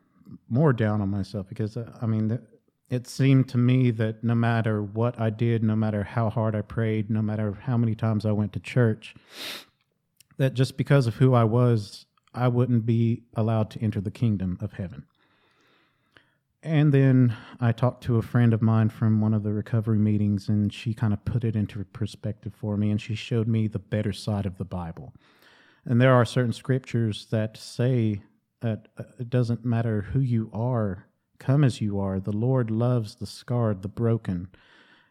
more 0.49 0.73
down 0.73 1.02
on 1.02 1.10
myself 1.10 1.48
because 1.48 1.77
uh, 1.77 1.91
I 2.02 2.07
mean, 2.07 2.40
it 2.90 3.07
seemed 3.07 3.49
to 3.49 3.57
me 3.57 3.91
that 3.91 4.23
no 4.23 4.36
matter 4.36 4.82
what 4.82 5.19
I 5.19 5.30
did, 5.30 5.64
no 5.64 5.76
matter 5.76 6.03
how 6.03 6.30
hard 6.30 6.56
I 6.56 6.61
prayed, 6.61 7.10
no 7.10 7.22
matter 7.22 7.57
how 7.61 7.77
many 7.77 7.95
times 7.95 8.26
I 8.26 8.32
went 8.32 8.53
to 8.53 8.60
church, 8.60 9.15
that 10.38 10.53
just 10.53 10.77
because 10.77 11.07
of 11.07 11.15
who 11.15 11.34
I 11.34 11.44
was, 11.44 12.06
I 12.36 12.48
wouldn't 12.49 12.86
be 12.86 13.24
allowed 13.36 13.70
to 13.72 13.82
enter 13.82 14.02
the 14.02 14.12
kingdom 14.12 14.57
of 14.62 14.74
heaven. 14.74 15.06
And 16.62 16.91
then 16.91 17.36
I 17.60 17.72
talked 17.72 18.03
to 18.06 18.18
a 18.18 18.24
friend 18.24 18.52
of 18.52 18.62
mine 18.62 18.90
from 18.90 19.22
one 19.22 19.36
of 19.36 19.44
the 19.44 19.53
recovery 19.53 19.99
meetings, 19.99 20.49
and 20.49 20.74
she 20.74 20.95
kind 20.95 21.14
of 21.14 21.24
put 21.24 21.44
it 21.44 21.56
into 21.56 21.84
perspective 21.86 22.53
for 22.56 22.76
me, 22.76 22.90
and 22.90 22.99
she 22.99 23.14
showed 23.14 23.48
me 23.48 23.68
the 23.68 23.80
better 23.80 24.12
side 24.12 24.48
of 24.48 24.57
the 24.57 24.66
Bible. 24.66 25.14
And 25.86 26.02
there 26.02 26.14
are 26.14 26.26
certain 26.26 26.53
scriptures 26.53 27.28
that 27.30 27.56
say 27.56 28.24
that 28.62 28.88
uh, 28.98 29.03
it 29.20 29.30
doesn't 29.30 29.64
matter 29.64 30.02
who 30.02 30.20
you 30.20 30.49
are, 30.53 31.06
come 31.38 31.64
as 31.64 31.82
you 31.82 31.99
are. 31.99 32.20
The 32.20 32.32
Lord 32.32 32.72
loves 32.72 33.16
the 33.16 33.28
scarred, 33.28 33.84
the 33.84 33.88
broken, 33.88 34.48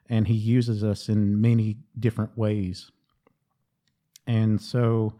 and 0.08 0.26
He 0.26 0.34
uses 0.34 0.82
us 0.82 1.08
in 1.08 1.40
many 1.40 1.76
different 1.96 2.36
ways. 2.36 2.90
And 4.26 4.60
so 4.60 5.14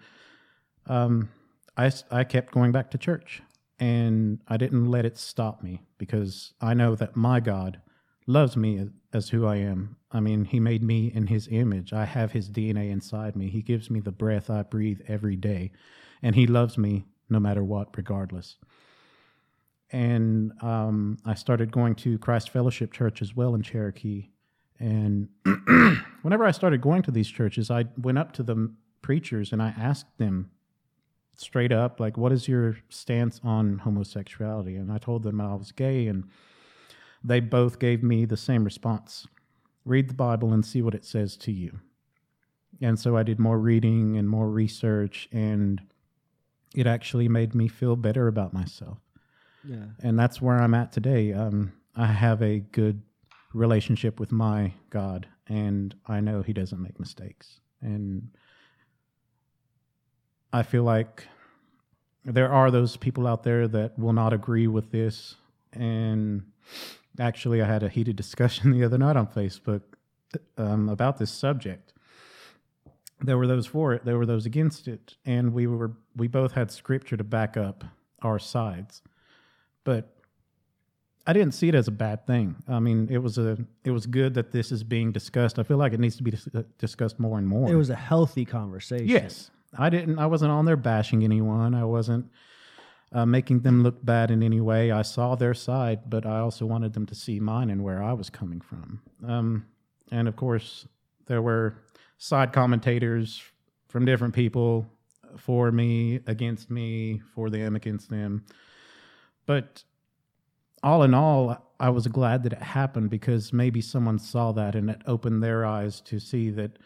um, 0.86 1.28
I, 1.76 1.92
I 2.10 2.24
kept 2.24 2.52
going 2.52 2.72
back 2.72 2.90
to 2.92 2.98
church 2.98 3.42
and 3.78 4.40
I 4.48 4.56
didn't 4.56 4.86
let 4.86 5.04
it 5.04 5.18
stop 5.18 5.62
me 5.62 5.82
because 5.98 6.54
I 6.60 6.74
know 6.74 6.94
that 6.94 7.16
my 7.16 7.40
God 7.40 7.80
loves 8.26 8.56
me 8.56 8.78
as, 8.78 8.88
as 9.12 9.28
who 9.30 9.46
I 9.46 9.56
am. 9.56 9.96
I 10.12 10.20
mean, 10.20 10.44
He 10.44 10.60
made 10.60 10.82
me 10.82 11.10
in 11.12 11.26
His 11.26 11.48
image. 11.50 11.92
I 11.92 12.04
have 12.04 12.32
His 12.32 12.48
DNA 12.48 12.90
inside 12.90 13.36
me. 13.36 13.48
He 13.48 13.62
gives 13.62 13.90
me 13.90 14.00
the 14.00 14.12
breath 14.12 14.48
I 14.48 14.62
breathe 14.62 15.00
every 15.08 15.36
day, 15.36 15.72
and 16.22 16.34
He 16.34 16.46
loves 16.46 16.78
me 16.78 17.06
no 17.28 17.40
matter 17.40 17.64
what, 17.64 17.96
regardless. 17.96 18.56
And 19.90 20.52
um, 20.62 21.18
I 21.24 21.34
started 21.34 21.72
going 21.72 21.94
to 21.96 22.18
Christ 22.18 22.50
Fellowship 22.50 22.92
Church 22.92 23.20
as 23.22 23.36
well 23.36 23.54
in 23.54 23.62
Cherokee. 23.62 24.30
And 24.78 25.28
whenever 26.22 26.44
I 26.44 26.50
started 26.50 26.80
going 26.80 27.02
to 27.02 27.10
these 27.10 27.28
churches, 27.28 27.70
I 27.70 27.84
went 27.96 28.18
up 28.18 28.32
to 28.32 28.42
the 28.42 28.72
preachers 29.02 29.52
and 29.52 29.62
I 29.62 29.74
asked 29.78 30.18
them 30.18 30.50
straight 31.36 31.72
up, 31.72 32.00
like, 32.00 32.16
what 32.16 32.32
is 32.32 32.48
your 32.48 32.76
stance 32.88 33.40
on 33.44 33.78
homosexuality? 33.78 34.76
And 34.76 34.92
I 34.92 34.98
told 34.98 35.22
them 35.22 35.40
I 35.40 35.54
was 35.54 35.72
gay, 35.72 36.06
and 36.06 36.28
they 37.22 37.40
both 37.40 37.78
gave 37.78 38.02
me 38.02 38.24
the 38.24 38.36
same 38.36 38.64
response 38.64 39.26
read 39.84 40.08
the 40.08 40.14
Bible 40.14 40.52
and 40.52 40.64
see 40.64 40.82
what 40.82 40.94
it 40.94 41.04
says 41.04 41.36
to 41.36 41.52
you. 41.52 41.80
And 42.80 42.98
so 42.98 43.16
I 43.16 43.22
did 43.22 43.38
more 43.38 43.58
reading 43.58 44.16
and 44.16 44.28
more 44.28 44.48
research, 44.48 45.28
and 45.30 45.80
it 46.74 46.86
actually 46.86 47.28
made 47.28 47.54
me 47.54 47.68
feel 47.68 47.96
better 47.96 48.26
about 48.26 48.52
myself. 48.52 48.98
Yeah. 49.66 49.86
And 50.02 50.18
that's 50.18 50.42
where 50.42 50.60
I'm 50.60 50.74
at 50.74 50.92
today. 50.92 51.32
Um, 51.32 51.72
I 51.96 52.06
have 52.06 52.42
a 52.42 52.58
good 52.58 53.02
relationship 53.52 54.18
with 54.18 54.32
my 54.32 54.72
God, 54.90 55.28
and 55.46 55.94
I 56.06 56.20
know 56.20 56.42
He 56.42 56.52
doesn't 56.52 56.82
make 56.82 56.98
mistakes. 56.98 57.60
And 57.80 58.30
I 60.54 60.62
feel 60.62 60.84
like 60.84 61.26
there 62.24 62.52
are 62.52 62.70
those 62.70 62.96
people 62.96 63.26
out 63.26 63.42
there 63.42 63.66
that 63.66 63.98
will 63.98 64.12
not 64.12 64.32
agree 64.32 64.68
with 64.68 64.92
this. 64.92 65.34
And 65.72 66.44
actually, 67.18 67.60
I 67.60 67.66
had 67.66 67.82
a 67.82 67.88
heated 67.88 68.14
discussion 68.14 68.70
the 68.78 68.84
other 68.84 68.96
night 68.96 69.16
on 69.16 69.26
Facebook 69.26 69.82
um, 70.56 70.88
about 70.88 71.18
this 71.18 71.32
subject. 71.32 71.92
There 73.20 73.36
were 73.36 73.48
those 73.48 73.66
for 73.66 73.94
it, 73.94 74.04
there 74.04 74.16
were 74.16 74.26
those 74.26 74.46
against 74.46 74.86
it, 74.86 75.16
and 75.26 75.52
we 75.52 75.66
were 75.66 75.92
we 76.14 76.28
both 76.28 76.52
had 76.52 76.70
scripture 76.70 77.16
to 77.16 77.24
back 77.24 77.56
up 77.56 77.82
our 78.22 78.38
sides. 78.38 79.02
But 79.82 80.14
I 81.26 81.32
didn't 81.32 81.54
see 81.54 81.68
it 81.68 81.74
as 81.74 81.88
a 81.88 81.92
bad 81.92 82.26
thing. 82.26 82.56
I 82.68 82.78
mean, 82.78 83.08
it 83.10 83.18
was 83.18 83.38
a 83.38 83.58
it 83.82 83.90
was 83.90 84.06
good 84.06 84.34
that 84.34 84.52
this 84.52 84.70
is 84.70 84.84
being 84.84 85.10
discussed. 85.10 85.58
I 85.58 85.64
feel 85.64 85.78
like 85.78 85.92
it 85.92 86.00
needs 86.00 86.16
to 86.16 86.22
be 86.22 86.30
dis- 86.30 86.48
discussed 86.78 87.18
more 87.18 87.38
and 87.38 87.46
more. 87.48 87.68
It 87.68 87.76
was 87.76 87.90
a 87.90 87.96
healthy 87.96 88.44
conversation. 88.44 89.08
Yes, 89.08 89.50
I 89.78 89.90
didn't. 89.90 90.18
I 90.18 90.26
wasn't 90.26 90.52
on 90.52 90.64
there 90.64 90.76
bashing 90.76 91.22
anyone. 91.24 91.74
I 91.74 91.84
wasn't 91.84 92.30
uh, 93.12 93.26
making 93.26 93.60
them 93.60 93.82
look 93.82 94.04
bad 94.04 94.30
in 94.30 94.42
any 94.42 94.60
way. 94.60 94.90
I 94.90 95.02
saw 95.02 95.34
their 95.34 95.54
side, 95.54 96.10
but 96.10 96.26
I 96.26 96.40
also 96.40 96.66
wanted 96.66 96.92
them 96.92 97.06
to 97.06 97.14
see 97.14 97.40
mine 97.40 97.70
and 97.70 97.84
where 97.84 98.02
I 98.02 98.12
was 98.12 98.28
coming 98.30 98.60
from. 98.60 99.00
Um, 99.26 99.66
and 100.10 100.28
of 100.28 100.36
course, 100.36 100.86
there 101.26 101.40
were 101.40 101.76
side 102.18 102.52
commentators 102.52 103.42
from 103.88 104.04
different 104.04 104.34
people 104.34 104.86
for 105.36 105.70
me, 105.72 106.20
against 106.26 106.70
me, 106.70 107.22
for 107.34 107.50
them, 107.50 107.76
against 107.76 108.10
them. 108.10 108.44
But 109.46 109.84
all 110.82 111.02
in 111.02 111.14
all, 111.14 111.72
I 111.80 111.90
was 111.90 112.06
glad 112.06 112.42
that 112.44 112.52
it 112.52 112.62
happened 112.62 113.10
because 113.10 113.52
maybe 113.52 113.80
someone 113.80 114.18
saw 114.18 114.52
that 114.52 114.74
and 114.74 114.90
it 114.90 115.02
opened 115.06 115.42
their 115.42 115.64
eyes 115.64 116.00
to 116.02 116.18
see 116.18 116.50
that 116.50 116.78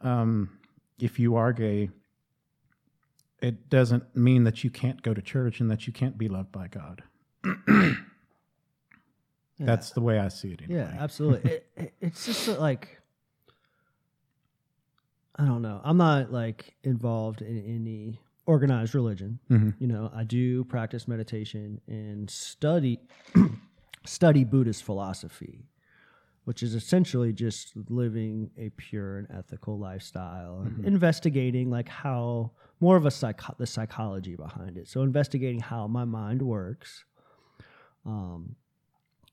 um, 0.00 0.58
if 1.02 1.18
you 1.18 1.36
are 1.36 1.52
gay, 1.52 1.90
it 3.40 3.68
doesn't 3.70 4.14
mean 4.16 4.44
that 4.44 4.62
you 4.64 4.70
can't 4.70 5.02
go 5.02 5.14
to 5.14 5.22
church 5.22 5.60
and 5.60 5.70
that 5.70 5.86
you 5.86 5.92
can't 5.92 6.18
be 6.18 6.28
loved 6.28 6.52
by 6.52 6.68
God. 6.68 7.02
That's 9.58 9.90
the 9.90 10.00
way 10.00 10.18
I 10.18 10.28
see 10.28 10.52
it. 10.52 10.62
Anyway. 10.62 10.80
Yeah, 10.80 10.96
absolutely. 11.02 11.50
it, 11.50 11.66
it, 11.76 11.94
it's 12.00 12.24
just 12.26 12.48
like 12.48 13.00
I 15.36 15.44
don't 15.44 15.62
know. 15.62 15.80
I'm 15.84 15.96
not 15.96 16.32
like 16.32 16.74
involved 16.82 17.40
in 17.40 17.58
any 17.64 18.20
organized 18.46 18.94
religion. 18.94 19.38
Mhm. 19.50 19.74
You 19.78 19.86
know, 19.86 20.10
I 20.14 20.24
do 20.24 20.64
practice 20.64 21.06
meditation 21.08 21.80
and 21.86 22.28
study 22.28 23.00
study 24.06 24.44
Buddhist 24.44 24.82
philosophy, 24.82 25.64
which 26.44 26.62
is 26.62 26.74
essentially 26.74 27.32
just 27.32 27.72
living 27.88 28.50
a 28.58 28.70
pure 28.70 29.18
and 29.18 29.28
ethical 29.30 29.78
lifestyle 29.78 30.62
and 30.64 30.84
investigating 30.84 31.70
like 31.70 31.88
how 31.88 32.50
more 32.80 32.96
of 32.96 33.06
a 33.06 33.10
psycho- 33.10 33.54
the 33.58 33.66
psychology 33.66 34.36
behind 34.36 34.76
it. 34.78 34.88
So 34.88 35.02
investigating 35.02 35.60
how 35.60 35.86
my 35.86 36.04
mind 36.04 36.42
works, 36.42 37.04
um, 38.06 38.56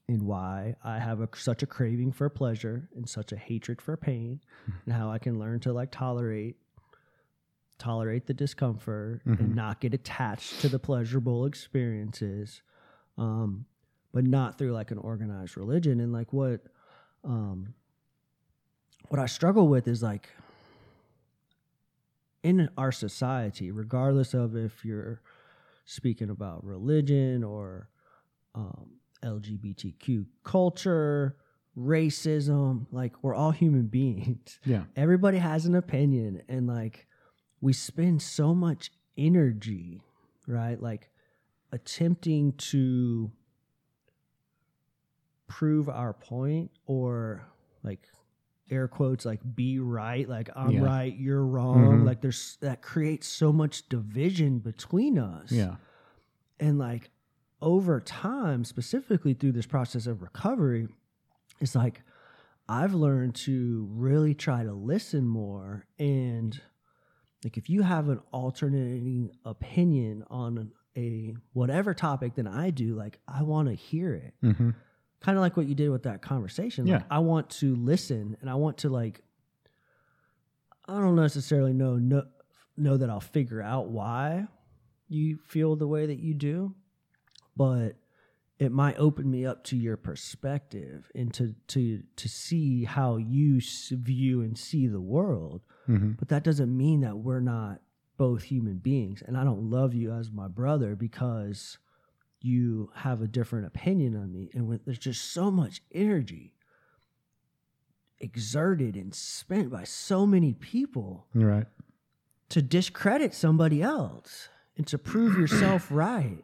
and 0.09 0.21
why 0.23 0.75
I 0.83 0.99
have 0.99 1.19
a, 1.21 1.29
such 1.35 1.63
a 1.63 1.65
craving 1.65 2.11
for 2.13 2.29
pleasure 2.29 2.89
and 2.95 3.07
such 3.09 3.31
a 3.31 3.37
hatred 3.37 3.81
for 3.81 3.97
pain, 3.97 4.39
and 4.85 4.93
how 4.93 5.09
I 5.09 5.17
can 5.17 5.39
learn 5.39 5.59
to 5.61 5.73
like 5.73 5.91
tolerate 5.91 6.57
tolerate 7.77 8.25
the 8.25 8.33
discomfort 8.33 9.21
and 9.25 9.55
not 9.55 9.79
get 9.79 9.93
attached 9.93 10.61
to 10.61 10.67
the 10.67 10.79
pleasurable 10.79 11.45
experiences 11.45 12.61
um, 13.19 13.65
but 14.13 14.23
not 14.23 14.57
through 14.57 14.71
like 14.73 14.89
an 14.91 14.97
organized 14.97 15.57
religion. 15.57 15.99
And 15.99 16.11
like 16.11 16.33
what 16.33 16.61
um, 17.27 17.73
what 19.09 19.19
i 19.19 19.25
struggle 19.25 19.67
with 19.67 19.87
is 19.87 20.01
like 20.01 20.29
in 22.43 22.69
our 22.77 22.91
society 22.91 23.71
regardless 23.71 24.33
of 24.33 24.55
if 24.55 24.85
you're 24.85 25.21
speaking 25.85 26.29
about 26.29 26.63
religion 26.63 27.43
or 27.43 27.89
um, 28.55 28.91
lgbtq 29.23 30.25
culture 30.43 31.35
racism 31.77 32.85
like 32.91 33.13
we're 33.23 33.35
all 33.35 33.51
human 33.51 33.87
beings 33.99 34.59
Yeah. 34.65 34.83
everybody 34.95 35.37
has 35.37 35.65
an 35.65 35.75
opinion 35.75 36.41
and 36.47 36.67
like 36.67 37.07
we 37.61 37.73
spend 37.73 38.21
so 38.21 38.53
much 38.53 38.91
energy 39.17 40.01
right 40.47 40.81
like 40.81 41.09
attempting 41.71 42.53
to 42.53 43.31
prove 45.47 45.87
our 45.89 46.13
point 46.13 46.71
or 46.85 47.41
like 47.83 48.01
air 48.69 48.87
quotes 48.87 49.25
like 49.25 49.39
be 49.55 49.79
right 49.79 50.27
like 50.27 50.49
i'm 50.55 50.71
Yeah. 50.71 50.83
right 50.83 51.17
you're 51.17 51.45
wrong 51.45 51.99
Mhm. 52.01 52.05
like 52.05 52.19
there's 52.21 52.57
that 52.61 52.81
creates 52.81 53.25
so 53.27 53.53
much 53.53 53.87
division 53.87 54.59
between 54.59 55.17
us 55.17 55.51
Yeah. 55.51 55.75
and 56.59 56.77
like 56.77 57.09
over 57.61 57.99
time 58.01 58.65
specifically 58.65 59.33
through 59.33 59.53
this 59.53 59.65
process 59.65 60.05
of 60.05 60.21
recovery 60.21 60.89
it's 61.61 61.75
like 61.75 62.01
i've 62.67 62.93
learned 62.93 63.35
to 63.35 63.87
really 63.91 64.33
try 64.35 64.63
to 64.63 64.73
listen 64.73 65.25
more 65.27 65.85
and 65.97 66.61
like 67.45 67.57
if 67.57 67.69
you 67.69 67.83
have 67.83 68.09
an 68.09 68.19
alternating 68.33 69.31
opinion 69.45 70.25
on 70.29 70.71
a 70.97 71.33
whatever 71.53 71.93
topic 71.93 72.35
than 72.35 72.47
i 72.47 72.69
do 72.69 72.95
like 72.95 73.19
i 73.29 73.41
want 73.43 73.69
to 73.69 73.73
hear 73.73 74.13
it 74.13 74.33
Mm-hmm. 74.43 74.71
Kind 75.19 75.37
of 75.37 75.41
like 75.41 75.57
what 75.57 75.65
you 75.67 75.75
did 75.75 75.89
with 75.89 76.03
that 76.03 76.21
conversation 76.21 76.85
like 76.85 77.01
Yeah. 77.01 77.07
i 77.09 77.19
want 77.19 77.49
to 77.61 77.75
listen 77.75 78.37
and 78.41 78.49
i 78.49 78.55
want 78.55 78.77
to 78.79 78.89
like 78.89 79.21
i 80.87 80.93
don't 80.99 81.15
necessarily 81.15 81.73
know 81.73 81.95
know, 81.97 82.23
know 82.77 82.97
that 82.97 83.09
i'll 83.09 83.19
figure 83.19 83.61
out 83.61 83.89
why 83.89 84.47
you 85.09 85.37
feel 85.47 85.75
the 85.75 85.87
way 85.87 86.05
that 86.05 86.19
you 86.19 86.33
do 86.33 86.75
but 87.55 87.95
it 88.59 88.71
might 88.71 88.95
open 88.97 89.29
me 89.29 89.45
up 89.45 89.63
to 89.65 89.77
your 89.77 89.97
perspective 89.97 91.11
and 91.15 91.33
to 91.33 91.53
to 91.67 92.01
to 92.15 92.27
see 92.29 92.83
how 92.83 93.17
you 93.17 93.59
view 93.91 94.41
and 94.41 94.57
see 94.57 94.87
the 94.87 95.01
world 95.01 95.61
Mm-hmm. 95.87 96.11
but 96.19 96.27
that 96.27 96.43
doesn't 96.43 96.75
mean 96.75 96.99
that 97.01 97.17
we're 97.17 97.39
not 97.39 97.79
both 98.17 98.43
human 98.43 98.77
beings 98.77 99.23
and 99.25 99.37
i 99.37 99.43
don't 99.45 99.69
love 99.69 99.93
you 99.93 100.11
as 100.11 100.29
my 100.31 100.49
brother 100.49 100.97
because 100.97 101.77
you 102.41 102.91
have 102.95 103.21
a 103.21 103.27
different 103.27 103.65
opinion 103.65 104.15
on 104.15 104.31
me 104.31 104.49
and 104.53 104.67
when 104.67 104.79
there's 104.85 104.99
just 104.99 105.31
so 105.33 105.49
much 105.51 105.81
energy 105.91 106.53
exerted 108.19 108.95
and 108.95 109.13
spent 109.13 109.69
by 109.69 109.83
so 109.83 110.25
many 110.25 110.53
people 110.53 111.27
right. 111.33 111.67
to 112.49 112.61
discredit 112.61 113.33
somebody 113.33 113.81
else 113.81 114.49
and 114.75 114.87
to 114.87 114.97
prove 114.97 115.37
yourself 115.37 115.87
right 115.91 116.43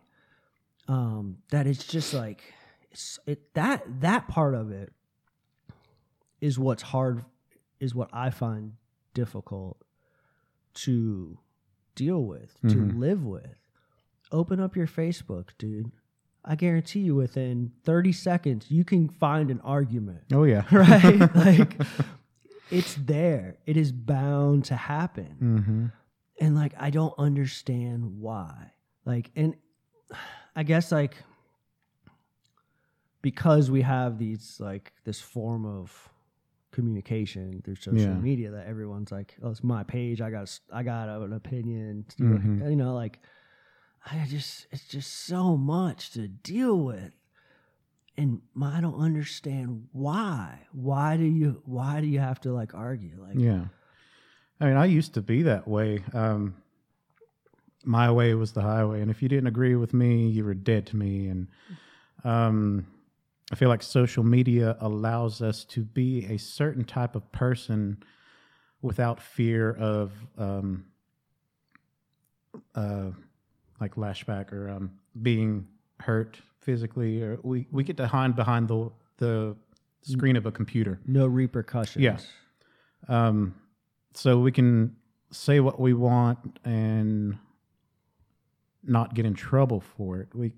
um 0.88 1.38
that 1.50 1.66
it's 1.66 1.86
just 1.88 2.14
like 2.14 2.44
it's 2.92 3.18
it 3.26 3.54
that 3.56 3.84
that 4.02 4.28
part 4.28 4.54
of 4.54 4.72
it 4.72 4.94
is 6.42 6.60
what's 6.60 6.84
hard 6.84 7.24
is 7.80 7.96
what 7.96 8.10
i 8.14 8.30
find 8.30 8.74
difficult 9.14 9.78
to 10.74 11.38
deal 11.96 12.24
with 12.24 12.60
to 12.62 12.76
Mhm. 12.78 12.98
live 13.00 13.24
with 13.26 13.58
open 14.34 14.60
up 14.60 14.76
your 14.76 14.88
facebook 14.88 15.50
dude 15.58 15.92
i 16.44 16.56
guarantee 16.56 17.00
you 17.02 17.16
within 17.16 17.72
30 17.86 18.12
seconds 18.12 18.66
you 18.70 18.84
can 18.84 19.08
find 19.08 19.50
an 19.52 19.62
argument 19.62 20.24
Oh 20.34 20.44
yeah. 20.44 20.64
right 20.72 21.36
like 21.36 21.80
it's 22.72 22.96
there 22.96 23.58
it 23.66 23.78
is 23.78 23.92
bound 23.92 24.66
to 24.66 24.76
happen 24.76 25.36
mm-hmm. 25.42 25.86
and 26.44 26.56
like 26.56 26.74
i 26.78 26.90
don't 26.90 27.14
understand 27.18 28.20
why 28.20 28.72
like 29.06 29.32
and 29.36 29.56
i 30.56 30.64
guess 30.64 30.92
like 30.92 31.16
because 33.22 33.72
we 33.72 33.82
have 33.82 34.18
these 34.18 34.58
like 34.60 34.92
this 35.06 35.22
form 35.22 35.66
of 35.66 36.10
communication 36.72 37.62
through 37.64 37.76
social 37.76 38.02
Yeah. 38.02 38.14
media 38.16 38.52
that 38.52 38.66
everyone's 38.68 39.12
like 39.12 39.36
oh 39.44 39.52
it's 39.52 39.64
my 39.64 39.84
page 39.84 40.22
i 40.22 40.30
got 40.32 40.60
i 40.74 40.82
got 40.84 41.08
an 41.08 41.34
opinion 41.34 42.06
Mhm. 42.20 42.70
you 42.70 42.76
know 42.76 42.96
like 42.96 43.20
i 44.12 44.26
just 44.28 44.68
it's 44.72 44.88
just 44.88 45.26
so 45.26 45.56
much 45.58 46.12
to 46.12 46.28
deal 46.28 46.78
with 46.78 47.12
and 48.18 48.42
i 48.62 48.80
don't 48.82 49.00
understand 49.00 49.88
why 49.92 50.60
why 50.72 51.18
do 51.18 51.26
you 51.26 51.62
why 51.66 52.02
do 52.02 52.08
you 52.08 52.20
have 52.20 52.40
to 52.40 52.52
like 52.54 52.74
argue 52.74 53.18
like 53.20 53.36
Yeah. 53.36 53.66
I 54.64 54.68
mean, 54.68 54.78
I 54.78 54.86
used 54.86 55.16
to 55.16 55.22
be 55.22 55.44
that 55.44 55.68
way. 55.68 56.04
Um, 56.14 56.56
my 57.84 58.10
way 58.12 58.34
was 58.34 58.54
the 58.54 58.62
highway, 58.62 59.02
and 59.02 59.12
if 59.12 59.22
you 59.22 59.28
didn't 59.28 59.48
agree 59.48 59.76
with 59.76 59.94
me, 59.94 60.28
you 60.30 60.46
were 60.46 60.54
dead 60.54 60.88
to 60.88 60.96
me. 60.96 61.28
And 61.28 61.48
um, 62.24 62.88
I 63.52 63.56
feel 63.56 63.68
like 63.68 63.84
social 63.84 64.24
media 64.24 64.78
allows 64.80 65.42
us 65.42 65.66
to 65.66 65.84
be 65.84 66.26
a 66.28 66.38
certain 66.38 66.86
type 66.86 67.16
of 67.16 67.30
person 67.34 68.04
without 68.82 69.22
fear 69.22 69.74
of 69.74 70.14
um, 70.38 70.86
uh, 72.74 73.10
like 73.80 73.96
lashback 73.96 74.52
or 74.52 74.70
um, 74.70 74.92
being 75.22 75.68
hurt 76.00 76.40
physically, 76.60 77.22
or 77.22 77.40
we, 77.44 77.68
we 77.72 77.84
get 77.84 77.98
to 77.98 78.08
hide 78.08 78.36
behind 78.36 78.68
the 78.68 78.92
the 79.18 79.56
screen 80.02 80.36
of 80.36 80.46
a 80.46 80.52
computer. 80.52 81.00
no 81.06 81.26
repercussions 81.26 82.04
Yeah. 82.04 82.18
Um, 83.08 83.56
so 84.14 84.40
we 84.40 84.52
can 84.52 84.96
say 85.32 85.60
what 85.60 85.80
we 85.80 85.94
want 85.94 86.60
and 86.64 87.38
not 88.84 89.14
get 89.14 89.26
in 89.26 89.34
trouble 89.34 89.82
for 89.82 90.20
it. 90.20 90.30
We 90.34 90.52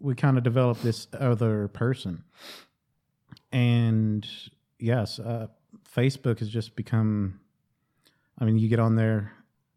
we 0.00 0.14
kind 0.14 0.38
of 0.38 0.44
develop 0.44 0.80
this 0.80 1.08
other 1.18 1.68
person, 1.68 2.22
and 3.50 4.26
yes, 4.78 5.18
uh, 5.18 5.48
Facebook 5.94 6.38
has 6.38 6.48
just 6.48 6.76
become. 6.76 7.40
I 8.38 8.44
mean, 8.44 8.58
you 8.58 8.68
get 8.68 8.78
on 8.78 8.96
there. 8.96 9.32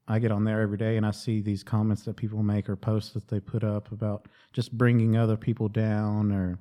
I 0.07 0.19
get 0.19 0.31
on 0.31 0.43
there 0.43 0.61
every 0.61 0.77
day, 0.77 0.97
and 0.97 1.05
I 1.05 1.11
see 1.11 1.41
these 1.41 1.63
comments 1.63 2.03
that 2.03 2.15
people 2.15 2.43
make 2.43 2.69
or 2.69 2.75
posts 2.75 3.13
that 3.13 3.27
they 3.27 3.39
put 3.39 3.63
up 3.63 3.91
about 3.91 4.27
just 4.53 4.71
bringing 4.71 5.17
other 5.17 5.37
people 5.37 5.67
down 5.67 6.31
or 6.31 6.59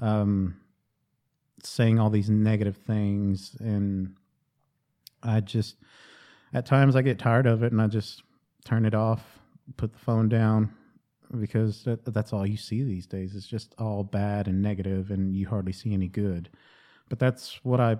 um, 0.00 0.56
saying 1.62 1.98
all 1.98 2.10
these 2.10 2.28
negative 2.28 2.76
things, 2.76 3.56
and 3.60 4.16
I 5.22 5.40
just 5.40 5.76
at 6.52 6.66
times 6.66 6.96
I 6.96 7.02
get 7.02 7.18
tired 7.18 7.46
of 7.46 7.62
it 7.62 7.72
and 7.72 7.82
I 7.82 7.86
just 7.86 8.22
turn 8.64 8.84
it 8.84 8.94
off, 8.94 9.22
put 9.76 9.92
the 9.92 9.98
phone 9.98 10.28
down 10.28 10.72
because 11.38 11.84
that, 11.84 12.04
that's 12.12 12.32
all 12.32 12.46
you 12.46 12.56
see 12.56 12.82
these 12.82 13.06
days. 13.06 13.34
It's 13.34 13.46
just 13.46 13.74
all 13.78 14.04
bad 14.04 14.46
and 14.46 14.62
negative 14.62 15.10
and 15.10 15.34
you 15.34 15.48
hardly 15.48 15.72
see 15.72 15.92
any 15.92 16.08
good. 16.08 16.48
But 17.08 17.18
that's 17.18 17.60
what 17.62 17.80
I 17.80 17.96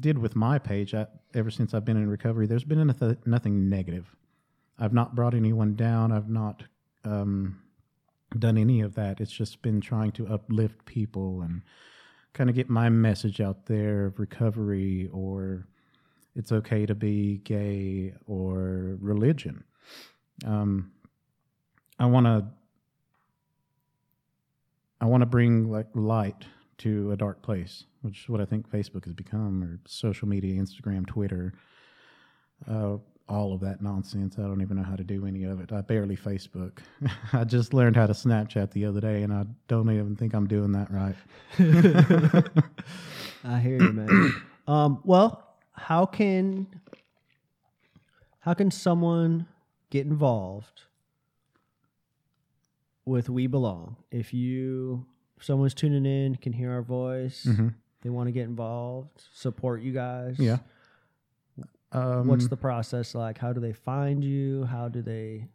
did 0.00 0.18
with 0.18 0.34
my 0.36 0.58
page 0.58 0.94
I, 0.94 1.06
ever 1.34 1.50
since 1.50 1.74
I've 1.74 1.84
been 1.84 1.96
in 1.96 2.08
recovery. 2.08 2.46
There's 2.46 2.64
been 2.64 2.84
nothing, 2.86 3.16
nothing 3.26 3.68
negative. 3.68 4.14
I've 4.78 4.92
not 4.92 5.14
brought 5.14 5.34
anyone 5.34 5.74
down. 5.74 6.12
I've 6.12 6.28
not 6.28 6.64
um, 7.04 7.60
done 8.38 8.58
any 8.58 8.80
of 8.80 8.94
that. 8.94 9.20
It's 9.20 9.32
just 9.32 9.62
been 9.62 9.80
trying 9.80 10.12
to 10.12 10.26
uplift 10.26 10.84
people 10.84 11.42
and 11.42 11.62
kind 12.32 12.50
of 12.50 12.56
get 12.56 12.68
my 12.68 12.88
message 12.88 13.40
out 13.40 13.66
there 13.66 14.06
of 14.06 14.18
recovery 14.18 15.08
or 15.12 15.66
it's 16.34 16.50
okay 16.50 16.84
to 16.86 16.94
be 16.94 17.38
gay 17.44 18.12
or 18.26 18.96
religion. 19.00 19.62
Um, 20.44 20.90
I 21.98 22.06
want 22.06 22.26
to. 22.26 22.46
I 25.00 25.06
want 25.06 25.20
to 25.20 25.26
bring 25.26 25.70
like 25.70 25.88
light 25.94 26.46
to 26.78 27.12
a 27.12 27.16
dark 27.16 27.42
place, 27.42 27.84
which 28.02 28.22
is 28.22 28.28
what 28.28 28.40
I 28.40 28.44
think 28.44 28.68
Facebook 28.70 29.04
has 29.04 29.14
become, 29.14 29.62
or 29.62 29.80
social 29.86 30.28
media, 30.28 30.60
Instagram, 30.60 31.06
Twitter. 31.06 31.54
Uh, 32.68 32.96
all 33.28 33.54
of 33.54 33.60
that 33.60 33.80
nonsense. 33.80 34.38
I 34.38 34.42
don't 34.42 34.60
even 34.60 34.76
know 34.76 34.82
how 34.82 34.96
to 34.96 35.04
do 35.04 35.26
any 35.26 35.44
of 35.44 35.60
it. 35.60 35.72
I 35.72 35.80
barely 35.80 36.16
Facebook. 36.16 36.78
I 37.32 37.44
just 37.44 37.72
learned 37.72 37.96
how 37.96 38.06
to 38.06 38.12
Snapchat 38.12 38.72
the 38.72 38.84
other 38.84 39.00
day, 39.00 39.22
and 39.22 39.32
I 39.32 39.44
don't 39.68 39.90
even 39.90 40.16
think 40.16 40.34
I'm 40.34 40.46
doing 40.46 40.72
that 40.72 40.90
right. 40.90 41.16
I 43.44 43.60
hear 43.60 43.82
you, 43.82 43.92
man. 43.92 44.42
um, 44.68 45.00
well, 45.04 45.56
how 45.72 46.06
can 46.06 46.66
how 48.40 48.52
can 48.54 48.70
someone 48.70 49.46
get 49.90 50.06
involved 50.06 50.82
with 53.06 53.30
We 53.30 53.46
Belong? 53.46 53.96
If 54.10 54.34
you 54.34 55.06
someone's 55.40 55.74
tuning 55.74 56.06
in, 56.06 56.36
can 56.36 56.52
hear 56.52 56.72
our 56.72 56.82
voice, 56.82 57.46
they 58.02 58.10
want 58.10 58.28
to 58.28 58.32
get 58.32 58.44
involved, 58.44 59.22
support 59.34 59.82
you 59.82 59.92
guys. 59.92 60.36
Yeah. 60.38 60.58
Um, 61.92 62.26
What's 62.26 62.48
the 62.48 62.56
process 62.56 63.14
like? 63.14 63.38
How 63.38 63.52
do 63.52 63.60
they 63.60 63.72
find 63.72 64.24
you? 64.24 64.64
How 64.64 64.88
do 64.88 65.00
they? 65.00 65.46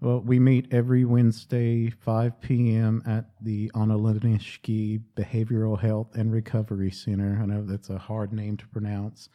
Well, 0.00 0.20
we 0.20 0.38
meet 0.40 0.72
every 0.72 1.04
Wednesday, 1.04 1.90
5 1.90 2.40
p.m. 2.40 3.02
at 3.06 3.26
the 3.40 3.70
Analenisgi 3.74 5.00
Behavioral 5.16 5.78
Health 5.80 6.14
and 6.14 6.32
Recovery 6.32 6.90
Center. 6.90 7.38
I 7.40 7.46
know 7.46 7.64
that's 7.64 7.88
a 7.90 7.98
hard 7.98 8.32
name 8.32 8.56
to 8.56 8.66
pronounce. 8.68 9.28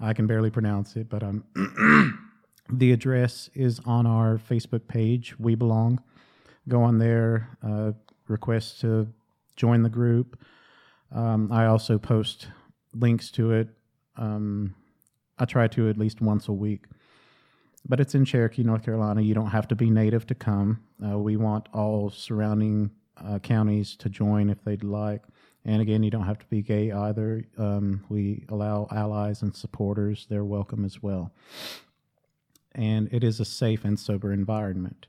I 0.00 0.12
can 0.12 0.26
barely 0.28 0.50
pronounce 0.50 0.94
it, 0.94 1.08
but 1.08 1.22
um, 1.24 1.44
the 2.72 2.92
address 2.92 3.50
is 3.54 3.80
on 3.84 4.06
our 4.06 4.38
Facebook 4.38 4.86
page, 4.86 5.36
We 5.38 5.56
Belong. 5.56 6.00
Go 6.68 6.82
on 6.82 6.98
there, 6.98 7.56
uh, 7.66 7.92
request 8.28 8.80
to 8.80 9.08
join 9.56 9.82
the 9.82 9.88
group. 9.88 10.40
Um, 11.12 11.50
I 11.50 11.66
also 11.66 11.98
post 11.98 12.48
links 12.94 13.30
to 13.32 13.52
it. 13.52 13.68
Um, 14.16 14.74
I 15.38 15.44
try 15.44 15.68
to 15.68 15.88
at 15.88 15.96
least 15.96 16.20
once 16.20 16.48
a 16.48 16.52
week 16.52 16.86
but 17.88 18.00
it's 18.00 18.14
in 18.14 18.24
Cherokee, 18.24 18.62
North 18.62 18.84
Carolina. 18.84 19.22
You 19.22 19.34
don't 19.34 19.50
have 19.50 19.68
to 19.68 19.74
be 19.74 19.90
native 19.90 20.26
to 20.26 20.34
come. 20.34 20.84
Uh, 21.04 21.18
we 21.18 21.36
want 21.36 21.68
all 21.72 22.10
surrounding 22.10 22.90
uh, 23.16 23.38
counties 23.38 23.96
to 23.96 24.08
join 24.08 24.50
if 24.50 24.62
they'd 24.62 24.84
like. 24.84 25.22
And 25.64 25.82
again, 25.82 26.02
you 26.02 26.10
don't 26.10 26.24
have 26.24 26.38
to 26.38 26.46
be 26.46 26.62
gay 26.62 26.92
either. 26.92 27.44
Um, 27.56 28.04
we 28.08 28.44
allow 28.48 28.88
allies 28.90 29.42
and 29.42 29.54
supporters; 29.54 30.26
they're 30.28 30.44
welcome 30.44 30.84
as 30.84 31.02
well. 31.02 31.32
And 32.72 33.12
it 33.12 33.24
is 33.24 33.40
a 33.40 33.44
safe 33.44 33.84
and 33.84 33.98
sober 33.98 34.32
environment. 34.32 35.08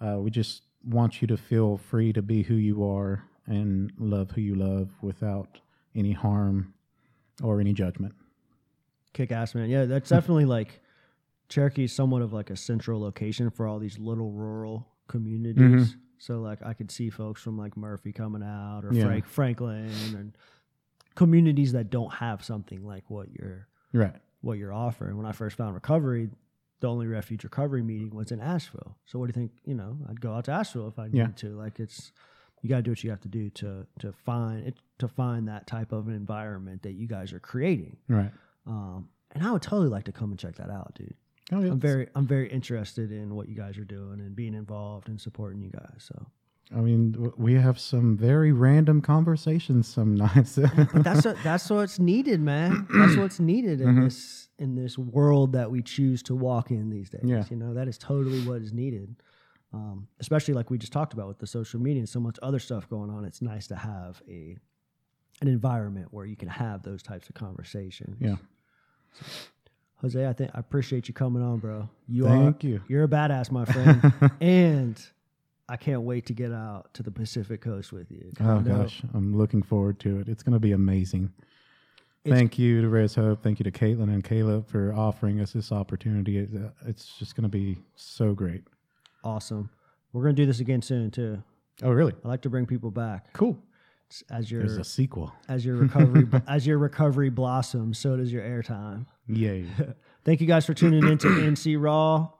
Uh, 0.00 0.18
we 0.18 0.30
just 0.30 0.62
want 0.84 1.20
you 1.20 1.28
to 1.28 1.36
feel 1.36 1.76
free 1.76 2.12
to 2.12 2.22
be 2.22 2.42
who 2.42 2.54
you 2.54 2.84
are 2.88 3.24
and 3.46 3.92
love 3.98 4.30
who 4.32 4.40
you 4.40 4.54
love 4.54 4.90
without 5.02 5.60
any 5.94 6.12
harm 6.12 6.74
or 7.42 7.60
any 7.60 7.72
judgment. 7.72 8.14
Kick 9.12 9.32
ass, 9.32 9.54
man. 9.54 9.68
Yeah, 9.70 9.84
that's 9.86 10.08
definitely 10.10 10.44
like 10.56 10.80
Cherokee 11.48 11.84
is 11.84 11.92
somewhat 11.92 12.22
of 12.22 12.32
like 12.32 12.50
a 12.50 12.56
central 12.56 13.00
location 13.00 13.50
for 13.50 13.66
all 13.66 13.78
these 13.78 13.98
little 13.98 14.30
rural 14.30 14.86
communities. 15.08 15.62
Mm-hmm. 15.90 15.98
So 16.18 16.40
like 16.40 16.62
I 16.64 16.72
could 16.74 16.90
see 16.90 17.10
folks 17.10 17.40
from 17.42 17.56
like 17.56 17.76
Murphy 17.76 18.12
coming 18.12 18.42
out 18.42 18.84
or 18.84 18.92
Yeah. 18.92 19.04
Frank 19.04 19.26
Franklin 19.26 19.90
and 20.14 20.36
communities 21.14 21.72
that 21.72 21.90
don't 21.90 22.12
have 22.12 22.44
something 22.44 22.84
like 22.84 23.04
what 23.08 23.28
you're 23.32 23.66
Right. 23.92 24.14
what 24.42 24.58
you're 24.58 24.72
offering. 24.72 25.16
When 25.16 25.26
I 25.26 25.32
first 25.32 25.56
found 25.56 25.74
recovery, 25.74 26.28
the 26.80 26.88
only 26.88 27.06
refuge 27.06 27.44
recovery 27.44 27.82
meeting 27.82 28.10
was 28.14 28.30
in 28.30 28.40
Asheville. 28.40 28.96
So 29.06 29.18
what 29.18 29.26
do 29.26 29.38
you 29.40 29.46
think? 29.46 29.58
You 29.64 29.74
know, 29.74 29.98
I'd 30.08 30.20
go 30.20 30.32
out 30.34 30.44
to 30.44 30.52
Asheville 30.52 30.88
if 30.88 30.98
I 30.98 31.06
Yeah. 31.06 31.22
needed 31.24 31.36
to. 31.38 31.48
Like 31.56 31.80
it's 31.80 32.12
you 32.62 32.68
got 32.68 32.76
to 32.76 32.82
do 32.82 32.90
what 32.92 33.04
you 33.04 33.10
have 33.10 33.20
to 33.20 33.28
do 33.28 33.50
to 33.50 33.86
to 34.00 34.12
find 34.12 34.66
it 34.66 34.76
to 34.98 35.08
find 35.08 35.48
that 35.48 35.66
type 35.66 35.92
of 35.92 36.08
an 36.08 36.14
environment 36.14 36.82
that 36.82 36.92
you 36.92 37.06
guys 37.06 37.32
are 37.32 37.40
creating. 37.40 37.96
Right. 38.08 38.32
Um, 38.66 39.08
and 39.32 39.44
I 39.46 39.52
would 39.52 39.62
totally 39.62 39.88
like 39.88 40.04
to 40.04 40.12
come 40.12 40.30
and 40.30 40.38
check 40.38 40.56
that 40.56 40.70
out, 40.70 40.94
dude. 40.94 41.14
Oh, 41.52 41.60
yeah. 41.62 41.70
I'm 41.70 41.78
very 41.80 42.08
I'm 42.14 42.26
very 42.26 42.48
interested 42.50 43.10
in 43.12 43.34
what 43.34 43.48
you 43.48 43.54
guys 43.54 43.78
are 43.78 43.84
doing 43.84 44.20
and 44.20 44.34
being 44.36 44.54
involved 44.54 45.08
and 45.08 45.20
supporting 45.20 45.60
you 45.62 45.70
guys. 45.70 45.96
So 45.98 46.26
I 46.74 46.80
mean, 46.80 47.32
we 47.38 47.54
have 47.54 47.78
some 47.78 48.16
very 48.16 48.52
random 48.52 49.00
conversations 49.00 49.88
some 49.88 50.14
nights. 50.14 50.56
but 50.92 51.02
that's 51.02 51.24
what 51.24 51.36
that's 51.42 51.70
what's 51.70 51.98
needed, 51.98 52.40
man. 52.40 52.86
That's 52.94 53.16
what's 53.16 53.40
needed 53.40 53.80
Mm-hmm. 53.80 53.98
in 53.98 54.04
this 54.04 54.48
in 54.58 54.74
this 54.74 54.98
world 54.98 55.52
that 55.52 55.70
we 55.70 55.82
choose 55.82 56.22
to 56.24 56.34
walk 56.34 56.70
in 56.70 56.90
these 56.90 57.08
days. 57.08 57.22
Yeah. 57.24 57.44
You 57.50 57.56
know, 57.56 57.74
that 57.74 57.88
is 57.88 57.96
totally 57.96 58.40
what 58.46 58.60
is 58.60 58.72
needed. 58.72 59.16
Um, 59.72 60.08
especially 60.20 60.54
like 60.54 60.70
we 60.70 60.78
just 60.78 60.92
talked 60.92 61.12
about 61.12 61.28
with 61.28 61.38
the 61.38 61.46
social 61.46 61.80
media 61.80 62.00
and 62.00 62.08
so 62.08 62.20
much 62.20 62.38
other 62.42 62.58
stuff 62.58 62.88
going 62.88 63.10
on. 63.10 63.24
It's 63.24 63.40
nice 63.40 63.66
to 63.68 63.76
have 63.76 64.20
a 64.28 64.56
an 65.40 65.48
environment 65.48 66.08
where 66.10 66.26
you 66.26 66.36
can 66.36 66.48
have 66.48 66.82
those 66.82 67.02
types 67.02 67.28
of 67.28 67.34
conversations. 67.34 68.16
yeah. 68.20 68.36
Jose, 69.96 70.26
I 70.26 70.32
think 70.32 70.50
I 70.54 70.60
appreciate 70.60 71.08
you 71.08 71.14
coming 71.14 71.42
on, 71.42 71.58
bro. 71.58 71.88
You 72.08 72.24
Thank 72.24 72.62
are 72.64 72.66
you. 72.68 72.80
you're 72.88 73.04
a 73.04 73.08
badass, 73.08 73.50
my 73.50 73.64
friend. 73.64 74.12
and 74.40 75.00
I 75.68 75.76
can't 75.76 76.02
wait 76.02 76.26
to 76.26 76.32
get 76.32 76.52
out 76.52 76.92
to 76.94 77.02
the 77.02 77.10
Pacific 77.10 77.60
Coast 77.60 77.92
with 77.92 78.10
you. 78.10 78.32
Oh 78.40 78.60
gosh, 78.60 79.02
I'm 79.14 79.36
looking 79.36 79.62
forward 79.62 79.98
to 80.00 80.18
it. 80.20 80.28
It's 80.28 80.42
going 80.42 80.54
to 80.54 80.58
be 80.60 80.72
amazing. 80.72 81.32
It's- 82.24 82.38
Thank 82.38 82.58
you 82.58 82.80
to 82.82 82.88
Res 82.88 83.14
Hope. 83.14 83.42
Thank 83.42 83.58
you 83.60 83.64
to 83.64 83.70
Caitlin 83.70 84.04
and 84.12 84.24
Caleb 84.24 84.68
for 84.68 84.92
offering 84.94 85.40
us 85.40 85.52
this 85.52 85.70
opportunity. 85.72 86.38
It- 86.38 86.50
uh, 86.54 86.70
It's 86.86 87.16
just 87.18 87.36
going 87.36 87.42
to 87.44 87.48
be 87.48 87.78
so 87.96 88.34
great. 88.34 88.64
Awesome. 89.24 89.70
We're 90.12 90.22
gonna 90.22 90.32
do 90.34 90.46
this 90.46 90.60
again 90.60 90.80
soon 90.80 91.10
too. 91.10 91.42
Oh, 91.82 91.90
really? 91.90 92.14
I 92.24 92.28
like 92.28 92.40
to 92.42 92.50
bring 92.50 92.64
people 92.66 92.90
back 92.90 93.32
Cool. 93.34 93.58
As 94.30 94.50
your 94.50 94.60
There's 94.62 94.78
a 94.78 94.84
sequel. 94.84 95.34
as 95.48 95.66
your 95.66 95.76
recovery 95.76 96.26
as 96.48 96.66
your 96.66 96.78
recovery 96.78 97.28
blossoms. 97.28 97.98
So 97.98 98.16
does 98.16 98.32
your 98.32 98.42
airtime. 98.42 99.04
Yay. 99.26 99.66
Thank 100.24 100.40
you 100.40 100.46
guys 100.46 100.64
for 100.64 100.72
tuning 100.72 101.06
in 101.06 101.18
to 101.18 101.28
NC 101.28 101.76
Raw. 101.78 102.30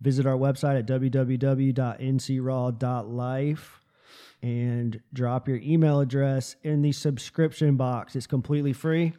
Visit 0.00 0.26
our 0.26 0.36
website 0.36 0.78
at 0.78 0.86
www.ncraw.life 0.86 3.80
and 4.42 5.00
drop 5.12 5.46
your 5.46 5.58
email 5.58 6.00
address 6.00 6.56
in 6.62 6.82
the 6.82 6.92
subscription 6.92 7.76
box. 7.76 8.16
It's 8.16 8.26
completely 8.26 8.72
free. 8.72 9.12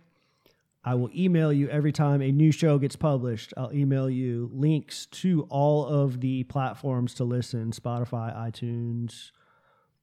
I 0.84 0.95
will 0.95 1.12
email 1.16 1.53
you 1.53 1.70
every 1.70 1.91
time 1.91 2.22
a 2.22 2.32
new 2.32 2.52
show 2.52 2.80
gets 2.80 2.95
published. 2.95 3.53
I'll 3.56 3.72
email 3.72 4.10
you 4.10 4.49
links 4.52 5.06
to 5.08 5.44
all 5.49 5.86
of 5.86 6.22
the 6.22 6.44
platforms 6.45 7.14
to 7.16 7.24
listen 7.24 7.72
Spotify, 7.72 8.36
iTunes, 8.36 9.32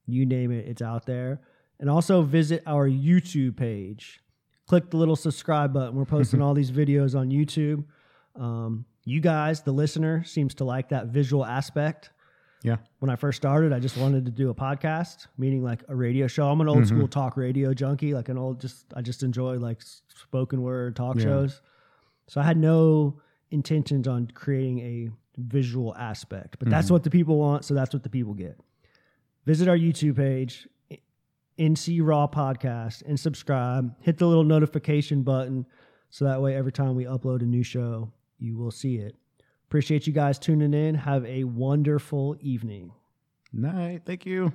you 0.07 0.25
name 0.25 0.53
it, 0.53 0.69
it's 0.69 0.83
out 0.83 1.07
there. 1.07 1.41
And 1.81 1.91
also 1.91 2.23
visit 2.23 2.63
our 2.67 2.89
YouTube 2.89 3.57
page. 3.57 4.21
Click 4.67 4.91
the 4.91 4.97
little 4.97 5.17
subscribe 5.17 5.73
button. 5.73 5.97
We're 5.97 6.05
posting 6.05 6.43
all 6.43 6.55
these 6.55 6.71
videos 6.71 7.19
on 7.19 7.31
YouTube. 7.31 7.85
Um, 8.37 8.85
you 9.09 9.20
guys, 9.20 9.62
the 9.62 9.72
listener, 9.72 10.24
seems 10.24 10.55
to 10.56 10.64
like 10.64 10.90
that 10.90 11.06
visual 11.06 11.44
aspect 11.44 12.10
Yeah. 12.62 12.76
when 12.98 13.10
I 13.10 13.16
first 13.16 13.36
started, 13.36 13.72
I 13.72 13.78
just 13.78 13.97
wanted 13.97 14.24
to 14.26 14.30
do 14.30 14.51
a 14.51 14.55
podcast, 14.55 15.26
meaning 15.36 15.62
like 15.62 15.82
a 15.89 15.94
radio 15.94 16.26
show. 16.26 16.48
I'm 16.48 16.60
an 16.60 16.68
old 16.68 16.78
mm-hmm. 16.78 16.97
school 16.97 17.09
talk 17.09 17.36
radio 17.36 17.72
junkie, 17.72 18.14
like 18.14 18.28
an 18.28 18.39
old 18.39 18.60
just 18.60 18.86
I 18.94 19.02
just 19.02 19.22
enjoy 19.22 19.59
like 19.59 19.80
spoken 19.82 20.62
word 20.62 20.97
talk 20.97 21.16
Yeah. 21.16 21.24
shows. 21.24 21.62
So 22.26 22.40
I 22.40 22.44
had 22.44 22.59
no 22.59 23.20
intentions 23.51 24.06
on 24.06 24.26
creating 24.35 24.80
a 24.80 25.10
visual 25.39 25.94
aspect, 25.97 26.59
but 26.59 26.68
that's 26.68 26.86
mm-hmm. 26.86 26.94
what 26.94 27.05
the 27.05 27.10
people 27.10 27.39
want, 27.39 27.64
so 27.64 27.74
that's 27.74 27.94
what 27.94 28.02
the 28.02 28.10
people 28.10 28.35
get. 28.35 28.59
Visit 29.47 29.68
our 29.68 29.78
YouTube 29.78 30.16
page, 30.16 30.68
NC 31.59 32.01
Raw 32.02 32.26
Podcast, 32.26 33.02
and 33.06 33.18
subscribe. 33.18 33.94
Hit 34.01 34.18
the 34.18 34.26
little 34.26 34.44
notification 34.44 35.22
button 35.22 35.64
so 36.10 36.24
that 36.24 36.43
way 36.43 36.55
every 36.55 36.72
time 36.72 36.94
we 36.94 37.05
upload 37.05 37.40
a 37.40 37.47
new 37.47 37.62
show, 37.62 38.12
you 38.39 38.56
will 38.56 38.70
see 38.70 38.97
it. 38.97 39.16
Appreciate 39.69 40.06
you 40.06 40.12
guys 40.12 40.39
tuning 40.39 40.74
in. 40.74 40.94
Have 40.94 41.24
a 41.27 41.44
wonderful 41.44 42.36
evening. 42.40 42.93
Night. 43.52 44.02
Thank 44.05 44.27
you. 44.27 44.52